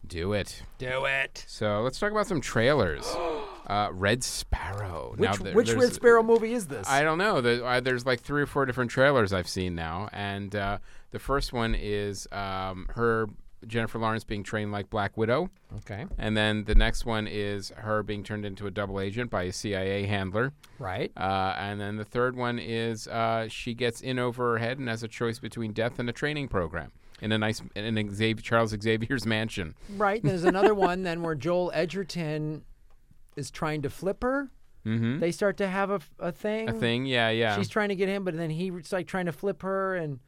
do 0.06 0.32
it 0.34 0.62
Do 0.78 1.04
it. 1.06 1.44
so 1.48 1.80
let's 1.82 1.98
talk 1.98 2.10
about 2.12 2.26
some 2.26 2.40
trailers 2.40 3.04
uh, 3.66 3.88
red 3.92 4.22
sparrow 4.22 5.14
Which 5.16 5.30
Now, 5.30 5.36
there- 5.36 5.54
which 5.54 5.72
Red 5.72 5.92
Sparrow 5.92 6.22
movie 6.22 6.52
is 6.52 6.66
this? 6.66 6.88
I 6.88 7.02
don't 7.02 7.18
know. 7.18 7.40
The, 7.40 7.64
uh, 7.64 7.80
there's 7.80 8.06
like 8.06 8.20
three 8.20 8.42
or 8.42 8.46
four 8.46 8.66
different 8.66 8.90
trailers 8.90 9.32
I've 9.32 9.48
seen 9.48 9.74
now, 9.74 10.08
and 10.12 10.54
uh, 10.54 10.78
the 11.10 11.18
first 11.18 11.52
one 11.52 11.74
is 11.74 12.28
um, 12.32 12.86
her 12.94 13.28
Jennifer 13.66 13.98
Lawrence 13.98 14.22
being 14.22 14.42
trained 14.42 14.70
like 14.70 14.90
Black 14.90 15.16
Widow, 15.16 15.50
okay, 15.78 16.06
and 16.18 16.36
then 16.36 16.64
the 16.64 16.74
next 16.74 17.04
one 17.04 17.26
is 17.26 17.70
her 17.76 18.02
being 18.02 18.22
turned 18.22 18.44
into 18.44 18.66
a 18.66 18.70
double 18.70 19.00
agent 19.00 19.30
by 19.30 19.44
a 19.44 19.52
CIA 19.52 20.04
handler, 20.06 20.52
right. 20.78 21.10
uh, 21.16 21.54
and 21.58 21.80
then 21.80 21.96
the 21.96 22.04
third 22.04 22.36
one 22.36 22.58
is 22.58 23.08
uh, 23.08 23.48
she 23.48 23.74
gets 23.74 24.00
in 24.00 24.18
over 24.18 24.52
her 24.52 24.58
head 24.58 24.78
and 24.78 24.88
has 24.88 25.02
a 25.02 25.08
choice 25.08 25.38
between 25.38 25.72
death 25.72 25.98
and 25.98 26.08
a 26.08 26.12
training 26.12 26.48
program 26.48 26.92
in 27.20 27.32
a 27.32 27.38
nice 27.38 27.62
in 27.74 28.14
Xavier, 28.14 28.42
Charles 28.42 28.74
Xavier's 28.80 29.26
mansion. 29.26 29.74
Right. 29.96 30.22
There's 30.22 30.44
another 30.44 30.74
one 30.88 31.02
then 31.02 31.22
where 31.22 31.34
Joel 31.34 31.70
Edgerton 31.74 32.62
is 33.36 33.50
trying 33.50 33.82
to 33.82 33.90
flip 33.90 34.22
her. 34.22 34.50
Mm-hmm. 34.84 35.18
They 35.18 35.32
start 35.32 35.56
to 35.58 35.66
have 35.68 35.90
a, 35.90 36.00
a 36.18 36.32
thing. 36.32 36.68
A 36.68 36.72
thing, 36.72 37.06
yeah, 37.06 37.30
yeah. 37.30 37.56
She's 37.56 37.68
trying 37.68 37.88
to 37.90 37.96
get 37.96 38.08
him, 38.08 38.24
but 38.24 38.36
then 38.36 38.50
he's 38.50 38.92
like 38.92 39.06
trying 39.06 39.26
to 39.26 39.32
flip 39.32 39.62
her, 39.62 39.94
and 39.96 40.20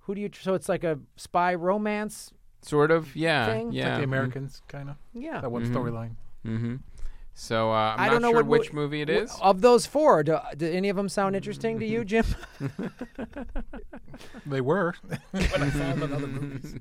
who 0.00 0.14
do 0.14 0.20
you? 0.22 0.30
So 0.40 0.54
it's 0.54 0.68
like 0.68 0.82
a 0.84 0.98
spy 1.16 1.54
romance. 1.54 2.32
sort 2.62 2.90
of, 2.90 3.14
yeah, 3.14 3.46
Thing? 3.46 3.70
yeah. 3.72 3.90
like 3.90 3.98
the 3.98 4.04
Americans, 4.04 4.62
kind 4.66 4.90
of 4.90 4.96
Yeah. 5.12 5.40
that 5.40 5.50
one 5.50 5.64
Mhm. 5.66 5.72
storyline. 5.74 6.16
Mm-hmm. 6.46 6.76
So 7.34 7.70
uh, 7.70 7.94
I'm 7.96 8.00
I 8.00 8.06
not 8.06 8.12
don't 8.14 8.22
know 8.22 8.28
sure 8.32 8.42
what 8.42 8.60
which 8.60 8.72
mo- 8.72 8.80
movie 8.82 9.00
it 9.02 9.08
is. 9.08 9.32
Of 9.40 9.60
those 9.60 9.86
four, 9.86 10.24
do, 10.24 10.38
do 10.56 10.66
any 10.68 10.88
of 10.88 10.96
them 10.96 11.08
sound 11.08 11.36
interesting 11.36 11.78
to 11.78 11.86
you, 11.86 12.04
Jim? 12.04 12.24
They 14.46 14.60
were 14.60 14.94
when 15.30 15.62
I 15.62 15.70
saw 15.70 15.78
them 15.94 16.02
in 16.02 16.12
other 16.12 16.26
movies. 16.26 16.74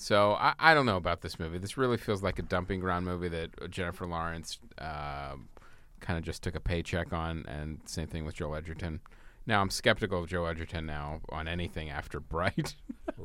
So 0.00 0.34
I, 0.34 0.54
I 0.60 0.74
don't 0.74 0.86
know 0.86 0.96
about 0.96 1.22
this 1.22 1.40
movie. 1.40 1.58
This 1.58 1.76
really 1.76 1.96
feels 1.96 2.22
like 2.22 2.38
a 2.38 2.42
dumping 2.42 2.78
ground 2.78 3.04
movie 3.04 3.28
that 3.30 3.68
Jennifer 3.68 4.06
Lawrence 4.06 4.60
uh, 4.78 5.34
kind 5.98 6.16
of 6.16 6.24
just 6.24 6.40
took 6.40 6.54
a 6.54 6.60
paycheck 6.60 7.12
on, 7.12 7.44
and 7.48 7.80
same 7.84 8.06
thing 8.06 8.24
with 8.24 8.36
Joe 8.36 8.54
Edgerton. 8.54 9.00
Now 9.44 9.60
I'm 9.60 9.70
skeptical 9.70 10.22
of 10.22 10.28
Joe 10.28 10.44
Edgerton 10.46 10.86
now 10.86 11.20
on 11.30 11.48
anything 11.48 11.90
after 11.90 12.20
Bright. 12.20 12.76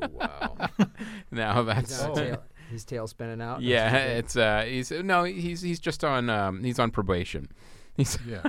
Oh, 0.02 0.08
wow. 0.12 0.70
now 1.32 1.62
that's 1.62 2.04
He's, 2.04 2.16
tail, 2.16 2.44
he's 2.72 2.86
tail 2.86 3.06
spinning 3.06 3.40
out. 3.40 3.62
yeah, 3.62 3.96
it's 3.96 4.36
uh, 4.36 4.64
he's 4.68 4.90
no, 4.90 5.26
he's 5.26 5.62
he's 5.62 5.80
just 5.80 6.04
on 6.04 6.28
um, 6.32 6.64
he's 6.64 6.80
on 6.80 6.90
probation. 6.90 7.50
He's 7.96 8.18
Yeah, 8.28 8.42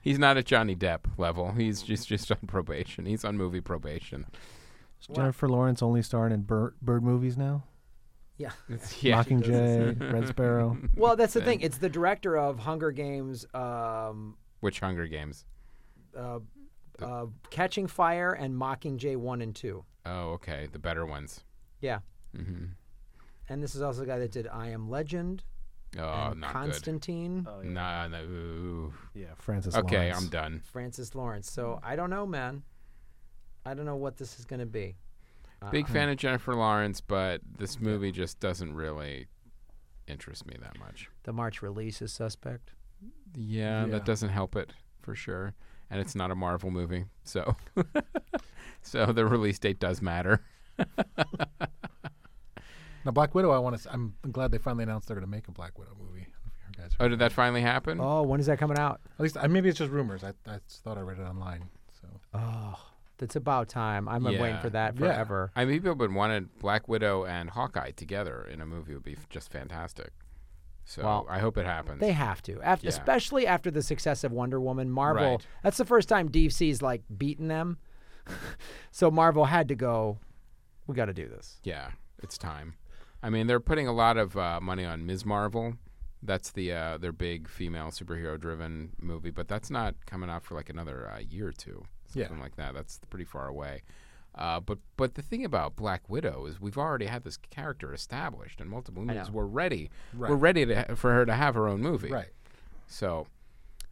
he's 0.00 0.20
not 0.20 0.36
at 0.36 0.44
Johnny 0.44 0.76
Depp 0.76 1.00
level. 1.18 1.50
He's 1.50 1.82
just 1.82 2.06
just 2.06 2.30
on 2.30 2.38
probation. 2.46 3.04
He's 3.04 3.24
on 3.24 3.36
movie 3.36 3.60
probation. 3.60 4.26
Is 5.00 5.06
Jennifer 5.08 5.48
Lawrence 5.48 5.82
only 5.82 6.02
starring 6.02 6.32
in 6.32 6.42
bird, 6.42 6.74
bird 6.82 7.02
movies 7.02 7.36
now? 7.36 7.64
Yeah. 8.36 8.50
Yeah. 9.00 9.22
Mockingjay, 9.22 10.12
Red 10.12 10.28
Sparrow. 10.28 10.76
Well, 10.96 11.16
that's 11.16 11.34
the 11.34 11.40
thing. 11.42 11.60
It's 11.60 11.78
the 11.78 11.88
director 11.88 12.36
of 12.38 12.58
Hunger 12.60 12.90
Games, 12.90 13.46
um, 13.54 14.36
Which 14.60 14.80
Hunger 14.80 15.06
Games? 15.06 15.44
uh, 16.16 16.40
uh, 17.00 17.26
Catching 17.50 17.86
Fire, 17.86 18.32
and 18.32 18.54
Mockingjay 18.54 19.16
one 19.16 19.40
and 19.42 19.54
two. 19.54 19.84
Oh, 20.06 20.30
okay, 20.32 20.68
the 20.72 20.78
better 20.78 21.04
ones. 21.06 21.40
Yeah. 21.80 22.00
hmm 22.34 22.66
And 23.48 23.62
this 23.62 23.74
is 23.74 23.82
also 23.82 24.00
the 24.00 24.06
guy 24.06 24.18
that 24.18 24.32
did 24.32 24.46
I 24.48 24.68
Am 24.68 24.88
Legend 24.90 25.44
Oh, 25.98 26.30
and 26.30 26.40
not 26.40 26.52
Constantine, 26.52 27.46
Oh, 27.50 27.60
good. 27.62 27.70
Nah, 27.72 28.06
no. 28.08 28.22
ooh. 28.22 28.94
Yeah, 29.14 29.34
Francis 29.36 29.74
Okay, 29.74 29.96
Lawrence. 30.10 30.18
I'm 30.18 30.28
done. 30.28 30.62
Francis 30.72 31.14
Lawrence. 31.14 31.50
So 31.50 31.80
I 31.82 31.96
don't 31.96 32.10
know, 32.10 32.26
man. 32.26 32.62
I 33.64 33.74
don't 33.74 33.84
know 33.86 33.96
what 33.96 34.16
this 34.16 34.38
is 34.38 34.44
going 34.44 34.60
to 34.60 34.66
be. 34.66 34.96
Uh, 35.62 35.70
Big 35.70 35.86
fan 35.88 36.08
of 36.08 36.16
Jennifer 36.16 36.54
Lawrence, 36.54 37.00
but 37.00 37.40
this 37.58 37.78
movie 37.80 38.12
just 38.12 38.40
doesn't 38.40 38.72
really 38.74 39.26
interest 40.06 40.46
me 40.46 40.56
that 40.62 40.78
much. 40.78 41.08
The 41.24 41.32
March 41.32 41.60
release 41.62 42.00
is 42.00 42.12
suspect. 42.12 42.70
Yeah, 43.36 43.84
Yeah. 43.84 43.90
that 43.92 44.04
doesn't 44.04 44.30
help 44.30 44.56
it 44.56 44.72
for 45.02 45.14
sure. 45.14 45.54
And 45.90 46.00
it's 46.00 46.14
not 46.14 46.30
a 46.30 46.34
Marvel 46.34 46.70
movie, 46.70 47.04
so 47.24 47.56
so 48.82 49.06
the 49.06 49.26
release 49.26 49.58
date 49.58 49.78
does 49.80 50.00
matter. 50.00 50.42
now 53.04 53.10
Black 53.12 53.34
Widow. 53.34 53.50
I 53.50 53.58
want 53.58 53.78
to. 53.80 53.92
I'm 53.92 54.14
glad 54.30 54.50
they 54.52 54.58
finally 54.58 54.84
announced 54.84 55.08
they're 55.08 55.16
going 55.16 55.26
to 55.26 55.30
make 55.30 55.48
a 55.48 55.52
Black 55.52 55.78
Widow 55.78 55.96
movie. 55.98 56.20
I 56.20 56.24
don't 56.24 56.32
know 56.44 56.52
if 56.70 56.76
you 56.76 56.82
guys 56.84 56.92
Oh, 57.00 57.08
did 57.08 57.18
that 57.18 57.32
finally 57.32 57.62
happen? 57.62 57.98
Oh, 58.00 58.22
when 58.22 58.40
is 58.40 58.46
that 58.46 58.58
coming 58.58 58.78
out? 58.78 59.00
At 59.18 59.20
least 59.22 59.36
I, 59.36 59.46
maybe 59.46 59.68
it's 59.68 59.78
just 59.78 59.90
rumors. 59.90 60.22
I, 60.24 60.30
I 60.46 60.58
thought 60.68 60.96
I 60.98 61.00
read 61.02 61.18
it 61.18 61.22
online. 61.24 61.64
So 62.00 62.08
Oh, 62.34 62.78
that's 63.20 63.36
about 63.36 63.68
time. 63.68 64.08
I've 64.08 64.22
been 64.22 64.40
waiting 64.40 64.60
for 64.60 64.70
that 64.70 64.94
Yeah. 64.94 65.06
forever. 65.12 65.52
I 65.54 65.64
mean, 65.64 65.80
people 65.80 65.94
would 65.94 66.12
wanted 66.12 66.58
Black 66.58 66.88
Widow 66.88 67.24
and 67.24 67.50
Hawkeye 67.50 67.92
together 67.92 68.42
in 68.52 68.60
a 68.60 68.66
movie 68.66 68.94
would 68.94 69.04
be 69.04 69.12
f- 69.12 69.28
just 69.28 69.52
fantastic. 69.52 70.10
So 70.84 71.04
Well, 71.04 71.26
I 71.30 71.38
hope 71.38 71.56
it 71.56 71.66
happens. 71.66 72.00
They 72.00 72.10
have 72.12 72.42
to, 72.42 72.60
after, 72.62 72.86
Yeah. 72.86 72.90
especially 72.90 73.46
after 73.46 73.70
the 73.70 73.82
success 73.82 74.24
of 74.24 74.32
Wonder 74.32 74.60
Woman. 74.60 74.90
Marvel. 74.90 75.32
Right. 75.36 75.46
That's 75.62 75.76
the 75.76 75.84
first 75.84 76.08
time 76.08 76.28
DC's 76.28 76.82
like 76.82 77.02
beaten 77.16 77.46
them. 77.46 77.78
so 78.90 79.10
Marvel 79.10 79.44
had 79.44 79.68
to 79.68 79.74
go. 79.76 80.18
We 80.86 80.94
got 80.96 81.04
to 81.06 81.14
do 81.14 81.28
this. 81.28 81.60
Yeah, 81.62 81.90
it's 82.22 82.36
time. 82.38 82.74
I 83.22 83.30
mean, 83.30 83.46
they're 83.46 83.60
putting 83.60 83.86
a 83.86 83.92
lot 83.92 84.16
of 84.16 84.36
uh, 84.36 84.60
money 84.60 84.84
on 84.84 85.06
Ms. 85.06 85.24
Marvel. 85.24 85.74
That's 86.22 86.50
the 86.50 86.72
uh, 86.72 86.98
their 86.98 87.12
big 87.12 87.48
female 87.48 87.86
superhero-driven 87.90 88.90
movie, 89.00 89.30
but 89.30 89.48
that's 89.48 89.70
not 89.70 89.94
coming 90.06 90.28
out 90.28 90.44
for 90.44 90.54
like 90.54 90.68
another 90.68 91.10
uh, 91.10 91.18
year 91.18 91.48
or 91.48 91.52
two, 91.52 91.84
Yeah. 92.14 92.26
something 92.26 92.42
like 92.42 92.56
that. 92.56 92.74
That's 92.74 93.00
pretty 93.08 93.24
far 93.24 93.48
away. 93.48 93.82
Uh, 94.34 94.60
but 94.60 94.78
but 94.96 95.14
the 95.14 95.22
thing 95.22 95.44
about 95.44 95.76
Black 95.76 96.08
Widow 96.08 96.46
is 96.46 96.60
we've 96.60 96.78
already 96.78 97.06
had 97.06 97.24
this 97.24 97.36
character 97.36 97.92
established 97.94 98.60
in 98.60 98.68
multiple 98.68 99.02
movies. 99.02 99.26
know. 99.28 99.32
We're 99.32 99.44
ready. 99.46 99.90
Right. 100.14 100.30
We're 100.30 100.36
ready 100.36 100.66
to 100.66 100.74
ha- 100.74 100.94
for 100.94 101.12
her 101.12 101.24
to 101.26 101.34
have 101.34 101.54
her 101.54 101.66
own 101.66 101.80
movie. 101.80 102.10
right. 102.10 102.28
So, 102.86 103.26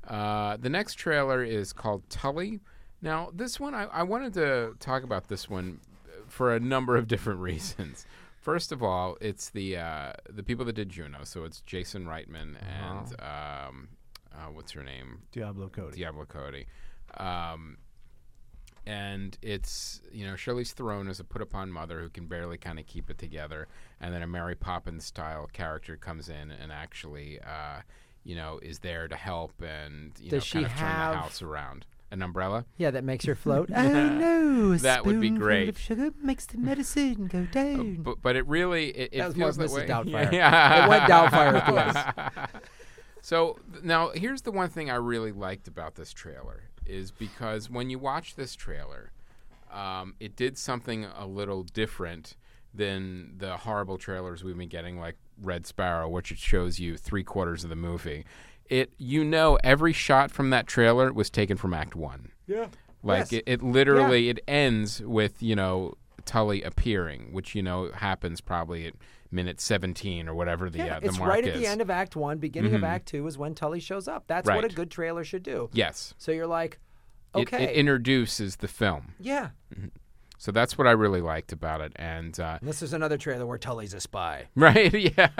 uh, 0.06 0.56
the 0.58 0.68
next 0.68 0.94
trailer 0.94 1.42
is 1.42 1.72
called 1.72 2.08
Tully. 2.10 2.60
Now, 3.00 3.30
this 3.32 3.58
one, 3.60 3.74
I, 3.74 3.84
I 3.84 4.02
wanted 4.02 4.34
to 4.34 4.74
talk 4.80 5.02
about 5.02 5.28
this 5.28 5.48
one 5.48 5.80
for 6.26 6.54
a 6.54 6.60
number 6.60 6.96
of 6.96 7.06
different 7.08 7.40
reasons. 7.50 8.06
First 8.40 8.72
of 8.72 8.82
all, 8.82 9.16
it's 9.20 9.50
the 9.50 9.76
uh, 9.76 10.12
the 10.30 10.42
people 10.42 10.64
that 10.66 10.74
did 10.74 10.88
Juno. 10.88 11.24
So 11.24 11.44
it's 11.44 11.60
Jason 11.62 12.06
Reitman 12.06 12.56
and 12.60 13.14
um, 13.20 13.88
uh, 14.32 14.50
what's 14.52 14.72
her 14.72 14.82
name? 14.82 15.22
Diablo 15.32 15.68
Cody. 15.68 15.96
Diablo 15.96 16.24
Cody. 16.24 16.66
Um, 17.16 17.78
and 18.86 19.36
it's 19.42 20.00
you 20.10 20.26
know 20.26 20.34
Charlize 20.34 20.72
Theron 20.72 21.08
is 21.08 21.20
a 21.20 21.24
put 21.24 21.42
upon 21.42 21.70
mother 21.70 22.00
who 22.00 22.08
can 22.08 22.26
barely 22.26 22.56
kind 22.56 22.78
of 22.78 22.86
keep 22.86 23.10
it 23.10 23.18
together, 23.18 23.68
and 24.00 24.14
then 24.14 24.22
a 24.22 24.26
Mary 24.26 24.54
Poppins 24.54 25.04
style 25.04 25.48
character 25.52 25.96
comes 25.96 26.28
in 26.28 26.50
and 26.50 26.72
actually 26.72 27.38
uh, 27.40 27.80
you 28.24 28.34
know 28.34 28.58
is 28.62 28.78
there 28.78 29.08
to 29.08 29.16
help 29.16 29.60
and 29.60 30.12
you 30.18 30.30
know 30.30 30.38
Does 30.38 30.44
she 30.44 30.54
kind 30.54 30.66
of 30.66 30.72
turn 30.72 30.88
the 30.88 31.16
house 31.16 31.42
around. 31.42 31.86
An 32.10 32.22
umbrella? 32.22 32.64
Yeah, 32.78 32.90
that 32.92 33.04
makes 33.04 33.26
her 33.26 33.34
float. 33.34 33.70
oh 33.74 33.82
no, 34.08 34.72
a 34.72 34.78
That 34.78 35.04
would 35.04 35.20
be 35.20 35.30
great. 35.30 35.68
Of 35.68 35.78
sugar 35.78 36.10
makes 36.22 36.46
the 36.46 36.56
medicine 36.58 37.26
go 37.26 37.44
down. 37.52 37.96
But 38.02 38.22
but 38.22 38.34
it 38.36 38.46
really 38.46 38.88
it, 38.88 39.10
it 39.12 39.18
That 39.18 39.26
was 39.28 39.36
more 39.36 39.52
feels 39.52 39.70
Mrs. 39.72 39.74
way. 39.76 39.86
Doubtfire. 39.86 40.32
Yeah. 40.32 40.84
It 40.84 40.88
went 40.88 41.04
Doubtfire 41.04 41.52
the 41.66 42.60
So 43.20 43.58
now 43.82 44.08
here's 44.10 44.42
the 44.42 44.52
one 44.52 44.70
thing 44.70 44.90
I 44.90 44.94
really 44.94 45.32
liked 45.32 45.68
about 45.68 45.96
this 45.96 46.12
trailer 46.12 46.62
is 46.86 47.10
because 47.10 47.68
when 47.68 47.90
you 47.90 47.98
watch 47.98 48.36
this 48.36 48.54
trailer, 48.54 49.12
um, 49.70 50.14
it 50.18 50.34
did 50.34 50.56
something 50.56 51.04
a 51.04 51.26
little 51.26 51.62
different 51.62 52.36
than 52.72 53.34
the 53.36 53.58
horrible 53.58 53.98
trailers 53.98 54.42
we've 54.42 54.56
been 54.56 54.68
getting, 54.68 54.98
like 54.98 55.16
Red 55.40 55.66
Sparrow, 55.66 56.08
which 56.08 56.30
it 56.32 56.38
shows 56.38 56.78
you 56.78 56.96
three 56.96 57.24
quarters 57.24 57.64
of 57.64 57.70
the 57.70 57.76
movie. 57.76 58.24
It 58.68 58.92
you 58.98 59.24
know 59.24 59.58
every 59.64 59.92
shot 59.92 60.30
from 60.30 60.50
that 60.50 60.66
trailer 60.66 61.12
was 61.12 61.30
taken 61.30 61.56
from 61.56 61.72
Act 61.74 61.94
One. 61.96 62.32
Yeah. 62.46 62.66
Like 63.02 63.30
Yes. 63.30 63.32
it, 63.32 63.44
it 63.46 63.62
literally 63.62 64.28
it 64.28 64.40
ends 64.48 65.00
with 65.02 65.42
you 65.42 65.54
know 65.56 65.94
Tully 66.24 66.62
appearing, 66.62 67.32
which 67.32 67.54
you 67.54 67.62
know 67.62 67.90
happens 67.94 68.40
probably 68.40 68.86
at 68.86 68.94
minute 69.30 69.60
seventeen 69.60 70.28
or 70.28 70.34
whatever 70.34 70.68
the 70.68 70.78
Yeah, 70.78 70.96
uh, 70.96 71.00
the 71.00 71.06
it's 71.06 71.18
mark 71.18 71.30
right 71.30 71.44
is. 71.44 71.54
at 71.54 71.58
the 71.60 71.66
end 71.66 71.80
of 71.80 71.90
Act 71.90 72.16
One, 72.16 72.38
beginning 72.38 72.74
of 72.74 72.80
Mhm. 72.82 72.88
Act 72.88 73.06
Two 73.06 73.26
is 73.26 73.38
when 73.38 73.54
Tully 73.54 73.80
shows 73.80 74.08
up. 74.08 74.24
That's 74.26 74.46
what 74.48 74.64
a 74.64 74.68
good 74.68 74.90
trailer 74.90 75.24
should 75.24 75.42
do. 75.42 75.70
yes, 75.72 76.14
So 76.18 76.32
you're 76.32 76.46
like, 76.46 76.78
okay, 77.34 77.64
it, 77.64 77.76
introduces 77.76 78.56
the 78.56 78.68
film. 78.68 79.14
yeah, 79.20 79.50
So 80.38 80.52
that's 80.52 80.78
what 80.78 80.86
I 80.86 80.92
really 80.92 81.20
liked 81.20 81.52
about 81.52 81.80
it. 81.80 81.92
And 81.96 82.38
uh, 82.38 82.58
This 82.62 82.80
is 82.80 82.92
another 82.92 83.18
trailer 83.18 83.44
where 83.44 83.58
Tully's 83.58 83.92
a 83.92 84.00
spy. 84.00 84.46
Right. 84.54 84.94
Yeah. 85.18 85.30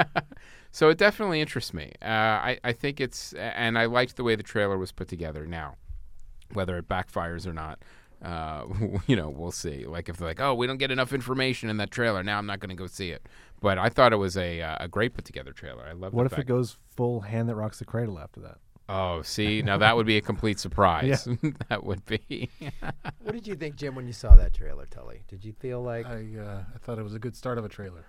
So 0.71 0.91
it 0.91 0.99
definitely 0.99 1.41
interests 1.41 1.73
me. 1.73 1.93
Uh, 2.03 2.07
I 2.51 2.59
I 2.63 2.73
think 2.73 3.01
it's 3.01 3.33
and 3.33 3.79
I 3.79 3.87
liked 3.87 4.17
the 4.17 4.25
way 4.25 4.35
the 4.37 4.43
trailer 4.43 4.77
was 4.77 4.93
put 4.93 5.09
together. 5.09 5.47
Now, 5.47 5.77
whether 6.53 6.77
it 6.77 6.89
backfires 6.89 7.47
or 7.47 7.53
not, 7.55 7.79
uh, 8.23 8.65
you 9.07 9.17
know, 9.17 9.31
we'll 9.31 9.51
see. 9.51 9.87
Like 9.87 10.09
if 10.09 10.17
they're 10.19 10.29
like, 10.29 10.41
oh, 10.41 10.55
we 10.55 10.67
don't 10.67 10.77
get 10.79 10.91
enough 10.91 11.13
information 11.13 11.71
in 11.71 11.79
that 11.79 11.91
trailer, 11.91 12.23
now 12.23 12.39
I'm 12.39 12.47
not 12.47 12.61
going 12.61 12.71
to 12.71 12.77
go 12.77 12.87
see 12.87 13.11
it. 13.11 13.27
But 13.61 13.79
I 13.79 13.89
thought 13.89 14.13
it 14.13 14.17
was 14.17 14.37
a 14.37 14.61
uh, 14.61 14.77
a 14.81 14.89
great 14.89 15.15
put 15.15 15.25
together 15.25 15.53
trailer. 15.53 15.85
I 15.85 15.93
love. 15.93 16.13
It. 16.13 16.17
What 16.17 16.29
the 16.29 16.37
if 16.37 16.41
it 16.41 16.47
goes 16.47 16.77
full 16.97 17.21
hand 17.23 17.49
that 17.49 17.55
rocks 17.57 17.79
the 17.79 17.85
cradle 17.85 18.19
after 18.19 18.41
that? 18.41 18.59
Oh, 18.89 19.23
see, 19.23 19.61
now 19.63 19.77
that 19.85 19.97
would 19.97 20.07
be 20.07 20.17
a 20.17 20.21
complete 20.23 20.59
surprise. 20.59 21.29
that 21.69 21.85
would 21.85 22.05
be. 22.07 22.49
What 23.23 23.33
did 23.35 23.47
you 23.47 23.55
think, 23.57 23.77
Jim, 23.77 23.95
when 23.95 24.07
you 24.07 24.15
saw 24.15 24.35
that 24.37 24.55
trailer, 24.55 24.87
Tully? 24.87 25.21
Did 25.29 25.45
you 25.45 25.53
feel 25.53 25.83
like 25.83 26.07
I 26.07 26.25
uh, 26.41 26.63
I 26.75 26.79
thought 26.79 26.99
it 26.99 27.03
was 27.03 27.15
a 27.15 27.19
good 27.19 27.37
start 27.37 27.59
of 27.59 27.65
a 27.67 27.69
trailer. 27.69 28.07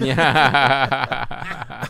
yeah. 0.00 1.86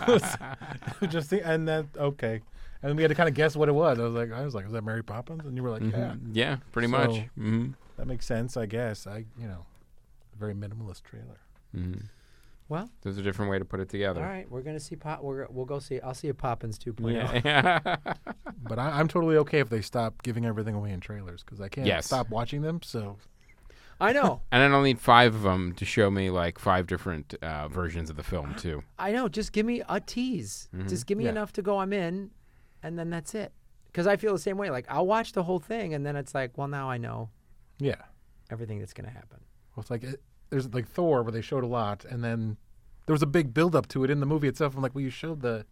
Just 1.08 1.30
think, 1.30 1.42
and 1.46 1.66
then 1.66 1.88
okay, 1.96 2.40
and 2.82 2.96
we 2.96 3.02
had 3.02 3.08
to 3.08 3.14
kind 3.14 3.28
of 3.28 3.34
guess 3.34 3.56
what 3.56 3.68
it 3.68 3.72
was. 3.72 3.98
I 3.98 4.02
was 4.02 4.12
like, 4.14 4.32
I 4.32 4.44
was 4.44 4.54
like, 4.54 4.66
is 4.66 4.72
that 4.72 4.82
Mary 4.84 5.02
Poppins? 5.02 5.46
And 5.46 5.56
you 5.56 5.62
were 5.62 5.70
like, 5.70 5.82
yeah, 5.82 6.14
Mhm. 6.14 6.30
Yeah, 6.32 6.56
pretty 6.72 6.88
much. 6.88 7.14
So- 7.14 7.24
hmm 7.36 7.68
that 7.96 8.06
makes 8.06 8.26
sense, 8.26 8.56
I 8.56 8.66
guess. 8.66 9.06
I 9.06 9.24
you 9.40 9.48
know, 9.48 9.64
very 10.38 10.54
minimalist 10.54 11.02
trailer. 11.02 11.40
hmm 11.74 11.94
Well, 12.68 12.90
There's 13.02 13.16
a 13.16 13.22
different 13.22 13.50
way 13.50 13.58
to 13.58 13.64
put 13.64 13.80
it 13.80 13.88
together. 13.88 14.20
all 14.22 14.28
right, 14.28 14.50
we're 14.50 14.60
gonna 14.62 14.78
see 14.80 14.94
pop. 14.96 15.22
We're, 15.22 15.46
we'll 15.48 15.64
go 15.64 15.78
see. 15.78 16.00
I'll 16.00 16.12
see 16.14 16.28
a 16.28 16.34
Poppins 16.34 16.78
2.0. 16.78 17.44
Yeah. 17.44 17.96
But 18.60 18.78
I, 18.78 18.98
I'm 18.98 19.08
totally 19.08 19.36
okay 19.38 19.60
if 19.60 19.70
they 19.70 19.80
stop 19.80 20.22
giving 20.22 20.44
everything 20.44 20.74
away 20.74 20.90
in 20.90 21.00
trailers 21.00 21.42
because 21.42 21.60
I 21.60 21.68
can't 21.68 21.86
Yes. 21.86 22.04
stop 22.06 22.28
watching 22.28 22.60
them. 22.60 22.80
So 22.82 23.16
I 24.00 24.12
know. 24.12 24.42
and 24.52 24.62
I 24.62 24.68
don't 24.68 24.82
need 24.82 25.00
five 25.00 25.34
of 25.34 25.42
them 25.42 25.72
to 25.76 25.84
show 25.86 26.10
me 26.10 26.28
like 26.28 26.58
five 26.58 26.86
different 26.86 27.34
uh, 27.40 27.68
versions 27.68 28.10
of 28.10 28.16
the 28.16 28.22
film 28.24 28.54
too. 28.56 28.82
I 28.98 29.12
know. 29.12 29.28
Just 29.28 29.52
give 29.52 29.64
me 29.64 29.82
a 29.88 30.00
tease. 30.00 30.68
Mhm. 30.76 30.88
Just 30.88 31.06
give 31.06 31.16
me 31.16 31.24
Yeah. 31.24 31.30
enough 31.30 31.52
to 31.54 31.62
go. 31.62 31.78
I'm 31.78 31.92
in, 31.94 32.30
and 32.82 32.98
then 32.98 33.08
that's 33.10 33.34
it. 33.34 33.52
Because 33.86 34.06
I 34.06 34.16
feel 34.16 34.32
the 34.34 34.38
same 34.38 34.58
way. 34.58 34.68
Like 34.70 34.84
I'll 34.90 35.06
watch 35.06 35.32
the 35.32 35.44
whole 35.44 35.60
thing, 35.60 35.94
and 35.94 36.04
then 36.04 36.14
it's 36.16 36.34
like, 36.34 36.58
well, 36.58 36.68
now 36.68 36.90
I 36.90 36.98
know 36.98 37.30
yeah, 37.78 38.02
everything 38.50 38.80
that's 38.80 38.92
gonna 38.92 39.08
happen. 39.08 39.38
well, 39.76 39.82
it's 39.82 39.90
like 39.90 40.02
it, 40.02 40.20
there's 40.50 40.72
like 40.74 40.88
Thor 40.88 41.22
where 41.22 41.32
they 41.32 41.40
showed 41.42 41.64
a 41.64 41.66
lot, 41.68 42.04
and 42.04 42.22
then 42.24 42.56
there 43.06 43.14
was 43.14 43.22
a 43.22 43.26
big 43.26 43.52
build 43.54 43.74
up 43.76 43.88
to 43.88 44.04
it 44.04 44.10
in 44.10 44.20
the 44.20 44.26
movie 44.26 44.48
itself. 44.48 44.74
I'm 44.76 44.82
like, 44.82 44.94
well, 44.94 45.02
you 45.02 45.10
showed 45.10 45.40
the 45.42 45.64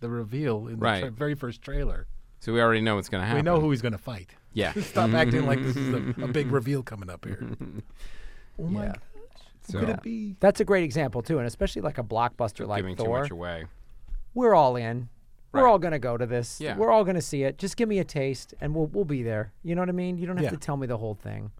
the 0.00 0.08
reveal 0.08 0.68
in 0.68 0.78
the 0.78 1.00
tra- 1.00 1.10
very 1.10 1.34
first 1.34 1.60
trailer. 1.62 2.06
So 2.40 2.52
we 2.52 2.60
already 2.60 2.80
know 2.80 2.94
what's 2.96 3.08
going 3.08 3.20
to 3.22 3.26
happen. 3.26 3.38
We 3.38 3.42
know 3.42 3.58
who 3.60 3.70
he's 3.72 3.82
going 3.82 3.92
to 3.92 3.98
fight. 3.98 4.30
Yeah. 4.52 4.72
Stop 4.80 5.12
acting 5.12 5.44
like 5.44 5.60
this 5.60 5.74
is 5.76 5.92
a, 5.92 5.96
a 6.22 6.28
big 6.28 6.52
reveal 6.52 6.82
coming 6.84 7.10
up 7.10 7.24
here. 7.24 7.44
Oh 8.60 8.64
my 8.68 8.84
Yeah. 8.84 8.88
god, 8.92 9.00
So 9.62 9.78
could 9.80 9.88
it 9.88 10.02
be? 10.02 10.34
That's 10.40 10.60
a 10.60 10.64
great 10.64 10.82
example 10.84 11.22
too, 11.22 11.38
and 11.38 11.46
especially 11.46 11.82
like 11.82 11.98
a 11.98 12.02
blockbuster 12.02 12.66
like 12.66 12.78
giving 12.82 12.96
too 12.96 13.04
Thor. 13.04 13.20
much 13.22 13.30
away. 13.30 13.66
We're 14.34 14.54
all 14.54 14.76
in. 14.76 15.08
We're 15.52 15.62
Right. 15.64 15.70
all 15.70 15.78
gonna 15.78 15.98
go 15.98 16.16
to 16.16 16.26
this. 16.26 16.60
Yeah. 16.60 16.76
We're 16.76 16.90
all 16.90 17.04
gonna 17.04 17.20
see 17.22 17.42
it. 17.44 17.56
Just 17.58 17.76
give 17.76 17.88
me 17.88 17.98
a 18.00 18.04
taste, 18.04 18.54
and 18.60 18.74
we'll 18.74 18.86
we'll 18.86 19.04
be 19.04 19.22
there. 19.22 19.52
You 19.62 19.74
know 19.74 19.82
what 19.82 19.88
I 19.88 19.92
mean? 19.92 20.18
You 20.18 20.26
don't 20.26 20.36
have 20.36 20.44
Yeah. 20.44 20.50
to 20.50 20.56
tell 20.56 20.76
me 20.76 20.86
the 20.86 20.98
whole 20.98 21.14
thing. 21.14 21.50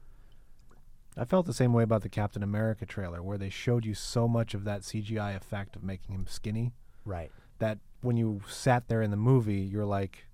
I 1.18 1.24
felt 1.24 1.46
the 1.46 1.52
same 1.52 1.72
way 1.72 1.82
about 1.82 2.02
the 2.02 2.08
Captain 2.08 2.42
America 2.42 2.86
trailer, 2.86 3.22
where 3.22 3.38
they 3.38 3.50
showed 3.50 3.84
you 3.84 3.94
so 3.94 4.28
much 4.28 4.54
of 4.54 4.64
that 4.64 4.82
CGI 4.82 5.34
effect 5.36 5.74
of 5.76 5.82
making 5.82 6.14
him 6.14 6.26
skinny 6.28 6.72
Right. 7.04 7.30
that 7.58 7.78
when 8.02 8.16
you 8.16 8.40
sat 8.48 8.86
there 8.88 9.02
in 9.02 9.10
the 9.10 9.16
movie, 9.16 9.60
you're 9.60 9.84
like, 9.84 10.26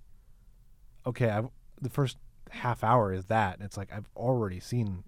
okay, 1.07 1.31
I've, 1.31 1.49
the 1.81 1.89
first 1.91 2.19
half 2.51 2.85
hour 2.85 3.13
is 3.13 3.25
that, 3.27 3.57
and 3.57 3.65
it's 3.65 3.77
like 3.77 3.93
I've 3.93 4.09
already 4.17 4.61
seen 4.61 5.05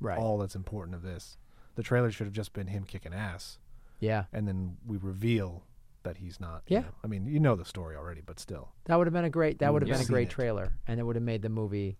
Right. 0.00 0.18
all 0.18 0.38
that's 0.38 0.54
important 0.54 0.94
of 0.94 1.02
this. 1.02 1.36
The 1.74 1.82
trailer 1.82 2.10
should 2.10 2.26
have 2.26 2.34
just 2.34 2.52
been 2.52 2.68
him 2.68 2.84
kicking 2.84 3.12
ass, 3.12 3.58
yeah. 4.00 4.24
and 4.32 4.46
then 4.48 4.76
we 4.86 4.96
reveal 4.96 5.64
that 6.04 6.16
he's 6.18 6.40
not. 6.40 6.62
you 6.68 6.76
Yeah. 6.76 6.80
know. 6.82 6.88
I 7.04 7.06
mean, 7.08 7.26
you 7.26 7.38
know 7.40 7.54
the 7.56 7.64
story 7.64 7.96
already, 7.96 8.22
but 8.24 8.38
still. 8.40 8.70
That 8.84 8.96
would 8.96 9.06
have 9.06 9.14
been 9.14 9.24
a 9.24 9.30
great. 9.30 9.58
That 9.58 9.72
would 9.72 9.82
have 9.82 9.90
been 9.90 10.00
a 10.00 10.08
great 10.08 10.28
it. 10.28 10.30
trailer, 10.30 10.72
and 10.86 10.98
it 10.98 11.02
would 11.04 11.16
have 11.16 11.22
made 11.24 11.42
the 11.42 11.48
movie 11.48 11.98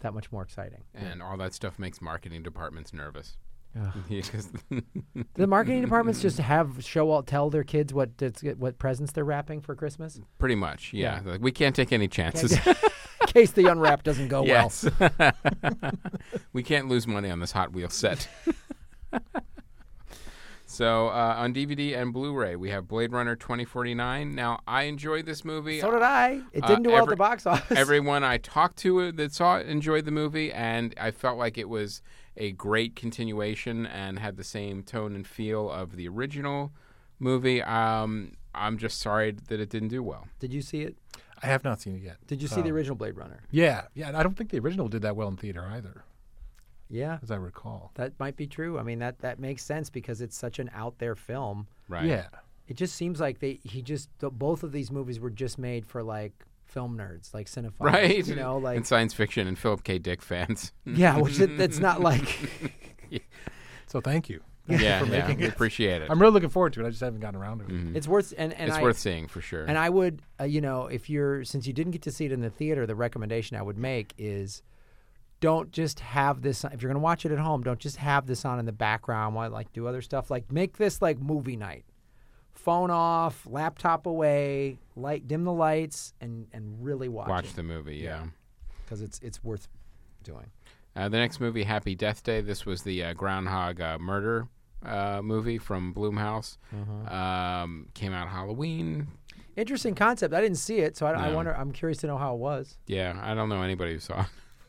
that 0.00 0.14
much 0.14 0.30
more 0.32 0.42
exciting. 0.42 0.84
And 0.94 1.22
all 1.22 1.36
that 1.38 1.54
stuff 1.54 1.78
makes 1.78 2.00
marketing 2.00 2.42
departments 2.42 2.92
nervous. 2.92 3.36
The 5.34 5.46
marketing 5.46 5.82
departments 5.82 6.20
just 6.20 6.38
have 6.38 6.84
show 6.84 7.10
all 7.10 7.22
tell 7.22 7.50
their 7.50 7.62
kids 7.64 7.92
what 7.94 8.10
it's- 8.20 8.42
what 8.56 8.78
presents 8.78 9.12
they're 9.12 9.24
wrapping 9.24 9.60
for 9.60 9.74
Christmas, 9.76 10.20
Pretty 10.38 10.54
much, 10.56 10.92
yeah. 10.92 11.20
Yeah. 11.24 11.32
Like, 11.32 11.40
we 11.40 11.52
can't 11.52 11.76
take 11.76 11.92
any 11.92 12.08
chances. 12.08 12.52
in 12.66 13.26
case 13.26 13.52
the 13.52 13.66
unwrap 13.70 14.02
doesn't 14.02 14.28
go 14.28 14.42
well. 14.42 14.72
we 16.52 16.62
can't 16.62 16.88
lose 16.88 17.06
money 17.06 17.30
on 17.30 17.40
this 17.40 17.52
Hot 17.52 17.72
Wheels 17.72 17.94
set. 17.94 18.28
So 20.70 21.08
uh, 21.08 21.34
on 21.38 21.54
DVD 21.54 21.96
and 22.00 22.12
Blu-ray, 22.12 22.54
we 22.56 22.70
have 22.70 22.86
Blade 22.86 23.10
Runner 23.12 23.34
2049. 23.34 24.34
Now, 24.34 24.60
I 24.66 24.82
enjoyed 24.84 25.24
this 25.26 25.44
movie. 25.44 25.80
So 25.80 25.90
did 25.90 26.02
I. 26.02 26.42
It 26.52 26.62
Uh, 26.62 26.66
didn't 26.68 26.82
do 26.84 26.90
well 26.90 27.04
at 27.04 27.08
the 27.08 27.16
box 27.16 27.46
office. 27.46 27.76
Everyone 27.78 28.22
I 28.22 28.36
talked 28.38 28.76
to 28.78 29.10
that 29.12 29.32
saw 29.32 29.56
it 29.56 29.66
enjoyed 29.66 30.04
the 30.04 30.10
movie, 30.10 30.52
and 30.52 30.94
I 31.00 31.10
felt 31.10 31.38
like 31.38 31.56
it 31.58 31.68
was 31.68 32.02
a 32.36 32.52
great 32.52 32.94
continuation 32.94 33.86
and 33.86 34.18
had 34.18 34.36
the 34.36 34.44
same 34.44 34.82
tone 34.82 35.14
and 35.16 35.26
feel 35.26 35.70
of 35.70 35.96
the 35.96 36.06
original 36.06 36.70
movie. 37.18 37.62
Um, 37.62 38.32
I'm 38.54 38.78
just 38.78 39.00
sorry 39.00 39.32
that 39.48 39.58
it 39.60 39.70
didn't 39.70 39.88
do 39.88 40.02
well. 40.02 40.28
Did 40.38 40.52
you 40.52 40.60
see 40.62 40.82
it? 40.82 40.96
I 41.42 41.46
have 41.46 41.64
not 41.64 41.80
seen 41.80 41.94
it 41.96 42.02
yet. 42.02 42.16
Did 42.26 42.42
you 42.42 42.48
see 42.48 42.60
the 42.62 42.70
Oh. 42.70 42.74
original 42.74 42.96
Blade 42.96 43.16
Runner? 43.16 43.40
Yeah, 43.50 43.82
yeah. 43.94 44.08
and 44.08 44.16
I 44.16 44.22
don't 44.22 44.36
think 44.36 44.50
the 44.50 44.58
original 44.58 44.88
did 44.88 45.02
that 45.02 45.14
well 45.16 45.28
in 45.28 45.36
theater 45.36 45.64
either, 45.72 46.02
Yeah, 46.90 47.18
as 47.22 47.30
I 47.30 47.36
recall. 47.36 47.92
that 47.94 48.12
might 48.18 48.36
be 48.36 48.46
true. 48.46 48.78
I 48.78 48.82
mean, 48.82 48.98
that 49.00 49.18
that 49.20 49.38
makes 49.38 49.62
sense 49.64 49.90
because 49.90 50.20
it's 50.20 50.36
such 50.36 50.58
an 50.58 50.70
out 50.74 50.98
there 50.98 51.14
film. 51.14 51.66
Right? 51.88 52.06
Yeah, 52.06 52.26
It 52.66 52.76
just 52.76 52.94
seems 52.96 53.20
like 53.20 53.38
they 53.40 53.60
he 53.62 53.82
just 53.82 54.08
th- 54.20 54.32
both 54.32 54.62
of 54.62 54.72
these 54.72 54.90
movies 54.90 55.20
were 55.20 55.30
just 55.30 55.58
made 55.58 55.86
for 55.86 56.02
like 56.02 56.32
film 56.64 56.96
nerds, 56.98 57.32
like 57.32 57.46
cinephiles. 57.46 57.72
Right. 57.80 58.26
You 58.26 58.34
know, 58.36 58.58
like 58.58 58.76
and 58.76 58.86
science 58.86 59.14
fiction 59.14 59.46
and 59.46 59.58
Philip 59.58 59.84
K. 59.84 59.98
Dick 59.98 60.22
fans. 60.22 60.72
yeah, 60.84 61.18
which 61.18 61.40
it, 61.40 61.60
it's 61.60 61.78
not 61.78 62.00
like 62.10 62.28
so 63.86 64.00
thank 64.00 64.28
you. 64.28 64.40
Thank 64.66 64.82
yeah, 64.82 65.00
you 65.00 65.06
for 65.06 65.12
yeah, 65.12 65.20
making 65.22 65.38
we 65.38 65.44
it. 65.46 65.52
appreciate 65.54 66.02
it. 66.02 66.10
I'm 66.10 66.20
really 66.20 66.34
looking 66.34 66.50
forward 66.50 66.74
to 66.74 66.84
it. 66.84 66.86
I 66.86 66.90
just 66.90 67.00
haven't 67.00 67.20
gotten 67.20 67.40
around 67.40 67.60
to 67.60 67.64
it. 67.64 67.70
Mhm. 67.70 67.96
it's 67.96 68.06
worth 68.06 68.34
and 68.36 68.52
and 68.52 68.68
it's 68.68 68.76
I, 68.78 68.82
worth 68.82 68.98
seeing 68.98 69.26
for 69.26 69.40
sure. 69.40 69.64
And 69.64 69.78
I 69.78 69.88
would, 69.88 70.20
uh, 70.38 70.44
you 70.44 70.60
know, 70.60 70.86
if 70.88 71.08
you're 71.08 71.42
since 71.44 71.66
you 71.66 71.72
didn't 71.72 71.92
get 71.92 72.02
to 72.02 72.12
see 72.12 72.26
it 72.26 72.32
in 72.32 72.40
the 72.40 72.50
theater, 72.50 72.86
the 72.86 72.94
recommendation 72.94 73.56
I 73.56 73.62
would 73.62 73.78
make 73.78 74.12
is 74.18 74.62
don't 75.40 75.70
just 75.70 76.00
have 76.00 76.42
this 76.42 76.64
if 76.64 76.82
you're 76.82 76.88
going 76.88 77.00
to 77.00 77.04
watch 77.04 77.24
it 77.24 77.32
at 77.32 77.38
home, 77.38 77.62
don't 77.62 77.78
just 77.78 77.96
have 77.96 78.26
this 78.26 78.44
on 78.44 78.58
in 78.58 78.66
the 78.66 78.72
background 78.72 79.34
while 79.34 79.50
like 79.50 79.72
do 79.72 79.86
other 79.86 80.02
stuff. 80.02 80.30
Like 80.30 80.50
make 80.50 80.76
this 80.76 81.00
like 81.00 81.20
movie 81.20 81.56
night. 81.56 81.84
Phone 82.52 82.90
off, 82.90 83.46
laptop 83.46 84.06
away, 84.06 84.78
light 84.96 85.28
dim 85.28 85.44
the 85.44 85.52
lights 85.52 86.12
and 86.20 86.48
and 86.52 86.84
really 86.84 87.08
watch, 87.08 87.28
Watch 87.28 87.44
it 87.46 87.56
the 87.56 87.62
movie, 87.62 87.96
yeah. 87.96 88.24
cuz 88.88 89.00
it's 89.00 89.20
it's 89.20 89.42
worth 89.44 89.68
doing. 90.24 90.50
Uh, 90.96 91.08
the 91.08 91.16
next 91.18 91.38
movie, 91.38 91.62
Happy 91.62 91.94
Death 91.94 92.24
Day. 92.24 92.40
This 92.40 92.66
was 92.66 92.82
the 92.82 93.04
uh, 93.04 93.12
Groundhog 93.12 93.80
uh, 93.80 93.98
Murder 93.98 94.48
uh, 94.84 95.20
movie 95.22 95.58
from 95.58 95.94
Blumhouse. 95.94 96.56
Mm-hmm. 96.74 97.08
Um, 97.08 97.88
came 97.94 98.12
out 98.12 98.28
Halloween. 98.28 99.06
Interesting 99.56 99.94
concept. 99.94 100.34
I 100.34 100.40
didn't 100.40 100.58
see 100.58 100.78
it, 100.78 100.96
so 100.96 101.06
I, 101.06 101.12
I 101.12 101.34
wonder 101.34 101.54
I'm 101.56 101.72
curious 101.72 101.98
to 101.98 102.06
know 102.06 102.16
how 102.16 102.34
it 102.34 102.38
was. 102.38 102.78
Yeah, 102.86 103.18
I 103.22 103.34
don't 103.34 103.48
know 103.48 103.62
anybody 103.62 103.92
who 103.92 103.98
saw 103.98 104.22
it. 104.22 104.26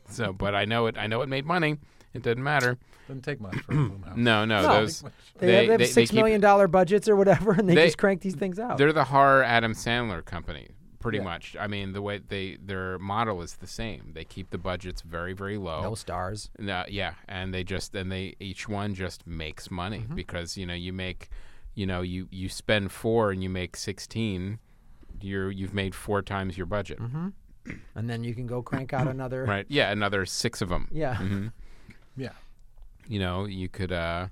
So, 0.10 0.34
but 0.34 0.56
I 0.56 0.66
know 0.66 0.88
it. 0.88 0.98
I 0.98 1.08
know 1.08 1.22
it 1.22 1.30
made 1.30 1.46
money. 1.46 1.78
It 2.14 2.24
doesn't 2.24 2.42
matter. 2.44 2.78
Doesn't 3.08 3.22
take 3.24 3.40
much 3.40 3.56
for 3.60 3.72
a 3.72 3.76
Blumhouse. 3.76 4.16
No, 4.18 4.46
no, 4.46 4.62
No. 4.64 4.74
those 4.82 5.02
They, 5.02 5.10
They- 5.48 5.54
have, 5.54 5.66
they 5.66 5.72
have 5.72 5.80
they- 5.80 5.86
they 5.86 5.92
6 5.92 6.10
keep- 6.12 6.16
million 6.16 6.42
dollar 6.42 6.68
budgets 6.68 7.08
or 7.08 7.16
whatever 7.16 7.52
and 7.52 7.70
they, 7.70 7.76
They- 7.76 7.86
just 7.86 7.98
crank 7.98 8.22
these 8.22 8.36
things 8.36 8.60
out. 8.60 8.78
they're 8.78 8.92
the 8.94 9.06
horror 9.06 9.44
Adam 9.44 9.74
Sandler 9.74 10.26
company, 10.26 10.70
pretty 11.00 11.20
Yeah. 11.20 11.24
much. 11.26 11.56
I 11.60 11.68
mean, 11.68 11.94
the 11.94 12.02
way 12.02 12.18
they 12.28 12.58
their 12.64 12.98
model 13.00 13.42
is 13.44 13.56
the 13.58 13.68
same. 13.68 14.12
They 14.14 14.26
keep 14.26 14.50
the 14.50 14.58
budgets 14.58 15.02
very, 15.04 15.34
very 15.34 15.58
low. 15.58 15.82
no 15.84 15.96
stars. 15.96 16.50
No, 16.58 16.84
yeah, 16.88 17.14
and 17.28 17.54
they 17.54 17.64
just 17.64 17.96
and 17.96 18.12
they 18.12 18.36
each 18.40 18.68
one 18.68 18.96
just 18.96 19.26
makes 19.28 19.70
money 19.70 20.00
Mm-hmm. 20.00 20.16
because 20.16 20.58
you 20.58 20.66
know 20.66 20.74
you 20.74 20.92
make, 20.94 21.30
you 21.76 21.86
know 21.86 22.02
you 22.02 22.28
you 22.32 22.50
spend 22.50 22.92
four 22.92 23.32
and 23.32 23.42
you 23.44 23.50
make 23.50 23.78
sixteen, 23.78 24.58
you're 25.22 25.52
you've 25.52 25.74
made 25.76 25.94
four 25.96 26.22
times 26.24 26.58
your 26.58 26.66
budget, 26.66 27.00
Mm-hmm. 27.00 27.28
And 27.96 28.10
then 28.10 28.24
you 28.24 28.34
can 28.34 28.48
go 28.48 28.62
crank 28.62 28.94
out 28.94 29.08
another 29.08 29.44
right? 29.46 29.66
Yeah, 29.70 29.92
another 29.92 30.26
six 30.26 30.62
of 30.62 30.70
them. 30.70 30.88
Yeah. 30.92 31.16
hmm 31.18 31.48
Yeah. 32.16 32.32
You 33.08 33.20
know 33.20 33.46
you 33.46 33.68
could 33.70 33.92
uh, 33.92 34.28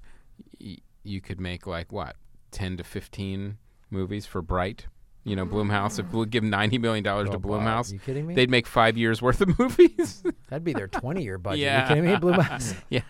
y- 0.62 0.78
you 1.04 1.22
could 1.22 1.40
make 1.40 1.66
like 1.68 1.92
what 1.92 2.16
ten 2.52 2.78
to 2.78 2.84
fifteen 2.84 3.58
movies 3.90 4.26
for 4.26 4.42
Bright. 4.42 4.86
You 5.24 5.36
know, 5.36 5.46
Blumhouse. 5.46 6.00
If 6.00 6.14
we 6.14 6.26
give 6.26 6.44
ninety 6.44 6.78
million 6.78 7.04
dollars 7.04 7.30
to 7.32 7.40
Blumhouse, 7.40 7.92
you 7.92 8.00
kidding 8.00 8.26
me? 8.28 8.34
they'd 8.34 8.50
make 8.50 8.66
five 8.66 8.98
years 8.98 9.22
worth 9.22 9.42
of 9.42 9.60
movies. 9.60 10.24
That'd 10.50 10.64
be 10.64 10.72
their 10.74 10.88
20 10.88 11.22
year 11.22 11.38
budget. 11.38 11.60
Yeah. 11.60 11.82
You 11.82 11.88
kidding 11.96 12.12
me? 12.12 12.18
Blue 12.18 12.32
Mouse. 12.32 12.74
yeah. 12.90 13.02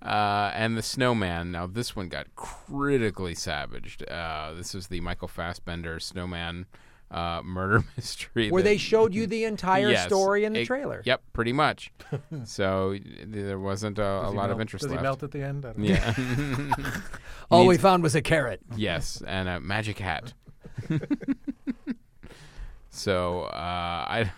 Uh, 0.00 0.50
and 0.54 0.76
the 0.76 0.82
Snowman. 0.82 1.52
Now 1.52 1.66
this 1.66 1.94
one 1.94 2.08
got 2.08 2.26
critically 2.34 3.34
savaged. 3.34 4.08
Uh, 4.08 4.52
this 4.54 4.74
is 4.74 4.88
the 4.88 5.00
Michael 5.00 5.28
Fassbender 5.28 6.00
Snowman 6.00 6.66
uh, 7.12 7.42
murder 7.44 7.84
mystery. 7.96 8.50
Where 8.50 8.62
that- 8.62 8.68
they 8.68 8.76
showed 8.78 9.14
you 9.18 9.26
the 9.26 9.44
entire 9.44 9.90
Yes. 9.90 10.06
story 10.06 10.44
in 10.44 10.52
the 10.54 10.60
It- 10.62 10.66
trailer. 10.66 11.02
Yep, 11.04 11.22
pretty 11.32 11.52
much. 11.52 11.92
so 12.44 12.96
there 13.26 13.58
wasn't 13.58 13.98
a, 13.98 14.02
a 14.02 14.22
Does 14.22 14.32
he 14.32 14.36
lot 14.38 14.50
of 14.50 14.60
interest 14.60 14.82
Does 14.82 14.90
he 14.90 14.96
left. 14.96 15.02
melt 15.04 15.22
at 15.22 15.30
the 15.30 15.42
end? 15.42 15.64
I 15.64 15.72
don't 15.72 15.78
know. 15.78 16.74
Yeah. 16.78 16.90
All 17.50 17.66
we 17.66 17.76
found 17.78 18.02
was 18.02 18.14
a 18.14 18.22
carrot. 18.22 18.60
yes, 18.76 19.22
and 19.26 19.48
a 19.48 19.60
magic 19.60 19.98
hat. 19.98 20.32
so 22.90 23.42
uh, 23.42 23.48
I, 24.08 24.30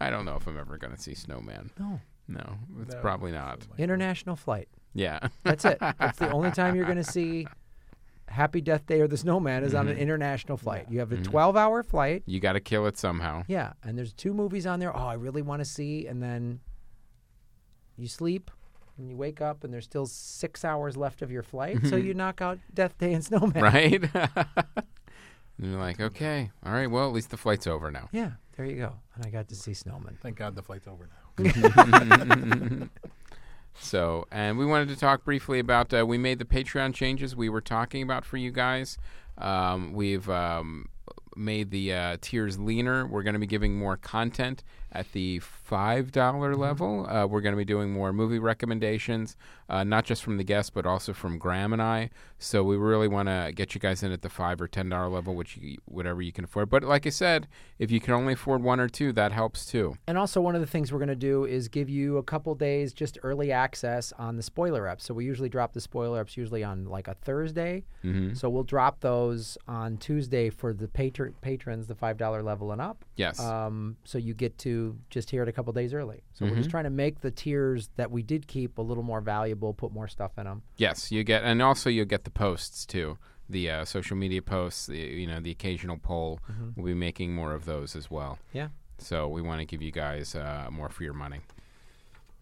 I 0.00 0.10
don't 0.10 0.24
know 0.24 0.36
if 0.36 0.46
I'm 0.46 0.58
ever 0.58 0.78
gonna 0.78 0.98
see 0.98 1.14
Snowman. 1.14 1.70
No. 1.78 2.00
No, 2.28 2.56
it's 2.82 2.94
No. 2.94 3.00
probably 3.00 3.32
not. 3.32 3.66
International 3.78 4.36
flight. 4.36 4.68
Yeah. 4.94 5.18
That's 5.42 5.64
it. 5.64 5.78
That's 5.80 6.18
the 6.18 6.30
only 6.30 6.50
time 6.52 6.76
you're 6.76 6.84
going 6.84 6.96
to 7.02 7.04
see 7.04 7.46
Happy 8.32 8.60
Death 8.60 8.86
Day 8.86 9.00
or 9.00 9.06
the 9.06 9.16
Snowman 9.16 9.62
is 9.62 9.74
on 9.74 9.86
an 9.86 9.94
mm-hmm. 9.94 10.02
international 10.02 10.56
flight. 10.56 10.86
You 10.90 10.98
have 11.00 11.12
a 11.12 11.16
mm-hmm. 11.16 11.24
12 11.30 11.56
hour 11.56 11.82
flight. 11.82 12.22
you 12.26 12.40
got 12.40 12.54
to 12.54 12.60
kill 12.60 12.86
it 12.86 12.98
somehow. 12.98 13.44
Yeah. 13.46 13.74
And 13.82 13.96
there's 13.96 14.12
two 14.12 14.32
movies 14.32 14.66
on 14.66 14.80
there. 14.80 14.96
Oh, 14.96 15.06
I 15.06 15.14
really 15.14 15.42
want 15.42 15.60
to 15.60 15.64
see. 15.64 16.06
And 16.06 16.22
then 16.22 16.60
you 17.96 18.08
sleep 18.08 18.50
and 18.98 19.08
you 19.08 19.16
wake 19.16 19.40
up 19.40 19.64
and 19.64 19.72
there's 19.72 19.84
still 19.84 20.06
six 20.06 20.64
hours 20.64 20.96
left 20.96 21.22
of 21.22 21.30
your 21.30 21.42
flight. 21.42 21.86
so 21.86 21.96
you 21.96 22.14
knock 22.14 22.40
out 22.40 22.58
Death 22.72 22.96
Day 22.98 23.12
and 23.12 23.24
Snowman. 23.24 23.62
Right? 23.62 24.02
and 24.02 24.38
you're 25.58 25.78
like, 25.78 26.00
okay, 26.00 26.50
all 26.64 26.72
right, 26.72 26.90
well, 26.90 27.06
at 27.06 27.12
least 27.12 27.30
the 27.30 27.36
flight's 27.36 27.66
over 27.66 27.90
now. 27.90 28.08
Yeah. 28.12 28.32
There 28.56 28.66
you 28.66 28.76
go. 28.76 28.94
And 29.14 29.26
I 29.26 29.30
got 29.30 29.48
to 29.48 29.54
see 29.54 29.74
Snowman. 29.74 30.18
Thank 30.20 30.36
God 30.36 30.54
the 30.54 30.62
flight's 30.62 30.86
over 30.86 31.08
now. 31.08 32.88
So, 33.74 34.26
and 34.30 34.58
we 34.58 34.66
wanted 34.66 34.88
to 34.88 34.96
talk 34.96 35.24
briefly 35.24 35.58
about 35.58 35.92
uh, 35.92 36.06
we 36.06 36.18
made 36.18 36.38
the 36.38 36.44
Patreon 36.44 36.94
changes 36.94 37.34
we 37.34 37.48
were 37.48 37.60
talking 37.60 38.02
about 38.02 38.24
for 38.24 38.36
you 38.36 38.50
guys. 38.50 38.98
Um, 39.38 39.92
we've 39.92 40.28
um, 40.28 40.88
made 41.36 41.70
the 41.70 41.92
uh, 41.92 42.16
tiers 42.20 42.58
leaner. 42.58 43.06
We're 43.06 43.22
going 43.22 43.34
to 43.34 43.40
be 43.40 43.46
giving 43.46 43.74
more 43.74 43.96
content 43.96 44.62
at 44.92 45.10
the 45.12 45.38
five 45.38 46.12
dollar 46.12 46.54
level. 46.54 47.06
Uh, 47.08 47.26
we're 47.26 47.40
going 47.40 47.54
to 47.54 47.56
be 47.56 47.64
doing 47.64 47.90
more 47.90 48.12
movie 48.12 48.38
recommendations, 48.38 49.36
uh, 49.68 49.82
not 49.84 50.04
just 50.04 50.22
from 50.22 50.36
the 50.36 50.44
guests, 50.44 50.70
but 50.70 50.86
also 50.86 51.12
from 51.12 51.38
Graham 51.38 51.72
and 51.72 51.82
I. 51.82 52.10
So 52.38 52.62
we 52.62 52.76
really 52.76 53.08
want 53.08 53.28
to 53.28 53.52
get 53.54 53.74
you 53.74 53.80
guys 53.80 54.02
in 54.02 54.12
at 54.12 54.22
the 54.22 54.28
five 54.28 54.60
or 54.60 54.68
ten 54.68 54.88
dollar 54.88 55.08
level, 55.08 55.34
which 55.34 55.56
you, 55.56 55.78
whatever 55.86 56.20
you 56.20 56.32
can 56.32 56.44
afford. 56.44 56.68
But 56.68 56.82
like 56.82 57.06
I 57.06 57.10
said, 57.10 57.48
if 57.78 57.90
you 57.90 58.00
can 58.00 58.12
only 58.14 58.34
afford 58.34 58.62
one 58.62 58.80
or 58.80 58.88
two, 58.88 59.12
that 59.12 59.32
helps 59.32 59.64
too. 59.64 59.96
And 60.06 60.18
also, 60.18 60.40
one 60.40 60.54
of 60.54 60.60
the 60.60 60.66
things 60.66 60.92
we're 60.92 60.98
going 60.98 61.08
to 61.08 61.16
do 61.16 61.44
is 61.44 61.68
give 61.68 61.88
you 61.88 62.18
a 62.18 62.22
couple 62.22 62.54
days 62.54 62.92
just 62.92 63.18
early 63.22 63.50
access 63.50 64.12
on 64.18 64.36
the 64.36 64.42
spoiler 64.42 64.88
ups. 64.88 65.04
So 65.04 65.14
we 65.14 65.24
usually 65.24 65.48
drop 65.48 65.72
the 65.72 65.80
spoiler 65.80 66.20
ups 66.20 66.36
usually 66.36 66.62
on 66.62 66.84
like 66.86 67.08
a 67.08 67.14
Thursday. 67.14 67.84
Mm-hmm. 68.04 68.34
So 68.34 68.50
we'll 68.50 68.62
drop 68.64 69.00
those 69.00 69.56
on 69.66 69.96
Tuesday 69.96 70.50
for 70.50 70.74
the 70.74 70.88
patr- 70.88 71.32
patrons, 71.40 71.86
the 71.86 71.94
five 71.94 72.18
dollar 72.18 72.42
level 72.42 72.72
and 72.72 72.80
up. 72.80 73.04
Yes. 73.16 73.40
Um, 73.40 73.96
so 74.04 74.18
you 74.18 74.34
get 74.34 74.58
to 74.58 74.81
just 75.10 75.30
hear 75.30 75.42
it 75.42 75.48
a 75.48 75.52
couple 75.52 75.72
days 75.72 75.92
early. 75.94 76.22
So 76.32 76.44
we're 76.44 76.50
Mm-hmm. 76.52 76.58
just 76.60 76.70
trying 76.70 76.84
to 76.84 76.90
make 76.90 77.20
the 77.20 77.30
tiers 77.30 77.90
that 77.96 78.10
we 78.10 78.22
did 78.22 78.46
keep 78.46 78.78
a 78.78 78.82
little 78.82 79.02
more 79.02 79.20
valuable, 79.20 79.72
put 79.74 79.92
more 79.92 80.08
stuff 80.08 80.32
in 80.38 80.44
them. 80.44 80.62
Yes, 80.76 81.10
you 81.12 81.24
get, 81.24 81.42
and 81.44 81.60
also 81.62 81.88
you'll 81.90 82.04
get 82.06 82.24
the 82.24 82.30
posts 82.30 82.84
too, 82.86 83.18
the 83.48 83.70
uh, 83.70 83.84
social 83.84 84.16
media 84.16 84.42
posts. 84.42 84.86
The, 84.86 84.98
you 84.98 85.26
know, 85.26 85.40
the 85.40 85.50
occasional 85.50 85.98
poll. 85.98 86.40
We'll 86.76 86.86
be 86.86 86.94
making 86.94 87.34
more 87.34 87.54
of 87.54 87.64
those 87.64 87.94
as 87.96 88.10
well. 88.10 88.38
Yeah. 88.52 88.68
So 88.98 89.28
we 89.28 89.42
want 89.42 89.60
to 89.60 89.64
give 89.66 89.82
you 89.82 89.90
guys 89.92 90.34
uh, 90.34 90.68
more 90.70 90.88
for 90.88 91.02
your 91.04 91.14
money. 91.14 91.40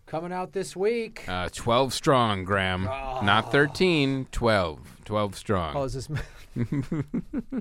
Coming 0.07 0.33
out 0.33 0.53
this 0.53 0.75
week. 0.75 1.25
Uh, 1.29 1.49
Twelve 1.53 1.95
strong, 1.95 2.43
Graham. 2.45 2.85
Not 2.85 3.53
13, 3.53 4.27
12. 4.33 4.97
12 5.05 5.37
strong. 5.37 5.77
Oh, 5.77 5.85
is 5.85 5.95
this 5.95 6.09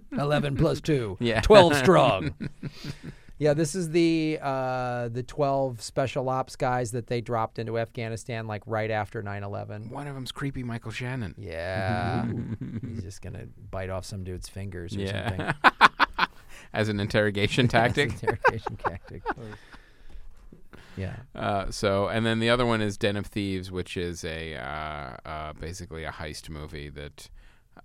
11 0.17 0.55
plus 0.57 0.81
2? 0.81 1.17
Yeah. 1.19 1.41
12 1.41 1.75
strong. 1.75 2.33
yeah, 3.39 3.53
this 3.53 3.73
is 3.73 3.89
the 3.91 4.37
uh, 4.41 5.07
the 5.07 5.23
12 5.23 5.81
special 5.81 6.29
ops 6.29 6.55
guys 6.55 6.91
that 6.91 7.07
they 7.07 7.21
dropped 7.21 7.57
into 7.57 7.79
Afghanistan 7.79 8.45
like 8.45 8.61
right 8.65 8.91
after 8.91 9.23
9/11. 9.23 9.89
One 9.89 10.07
of 10.07 10.13
them's 10.13 10.31
creepy 10.31 10.61
Michael 10.63 10.91
Shannon. 10.91 11.33
Yeah. 11.37 12.25
He's 12.85 13.01
just 13.01 13.21
going 13.21 13.33
to 13.33 13.47
bite 13.71 13.89
off 13.89 14.05
some 14.05 14.23
dude's 14.23 14.47
fingers 14.49 14.95
or 14.95 14.99
Yeah. 14.99 15.53
something. 15.53 16.27
As 16.73 16.89
an 16.89 16.99
interrogation 16.99 17.67
tactic. 17.69 18.11
Interrogation 18.11 18.75
tactic. 18.77 19.23
Yeah. 20.97 21.15
Uh, 21.33 21.71
so, 21.71 22.09
and 22.09 22.25
then 22.25 22.39
the 22.39 22.49
other 22.49 22.65
one 22.65 22.81
is 22.81 22.97
Den 22.97 23.15
of 23.15 23.25
Thieves, 23.27 23.71
which 23.71 23.95
is 23.95 24.23
a 24.25 24.55
uh, 24.55 25.15
uh, 25.25 25.53
basically 25.53 26.03
a 26.03 26.11
heist 26.11 26.49
movie 26.49 26.89
that, 26.89 27.29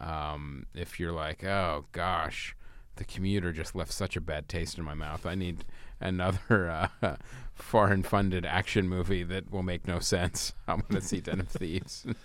um, 0.01 0.67
if 0.75 0.99
you're 0.99 1.13
like, 1.13 1.45
oh 1.45 1.85
gosh, 1.93 2.57
the 2.97 3.05
commuter 3.05 3.53
just 3.53 3.75
left 3.75 3.93
such 3.93 4.17
a 4.17 4.21
bad 4.21 4.49
taste 4.49 4.79
in 4.79 4.85
my 4.85 4.95
mouth. 4.95 5.27
I 5.27 5.35
need 5.35 5.65
another 6.01 6.89
uh, 7.03 7.17
foreign-funded 7.55 8.45
action 8.45 8.89
movie 8.89 9.23
that 9.25 9.51
will 9.51 9.63
make 9.63 9.87
no 9.87 9.99
sense. 9.99 10.53
I'm 10.69 10.81
going 10.89 11.01
to 11.01 11.07
see 11.07 11.21
Den 11.21 11.41
of 11.41 11.49
Thieves. 11.49 12.07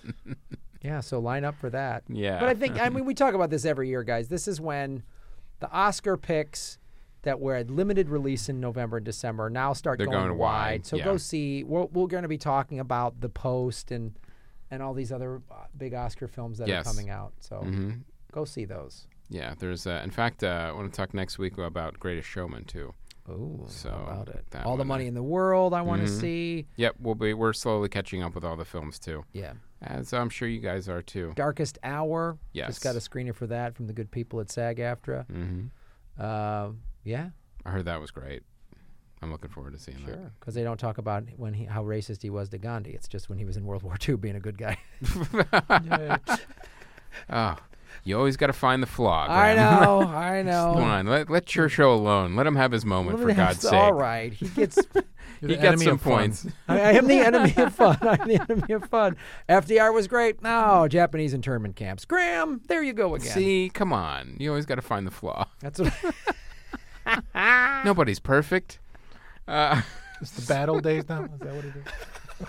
Yeah, 0.82 1.02
so 1.02 1.20
line 1.20 1.44
up 1.44 1.58
for 1.58 1.70
that. 1.72 2.04
yeah, 2.08 2.40
But 2.40 2.48
I 2.48 2.54
think 2.54 2.80
I 2.80 2.88
mean 2.88 3.04
we 3.12 3.14
talk 3.14 3.34
about 3.34 3.50
this 3.50 3.66
every 3.66 3.90
year, 3.90 4.02
guys. 4.02 4.30
This 4.30 4.48
is 4.48 4.62
when 4.62 5.04
the 5.60 5.70
Oscar 5.70 6.16
picks 6.16 6.78
that 7.24 7.42
were 7.42 7.56
at 7.56 7.70
limited 7.70 8.08
release 8.08 8.48
in 8.48 8.62
November 8.62 8.96
and 8.96 9.06
December 9.06 9.50
now 9.50 9.74
start 9.74 9.98
They're 9.98 10.08
going, 10.08 10.28
going 10.28 10.38
wide, 10.38 10.86
So 10.86 10.96
yeah. 10.96 11.04
go 11.04 11.18
see. 11.18 11.66
We're, 11.66 11.84
we're 11.88 12.08
going 12.08 12.22
to 12.24 12.30
be 12.30 12.38
talking 12.38 12.80
about 12.80 13.20
the 13.20 13.28
Post 13.28 13.92
and 13.92 14.14
and 14.72 14.82
all 14.82 14.94
these 14.94 15.12
other 15.12 15.42
uh, 15.52 15.66
big 15.78 15.94
Oscar 15.94 16.30
films 16.30 16.60
that 16.60 16.70
Yes. 16.70 16.86
are 16.88 16.90
coming 16.90 17.10
out. 17.10 17.34
So 17.42 17.58
hmm 17.58 17.92
go 18.32 18.46
see 18.46 18.64
those. 18.64 19.06
Yeah. 19.30 19.54
There's, 19.58 19.86
uh, 19.88 20.02
in 20.04 20.12
fact, 20.12 20.44
uh, 20.44 20.68
I 20.70 20.72
want 20.72 20.92
to 20.92 20.96
talk 20.98 21.14
next 21.14 21.38
week 21.38 21.58
about 21.58 22.00
Greatest 22.00 22.28
Showman 22.28 22.66
too. 22.66 22.94
Oh, 23.28 23.66
So, 23.68 23.90
about 23.92 24.30
it. 24.30 24.44
that 24.52 24.66
All 24.66 24.76
the 24.76 24.84
money 24.86 25.06
uh, 25.06 25.10
in 25.10 25.14
the 25.14 25.22
world. 25.24 25.74
I 25.74 25.82
want 25.84 26.02
to 26.02 26.12
Mhm. 26.12 26.20
see. 26.20 26.68
Yep, 26.78 26.96
we'll 27.00 27.14
be 27.16 27.34
we're 27.36 27.54
slowly 27.54 27.88
catching 27.88 28.24
up 28.24 28.34
with 28.34 28.44
all 28.44 28.56
the 28.56 28.66
films 28.66 28.98
too, 28.98 29.24
Yeah, 29.34 29.54
as 29.84 30.14
I'm 30.14 30.30
sure 30.30 30.48
you 30.48 30.60
guys 30.62 30.90
are 30.90 31.04
too. 31.04 31.34
Darkest 31.36 31.78
Hour. 31.84 32.40
Yes. 32.54 32.68
Just 32.70 32.82
got 32.84 32.96
a 32.96 33.00
screener 33.00 33.36
for 33.36 33.46
that 33.48 33.76
from 33.76 33.86
the 33.86 33.94
good 33.94 34.10
people 34.10 34.40
at 34.40 34.50
SAG-AFTRA. 34.50 35.28
hmm 35.28 35.68
Uh, 36.18 36.72
yeah, 37.04 37.30
I 37.66 37.70
heard 37.70 37.86
that 37.86 38.02
was 38.02 38.10
great. 38.12 38.42
I'm 39.22 39.32
looking 39.32 39.50
forward 39.52 39.74
to 39.74 39.80
seeing 39.80 39.98
that. 40.06 40.14
Sure, 40.16 40.32
because 40.40 40.56
they 40.56 40.64
don't 40.64 40.80
talk 40.80 40.98
about 40.98 41.26
when 41.38 41.54
he 41.54 41.66
how 41.66 41.84
racist 41.84 42.24
he 42.24 42.30
was 42.32 42.50
to 42.50 42.58
Gandhi. 42.58 42.92
It's 42.92 43.08
just 43.08 43.30
when 43.30 43.38
he 43.38 43.46
was 43.46 43.58
in 43.58 43.66
World 43.66 43.84
War 43.88 43.96
II 44.08 44.16
being 44.16 44.38
a 44.38 44.40
good 44.40 44.58
guy. 44.58 44.78
that. 45.70 46.42
Oh, 47.30 47.58
you 48.04 48.18
always 48.18 48.38
got 48.38 48.48
to 48.48 48.54
find 48.54 48.82
the 48.84 48.88
flaw. 48.88 49.28
I 49.30 49.56
know, 49.56 50.02
I 50.08 50.42
know. 50.42 50.74
Come 50.76 50.84
on, 50.84 51.08
let 51.08 51.30
let 51.30 51.46
Churchill 51.46 51.94
alone. 51.94 52.36
Let 52.36 52.48
him 52.48 52.56
have 52.56 52.72
his 52.72 52.86
moment 52.86 53.18
Well, 53.20 53.28
for 53.28 53.34
God's 53.34 53.62
sake. 53.62 53.74
All 53.74 53.94
right, 53.94 54.34
he 54.34 54.48
gets. 54.56 54.80
He 55.42 55.48
the 55.48 55.56
got 55.56 55.66
enemy 55.68 55.86
some 55.86 55.94
of 55.94 56.02
points. 56.04 56.46
I, 56.68 56.80
I 56.82 56.92
am 56.94 57.08
the 57.08 57.20
enemy 57.20 57.54
of 57.56 57.74
fun. 57.74 57.98
I'm 58.02 58.28
the 58.28 58.42
enemy 58.42 58.74
of 58.74 58.84
fun. 58.90 59.16
FDR 59.48 59.94
was 59.94 60.08
great. 60.08 60.42
No, 60.42 60.88
Japanese 60.90 61.34
internment 61.34 61.78
camps. 61.78 62.04
Graham, 62.04 62.60
there 62.68 62.84
you 62.84 62.92
go 62.92 63.16
again. 63.16 63.30
See, 63.32 63.72
come 63.74 63.94
on. 63.94 64.36
You 64.38 64.50
always 64.50 64.66
got 64.66 64.76
to 64.76 64.82
find 64.82 65.08
the 65.08 65.12
flaw. 65.12 65.46
that's 65.62 65.80
what. 65.80 65.94
Nobody's 67.86 68.20
perfect. 68.20 68.80
Uh, 69.48 69.82
It's 70.22 70.32
the 70.32 70.42
bad 70.54 70.68
old 70.70 70.84
days 70.84 71.08
now. 71.08 71.24
Is 71.24 71.40
that 71.40 71.56
what 71.56 71.66
it 71.66 71.74
is? 71.76 71.84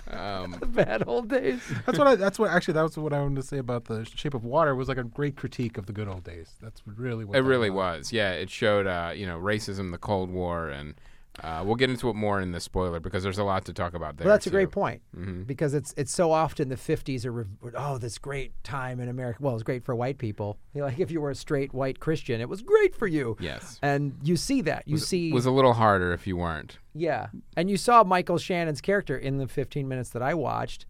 Um, 0.09 0.59
bad 0.67 1.03
old 1.07 1.29
days. 1.29 1.61
That's 1.85 1.97
what 1.97 2.07
I. 2.07 2.15
That's 2.15 2.39
what 2.39 2.49
actually. 2.49 2.75
That 2.75 2.83
was 2.83 2.97
what 2.97 3.13
I 3.13 3.19
wanted 3.19 3.41
to 3.41 3.47
say 3.47 3.57
about 3.57 3.85
the 3.85 4.05
Shape 4.05 4.33
of 4.33 4.43
Water. 4.43 4.75
Was 4.75 4.87
like 4.87 4.97
a 4.97 5.03
great 5.03 5.35
critique 5.35 5.77
of 5.77 5.85
the 5.85 5.93
good 5.93 6.07
old 6.07 6.23
days. 6.23 6.55
That's 6.61 6.81
really 6.85 7.25
what 7.25 7.37
it 7.37 7.41
that 7.41 7.47
really 7.47 7.69
was. 7.69 8.11
Yeah, 8.11 8.31
it 8.31 8.49
showed 8.49 8.87
uh, 8.87 9.11
you 9.15 9.25
know 9.25 9.39
racism, 9.39 9.91
the 9.91 9.97
Cold 9.97 10.31
War, 10.31 10.69
and 10.69 10.95
uh, 11.41 11.63
we'll 11.65 11.75
get 11.75 11.89
into 11.89 12.09
it 12.09 12.13
more 12.15 12.41
in 12.41 12.51
the 12.51 12.59
spoiler 12.59 12.99
because 12.99 13.23
there's 13.23 13.37
a 13.37 13.43
lot 13.43 13.63
to 13.65 13.73
talk 13.73 13.93
about 13.93 14.17
there. 14.17 14.25
Well, 14.25 14.33
that's 14.35 14.45
a 14.47 14.49
too. 14.49 14.55
great 14.55 14.69
point 14.71 15.01
Mhm. 15.17 15.47
because 15.47 15.73
it's 15.73 15.93
it's 15.95 16.11
so 16.13 16.31
often 16.31 16.67
the 16.67 16.75
50s 16.75 17.25
are 17.25 17.47
oh 17.75 17.97
this 17.97 18.17
great 18.17 18.51
time 18.63 18.99
in 18.99 19.07
America. 19.07 19.39
Well, 19.41 19.53
it's 19.53 19.63
great 19.63 19.85
for 19.85 19.95
white 19.95 20.17
people. 20.17 20.57
You 20.73 20.81
know, 20.81 20.87
like 20.87 20.99
if 20.99 21.09
you 21.09 21.21
were 21.21 21.31
a 21.31 21.35
straight 21.35 21.73
white 21.73 21.99
Christian, 22.01 22.41
it 22.41 22.49
was 22.49 22.61
great 22.61 22.95
for 22.95 23.07
you. 23.07 23.37
Yes. 23.39 23.79
And 23.81 24.17
you 24.23 24.35
see 24.35 24.61
that. 24.63 24.83
You 24.85 24.97
see 24.97 25.31
was 25.31 25.45
a 25.45 25.51
little 25.51 25.73
harder 25.73 26.11
if 26.11 26.27
you 26.27 26.35
weren't. 26.35 26.77
Yeah. 26.93 27.27
And 27.55 27.69
you 27.69 27.77
saw 27.77 28.03
Michael 28.03 28.37
Shannon's 28.37 28.81
character 28.81 29.17
in 29.17 29.37
the 29.37 29.47
15 29.47 29.87
minutes 29.87 30.09
that 30.09 30.21
I 30.21 30.33
watched. 30.33 30.85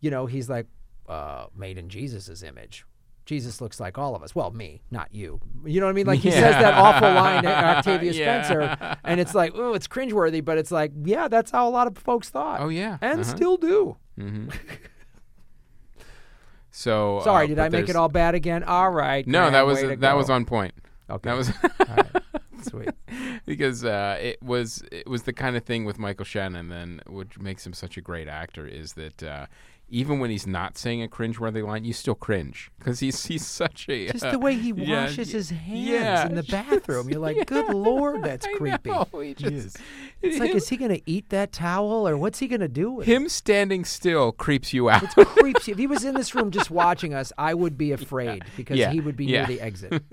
You 0.00 0.10
know, 0.10 0.26
he's 0.26 0.48
like 0.50 0.66
uh, 1.08 1.46
made 1.56 1.78
in 1.78 1.88
Jesus' 1.88 2.42
image. 2.42 2.84
Jesus 3.28 3.60
looks 3.60 3.78
like 3.78 3.98
all 3.98 4.16
of 4.16 4.22
us. 4.22 4.34
Well, 4.34 4.50
me, 4.52 4.80
not 4.90 5.14
you. 5.14 5.38
You 5.66 5.80
know 5.80 5.86
what 5.86 5.90
I 5.90 5.92
mean? 5.92 6.06
Like 6.06 6.20
he 6.20 6.30
says 6.30 6.54
that 6.54 6.72
awful 6.72 7.12
line 7.12 7.42
to 7.42 7.50
Octavia 7.76 8.12
Yeah. 8.12 8.42
Spencer, 8.42 8.96
and 9.04 9.20
it's 9.20 9.34
like, 9.34 9.52
oh, 9.54 9.74
it's 9.74 9.86
cringeworthy, 9.86 10.42
but 10.42 10.56
it's 10.56 10.70
like, 10.70 10.92
yeah, 11.04 11.28
that's 11.28 11.50
how 11.50 11.68
a 11.68 11.70
lot 11.70 11.86
of 11.86 11.98
folks 11.98 12.30
thought. 12.30 12.62
Oh 12.62 12.70
yeah, 12.70 12.96
And 13.02 13.20
uh-huh. 13.20 13.36
still 13.36 13.58
do. 13.58 13.98
hmm 14.16 14.48
so 16.70 17.20
Sorry, 17.22 17.44
uh, 17.44 17.48
did 17.48 17.58
I 17.58 17.68
make 17.68 17.90
it 17.90 17.96
all 17.96 18.08
bad 18.08 18.34
again? 18.34 18.64
All 18.64 18.90
right. 18.90 19.26
No, 19.26 19.40
Graham, 19.40 19.52
that 19.52 19.66
was 19.66 19.82
that 20.00 20.16
was 20.16 20.30
on 20.30 20.46
point. 20.46 20.72
Okay. 21.10 21.28
That 21.28 21.36
was 21.36 21.52
right. 21.86 22.06
Sweet. 22.62 22.90
because 23.44 23.84
uh, 23.84 24.16
it 24.20 24.42
was 24.42 24.82
it 24.90 25.06
was 25.06 25.24
the 25.24 25.34
kind 25.34 25.54
of 25.54 25.64
thing 25.64 25.84
with 25.84 25.98
Michael 25.98 26.24
Shannon. 26.24 26.70
Then, 26.70 27.02
which 27.06 27.38
makes 27.38 27.66
him 27.66 27.74
such 27.74 27.98
a 27.98 28.00
great 28.00 28.26
actor, 28.26 28.66
is 28.66 28.94
that 28.94 29.22
uh, 29.22 29.46
even 29.90 30.18
when 30.18 30.30
he's 30.30 30.46
not 30.46 30.76
saying 30.76 31.02
a 31.02 31.08
cringeworthy 31.08 31.66
line, 31.66 31.84
you 31.84 31.92
still 31.92 32.14
cringe 32.14 32.70
because 32.78 33.00
he's 33.00 33.24
he's 33.26 33.46
such 33.46 33.88
a 33.88 34.08
Just 34.12 34.24
uh, 34.24 34.30
the 34.32 34.38
way 34.38 34.54
he 34.54 34.72
yeah, 34.76 35.04
washes 35.04 35.32
his 35.32 35.50
hands 35.50 35.88
yeah. 35.88 36.26
in 36.26 36.34
the 36.34 36.42
bathroom. 36.42 37.08
You're 37.08 37.20
like, 37.20 37.46
good 37.46 37.68
lord, 37.74 38.22
that's 38.22 38.46
creepy. 38.56 38.90
know, 38.90 39.06
just- 39.34 39.78
It's 40.20 40.38
like, 40.38 40.54
is 40.54 40.68
he 40.68 40.76
going 40.76 40.90
to 40.90 41.00
eat 41.10 41.30
that 41.30 41.52
towel 41.52 42.06
or 42.06 42.16
what's 42.18 42.38
he 42.38 42.48
going 42.48 42.60
to 42.60 42.68
do 42.68 42.90
with 42.90 43.08
it? 43.08 43.12
him 43.12 43.28
standing 43.28 43.84
still 43.84 44.32
creeps 44.32 44.72
you 44.74 44.90
out. 44.90 45.04
It 45.16 45.26
creeps 45.28 45.66
you. 45.68 45.72
If 45.72 45.78
he 45.78 45.86
was 45.86 46.04
in 46.04 46.14
this 46.14 46.34
room 46.34 46.50
just 46.50 46.70
watching 46.70 47.14
us, 47.14 47.32
I 47.38 47.54
would 47.54 47.78
be 47.78 47.92
afraid 47.98 48.42
because 48.56 48.78
Yeah. 48.78 48.90
he 48.90 49.00
would 49.00 49.16
be 49.16 49.26
Yeah. 49.26 49.46
near 49.46 49.56
the 49.56 49.60
exit. 49.62 50.02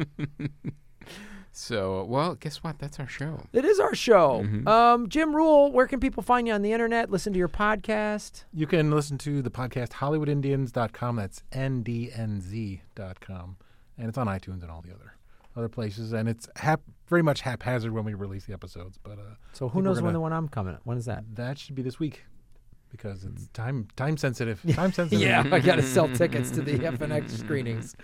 So, 1.57 2.03
well, 2.03 2.35
guess 2.35 2.57
what? 2.57 2.79
That's 2.79 2.99
our 2.99 3.07
show. 3.07 3.45
It 3.53 3.63
is 3.63 3.79
our 3.79 3.95
show. 3.95 4.41
Mm-hmm. 4.43 4.67
Um, 4.67 5.07
Jim 5.07 5.33
Ruel, 5.33 5.71
where 5.71 5.87
can 5.87 6.01
people 6.01 6.21
find 6.21 6.45
you 6.47 6.53
on 6.53 6.63
the 6.63 6.73
internet? 6.73 7.09
Listen 7.09 7.31
to 7.31 7.39
your 7.39 7.47
podcast. 7.47 8.43
You 8.53 8.67
can 8.67 8.91
listen 8.91 9.17
to 9.19 9.41
the 9.41 9.49
podcast 9.49 9.91
HollywoodIndians.com. 9.91 11.15
That's 11.15 11.43
ndnz.com. 11.53 12.81
And 13.97 14.09
it's 14.09 14.17
on 14.17 14.27
iTunes 14.27 14.63
and 14.63 14.69
all 14.71 14.81
the 14.81 14.91
other 14.93 15.13
other 15.55 15.69
places. 15.69 16.11
And 16.11 16.27
it's 16.27 16.49
hap- 16.57 16.81
very 17.07 17.21
much 17.21 17.39
haphazard 17.39 17.93
when 17.93 18.03
we 18.03 18.13
release 18.13 18.43
the 18.43 18.51
episodes. 18.51 18.99
But 19.01 19.19
uh, 19.19 19.35
So 19.53 19.69
who 19.69 19.81
knows 19.81 19.95
when 19.97 20.03
gonna- 20.05 20.13
the 20.13 20.19
one 20.19 20.33
I'm 20.33 20.49
coming? 20.49 20.77
When 20.83 20.97
is 20.97 21.05
that? 21.05 21.23
that 21.35 21.57
should 21.57 21.75
be 21.75 21.81
this 21.81 21.97
week 21.97 22.25
because 22.95 23.23
it's 23.23 23.47
time 23.49 23.87
time 23.95 24.17
sensitive. 24.17 24.61
Time 24.73 24.91
sensitive. 24.91 25.21
Yeah, 25.21 25.43
I 25.51 25.59
got 25.59 25.75
to 25.75 25.83
sell 25.83 26.07
tickets 26.13 26.51
to 26.51 26.61
the 26.61 26.79
FNX 26.79 27.31
screenings. 27.31 27.95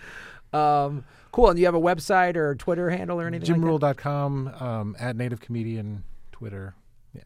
Um, 0.52 1.04
cool. 1.30 1.50
And 1.50 1.58
you 1.58 1.64
have 1.66 1.74
a 1.74 1.80
website 1.80 2.36
or 2.36 2.54
Twitter 2.54 2.90
handle 2.90 3.20
or 3.20 3.26
anything? 3.26 3.60
like? 3.60 3.60
JimRuel.com, 3.60 4.48
um, 4.60 4.96
at 4.98 5.16
Native 5.16 5.40
Comedian, 5.40 6.04
Twitter. 6.30 6.74
Yeah. 7.14 7.22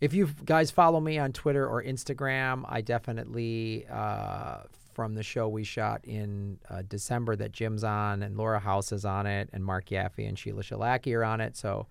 If 0.00 0.14
you 0.14 0.28
guys 0.44 0.70
follow 0.70 1.00
me 1.00 1.18
on 1.18 1.32
Twitter 1.32 1.66
or 1.66 1.82
Instagram, 1.82 2.64
I 2.68 2.80
definitely 2.80 3.86
uh, 3.90 4.58
from 4.92 5.14
the 5.14 5.22
show 5.22 5.48
we 5.48 5.64
shot 5.64 6.04
in 6.04 6.58
uh, 6.68 6.82
December 6.86 7.34
that 7.36 7.52
Jim's 7.52 7.84
on 7.84 8.22
and 8.22 8.36
Laura 8.36 8.60
House 8.60 8.92
is 8.92 9.04
on 9.04 9.26
it 9.26 9.48
and 9.52 9.64
Mark 9.64 9.86
Yaffe 9.86 10.28
and 10.28 10.38
Sheila 10.38 10.62
Shalaki 10.62 11.16
are 11.16 11.24
on 11.24 11.40
it. 11.40 11.56
So, 11.56 11.86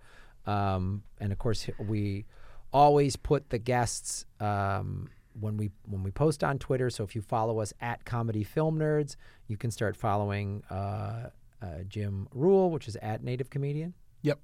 um, 0.46 1.04
and 1.20 1.32
of 1.32 1.40
course 1.40 1.68
we 1.80 2.26
always 2.74 3.16
put 3.16 3.50
the 3.50 3.58
guests 3.58 4.26
um, 4.40 5.10
when 5.40 5.58
we 5.58 5.72
when 5.88 6.04
we 6.04 6.12
post 6.12 6.44
on 6.44 6.58
Twitter. 6.60 6.90
So 6.90 7.04
if 7.04 7.16
you 7.16 7.22
follow 7.22 7.60
us 7.60 7.74
at 7.82 8.06
Comedy 8.06 8.44
Film 8.44 8.78
Nerds, 8.80 9.16
you 9.48 9.58
can 9.58 9.72
start 9.72 9.96
following 9.96 10.64
uh, 10.70 11.30
uh, 11.62 11.66
Jim 11.88 12.28
Ruel, 12.34 12.72
which 12.72 12.88
is 12.88 12.96
at 12.98 13.24
Native 13.24 13.50
Comedian. 13.50 13.94
Yep. 14.24 14.40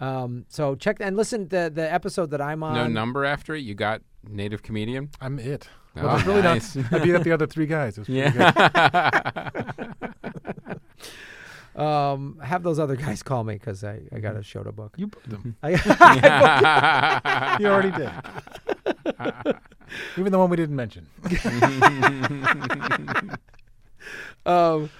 Um, 0.00 0.44
so 0.48 0.74
check 0.76 0.98
and 1.00 1.16
listen 1.16 1.48
to 1.48 1.70
the 1.70 1.92
episode 1.92 2.30
that 2.30 2.40
I'm 2.40 2.62
on. 2.62 2.74
No 2.74 2.86
number 2.86 3.24
after 3.24 3.54
it. 3.54 3.60
You 3.60 3.74
got 3.74 4.02
native 4.28 4.62
comedian. 4.62 5.10
I'm 5.20 5.38
it. 5.38 5.68
Oh, 5.96 6.02
Well, 6.04 6.14
there's 6.16 6.26
really 6.26 6.42
nice. 6.42 6.76
not. 6.76 6.92
I 6.92 6.98
beat 7.00 7.14
up 7.14 7.22
the 7.24 7.32
other 7.32 7.46
three 7.46 7.66
guys. 7.66 7.98
It 7.98 8.02
was 8.02 8.08
pretty 8.08 8.30
good. 8.30 8.38
Yeah. 8.38 9.50
Um, 11.78 12.38
have 12.42 12.64
those 12.64 12.78
other 12.80 12.96
guys 13.06 13.22
call 13.22 13.44
me 13.44 13.54
because 13.54 13.84
I, 13.84 14.00
I 14.12 14.18
got 14.18 14.36
a 14.36 14.42
show 14.42 14.64
to 14.64 14.72
book. 14.72 14.94
You 14.96 15.06
booked 15.06 15.30
them. 15.30 15.56
I, 15.62 17.56
You 17.60 17.68
already 17.68 17.92
did. 17.92 18.10
Even 20.16 20.32
the 20.32 20.38
one 20.38 20.50
we 20.50 20.56
didn't 20.56 20.74
mention. 20.76 21.06
um, 24.44 24.90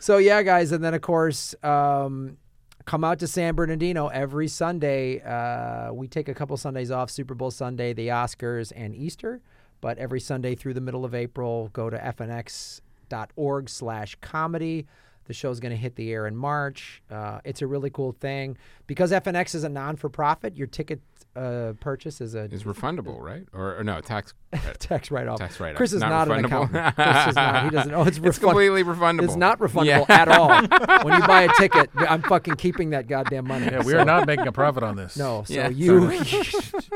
so 0.00 0.18
yeah, 0.18 0.42
guys, 0.42 0.72
and 0.72 0.82
then 0.84 0.92
of 0.94 1.00
course, 1.02 1.54
um, 1.62 2.36
come 2.84 3.04
out 3.04 3.20
to 3.20 3.26
San 3.26 3.54
Bernardino 3.54 4.08
every 4.08 4.48
Sunday. 4.48 5.22
Uh, 5.22 5.92
we 5.92 6.08
take 6.08 6.28
a 6.28 6.34
couple 6.34 6.56
Sundays 6.56 6.90
off: 6.90 7.10
Super 7.10 7.34
Bowl 7.34 7.52
Sunday, 7.52 7.92
the 7.92 8.08
Oscars, 8.08 8.72
and 8.74 8.92
Easter. 8.94 9.40
But 9.80 9.98
every 9.98 10.20
Sunday 10.20 10.56
through 10.56 10.74
the 10.74 10.80
middle 10.80 11.04
of 11.04 11.14
April, 11.14 11.68
go 11.72 11.90
to 11.90 11.96
fnx.org/comedy. 11.96 14.86
The 15.26 15.32
show's 15.34 15.58
going 15.60 15.70
to 15.70 15.76
hit 15.76 15.96
the 15.96 16.12
air 16.12 16.26
in 16.26 16.36
March. 16.36 17.02
Uh, 17.10 17.40
it's 17.44 17.62
a 17.62 17.66
really 17.66 17.90
cool 17.90 18.12
thing 18.12 18.56
because 18.86 19.10
FNX 19.10 19.54
is 19.54 19.64
a 19.64 19.68
non-for-profit. 19.68 20.56
Your 20.56 20.66
ticket 20.66 21.00
uh, 21.34 21.72
purchase 21.80 22.20
is 22.20 22.34
a 22.34 22.44
Is 22.44 22.64
refundable, 22.64 23.18
right? 23.20 23.44
Or, 23.52 23.78
or 23.78 23.84
no 23.84 24.00
tax 24.00 24.34
tax 24.78 25.10
write-off. 25.10 25.38
tax 25.38 25.58
write-off. 25.58 25.76
Chris 25.78 25.92
is 25.92 26.00
not, 26.00 26.30
an 26.30 26.44
accountant. 26.44 26.94
Chris 26.94 27.26
is 27.28 27.34
not. 27.36 27.64
He 27.64 27.70
doesn't 27.70 27.90
know 27.92 28.02
it's, 28.02 28.18
It's 28.18 28.38
completely 28.38 28.84
refundable. 28.84 29.24
It's 29.24 29.34
not 29.36 29.58
refundable 29.58 30.06
Yeah. 30.08 30.20
at 30.20 30.28
all. 30.28 30.48
when 31.04 31.20
you 31.20 31.26
buy 31.26 31.42
a 31.42 31.48
ticket, 31.58 31.90
I'm 31.96 32.22
fucking 32.22 32.54
keeping 32.56 32.90
that 32.90 33.08
goddamn 33.08 33.48
money. 33.48 33.66
Yeah, 33.66 33.78
we 33.82 33.92
So- 33.92 33.98
are 34.00 34.04
not 34.04 34.26
making 34.26 34.46
a 34.46 34.52
profit 34.52 34.82
on 34.82 34.94
this. 34.96 35.16
No, 35.16 35.42
so 35.46 35.54
Yeah, 35.54 35.68
you, 35.70 36.08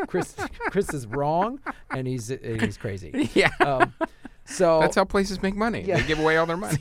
Chris, 0.06 0.36
Chris 0.70 0.92
is 0.94 1.06
wrong, 1.06 1.60
and 1.90 2.06
he's 2.06 2.28
he's 2.28 2.76
crazy. 2.76 3.30
yeah. 3.34 3.50
Um, 3.60 3.92
so 4.44 4.80
That's 4.80 4.96
how 4.96 5.04
places 5.04 5.42
make 5.42 5.54
money. 5.56 5.82
Yeah. 5.82 5.98
They 6.00 6.06
give 6.06 6.18
away 6.20 6.36
all 6.38 6.46
their 6.46 6.56
money. 6.56 6.78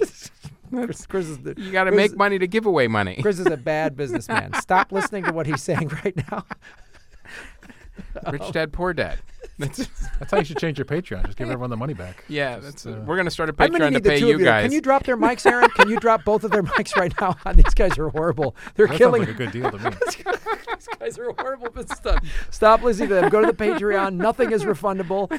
Chris, 0.69 1.06
Chris 1.06 1.27
is 1.27 1.38
the 1.39 1.53
You 1.57 1.72
got 1.72 1.85
to 1.85 1.91
make 1.91 2.15
money 2.15 2.38
to 2.39 2.48
give 2.48 2.65
away 2.65 2.88
money. 2.88 3.18
Chris 3.22 3.39
is 3.39 3.45
a 3.48 3.57
bad 3.57 3.95
businessman. 3.95 4.53
Stop 4.61 4.91
listening 4.91 5.23
to 5.26 5.34
what 5.34 5.45
he's 5.45 5.61
saying 5.64 5.89
right 6.03 6.15
now. 6.31 6.45
Rich 8.31 8.52
dad, 8.52 8.73
poor 8.73 8.94
dad. 8.94 9.19
That's, 9.60 9.77
That's 10.19 10.31
how 10.31 10.38
you 10.39 10.45
should 10.45 10.57
change 10.57 10.77
your 10.77 10.85
Patreon. 10.85 11.26
Just 11.26 11.38
give 11.38 11.48
everyone 11.49 11.69
the 11.72 11.77
money 11.77 11.94
back. 11.94 12.23
yeah, 12.27 12.56
Just, 12.60 12.84
that's. 12.84 12.85
uh, 12.85 13.02
we're 13.06 13.18
gonna 13.18 13.31
start 13.31 13.49
a 13.49 13.56
I'm 13.57 13.72
gonna 13.72 13.89
Patreon 13.89 13.94
to 13.95 14.02
pay 14.10 14.19
you 14.19 14.27
you. 14.38 14.44
guys. 14.44 14.64
Can 14.65 14.72
you 14.72 14.81
drop 14.81 15.03
their 15.03 15.18
mics, 15.18 15.45
Aaron? 15.49 15.69
Can 15.72 15.89
you 15.89 15.99
drop 15.99 16.23
both 16.23 16.44
of 16.44 16.52
their 16.52 16.61
mics 16.64 16.95
right 16.95 17.11
now? 17.19 17.35
These 17.53 17.73
guys 17.73 17.98
are 17.98 18.10
horrible. 18.10 18.56
They're 18.76 18.85
That 18.88 18.94
sounds 18.94 18.98
killing. 18.99 19.22
like 19.22 19.30
a 19.30 19.34
good 19.34 19.52
deal 19.52 19.72
to 19.72 19.77
me. 19.80 19.89
These 20.06 20.88
guys 20.99 21.18
are 21.18 21.31
horrible. 21.39 21.69
But 21.73 21.89
stop, 21.95 22.23
stop 22.52 22.84
listening 22.84 23.10
to 23.10 23.15
them. 23.15 23.30
Go 23.30 23.41
to 23.41 23.48
the 23.52 23.53
Patreon. 23.53 24.14
Nothing 24.15 24.52
is 24.52 24.64
refundable. 24.64 25.30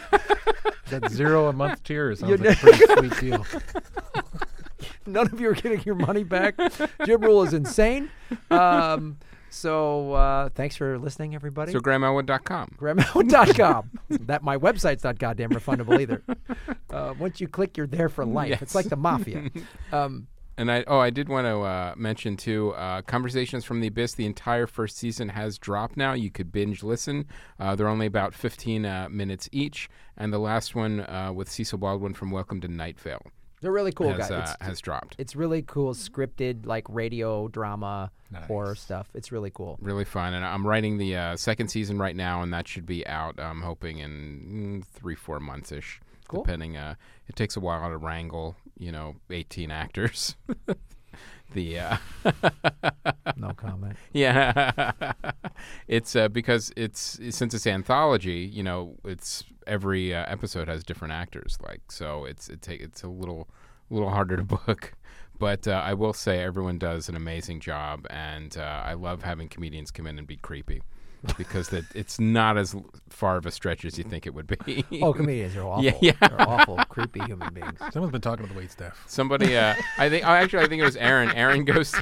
That 0.89 1.11
zero 1.11 1.49
a 1.49 1.53
month 1.53 1.85
tier 1.85 2.15
sounds 2.17 2.31
You 2.31 2.37
like 2.39 2.57
a 2.57 2.61
pretty 2.61 3.09
sweet 3.11 3.21
deal. 3.21 3.47
None 5.13 5.27
of 5.33 5.41
you 5.41 5.51
are 5.51 5.55
getting 5.55 5.83
your 5.85 5.95
money 5.95 6.25
back. 6.25 6.55
Jim 7.05 7.21
Ruel 7.21 7.43
is 7.43 7.55
insane. 7.55 8.11
Um, 8.51 9.19
so 9.51 10.13
uh, 10.13 10.49
thanks 10.51 10.77
for 10.77 10.99
listening, 10.99 11.35
everybody. 11.35 11.73
So 11.73 11.81
GrandmaWood.com. 11.81 12.75
Grandma.com. 12.77 13.91
that 14.11 14.43
my 14.43 14.57
website's 14.59 15.05
not 15.05 15.19
goddamn 15.19 15.51
refundable 15.51 15.99
either. 16.01 16.23
Uh, 16.91 17.15
once 17.19 17.41
you 17.41 17.49
click, 17.49 17.77
you're 17.77 17.87
there 17.87 18.09
for 18.09 18.25
life. 18.25 18.61
It's 18.63 18.75
like 18.75 18.89
the 18.89 18.97
mafia. 18.97 19.51
Um, 19.93 20.27
And 20.59 20.73
I 20.73 20.85
oh 20.89 20.99
I 20.99 21.11
did 21.11 21.29
want 21.29 21.47
to 21.47 21.61
uh, 21.61 21.95
mention 21.97 22.37
too 22.37 22.73
uh, 22.75 23.03
Conversations 23.03 23.65
from 23.65 23.81
the 23.81 23.87
Abyss. 23.87 24.15
The 24.15 24.27
entire 24.27 24.67
first 24.67 24.97
season 24.97 25.29
has 25.29 25.57
dropped 25.57 25.97
now. 25.97 26.15
You 26.15 26.31
could 26.31 26.51
binge 26.51 26.83
listen. 26.83 27.27
Uh, 27.61 27.77
they're 27.77 27.89
only 27.89 28.07
about 28.07 28.35
15 28.35 28.85
uh, 28.85 29.09
minutes 29.09 29.49
each, 29.53 29.89
and 30.17 30.33
the 30.33 30.39
last 30.41 30.75
one 30.75 31.01
uh, 31.01 31.31
with 31.33 31.49
Cecil 31.49 31.79
Baldwin 31.79 32.13
from 32.13 32.33
Welcome 32.33 32.61
to 32.63 32.69
Night 32.69 32.99
Vale 32.99 33.23
they're 33.61 33.73
really 33.73 33.93
cool 33.93 34.11
has, 34.11 34.29
guys. 34.29 34.31
uh, 34.31 34.55
It's, 34.59 34.67
has 34.67 34.81
dropped. 34.81 35.15
it's 35.19 35.35
really 35.37 35.63
cool, 35.63 35.95
scripted 35.95 36.67
like 36.67 36.85
radio 36.89 37.49
drama 37.49 38.11
Nice. 38.31 38.47
horror 38.47 38.75
stuff. 38.75 39.09
It's 39.15 39.33
really 39.33 39.51
cool. 39.51 39.79
Really 39.81 40.05
fun, 40.05 40.35
and 40.35 40.45
I'm 40.45 40.67
writing 40.67 40.99
the 40.99 41.17
uh, 41.17 41.37
second 41.37 41.69
season 41.69 41.99
right 41.99 42.15
now, 42.17 42.43
and 42.43 42.53
that 42.53 42.69
should 42.69 42.85
be 42.87 43.07
out. 43.07 43.39
I'm 43.41 43.63
hoping 43.63 43.99
in 43.99 44.83
mm, 44.83 44.85
three, 44.85 45.15
four 45.15 45.41
months 45.41 45.73
ish, 45.73 46.01
Cool. 46.29 46.43
depending. 46.43 46.77
Uh, 46.77 46.95
it 47.27 47.37
takes 47.37 47.57
a 47.57 47.61
while 47.61 47.89
to 47.89 47.97
wrangle, 47.97 48.55
you 48.79 48.93
know, 48.93 49.17
18 49.31 49.71
actors. 49.71 50.37
the 51.53 51.79
uh, 51.79 51.97
No 53.37 53.53
comment. 53.55 53.97
Yeah, 54.13 54.93
it's 55.87 56.17
uh, 56.17 56.29
because 56.29 56.73
it's 56.77 57.19
since 57.31 57.55
it's 57.55 57.67
anthology. 57.67 58.51
You 58.53 58.63
know, 58.63 58.97
it's 59.05 59.45
every 59.67 60.15
uh, 60.15 60.25
episode 60.29 60.69
has 60.69 60.83
different 60.83 61.13
actors. 61.13 61.59
Like 61.63 61.81
so, 61.91 62.25
it's 62.25 62.49
it 62.49 62.63
take 62.63 62.81
it's 62.81 63.03
a 63.03 63.09
little 63.09 63.49
little 63.91 64.11
harder 64.11 64.37
to 64.37 64.45
book. 64.67 64.93
But 65.39 65.69
uh, 65.69 65.83
I 65.85 65.95
will 65.95 66.13
say 66.13 66.41
everyone 66.41 66.79
does 66.79 67.09
an 67.09 67.15
amazing 67.15 67.61
job, 67.61 68.07
and 68.11 68.57
uh, 68.57 68.83
I 68.85 68.95
love 68.95 69.23
having 69.23 69.49
comedians 69.49 69.91
come 69.93 70.07
in 70.07 70.19
and 70.19 70.27
be 70.27 70.37
creepy. 70.37 70.83
Because 71.37 71.69
that 71.71 71.85
it's 71.95 72.19
not 72.21 72.57
as 72.57 72.75
far 73.11 73.37
of 73.37 73.47
a 73.47 73.51
stretch 73.51 73.85
as 73.85 73.99
you 73.99 74.05
think 74.05 74.27
it 74.27 74.35
would 74.35 74.47
be. 74.47 74.85
Oh, 75.03 75.13
comedians 75.13 75.57
are 75.57 75.63
awful. 75.65 75.85
Yeah, 75.85 75.97
yeah. 76.01 76.13
They're 76.21 76.41
awful, 76.41 76.77
creepy 76.89 77.21
human 77.21 77.53
beings. 77.55 77.79
Someone's 77.93 78.13
been 78.13 78.21
talking 78.21 78.47
to 78.47 78.53
the 78.53 78.59
wait 78.59 78.71
staff. 78.71 79.03
Somebody, 79.07 79.57
uh, 79.57 79.75
I 79.97 80.09
think, 80.09 80.27
oh, 80.27 80.31
actually, 80.31 80.65
I 80.65 80.69
think 80.69 80.81
it 80.83 80.85
was 80.85 80.97
Aaron. 80.97 81.31
Aaron 81.33 81.65
goes, 81.65 81.95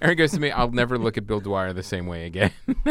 Aaron 0.00 0.16
goes 0.16 0.32
to 0.32 0.40
me. 0.40 0.50
I'll 0.50 0.70
never 0.70 0.98
look 0.98 1.16
at 1.16 1.26
Bill 1.26 1.40
Dwyer 1.40 1.72
the 1.72 1.82
same 1.82 2.06
way 2.06 2.26
again. 2.26 2.52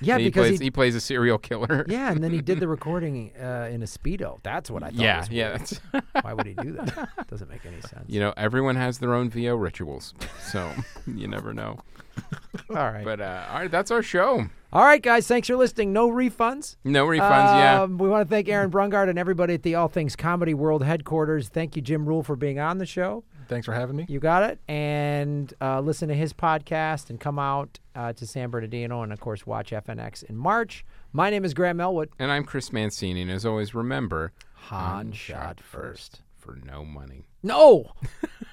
Yeah, 0.00 0.18
he 0.18 0.24
because 0.24 0.48
plays, 0.48 0.58
he, 0.58 0.64
he 0.66 0.70
plays 0.72 0.94
a 0.96 1.00
serial 1.00 1.38
killer. 1.38 1.86
yeah, 1.88 2.10
and 2.10 2.24
then 2.24 2.32
he 2.32 2.40
did 2.40 2.58
the 2.58 2.66
recording 2.66 3.30
uh, 3.40 3.68
in 3.70 3.82
a 3.82 3.86
speedo. 3.86 4.40
That's 4.42 4.68
what 4.68 4.82
I 4.82 4.86
thought. 4.86 4.94
yeah, 4.96 5.18
was 5.20 5.30
yeah. 5.30 5.50
That's, 5.50 5.80
Why 6.22 6.32
would 6.32 6.46
he 6.46 6.54
do 6.54 6.72
that? 6.72 7.28
Doesn't 7.28 7.48
make 7.48 7.64
any 7.64 7.80
sense. 7.82 8.04
you 8.08 8.18
know, 8.18 8.34
everyone 8.36 8.74
has 8.74 8.98
their 8.98 9.14
own 9.14 9.30
VO 9.30 9.54
rituals, 9.54 10.12
so 10.50 10.72
you 11.06 11.28
never 11.28 11.54
know. 11.54 11.78
All 12.70 12.76
right. 12.76 13.04
But 13.04 13.20
uh, 13.20 13.46
all 13.50 13.60
right, 13.60 13.70
that's 13.70 13.90
our 13.90 14.02
show. 14.02 14.46
All 14.72 14.84
right, 14.84 15.02
guys. 15.02 15.26
Thanks 15.26 15.48
for 15.48 15.56
listening. 15.56 15.92
No 15.92 16.08
refunds. 16.08 16.76
No 16.84 17.06
refunds, 17.06 17.20
yeah. 17.20 17.82
Um, 17.82 17.98
we 17.98 18.08
want 18.08 18.26
to 18.26 18.34
thank 18.34 18.48
Aaron 18.48 18.70
Brungard 18.70 19.10
and 19.10 19.18
everybody 19.18 19.54
at 19.54 19.62
the 19.62 19.74
All 19.74 19.88
Things 19.88 20.16
Comedy 20.16 20.54
World 20.54 20.82
headquarters. 20.82 21.48
Thank 21.48 21.76
you, 21.76 21.82
Jim 21.82 22.06
Ruel, 22.06 22.22
for 22.22 22.36
being 22.36 22.58
on 22.58 22.78
the 22.78 22.86
show. 22.86 23.24
Thanks 23.48 23.66
for 23.66 23.74
having 23.74 23.96
me. 23.96 24.06
You 24.08 24.18
got 24.20 24.44
it. 24.44 24.60
And 24.68 25.52
uh, 25.60 25.80
listen 25.80 26.08
to 26.08 26.14
his 26.14 26.32
podcast 26.32 27.10
and 27.10 27.20
come 27.20 27.38
out 27.38 27.78
uh, 27.94 28.14
to 28.14 28.26
San 28.26 28.48
Bernardino 28.48 29.02
and, 29.02 29.12
of 29.12 29.20
course, 29.20 29.46
watch 29.46 29.72
FNX 29.72 30.22
in 30.24 30.36
March. 30.36 30.86
My 31.12 31.28
name 31.28 31.44
is 31.44 31.52
Graham 31.52 31.78
Elwood. 31.80 32.08
And 32.18 32.30
I'm 32.32 32.44
Chris 32.44 32.72
Mancini, 32.72 33.20
and 33.22 33.30
as 33.30 33.44
always, 33.44 33.74
remember 33.74 34.32
Han 34.68 35.12
shot 35.12 35.60
first. 35.60 36.22
for 36.38 36.58
no 36.64 36.84
money. 36.84 37.26
No. 37.42 37.92